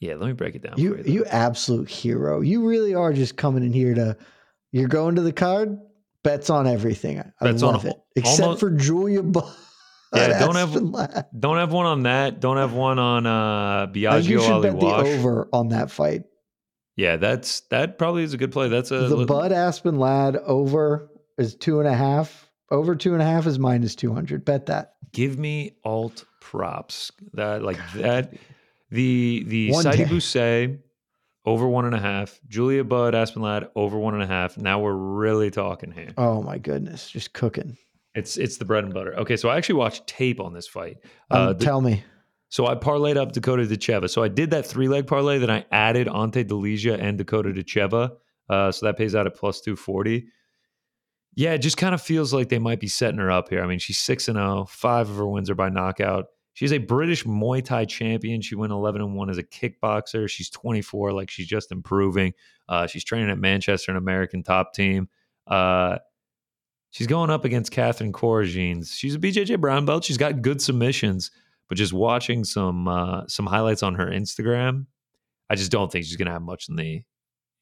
Yeah, 0.00 0.14
let 0.14 0.26
me 0.26 0.32
break 0.32 0.54
it 0.54 0.62
down. 0.62 0.74
You 0.78 0.96
for 0.96 1.00
you, 1.02 1.12
you 1.14 1.24
absolute 1.26 1.88
hero. 1.88 2.40
You 2.40 2.66
really 2.66 2.94
are 2.94 3.12
just 3.12 3.36
coming 3.36 3.62
in 3.64 3.72
here 3.72 3.94
to. 3.94 4.16
You're 4.72 4.88
going 4.88 5.16
to 5.16 5.22
the 5.22 5.32
card. 5.32 5.78
Bets 6.24 6.50
on 6.50 6.66
everything. 6.66 7.18
I 7.20 7.24
Bets 7.40 7.62
love 7.62 7.84
al- 7.84 7.90
it, 7.92 7.96
except 8.16 8.40
almost- 8.42 8.60
for 8.60 8.70
Julia. 8.70 9.22
Budd. 9.22 9.52
Yeah, 10.14 10.40
don't 10.40 10.56
have- 10.56 10.68
Aspen 10.72 10.92
Ladd. 10.92 11.24
Don't 11.40 11.56
have 11.56 11.72
one 11.72 11.86
on 11.86 12.02
that. 12.02 12.38
Don't 12.38 12.58
have 12.58 12.74
one 12.74 12.98
on 12.98 13.24
uh, 13.26 13.30
I 13.30 13.90
you 13.94 14.08
Biagio 14.10 14.42
should 14.42 14.52
Ali 14.52 14.70
bet 14.70 14.78
the 14.78 14.84
Walsh. 14.84 15.06
over 15.06 15.48
on 15.54 15.68
that 15.68 15.90
fight. 15.90 16.24
Yeah, 16.96 17.16
that's 17.16 17.62
that 17.70 17.96
probably 17.96 18.22
is 18.22 18.34
a 18.34 18.36
good 18.36 18.52
play. 18.52 18.68
That's 18.68 18.90
a 18.90 19.08
the 19.08 19.24
Budd 19.24 19.52
Aspen 19.52 19.98
Ladd 19.98 20.36
over 20.36 21.08
is 21.38 21.54
two 21.54 21.78
and 21.80 21.88
a 21.88 21.94
half. 21.94 22.50
Over 22.72 22.96
two 22.96 23.12
and 23.12 23.22
a 23.22 23.24
half 23.24 23.46
is 23.46 23.58
minus 23.58 23.94
two 23.94 24.12
hundred. 24.12 24.44
Bet 24.44 24.66
that. 24.66 24.94
give 25.12 25.38
me 25.38 25.76
alt 25.84 26.24
props 26.40 27.12
that 27.34 27.62
like 27.62 27.78
that 27.94 28.32
the 28.90 29.44
the 29.46 29.68
day. 29.68 30.04
Bousset 30.06 30.78
over 31.44 31.66
one 31.68 31.84
and 31.84 31.94
a 31.94 31.98
half 32.00 32.40
Julia 32.48 32.82
Budd 32.84 33.14
Aspen 33.14 33.42
Ladd 33.42 33.68
over 33.76 33.98
one 33.98 34.14
and 34.14 34.22
a 34.22 34.26
half 34.26 34.56
now 34.56 34.80
we're 34.80 34.94
really 34.94 35.50
talking 35.50 35.90
here 35.92 36.12
Oh 36.16 36.42
my 36.42 36.58
goodness, 36.58 37.10
just 37.10 37.32
cooking. 37.32 37.76
it's 38.14 38.36
it's 38.36 38.56
the 38.58 38.64
bread 38.64 38.84
and 38.84 38.94
butter 38.94 39.14
okay 39.18 39.36
so 39.36 39.48
I 39.48 39.56
actually 39.56 39.76
watched 39.76 40.06
tape 40.06 40.40
on 40.40 40.52
this 40.52 40.66
fight 40.68 40.98
Um, 41.30 41.40
uh, 41.48 41.52
the- 41.54 41.64
tell 41.64 41.80
me. 41.80 42.04
so 42.48 42.66
I 42.66 42.74
parlayed 42.74 43.16
up 43.16 43.32
Dakota 43.32 43.64
Ditcheva 43.64 44.08
so 44.10 44.22
I 44.22 44.28
did 44.28 44.50
that 44.50 44.64
three 44.66 44.88
leg 44.88 45.06
parlay 45.06 45.38
then 45.38 45.50
I 45.50 45.64
added 45.72 46.08
Ante 46.08 46.44
Delija 46.44 46.98
and 47.00 47.18
Dakota 47.18 47.50
Ditcheva 47.50 48.12
uh, 48.48 48.72
so 48.72 48.86
that 48.86 48.96
pays 48.96 49.14
out 49.14 49.26
at 49.26 49.34
plus 49.34 49.60
240 49.60 50.26
yeah, 51.34 51.52
it 51.52 51.58
just 51.58 51.76
kind 51.76 51.94
of 51.94 52.02
feels 52.02 52.34
like 52.34 52.48
they 52.48 52.58
might 52.58 52.80
be 52.80 52.88
setting 52.88 53.18
her 53.18 53.30
up 53.30 53.48
here. 53.48 53.62
I 53.62 53.66
mean, 53.66 53.78
she's 53.78 53.98
6 53.98 54.28
and 54.28 54.36
0, 54.36 54.66
5 54.68 55.10
of 55.10 55.16
her 55.16 55.26
wins 55.26 55.48
are 55.48 55.54
by 55.54 55.70
knockout. 55.70 56.26
She's 56.54 56.72
a 56.72 56.78
British 56.78 57.24
Muay 57.24 57.64
Thai 57.64 57.86
champion. 57.86 58.42
She 58.42 58.54
went 58.54 58.72
11 58.72 59.00
and 59.00 59.14
1 59.14 59.30
as 59.30 59.38
a 59.38 59.42
kickboxer. 59.42 60.28
She's 60.28 60.50
24, 60.50 61.12
like 61.12 61.30
she's 61.30 61.46
just 61.46 61.72
improving. 61.72 62.34
Uh, 62.68 62.86
she's 62.86 63.04
training 63.04 63.30
at 63.30 63.38
Manchester, 63.38 63.90
an 63.90 63.96
American 63.96 64.42
top 64.42 64.74
team. 64.74 65.08
Uh, 65.46 65.98
she's 66.90 67.06
going 67.06 67.30
up 67.30 67.46
against 67.46 67.72
Catherine 67.72 68.12
Corogenes. 68.12 68.92
She's 68.94 69.14
a 69.14 69.18
BJJ 69.18 69.58
brown 69.58 69.86
belt. 69.86 70.04
She's 70.04 70.18
got 70.18 70.42
good 70.42 70.60
submissions, 70.60 71.30
but 71.70 71.78
just 71.78 71.94
watching 71.94 72.44
some 72.44 72.86
uh, 72.86 73.26
some 73.26 73.46
highlights 73.46 73.82
on 73.82 73.94
her 73.94 74.06
Instagram, 74.06 74.84
I 75.48 75.54
just 75.54 75.72
don't 75.72 75.90
think 75.90 76.04
she's 76.04 76.16
going 76.16 76.26
to 76.26 76.32
have 76.32 76.42
much 76.42 76.68
in 76.68 76.76
the 76.76 77.02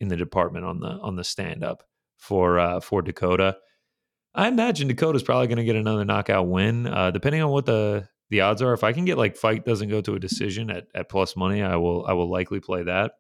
in 0.01 0.09
the 0.09 0.17
department 0.17 0.65
on 0.65 0.81
the 0.81 0.89
on 0.89 1.15
the 1.15 1.23
stand 1.25 1.63
up 1.63 1.85
for 2.21 2.59
uh, 2.59 2.81
for 2.81 3.03
Dakota. 3.03 3.57
I 4.35 4.47
imagine 4.47 4.87
Dakota's 4.87 5.25
probably 5.25 5.49
going 5.49 5.59
to 5.59 5.65
get 5.65 5.75
another 5.75 6.05
knockout 6.05 6.47
win, 6.47 6.87
uh, 6.87 7.11
depending 7.11 7.43
on 7.43 7.51
what 7.51 7.67
the 7.67 8.09
the 8.29 8.43
odds 8.43 8.63
are. 8.63 8.73
If 8.73 8.85
I 8.85 8.93
can 8.93 9.05
get 9.05 9.19
like 9.19 9.37
fight 9.37 9.65
doesn't 9.65 9.89
go 9.89 10.01
to 10.03 10.15
a 10.15 10.21
decision 10.21 10.71
at, 10.71 10.87
at 10.95 11.09
plus 11.09 11.37
money, 11.37 11.63
I 11.63 11.77
will 11.77 12.07
I 12.07 12.13
will 12.13 12.31
likely 12.31 12.61
play 12.61 12.85
that. 12.85 13.13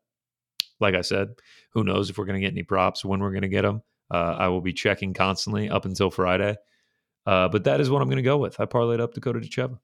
Like 0.79 0.95
I 0.95 1.01
said, 1.01 1.31
who 1.73 1.83
knows 1.83 2.09
if 2.09 2.17
we're 2.17 2.27
going 2.27 2.41
to 2.41 2.47
get 2.47 2.53
any 2.53 2.63
props 2.63 3.05
when 3.05 3.21
we're 3.21 3.33
going 3.33 3.43
to 3.43 3.49
get 3.49 3.63
them. 3.63 3.83
Uh, 4.11 4.37
I 4.39 4.49
will 4.49 4.61
be 4.61 4.73
checking 4.73 5.13
constantly 5.13 5.69
up 5.69 5.85
until 5.85 6.11
Friday. 6.11 6.57
Uh, 7.27 7.49
but 7.49 7.65
that 7.65 7.81
is 7.81 7.91
what 7.91 8.01
I'm 8.01 8.09
going 8.09 8.17
to 8.17 8.23
go 8.23 8.39
with. 8.39 8.59
I 8.61 8.65
parlayed 8.65 9.01
up 9.01 9.13
Dakota 9.13 9.41
Ditcheva. 9.41 9.79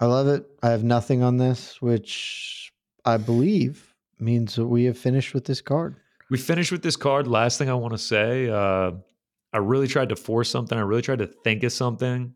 I 0.00 0.06
love 0.06 0.28
it. 0.28 0.46
I 0.62 0.70
have 0.70 0.82
nothing 0.82 1.22
on 1.22 1.36
this, 1.36 1.80
which 1.80 2.72
I 3.04 3.16
believe 3.18 3.94
means 4.18 4.54
that 4.56 4.66
we 4.66 4.84
have 4.84 4.98
finished 4.98 5.34
with 5.34 5.44
this 5.44 5.60
card. 5.60 5.96
We 6.30 6.38
finished 6.38 6.72
with 6.72 6.82
this 6.82 6.96
card. 6.96 7.26
Last 7.26 7.58
thing 7.58 7.70
I 7.70 7.74
want 7.74 7.92
to 7.92 7.98
say, 7.98 8.48
uh, 8.48 8.92
I 9.52 9.58
really 9.58 9.86
tried 9.86 10.08
to 10.10 10.16
force 10.16 10.50
something. 10.50 10.76
I 10.76 10.82
really 10.82 11.02
tried 11.02 11.20
to 11.20 11.26
think 11.26 11.62
of 11.62 11.72
something. 11.72 12.34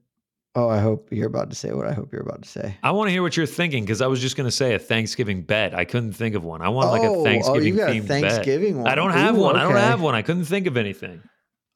Oh, 0.56 0.68
I 0.68 0.80
hope 0.80 1.08
you're 1.12 1.28
about 1.28 1.48
to 1.50 1.56
say 1.56 1.72
what 1.72 1.86
I 1.86 1.92
hope 1.92 2.12
you're 2.12 2.22
about 2.22 2.42
to 2.42 2.48
say. 2.48 2.76
I 2.82 2.90
want 2.90 3.06
to 3.06 3.12
hear 3.12 3.22
what 3.22 3.36
you're 3.36 3.46
thinking 3.46 3.84
because 3.84 4.02
I 4.02 4.08
was 4.08 4.20
just 4.20 4.36
going 4.36 4.48
to 4.48 4.52
say 4.52 4.74
a 4.74 4.80
Thanksgiving 4.80 5.42
bet. 5.42 5.74
I 5.74 5.84
couldn't 5.84 6.12
think 6.12 6.34
of 6.34 6.42
one. 6.42 6.60
I 6.60 6.68
want 6.68 6.90
like 6.90 7.02
oh, 7.02 7.20
a 7.20 7.24
Thanksgiving 7.24 7.62
oh, 7.62 7.64
you 7.64 7.76
got 7.76 7.90
a 7.90 7.92
themed 7.92 8.06
Thanksgiving 8.08 8.74
bet. 8.74 8.82
one. 8.82 8.86
I 8.88 8.94
don't 8.96 9.12
have 9.12 9.36
Ooh, 9.36 9.42
one. 9.42 9.56
I 9.56 9.62
don't 9.62 9.72
okay. 9.72 9.80
have 9.80 10.00
one. 10.00 10.16
I 10.16 10.22
couldn't 10.22 10.46
think 10.46 10.66
of 10.66 10.76
anything. 10.76 11.22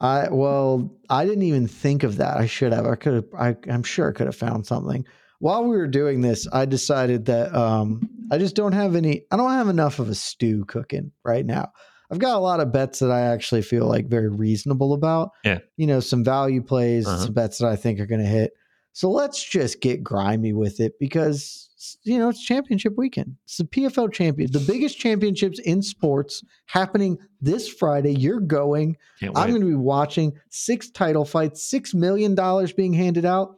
I 0.01 0.29
well, 0.29 0.91
I 1.09 1.25
didn't 1.25 1.45
even 1.45 1.69
think 1.69 2.03
of 2.03 2.17
that. 2.17 2.37
I 2.37 2.47
should 2.47 2.73
have. 2.73 2.85
I 2.85 2.97
could 2.97 3.15
have. 3.15 3.25
I, 3.39 3.57
I'm 3.71 3.85
sure 3.85 4.09
I 4.09 4.13
could 4.13 4.27
have 4.27 4.37
found 4.37 4.67
something. 4.67 5.07
While 5.39 5.65
we 5.65 5.77
were 5.77 5.87
doing 5.87 6.21
this, 6.21 6.49
I 6.53 6.65
decided 6.65 7.27
that 7.27 7.55
um, 7.55 8.09
I 8.33 8.39
just 8.39 8.57
don't 8.57 8.73
have 8.73 8.97
any. 8.97 9.23
I 9.31 9.37
don't 9.37 9.53
have 9.53 9.69
enough 9.69 10.01
of 10.01 10.09
a 10.09 10.15
stew 10.17 10.65
cooking 10.65 11.13
right 11.25 11.47
now. 11.47 11.71
I've 12.11 12.19
got 12.19 12.37
a 12.37 12.41
lot 12.41 12.61
of 12.61 12.73
bets 12.73 12.99
that 13.01 13.11
I 13.11 13.21
actually 13.23 13.63
feel 13.63 13.87
like 13.87 14.07
very 14.07 14.29
reasonable 14.29 14.93
about. 14.93 15.31
Yeah. 15.45 15.59
you 15.77 15.87
know, 15.87 16.01
some 16.01 16.23
value 16.25 16.63
plays, 16.63 17.07
Uh-huh. 17.07 17.25
some 17.25 17.33
bets 17.35 17.59
that 17.59 17.69
I 17.69 17.77
think 17.77 17.99
are 18.01 18.07
going 18.07 18.21
to 18.21 18.27
hit. 18.27 18.53
So 18.93 19.11
let's 19.11 19.43
just 19.43 19.81
get 19.81 20.05
grimy 20.05 20.53
with 20.53 20.79
it 20.79 20.99
because 21.01 21.69
you 22.05 22.17
know 22.17 22.29
it's 22.29 22.43
championship 22.45 22.95
weekend. 22.97 23.35
It's 23.45 23.57
the 23.57 23.65
PFL 23.65 24.13
champion, 24.13 24.53
the 24.53 24.61
biggest 24.61 24.99
championships 24.99 25.59
in 25.59 25.83
sports 25.83 26.45
happening 26.67 27.19
this 27.41 27.69
Friday. 27.69 28.13
You're 28.15 28.39
going. 28.39 28.97
I'm 29.35 29.49
going 29.51 29.63
to 29.63 29.67
be 29.67 29.75
watching 29.75 30.33
six 30.51 30.91
title 30.91 31.25
fights, 31.25 31.65
six 31.65 31.93
million 31.93 32.37
dollars 32.37 32.73
being 32.73 32.93
handed 32.93 33.25
out. 33.25 33.57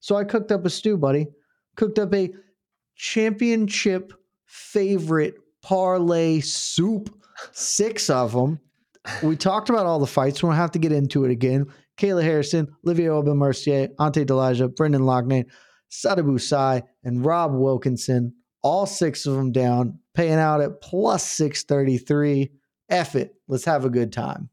So 0.00 0.16
I 0.16 0.24
cooked 0.24 0.50
up 0.50 0.64
a 0.64 0.70
stew, 0.70 0.96
buddy. 0.96 1.26
Cooked 1.76 1.98
up 1.98 2.14
a 2.14 2.30
championship 2.96 4.12
favorite 4.46 5.34
parlay 5.60 6.40
soup, 6.40 7.14
six 7.52 8.08
of 8.10 8.32
them. 8.32 8.60
We 9.22 9.36
talked 9.36 9.68
about 9.68 9.86
all 9.86 9.98
the 9.98 10.06
fights. 10.06 10.42
We 10.42 10.48
don't 10.48 10.56
have 10.56 10.70
to 10.72 10.78
get 10.78 10.92
into 10.92 11.24
it 11.24 11.30
again. 11.30 11.66
Kayla 11.98 12.22
Harrison, 12.22 12.68
Olivier 12.86 13.10
Aubin 13.10 13.36
Mercier, 13.36 13.88
Ante 13.98 14.24
Delija, 14.24 14.74
Brendan 14.74 15.02
Loughnane, 15.02 15.46
Sadibou 15.90 16.40
Sy, 16.40 16.82
and 17.04 17.24
Rob 17.24 17.52
Wilkinson. 17.54 18.34
All 18.62 18.86
six 18.86 19.26
of 19.26 19.34
them 19.34 19.50
down, 19.52 19.98
paying 20.14 20.38
out 20.38 20.60
at 20.60 20.80
plus 20.80 21.26
633. 21.26 22.50
F 22.88 23.16
it. 23.16 23.34
Let's 23.48 23.64
have 23.64 23.84
a 23.84 23.90
good 23.90 24.12
time. 24.12 24.50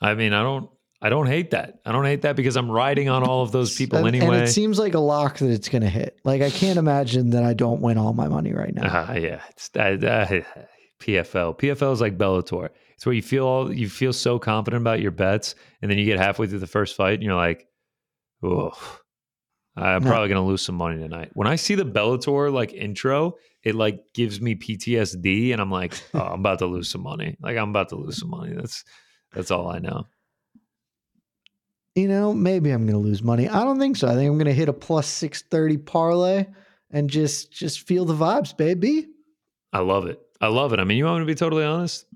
I 0.00 0.14
mean, 0.14 0.32
I 0.32 0.42
don't. 0.42 0.70
I 1.02 1.10
don't 1.10 1.26
hate 1.26 1.50
that. 1.50 1.80
I 1.84 1.92
don't 1.92 2.06
hate 2.06 2.22
that 2.22 2.34
because 2.34 2.56
I'm 2.56 2.70
riding 2.70 3.10
on 3.10 3.24
all 3.24 3.42
of 3.42 3.52
those 3.52 3.76
people 3.78 3.98
and, 3.98 4.08
anyway. 4.08 4.38
And 4.38 4.44
it 4.44 4.52
seems 4.52 4.78
like 4.78 4.94
a 4.94 5.00
lock 5.00 5.36
that 5.38 5.50
it's 5.50 5.68
going 5.68 5.82
to 5.82 5.88
hit. 5.88 6.18
Like 6.24 6.40
I 6.40 6.48
can't 6.48 6.78
imagine 6.78 7.30
that 7.30 7.44
I 7.44 7.52
don't 7.52 7.82
win 7.82 7.98
all 7.98 8.14
my 8.14 8.28
money 8.28 8.54
right 8.54 8.74
now. 8.74 8.88
Ah, 8.90 9.12
yeah, 9.12 9.42
it's 9.50 9.70
uh, 9.76 9.80
uh, 9.80 10.64
PFL. 11.04 11.58
PFL 11.58 11.92
is 11.92 12.00
like 12.00 12.16
Bellator. 12.18 12.70
It's 12.94 13.04
where 13.04 13.14
you 13.14 13.22
feel 13.22 13.46
all 13.46 13.72
you 13.72 13.88
feel 13.88 14.12
so 14.12 14.38
confident 14.38 14.80
about 14.80 15.00
your 15.00 15.10
bets, 15.10 15.54
and 15.82 15.90
then 15.90 15.98
you 15.98 16.04
get 16.04 16.18
halfway 16.18 16.46
through 16.46 16.60
the 16.60 16.66
first 16.66 16.96
fight, 16.96 17.14
and 17.14 17.22
you're 17.22 17.34
like, 17.34 17.66
"Oh, 18.42 18.72
I'm 19.76 20.02
No. 20.04 20.10
probably 20.10 20.28
gonna 20.28 20.46
lose 20.46 20.62
some 20.62 20.76
money 20.76 20.98
tonight." 20.98 21.30
When 21.34 21.48
I 21.48 21.56
see 21.56 21.74
the 21.74 21.84
Bellator 21.84 22.52
like 22.52 22.72
intro, 22.72 23.34
it 23.62 23.74
like 23.74 24.00
gives 24.14 24.40
me 24.40 24.54
PTSD, 24.54 25.52
and 25.52 25.60
I'm 25.60 25.70
like, 25.70 25.94
"Oh, 26.14 26.20
I'm 26.20 26.40
about 26.40 26.60
to 26.60 26.66
lose 26.66 26.88
some 26.88 27.02
money. 27.02 27.36
Like 27.40 27.56
I'm 27.56 27.70
about 27.70 27.88
to 27.90 27.96
lose 27.96 28.18
some 28.18 28.30
money." 28.30 28.54
That's 28.54 28.84
that's 29.32 29.50
all 29.50 29.68
I 29.68 29.80
know. 29.80 30.06
You 31.94 32.08
know, 32.08 32.32
maybe 32.32 32.70
I'm 32.70 32.82
going 32.86 32.94
to 32.94 32.98
lose 32.98 33.22
money. 33.22 33.48
I 33.48 33.62
don't 33.62 33.78
think 33.78 33.96
so. 33.96 34.08
I 34.08 34.14
think 34.14 34.28
I'm 34.28 34.36
going 34.36 34.46
to 34.46 34.52
hit 34.52 34.68
a 34.68 34.72
plus 34.72 35.06
630 35.06 35.76
parlay 35.78 36.44
and 36.90 37.08
just 37.08 37.52
just 37.52 37.86
feel 37.86 38.04
the 38.04 38.14
vibes, 38.14 38.56
baby. 38.56 39.06
I 39.72 39.78
love 39.80 40.06
it. 40.06 40.20
I 40.40 40.48
love 40.48 40.72
it. 40.72 40.80
I 40.80 40.84
mean, 40.84 40.98
you 40.98 41.04
want 41.04 41.18
me 41.18 41.22
to 41.22 41.26
be 41.26 41.34
totally 41.34 41.64
honest? 41.64 42.06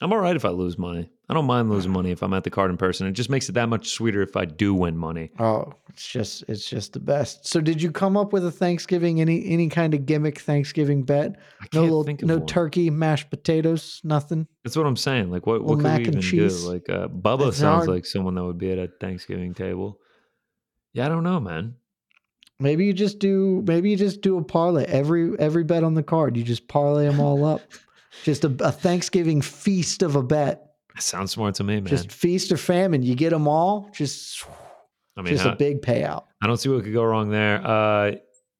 I'm 0.00 0.12
all 0.12 0.18
right 0.18 0.36
if 0.36 0.44
I 0.44 0.50
lose 0.50 0.76
money. 0.76 1.08
I 1.28 1.32
don't 1.32 1.46
mind 1.46 1.70
losing 1.70 1.92
money 1.92 2.10
if 2.10 2.22
I'm 2.22 2.34
at 2.34 2.44
the 2.44 2.50
card 2.50 2.70
in 2.70 2.76
person. 2.76 3.06
It 3.06 3.12
just 3.12 3.30
makes 3.30 3.48
it 3.48 3.52
that 3.52 3.70
much 3.70 3.88
sweeter 3.88 4.20
if 4.20 4.36
I 4.36 4.44
do 4.44 4.74
win 4.74 4.98
money. 4.98 5.30
Oh, 5.38 5.72
it's 5.88 6.06
just 6.06 6.44
it's 6.48 6.68
just 6.68 6.92
the 6.92 7.00
best. 7.00 7.46
So 7.46 7.62
did 7.62 7.80
you 7.80 7.90
come 7.90 8.14
up 8.14 8.34
with 8.34 8.44
a 8.44 8.50
Thanksgiving 8.50 9.22
any 9.22 9.46
any 9.48 9.70
kind 9.70 9.94
of 9.94 10.04
gimmick 10.04 10.40
Thanksgiving 10.40 11.02
bet? 11.02 11.36
No 11.72 11.84
little 11.84 12.04
no 12.22 12.36
one. 12.36 12.46
turkey, 12.46 12.90
mashed 12.90 13.30
potatoes, 13.30 14.02
nothing. 14.04 14.46
That's 14.64 14.76
what 14.76 14.86
I'm 14.86 14.96
saying. 14.96 15.30
Like, 15.30 15.46
what, 15.46 15.64
what 15.64 15.80
could 15.80 15.96
we 15.96 16.00
even 16.02 16.20
do? 16.20 16.48
Like, 16.48 16.90
uh, 16.90 17.08
Bubba 17.08 17.54
sounds 17.54 17.60
hard. 17.60 17.88
like 17.88 18.04
someone 18.04 18.34
that 18.34 18.44
would 18.44 18.58
be 18.58 18.72
at 18.72 18.78
a 18.78 18.88
Thanksgiving 19.00 19.54
table. 19.54 19.98
Yeah, 20.92 21.06
I 21.06 21.08
don't 21.08 21.24
know, 21.24 21.40
man. 21.40 21.76
Maybe 22.60 22.84
you 22.86 22.92
just 22.92 23.18
do 23.18 23.62
maybe 23.66 23.90
you 23.90 23.96
just 23.96 24.20
do 24.20 24.38
a 24.38 24.44
parlay. 24.44 24.84
Every 24.86 25.36
every 25.38 25.64
bet 25.64 25.82
on 25.84 25.94
the 25.94 26.02
card, 26.02 26.36
you 26.36 26.44
just 26.44 26.68
parlay 26.68 27.06
them 27.06 27.20
all 27.20 27.44
up. 27.44 27.60
Just 28.22 28.44
a, 28.44 28.56
a 28.60 28.70
Thanksgiving 28.70 29.40
feast 29.42 30.00
of 30.04 30.14
a 30.14 30.22
bet. 30.22 30.74
That 30.94 31.02
sounds 31.02 31.32
smart 31.32 31.56
to 31.56 31.64
me, 31.64 31.74
man. 31.80 31.86
Just 31.86 32.12
feast 32.12 32.52
or 32.52 32.56
famine. 32.56 33.02
You 33.02 33.16
get 33.16 33.30
them 33.30 33.48
all. 33.48 33.90
Just, 33.92 34.46
I 35.16 35.22
mean, 35.22 35.32
just 35.34 35.42
how- 35.42 35.50
a 35.54 35.56
big 35.56 35.82
payout. 35.82 36.26
I 36.40 36.46
don't 36.46 36.56
see 36.56 36.68
what 36.68 36.84
could 36.84 36.92
go 36.92 37.02
wrong 37.02 37.28
there. 37.30 37.56
Uh, 37.56 38.12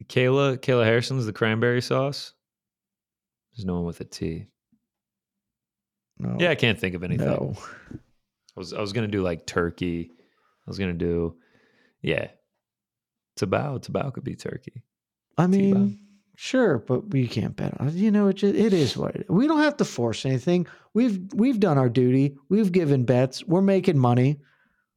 Kayla, 0.06 0.58
Kayla 0.58 0.84
Harrison's 0.84 1.24
the 1.24 1.32
cranberry 1.32 1.80
sauce. 1.82 2.32
There's 3.54 3.64
no 3.64 3.74
one 3.76 3.84
with 3.84 4.00
a 4.00 4.04
T. 4.04 4.48
No, 6.18 6.36
Yeah, 6.40 6.50
I 6.50 6.56
can't 6.56 6.78
think 6.78 6.96
of 6.96 7.04
anything. 7.04 7.26
no. 7.28 7.54
I 7.92 7.96
was 8.56 8.72
I 8.72 8.80
was 8.80 8.92
gonna 8.92 9.06
do 9.06 9.22
like 9.22 9.46
turkey. 9.46 10.10
I 10.16 10.64
was 10.70 10.78
gonna 10.80 10.92
do, 10.94 11.36
yeah, 12.02 12.28
Tibau. 13.36 13.78
Tibau 13.85 14.12
could 14.12 14.24
be 14.24 14.35
turkey. 14.36 14.82
I 15.36 15.47
mean, 15.47 15.98
sure, 16.36 16.78
but 16.78 17.11
we 17.11 17.27
can't 17.27 17.56
bet 17.56 17.81
on 17.81 17.89
it. 17.89 17.94
You 17.94 18.11
know, 18.11 18.28
it, 18.28 18.35
just, 18.35 18.55
it 18.55 18.73
is 18.73 18.97
what 18.97 19.15
it 19.16 19.23
is. 19.23 19.28
We 19.28 19.47
don't 19.47 19.61
have 19.61 19.77
to 19.78 19.85
force 19.85 20.24
anything. 20.24 20.66
We've 20.94 21.20
we've 21.35 21.59
done 21.59 21.77
our 21.78 21.89
duty. 21.89 22.36
We've 22.48 22.70
given 22.70 23.05
bets. 23.05 23.44
We're 23.47 23.62
making 23.62 23.98
money. 23.98 24.40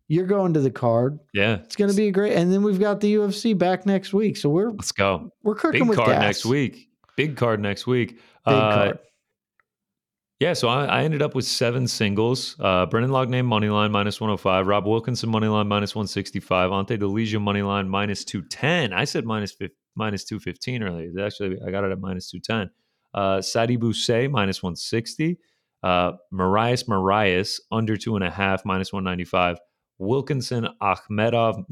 You're 0.10 0.26
going 0.28 0.54
to 0.54 0.62
the 0.62 0.72
card. 0.72 1.20
Yeah, 1.34 1.56
It's 1.56 1.76
going 1.76 1.92
to 1.92 1.98
be 1.98 2.08
a 2.08 2.12
great. 2.12 2.32
And 2.34 2.54
then 2.54 2.64
we've 2.64 2.80
got 2.80 3.02
the 3.02 3.14
UFC 3.16 3.58
back 3.58 3.86
next 3.86 4.14
week. 4.14 4.38
So 4.38 4.48
we're 4.50 4.70
Let's 4.72 4.94
go. 4.94 5.34
we're 5.44 5.56
cooking 5.56 5.82
Big 5.82 5.90
with 5.90 5.98
card 5.98 6.12
gas. 6.12 6.22
next 6.22 6.46
week. 6.46 6.88
Big 7.18 7.36
card 7.36 7.60
next 7.60 7.86
week. 7.88 8.12
Big 8.12 8.22
Uh, 8.46 8.74
card. 8.76 9.00
Yeah, 10.40 10.54
so 10.54 10.68
I, 10.68 10.86
I 10.86 11.04
ended 11.04 11.24
up 11.24 11.34
with 11.34 11.46
seven 11.46 11.88
singles. 11.88 12.56
Uh, 12.60 12.86
Brendan 12.86 13.12
Loughnane 13.12 13.46
money 13.46 13.70
line 13.70 13.92
minus 13.92 14.22
105. 14.22 14.68
Rob 14.68 14.86
Wilkinson 14.86 15.30
money 15.30 15.48
line 15.48 15.68
minus 15.68 15.96
165. 15.96 16.72
Ante 16.72 16.98
Delija 16.98 17.42
money 17.42 17.64
line 17.64 17.90
minus 17.90 18.24
210. 18.24 18.94
I 18.94 19.04
said 19.06 19.26
minus, 19.26 19.52
fif- 19.52 19.72
minus 19.96 20.26
215 20.26 20.84
earlier. 20.84 21.26
Actually, 21.26 21.58
I 21.66 21.72
got 21.72 21.86
it 21.86 21.92
at 21.92 22.00
minus 22.00 22.30
210. 22.30 22.70
Uh, 23.16 23.38
Sadibou 23.40 23.96
Sy 23.96 24.28
minus 24.28 24.62
160. 24.62 25.40
Uh, 25.82 26.12
Moraes 26.32 26.88
Moraes 26.88 27.60
under 27.72 27.98
two 27.98 28.16
and 28.16 28.24
a 28.24 28.30
half 28.30 28.64
minus 28.64 28.94
195. 28.94 29.58
Wilkinson 29.98 30.68
Akhmedov 30.82 31.64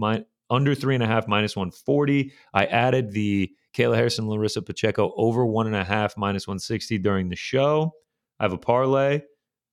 under 0.50 0.74
three 0.74 0.96
and 0.96 1.04
a 1.04 1.08
half 1.08 1.28
minus 1.28 1.56
140. 1.56 2.32
I 2.54 2.66
added 2.66 3.12
the 3.12 3.52
Kayla 3.76 3.96
Harrison 3.96 4.28
Larissa 4.28 4.64
Pacheco 4.64 5.14
over 5.16 5.46
one 5.46 5.68
and 5.68 5.76
a 5.76 5.84
half 5.84 6.18
minus 6.18 6.48
160 6.48 6.98
during 6.98 7.30
the 7.30 7.36
show. 7.36 7.94
I 8.40 8.44
have 8.44 8.53
a 8.53 8.57
parlay. 8.57 9.22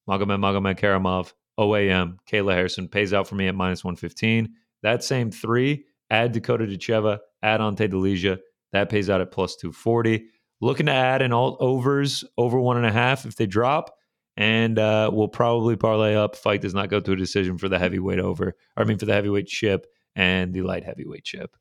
Magomed 0.09 0.40
Magomedkerimov, 0.40 1.32
OAM, 1.59 2.16
Kayla 2.28 2.55
Harrison 2.55 2.89
pays 2.89 3.12
out 3.12 3.28
for 3.28 3.34
me 3.34 3.47
at 3.47 3.55
minus 3.55 3.84
115. 3.84 4.52
That 4.82 5.05
same 5.05 5.30
three, 5.30 5.84
add 6.10 6.32
Dakota 6.32 6.64
Ditcheva, 6.64 7.18
add 7.43 7.60
Ante 7.60 7.89
Delija. 7.89 8.39
That 8.72 8.89
pays 8.89 9.10
out 9.10 9.20
at 9.20 9.30
plus 9.30 9.56
240. 9.56 10.26
Looking 10.60 10.86
to 10.86 10.93
add 10.93 11.22
an 11.22 11.32
alt 11.32 11.59
overs 11.60 12.24
over 12.36 12.59
one 12.59 12.76
and 12.76 12.86
a 12.86 12.93
half 12.93 13.26
if 13.26 13.36
they 13.36 13.47
drop. 13.47 13.94
And 14.36 14.78
uh, 14.78 15.10
we'll 15.12 15.28
probably 15.28 15.76
parlay 15.76 16.14
up. 16.14 16.36
Fight 16.36 16.62
does 16.62 16.74
not 16.74 16.89
go 16.89 17.01
to 17.01 17.12
a 17.12 17.16
decision 17.16 17.59
for 17.59 17.68
the 17.68 17.78
heavyweight 17.78 18.18
over, 18.18 18.55
I 18.76 18.84
mean, 18.84 18.98
for 18.98 19.05
the 19.05 19.12
heavyweight 19.12 19.47
chip 19.47 19.86
and 20.16 20.55
the 20.55 20.62
light 20.62 20.84
heavyweight 20.84 21.24
chip. 21.24 21.56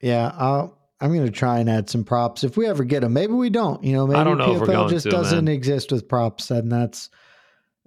Yeah, 0.00 0.32
I'll, 0.36 0.77
I'm 1.00 1.12
going 1.12 1.26
to 1.26 1.32
try 1.32 1.60
and 1.60 1.70
add 1.70 1.88
some 1.88 2.04
props 2.04 2.42
if 2.42 2.56
we 2.56 2.66
ever 2.66 2.84
get 2.84 3.00
them. 3.00 3.12
Maybe 3.12 3.32
we 3.32 3.50
don't. 3.50 3.82
You 3.84 3.92
know, 3.92 4.06
maybe 4.06 4.18
I 4.18 4.24
don't 4.24 4.38
know 4.38 4.60
PFL 4.60 4.90
just 4.90 5.04
to, 5.04 5.10
doesn't 5.10 5.44
man. 5.44 5.54
exist 5.54 5.92
with 5.92 6.08
props, 6.08 6.50
and 6.50 6.70
that's. 6.70 7.10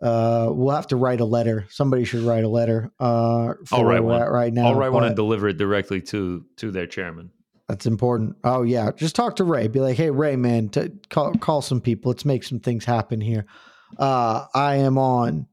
Uh, 0.01 0.49
we'll 0.49 0.75
have 0.75 0.87
to 0.87 0.95
write 0.95 1.21
a 1.21 1.25
letter. 1.25 1.67
Somebody 1.69 2.05
should 2.05 2.23
write 2.23 2.43
a 2.43 2.49
letter. 2.49 2.91
Uh, 2.99 3.53
for 3.65 3.75
I'll 3.75 3.85
write 3.85 4.03
one. 4.03 4.21
right 4.21 4.51
now. 4.51 4.67
I'll 4.67 4.75
write 4.75 4.91
one 4.91 5.03
and 5.03 5.15
deliver 5.15 5.49
it 5.49 5.57
directly 5.57 6.01
to 6.01 6.43
to 6.57 6.71
their 6.71 6.87
chairman. 6.87 7.31
That's 7.67 7.85
important. 7.85 8.35
Oh 8.43 8.63
yeah, 8.63 8.91
just 8.95 9.15
talk 9.15 9.35
to 9.35 9.43
Ray. 9.43 9.67
Be 9.67 9.79
like, 9.79 9.97
hey 9.97 10.09
Ray, 10.09 10.35
man, 10.35 10.69
t- 10.69 10.89
call 11.09 11.33
call 11.35 11.61
some 11.61 11.79
people. 11.79 12.09
Let's 12.09 12.25
make 12.25 12.43
some 12.43 12.59
things 12.59 12.83
happen 12.83 13.21
here. 13.21 13.45
Uh, 13.97 14.45
I 14.55 14.75
am 14.77 14.97
on 14.97 15.47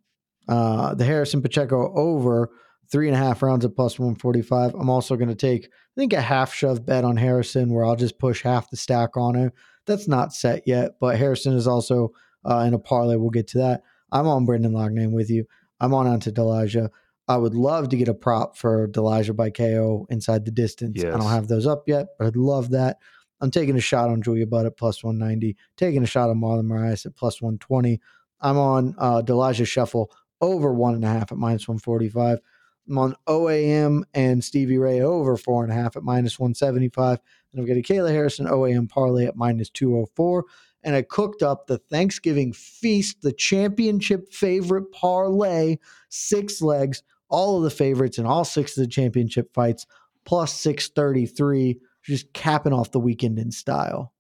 uh, 0.48 0.94
the 0.94 1.04
Harrison 1.04 1.42
Pacheco 1.42 1.92
over 1.94 2.50
three 2.90 3.08
and 3.08 3.16
a 3.16 3.18
half 3.18 3.42
rounds 3.42 3.64
at 3.64 3.76
plus 3.76 3.98
one 3.98 4.14
forty 4.14 4.42
five. 4.42 4.74
I'm 4.74 4.90
also 4.90 5.16
going 5.16 5.28
to 5.28 5.34
take, 5.34 5.66
I 5.66 6.00
think, 6.00 6.12
a 6.12 6.20
half 6.20 6.54
shove 6.54 6.84
bet 6.84 7.04
on 7.04 7.16
Harrison 7.16 7.72
where 7.72 7.84
I'll 7.84 7.96
just 7.96 8.18
push 8.18 8.42
half 8.42 8.70
the 8.70 8.76
stack 8.76 9.16
on 9.16 9.34
him. 9.34 9.52
That's 9.86 10.08
not 10.08 10.34
set 10.34 10.62
yet, 10.66 10.92
but 11.00 11.16
Harrison 11.16 11.54
is 11.54 11.66
also 11.66 12.12
uh, 12.48 12.64
in 12.66 12.74
a 12.74 12.78
parlay. 12.78 13.16
We'll 13.16 13.30
get 13.30 13.48
to 13.48 13.58
that. 13.58 13.82
I'm 14.12 14.26
on 14.26 14.44
Brendan 14.44 14.72
Loughnane 14.72 15.12
with 15.12 15.30
you. 15.30 15.44
I'm 15.80 15.94
on 15.94 16.06
Ante 16.06 16.30
Delija. 16.30 16.90
I 17.28 17.36
would 17.36 17.54
love 17.54 17.90
to 17.90 17.96
get 17.96 18.08
a 18.08 18.14
prop 18.14 18.56
for 18.56 18.88
Delija 18.88 19.36
by 19.36 19.50
KO 19.50 20.06
inside 20.08 20.44
the 20.44 20.50
distance. 20.50 20.98
I 21.14 21.18
don't 21.18 21.30
have 21.30 21.48
those 21.48 21.66
up 21.66 21.84
yet, 21.86 22.06
but 22.18 22.26
I'd 22.26 22.36
love 22.36 22.70
that. 22.70 22.98
I'm 23.40 23.50
taking 23.50 23.76
a 23.76 23.80
shot 23.80 24.08
on 24.10 24.22
Julia 24.22 24.46
Budd 24.46 24.66
at 24.66 24.76
plus 24.76 25.04
190, 25.04 25.56
taking 25.76 26.02
a 26.02 26.06
shot 26.06 26.30
on 26.30 26.40
Marlon 26.40 26.64
Moraes 26.66 27.06
at 27.06 27.16
plus 27.16 27.40
120. 27.40 28.00
I'm 28.40 28.56
on 28.56 28.94
uh, 28.98 29.22
Delija 29.22 29.64
Scheffel 29.64 30.06
over 30.40 30.72
one 30.72 30.94
and 30.94 31.04
a 31.04 31.08
half 31.08 31.30
at 31.30 31.38
minus 31.38 31.68
145. 31.68 32.40
I'm 32.88 32.98
on 32.98 33.16
OAM 33.26 34.02
and 34.14 34.42
Stevie 34.42 34.78
Ray 34.78 35.00
over 35.00 35.36
four 35.36 35.62
and 35.62 35.72
a 35.72 35.76
half 35.76 35.96
at 35.96 36.02
minus 36.02 36.38
175. 36.38 37.18
And 37.52 37.60
I've 37.60 37.66
getting 37.66 37.82
Kayla 37.82 38.10
Harrison 38.10 38.46
OAM 38.46 38.88
parlay 38.88 39.26
at 39.26 39.36
minus 39.36 39.70
204. 39.70 40.44
And 40.84 40.94
I 40.94 41.02
cooked 41.02 41.42
up 41.42 41.66
the 41.66 41.78
Thanksgiving 41.78 42.52
feast, 42.52 43.22
the 43.22 43.32
championship 43.32 44.32
favorite 44.32 44.90
parlay, 44.92 45.76
six 46.08 46.62
legs, 46.62 47.02
all 47.28 47.58
of 47.58 47.64
the 47.64 47.70
favorites 47.70 48.18
in 48.18 48.26
all 48.26 48.44
six 48.44 48.76
of 48.76 48.84
the 48.84 48.90
championship 48.90 49.52
fights, 49.52 49.86
plus 50.24 50.52
633, 50.54 51.78
just 52.04 52.32
capping 52.32 52.72
off 52.72 52.92
the 52.92 53.00
weekend 53.00 53.38
in 53.38 53.50
style. 53.50 54.14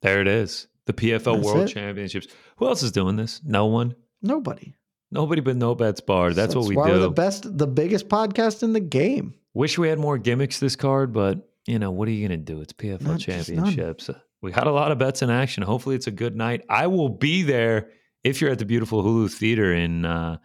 There 0.00 0.20
it 0.20 0.28
is. 0.28 0.68
The 0.86 0.92
PFL 0.94 1.34
That's 1.34 1.44
World 1.44 1.68
it. 1.68 1.72
Championships. 1.72 2.28
Who 2.56 2.66
else 2.66 2.82
is 2.82 2.92
doing 2.92 3.16
this? 3.16 3.42
No 3.44 3.66
one. 3.66 3.94
Nobody. 4.22 4.74
Nobody 5.10 5.40
but 5.40 5.56
No 5.56 5.74
Bets 5.74 6.00
Barred. 6.00 6.34
That's 6.34 6.54
what 6.54 6.66
we 6.66 6.76
why 6.76 6.88
we're 6.88 6.94
do. 6.94 7.00
the 7.00 7.10
best, 7.10 7.56
the 7.56 7.66
biggest 7.66 8.08
podcast 8.08 8.62
in 8.62 8.72
the 8.72 8.80
game. 8.80 9.34
Wish 9.54 9.78
we 9.78 9.88
had 9.88 9.98
more 9.98 10.18
gimmicks 10.18 10.60
this 10.60 10.76
card, 10.76 11.12
but 11.12 11.50
you 11.66 11.78
know 11.78 11.90
what 11.90 12.08
are 12.08 12.10
you 12.10 12.26
going 12.28 12.38
to 12.38 12.44
do? 12.44 12.60
It's 12.60 12.72
PFL 12.72 13.00
Not 13.00 13.18
just 13.20 13.50
none. 13.50 13.66
Championships. 13.66 14.10
We 14.40 14.52
had 14.52 14.66
a 14.66 14.72
lot 14.72 14.92
of 14.92 14.98
bets 14.98 15.22
in 15.22 15.30
action. 15.30 15.62
Hopefully, 15.62 15.96
it's 15.96 16.06
a 16.06 16.12
good 16.12 16.36
night. 16.36 16.64
I 16.68 16.86
will 16.86 17.08
be 17.08 17.42
there 17.42 17.90
if 18.22 18.40
you're 18.40 18.50
at 18.50 18.58
the 18.58 18.64
beautiful 18.64 19.02
Hulu 19.02 19.32
Theater 19.32 19.74
in 19.74 20.04
uh, 20.04 20.38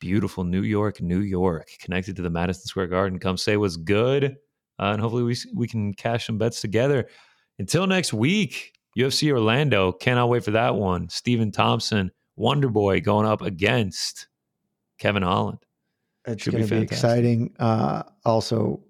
beautiful 0.00 0.44
New 0.44 0.62
York, 0.62 1.00
New 1.00 1.20
York, 1.20 1.68
connected 1.80 2.16
to 2.16 2.22
the 2.22 2.30
Madison 2.30 2.64
Square 2.64 2.88
Garden. 2.88 3.18
Come 3.18 3.36
say 3.36 3.56
what's 3.56 3.76
good, 3.76 4.24
uh, 4.24 4.90
and 4.92 5.00
hopefully 5.00 5.22
we 5.22 5.36
we 5.54 5.68
can 5.68 5.94
cash 5.94 6.26
some 6.26 6.38
bets 6.38 6.60
together. 6.60 7.08
Until 7.58 7.86
next 7.86 8.12
week, 8.12 8.72
UFC 8.98 9.30
Orlando. 9.30 9.92
Cannot 9.92 10.28
wait 10.28 10.44
for 10.44 10.52
that 10.52 10.74
one. 10.74 11.08
Stephen 11.08 11.52
Thompson, 11.52 12.10
Wonder 12.36 12.68
Boy, 12.68 13.00
going 13.00 13.26
up 13.26 13.42
against 13.42 14.28
Kevin 14.98 15.22
Holland. 15.22 15.58
Should 16.36 16.44
be 16.46 16.50
going 16.58 16.62
to 16.64 16.74
be, 16.74 16.76
fantastic. 16.80 16.92
exciting. 16.92 17.54
Uh, 17.58 18.02
also, 18.24 18.82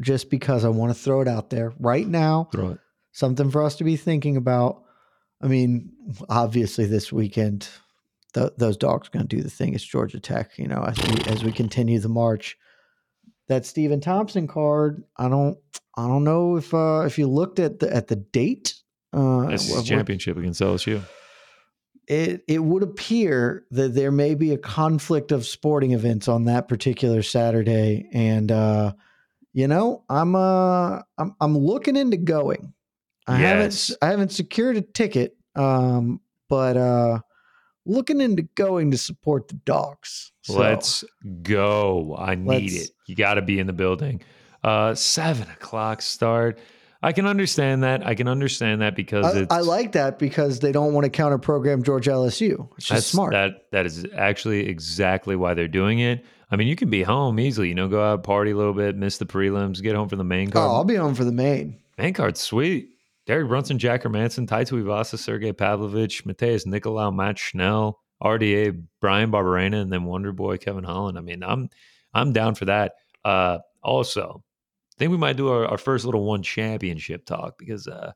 just 0.00 0.30
because 0.30 0.64
I 0.64 0.68
want 0.68 0.94
to 0.94 0.98
throw 1.00 1.20
it 1.20 1.28
out 1.28 1.50
there 1.50 1.72
right 1.78 2.06
now, 2.06 2.48
Throw 2.52 2.70
it. 2.70 2.78
something 3.12 3.50
for 3.50 3.62
us 3.62 3.76
to 3.76 3.84
be 3.84 3.96
thinking 3.96 4.36
about. 4.36 4.82
I 5.42 5.46
mean, 5.46 5.92
obviously, 6.28 6.86
this 6.86 7.12
weekend, 7.12 7.68
th- 8.34 8.52
those 8.56 8.76
dogs 8.76 9.08
are 9.08 9.10
going 9.10 9.26
to 9.28 9.36
do 9.36 9.42
the 9.42 9.50
thing. 9.50 9.74
It's 9.74 9.84
Georgia 9.84 10.20
Tech, 10.20 10.58
you 10.58 10.66
know, 10.68 10.82
as 10.84 10.96
we 10.98 11.30
as 11.32 11.44
we 11.44 11.52
continue 11.52 11.98
the 11.98 12.08
march. 12.08 12.56
That 13.48 13.66
Stephen 13.66 14.00
Thompson 14.00 14.46
card, 14.46 15.02
I 15.16 15.28
don't, 15.28 15.58
I 15.96 16.06
don't 16.06 16.24
know 16.24 16.56
if 16.56 16.72
uh, 16.72 17.02
if 17.04 17.18
you 17.18 17.26
looked 17.28 17.58
at 17.58 17.80
the 17.80 17.94
at 17.94 18.08
the 18.08 18.16
date. 18.16 18.74
Uh, 19.12 19.46
This 19.48 19.70
of 19.72 19.80
is 19.80 19.88
championship 19.88 20.36
against 20.38 20.60
LSU. 20.60 21.02
It 22.10 22.42
it 22.48 22.58
would 22.58 22.82
appear 22.82 23.64
that 23.70 23.94
there 23.94 24.10
may 24.10 24.34
be 24.34 24.52
a 24.52 24.58
conflict 24.58 25.30
of 25.30 25.46
sporting 25.46 25.92
events 25.92 26.26
on 26.26 26.44
that 26.46 26.66
particular 26.66 27.22
Saturday, 27.22 28.08
and 28.12 28.50
uh, 28.50 28.92
you 29.52 29.68
know, 29.68 30.02
I'm 30.10 30.34
uh, 30.34 31.02
I'm 31.16 31.36
I'm 31.40 31.56
looking 31.56 31.94
into 31.94 32.16
going. 32.16 32.74
I 33.28 33.40
Yes. 33.40 33.88
haven't 33.88 33.98
I 34.02 34.10
haven't 34.10 34.32
secured 34.32 34.76
a 34.76 34.80
ticket, 34.82 35.36
um, 35.54 36.20
but 36.48 36.76
uh, 36.76 37.20
looking 37.86 38.20
into 38.20 38.42
going 38.56 38.90
to 38.90 38.98
support 38.98 39.46
the 39.46 39.54
dogs. 39.54 40.32
So, 40.42 40.58
Let's 40.58 41.04
go. 41.42 42.16
I 42.18 42.34
need 42.34 42.72
it. 42.72 42.90
You 43.06 43.14
got 43.14 43.34
to 43.34 43.42
be 43.42 43.60
in 43.60 43.68
the 43.68 43.72
building. 43.72 44.20
Uh, 44.64 44.96
seven 44.96 45.48
o'clock 45.48 46.02
start. 46.02 46.58
I 47.02 47.12
can 47.12 47.26
understand 47.26 47.82
that. 47.82 48.06
I 48.06 48.14
can 48.14 48.28
understand 48.28 48.82
that 48.82 48.94
because 48.94 49.24
I, 49.24 49.40
it's 49.40 49.52
I 49.52 49.60
like 49.60 49.92
that 49.92 50.18
because 50.18 50.60
they 50.60 50.72
don't 50.72 50.92
want 50.92 51.04
to 51.04 51.10
counter 51.10 51.38
program 51.38 51.82
George 51.82 52.06
LSU. 52.06 52.68
It's 52.76 52.86
just 52.86 53.08
smart. 53.08 53.32
That 53.32 53.66
that 53.72 53.86
is 53.86 54.04
actually 54.14 54.68
exactly 54.68 55.34
why 55.34 55.54
they're 55.54 55.68
doing 55.68 56.00
it. 56.00 56.24
I 56.50 56.56
mean, 56.56 56.68
you 56.68 56.76
can 56.76 56.90
be 56.90 57.02
home 57.02 57.40
easily. 57.40 57.68
You 57.68 57.74
know, 57.74 57.88
go 57.88 58.02
out 58.02 58.22
party 58.22 58.50
a 58.50 58.56
little 58.56 58.74
bit, 58.74 58.96
miss 58.96 59.18
the 59.18 59.24
prelims, 59.24 59.82
get 59.82 59.94
home 59.94 60.08
for 60.08 60.16
the 60.16 60.24
main 60.24 60.50
card. 60.50 60.68
oh. 60.68 60.74
I'll 60.74 60.84
be 60.84 60.96
home 60.96 61.14
for 61.14 61.24
the 61.24 61.32
main. 61.32 61.78
main 61.96 62.12
card, 62.12 62.36
sweet. 62.36 62.90
Derek 63.26 63.48
Brunson, 63.48 63.78
Jack 63.78 64.02
Hermansson, 64.02 64.48
Tai 64.48 64.64
Tuivasa, 64.64 65.16
Sergey 65.16 65.52
Pavlovich, 65.52 66.24
Matheus 66.24 66.66
Nicolau, 66.66 67.14
Matt 67.14 67.38
Schnell, 67.38 68.00
RDA, 68.22 68.82
Bryan 69.00 69.30
Barberena, 69.30 69.80
and 69.80 69.92
then 69.92 70.04
Wonder 70.04 70.32
Boy 70.32 70.56
Kevin 70.58 70.84
Holland. 70.84 71.16
I 71.16 71.20
mean, 71.20 71.42
I'm 71.42 71.70
I'm 72.12 72.32
down 72.32 72.56
for 72.56 72.66
that. 72.66 72.94
Uh, 73.24 73.58
also, 73.82 74.42
think 75.00 75.10
we 75.12 75.16
might 75.16 75.36
do 75.38 75.48
our, 75.48 75.64
our 75.66 75.78
first 75.78 76.04
little 76.04 76.24
one 76.24 76.42
championship 76.42 77.24
talk 77.24 77.56
because 77.58 77.88
uh, 77.88 78.12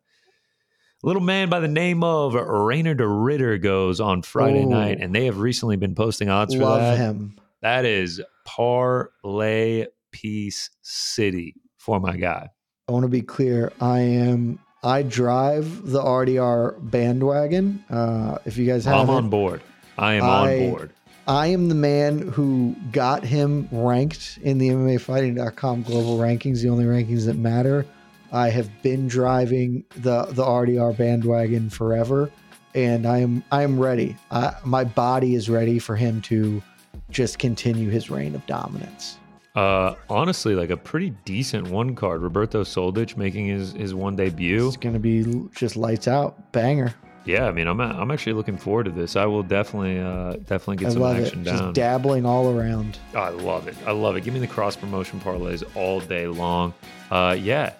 little 1.02 1.22
man 1.22 1.48
by 1.48 1.58
the 1.60 1.66
name 1.68 2.04
of 2.04 2.34
Reinier 2.34 2.94
de 2.94 3.06
Ridder 3.08 3.56
goes 3.56 4.00
on 4.00 4.20
Friday 4.20 4.64
Ooh. 4.64 4.68
night, 4.68 4.98
and 5.00 5.14
they 5.14 5.24
have 5.24 5.38
recently 5.38 5.76
been 5.76 5.94
posting 5.94 6.28
odds 6.28 6.54
for 6.54 6.60
Love 6.60 6.80
that. 6.80 6.98
him. 6.98 7.38
That 7.62 7.86
is 7.86 8.20
parlay 8.44 9.86
piece 10.12 10.68
city 10.82 11.54
for 11.78 11.98
my 12.00 12.16
guy. 12.18 12.50
I 12.86 12.92
want 12.92 13.04
to 13.04 13.08
be 13.08 13.22
clear. 13.22 13.72
I 13.80 14.00
am. 14.00 14.58
I 14.82 15.02
drive 15.02 15.90
the 15.90 16.02
RDR 16.02 16.76
bandwagon. 16.90 17.82
Uh, 17.88 18.36
if 18.44 18.58
you 18.58 18.66
guys 18.66 18.84
have 18.84 18.96
I'm 19.00 19.08
on 19.10 19.30
board. 19.30 19.62
I 19.96 20.14
am 20.14 20.24
I- 20.24 20.26
on 20.28 20.70
board. 20.70 20.93
I 21.26 21.46
am 21.46 21.68
the 21.68 21.74
man 21.74 22.18
who 22.28 22.76
got 22.92 23.24
him 23.24 23.68
ranked 23.72 24.38
in 24.42 24.58
the 24.58 24.68
MMAfighting.com 24.68 25.82
global 25.82 26.18
rankings, 26.18 26.60
the 26.60 26.68
only 26.68 26.84
rankings 26.84 27.24
that 27.26 27.36
matter. 27.36 27.86
I 28.30 28.50
have 28.50 28.68
been 28.82 29.08
driving 29.08 29.84
the 29.96 30.26
the 30.26 30.42
RDR 30.42 30.96
bandwagon 30.96 31.70
forever, 31.70 32.30
and 32.74 33.06
I 33.06 33.18
am 33.18 33.42
I 33.52 33.62
am 33.62 33.78
ready. 33.78 34.16
I, 34.30 34.54
my 34.64 34.84
body 34.84 35.34
is 35.34 35.48
ready 35.48 35.78
for 35.78 35.96
him 35.96 36.20
to 36.22 36.62
just 37.10 37.38
continue 37.38 37.90
his 37.90 38.10
reign 38.10 38.34
of 38.34 38.44
dominance. 38.46 39.18
Uh, 39.54 39.94
honestly, 40.10 40.56
like 40.56 40.70
a 40.70 40.76
pretty 40.76 41.10
decent 41.24 41.68
one 41.68 41.94
card. 41.94 42.22
Roberto 42.22 42.64
Soldić 42.64 43.16
making 43.16 43.46
his 43.46 43.72
his 43.72 43.94
one 43.94 44.16
debut. 44.16 44.66
It's 44.66 44.76
gonna 44.76 44.98
be 44.98 45.24
just 45.54 45.76
lights 45.76 46.08
out, 46.08 46.52
banger. 46.52 46.92
Yeah, 47.24 47.46
I 47.46 47.52
mean, 47.52 47.66
I'm 47.66 47.80
I'm 47.80 48.10
actually 48.10 48.34
looking 48.34 48.58
forward 48.58 48.84
to 48.84 48.90
this. 48.90 49.16
I 49.16 49.24
will 49.26 49.42
definitely 49.42 49.98
uh 49.98 50.34
definitely 50.44 50.76
get 50.76 50.88
I 50.88 50.92
some 50.92 51.02
love 51.02 51.18
it. 51.18 51.26
action 51.26 51.44
Just 51.44 51.72
dabbling 51.72 52.26
all 52.26 52.50
around. 52.58 52.98
Oh, 53.14 53.18
I 53.18 53.30
love 53.30 53.66
it. 53.66 53.76
I 53.86 53.92
love 53.92 54.16
it. 54.16 54.24
Give 54.24 54.34
me 54.34 54.40
the 54.40 54.46
cross 54.46 54.76
promotion 54.76 55.20
parlays 55.20 55.62
all 55.74 56.00
day 56.00 56.26
long. 56.26 56.74
Uh, 57.10 57.34
yeah, 57.38 57.72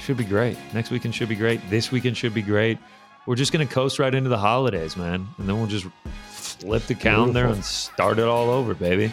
should 0.00 0.16
be 0.16 0.24
great. 0.24 0.56
Next 0.74 0.90
weekend 0.90 1.14
should 1.14 1.28
be 1.28 1.36
great. 1.36 1.60
This 1.70 1.92
weekend 1.92 2.16
should 2.16 2.34
be 2.34 2.42
great. 2.42 2.78
We're 3.26 3.36
just 3.36 3.52
gonna 3.52 3.66
coast 3.66 4.00
right 4.00 4.12
into 4.12 4.28
the 4.30 4.38
holidays, 4.38 4.96
man, 4.96 5.28
and 5.38 5.48
then 5.48 5.56
we'll 5.58 5.68
just 5.68 5.86
flip 6.30 6.82
the 6.86 6.94
calendar 6.96 7.42
Beautiful. 7.42 7.54
and 7.54 7.64
start 7.64 8.18
it 8.18 8.24
all 8.26 8.50
over, 8.50 8.74
baby. 8.74 9.12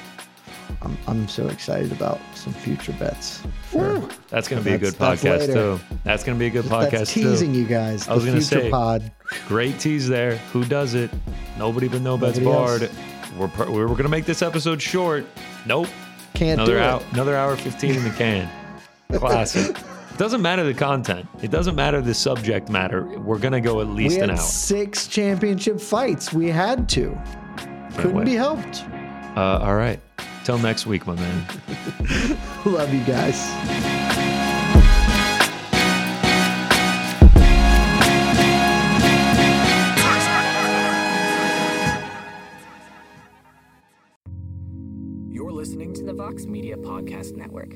I'm 0.81 0.97
I'm 1.07 1.27
so 1.27 1.47
excited 1.47 1.91
about 1.91 2.19
some 2.35 2.53
future 2.53 2.93
bets. 2.93 3.41
for- 3.63 4.07
That's 4.29 4.47
gonna 4.47 4.61
be 4.61 4.73
a 4.73 4.77
good 4.77 4.93
podcast 4.95 5.39
later. 5.39 5.53
too. 5.53 5.79
That's 6.03 6.23
gonna 6.23 6.37
be 6.39 6.47
a 6.47 6.49
good 6.49 6.65
podcast 6.65 6.91
That's 6.91 7.13
too. 7.13 7.23
teasing 7.23 7.53
you 7.53 7.65
guys. 7.65 8.07
I 8.07 8.13
was 8.13 8.25
gonna 8.25 8.37
future 8.41 8.61
say, 8.63 8.69
pod. 8.69 9.11
Great 9.47 9.79
tease 9.79 10.07
there. 10.07 10.37
Who 10.53 10.63
does 10.65 10.93
it? 10.93 11.11
Nobody 11.57 11.87
but 11.87 12.01
No 12.01 12.17
Bets 12.17 12.37
Nobody 12.39 12.55
else. 12.55 12.91
Barred. 13.37 13.69
We're 13.69 13.87
we're 13.87 13.95
gonna 13.95 14.09
make 14.09 14.25
this 14.25 14.41
episode 14.41 14.81
short. 14.81 15.25
Nope. 15.65 15.87
Can't 16.33 16.57
do 16.59 16.63
Another 16.73 16.77
it. 16.77 16.81
hour, 16.83 17.01
another 17.13 17.35
hour 17.35 17.55
fifteen 17.57 17.95
in 17.95 18.03
the 18.03 18.09
can. 18.11 18.49
Classic. 19.13 19.75
It 19.77 20.17
doesn't 20.17 20.41
matter 20.41 20.63
the 20.63 20.73
content. 20.73 21.27
It 21.41 21.49
doesn't 21.51 21.75
matter 21.75 22.01
the 22.01 22.13
subject 22.13 22.69
matter. 22.69 23.03
We're 23.19 23.37
gonna 23.39 23.61
go 23.61 23.81
at 23.81 23.87
We 23.87 23.93
least 23.93 24.15
had 24.17 24.25
an 24.25 24.31
hour. 24.31 24.37
six 24.37 25.07
championship 25.07 25.79
fights. 25.81 26.31
We 26.33 26.47
had 26.49 26.87
to. 26.89 27.17
Couldn't 27.97 28.23
be 28.25 28.35
helped. 28.35 28.83
Uh, 29.35 29.59
all 29.61 29.75
right. 29.75 29.99
Till 30.43 30.57
next 30.57 30.85
week, 30.85 31.05
my 31.05 31.15
man. 31.15 31.45
Love 32.65 32.93
you 32.93 33.03
guys. 33.03 33.39
You're 45.29 45.51
listening 45.51 45.93
to 45.95 46.03
the 46.03 46.13
Vox 46.13 46.45
Media 46.45 46.75
Podcast 46.75 47.35
Network. 47.35 47.75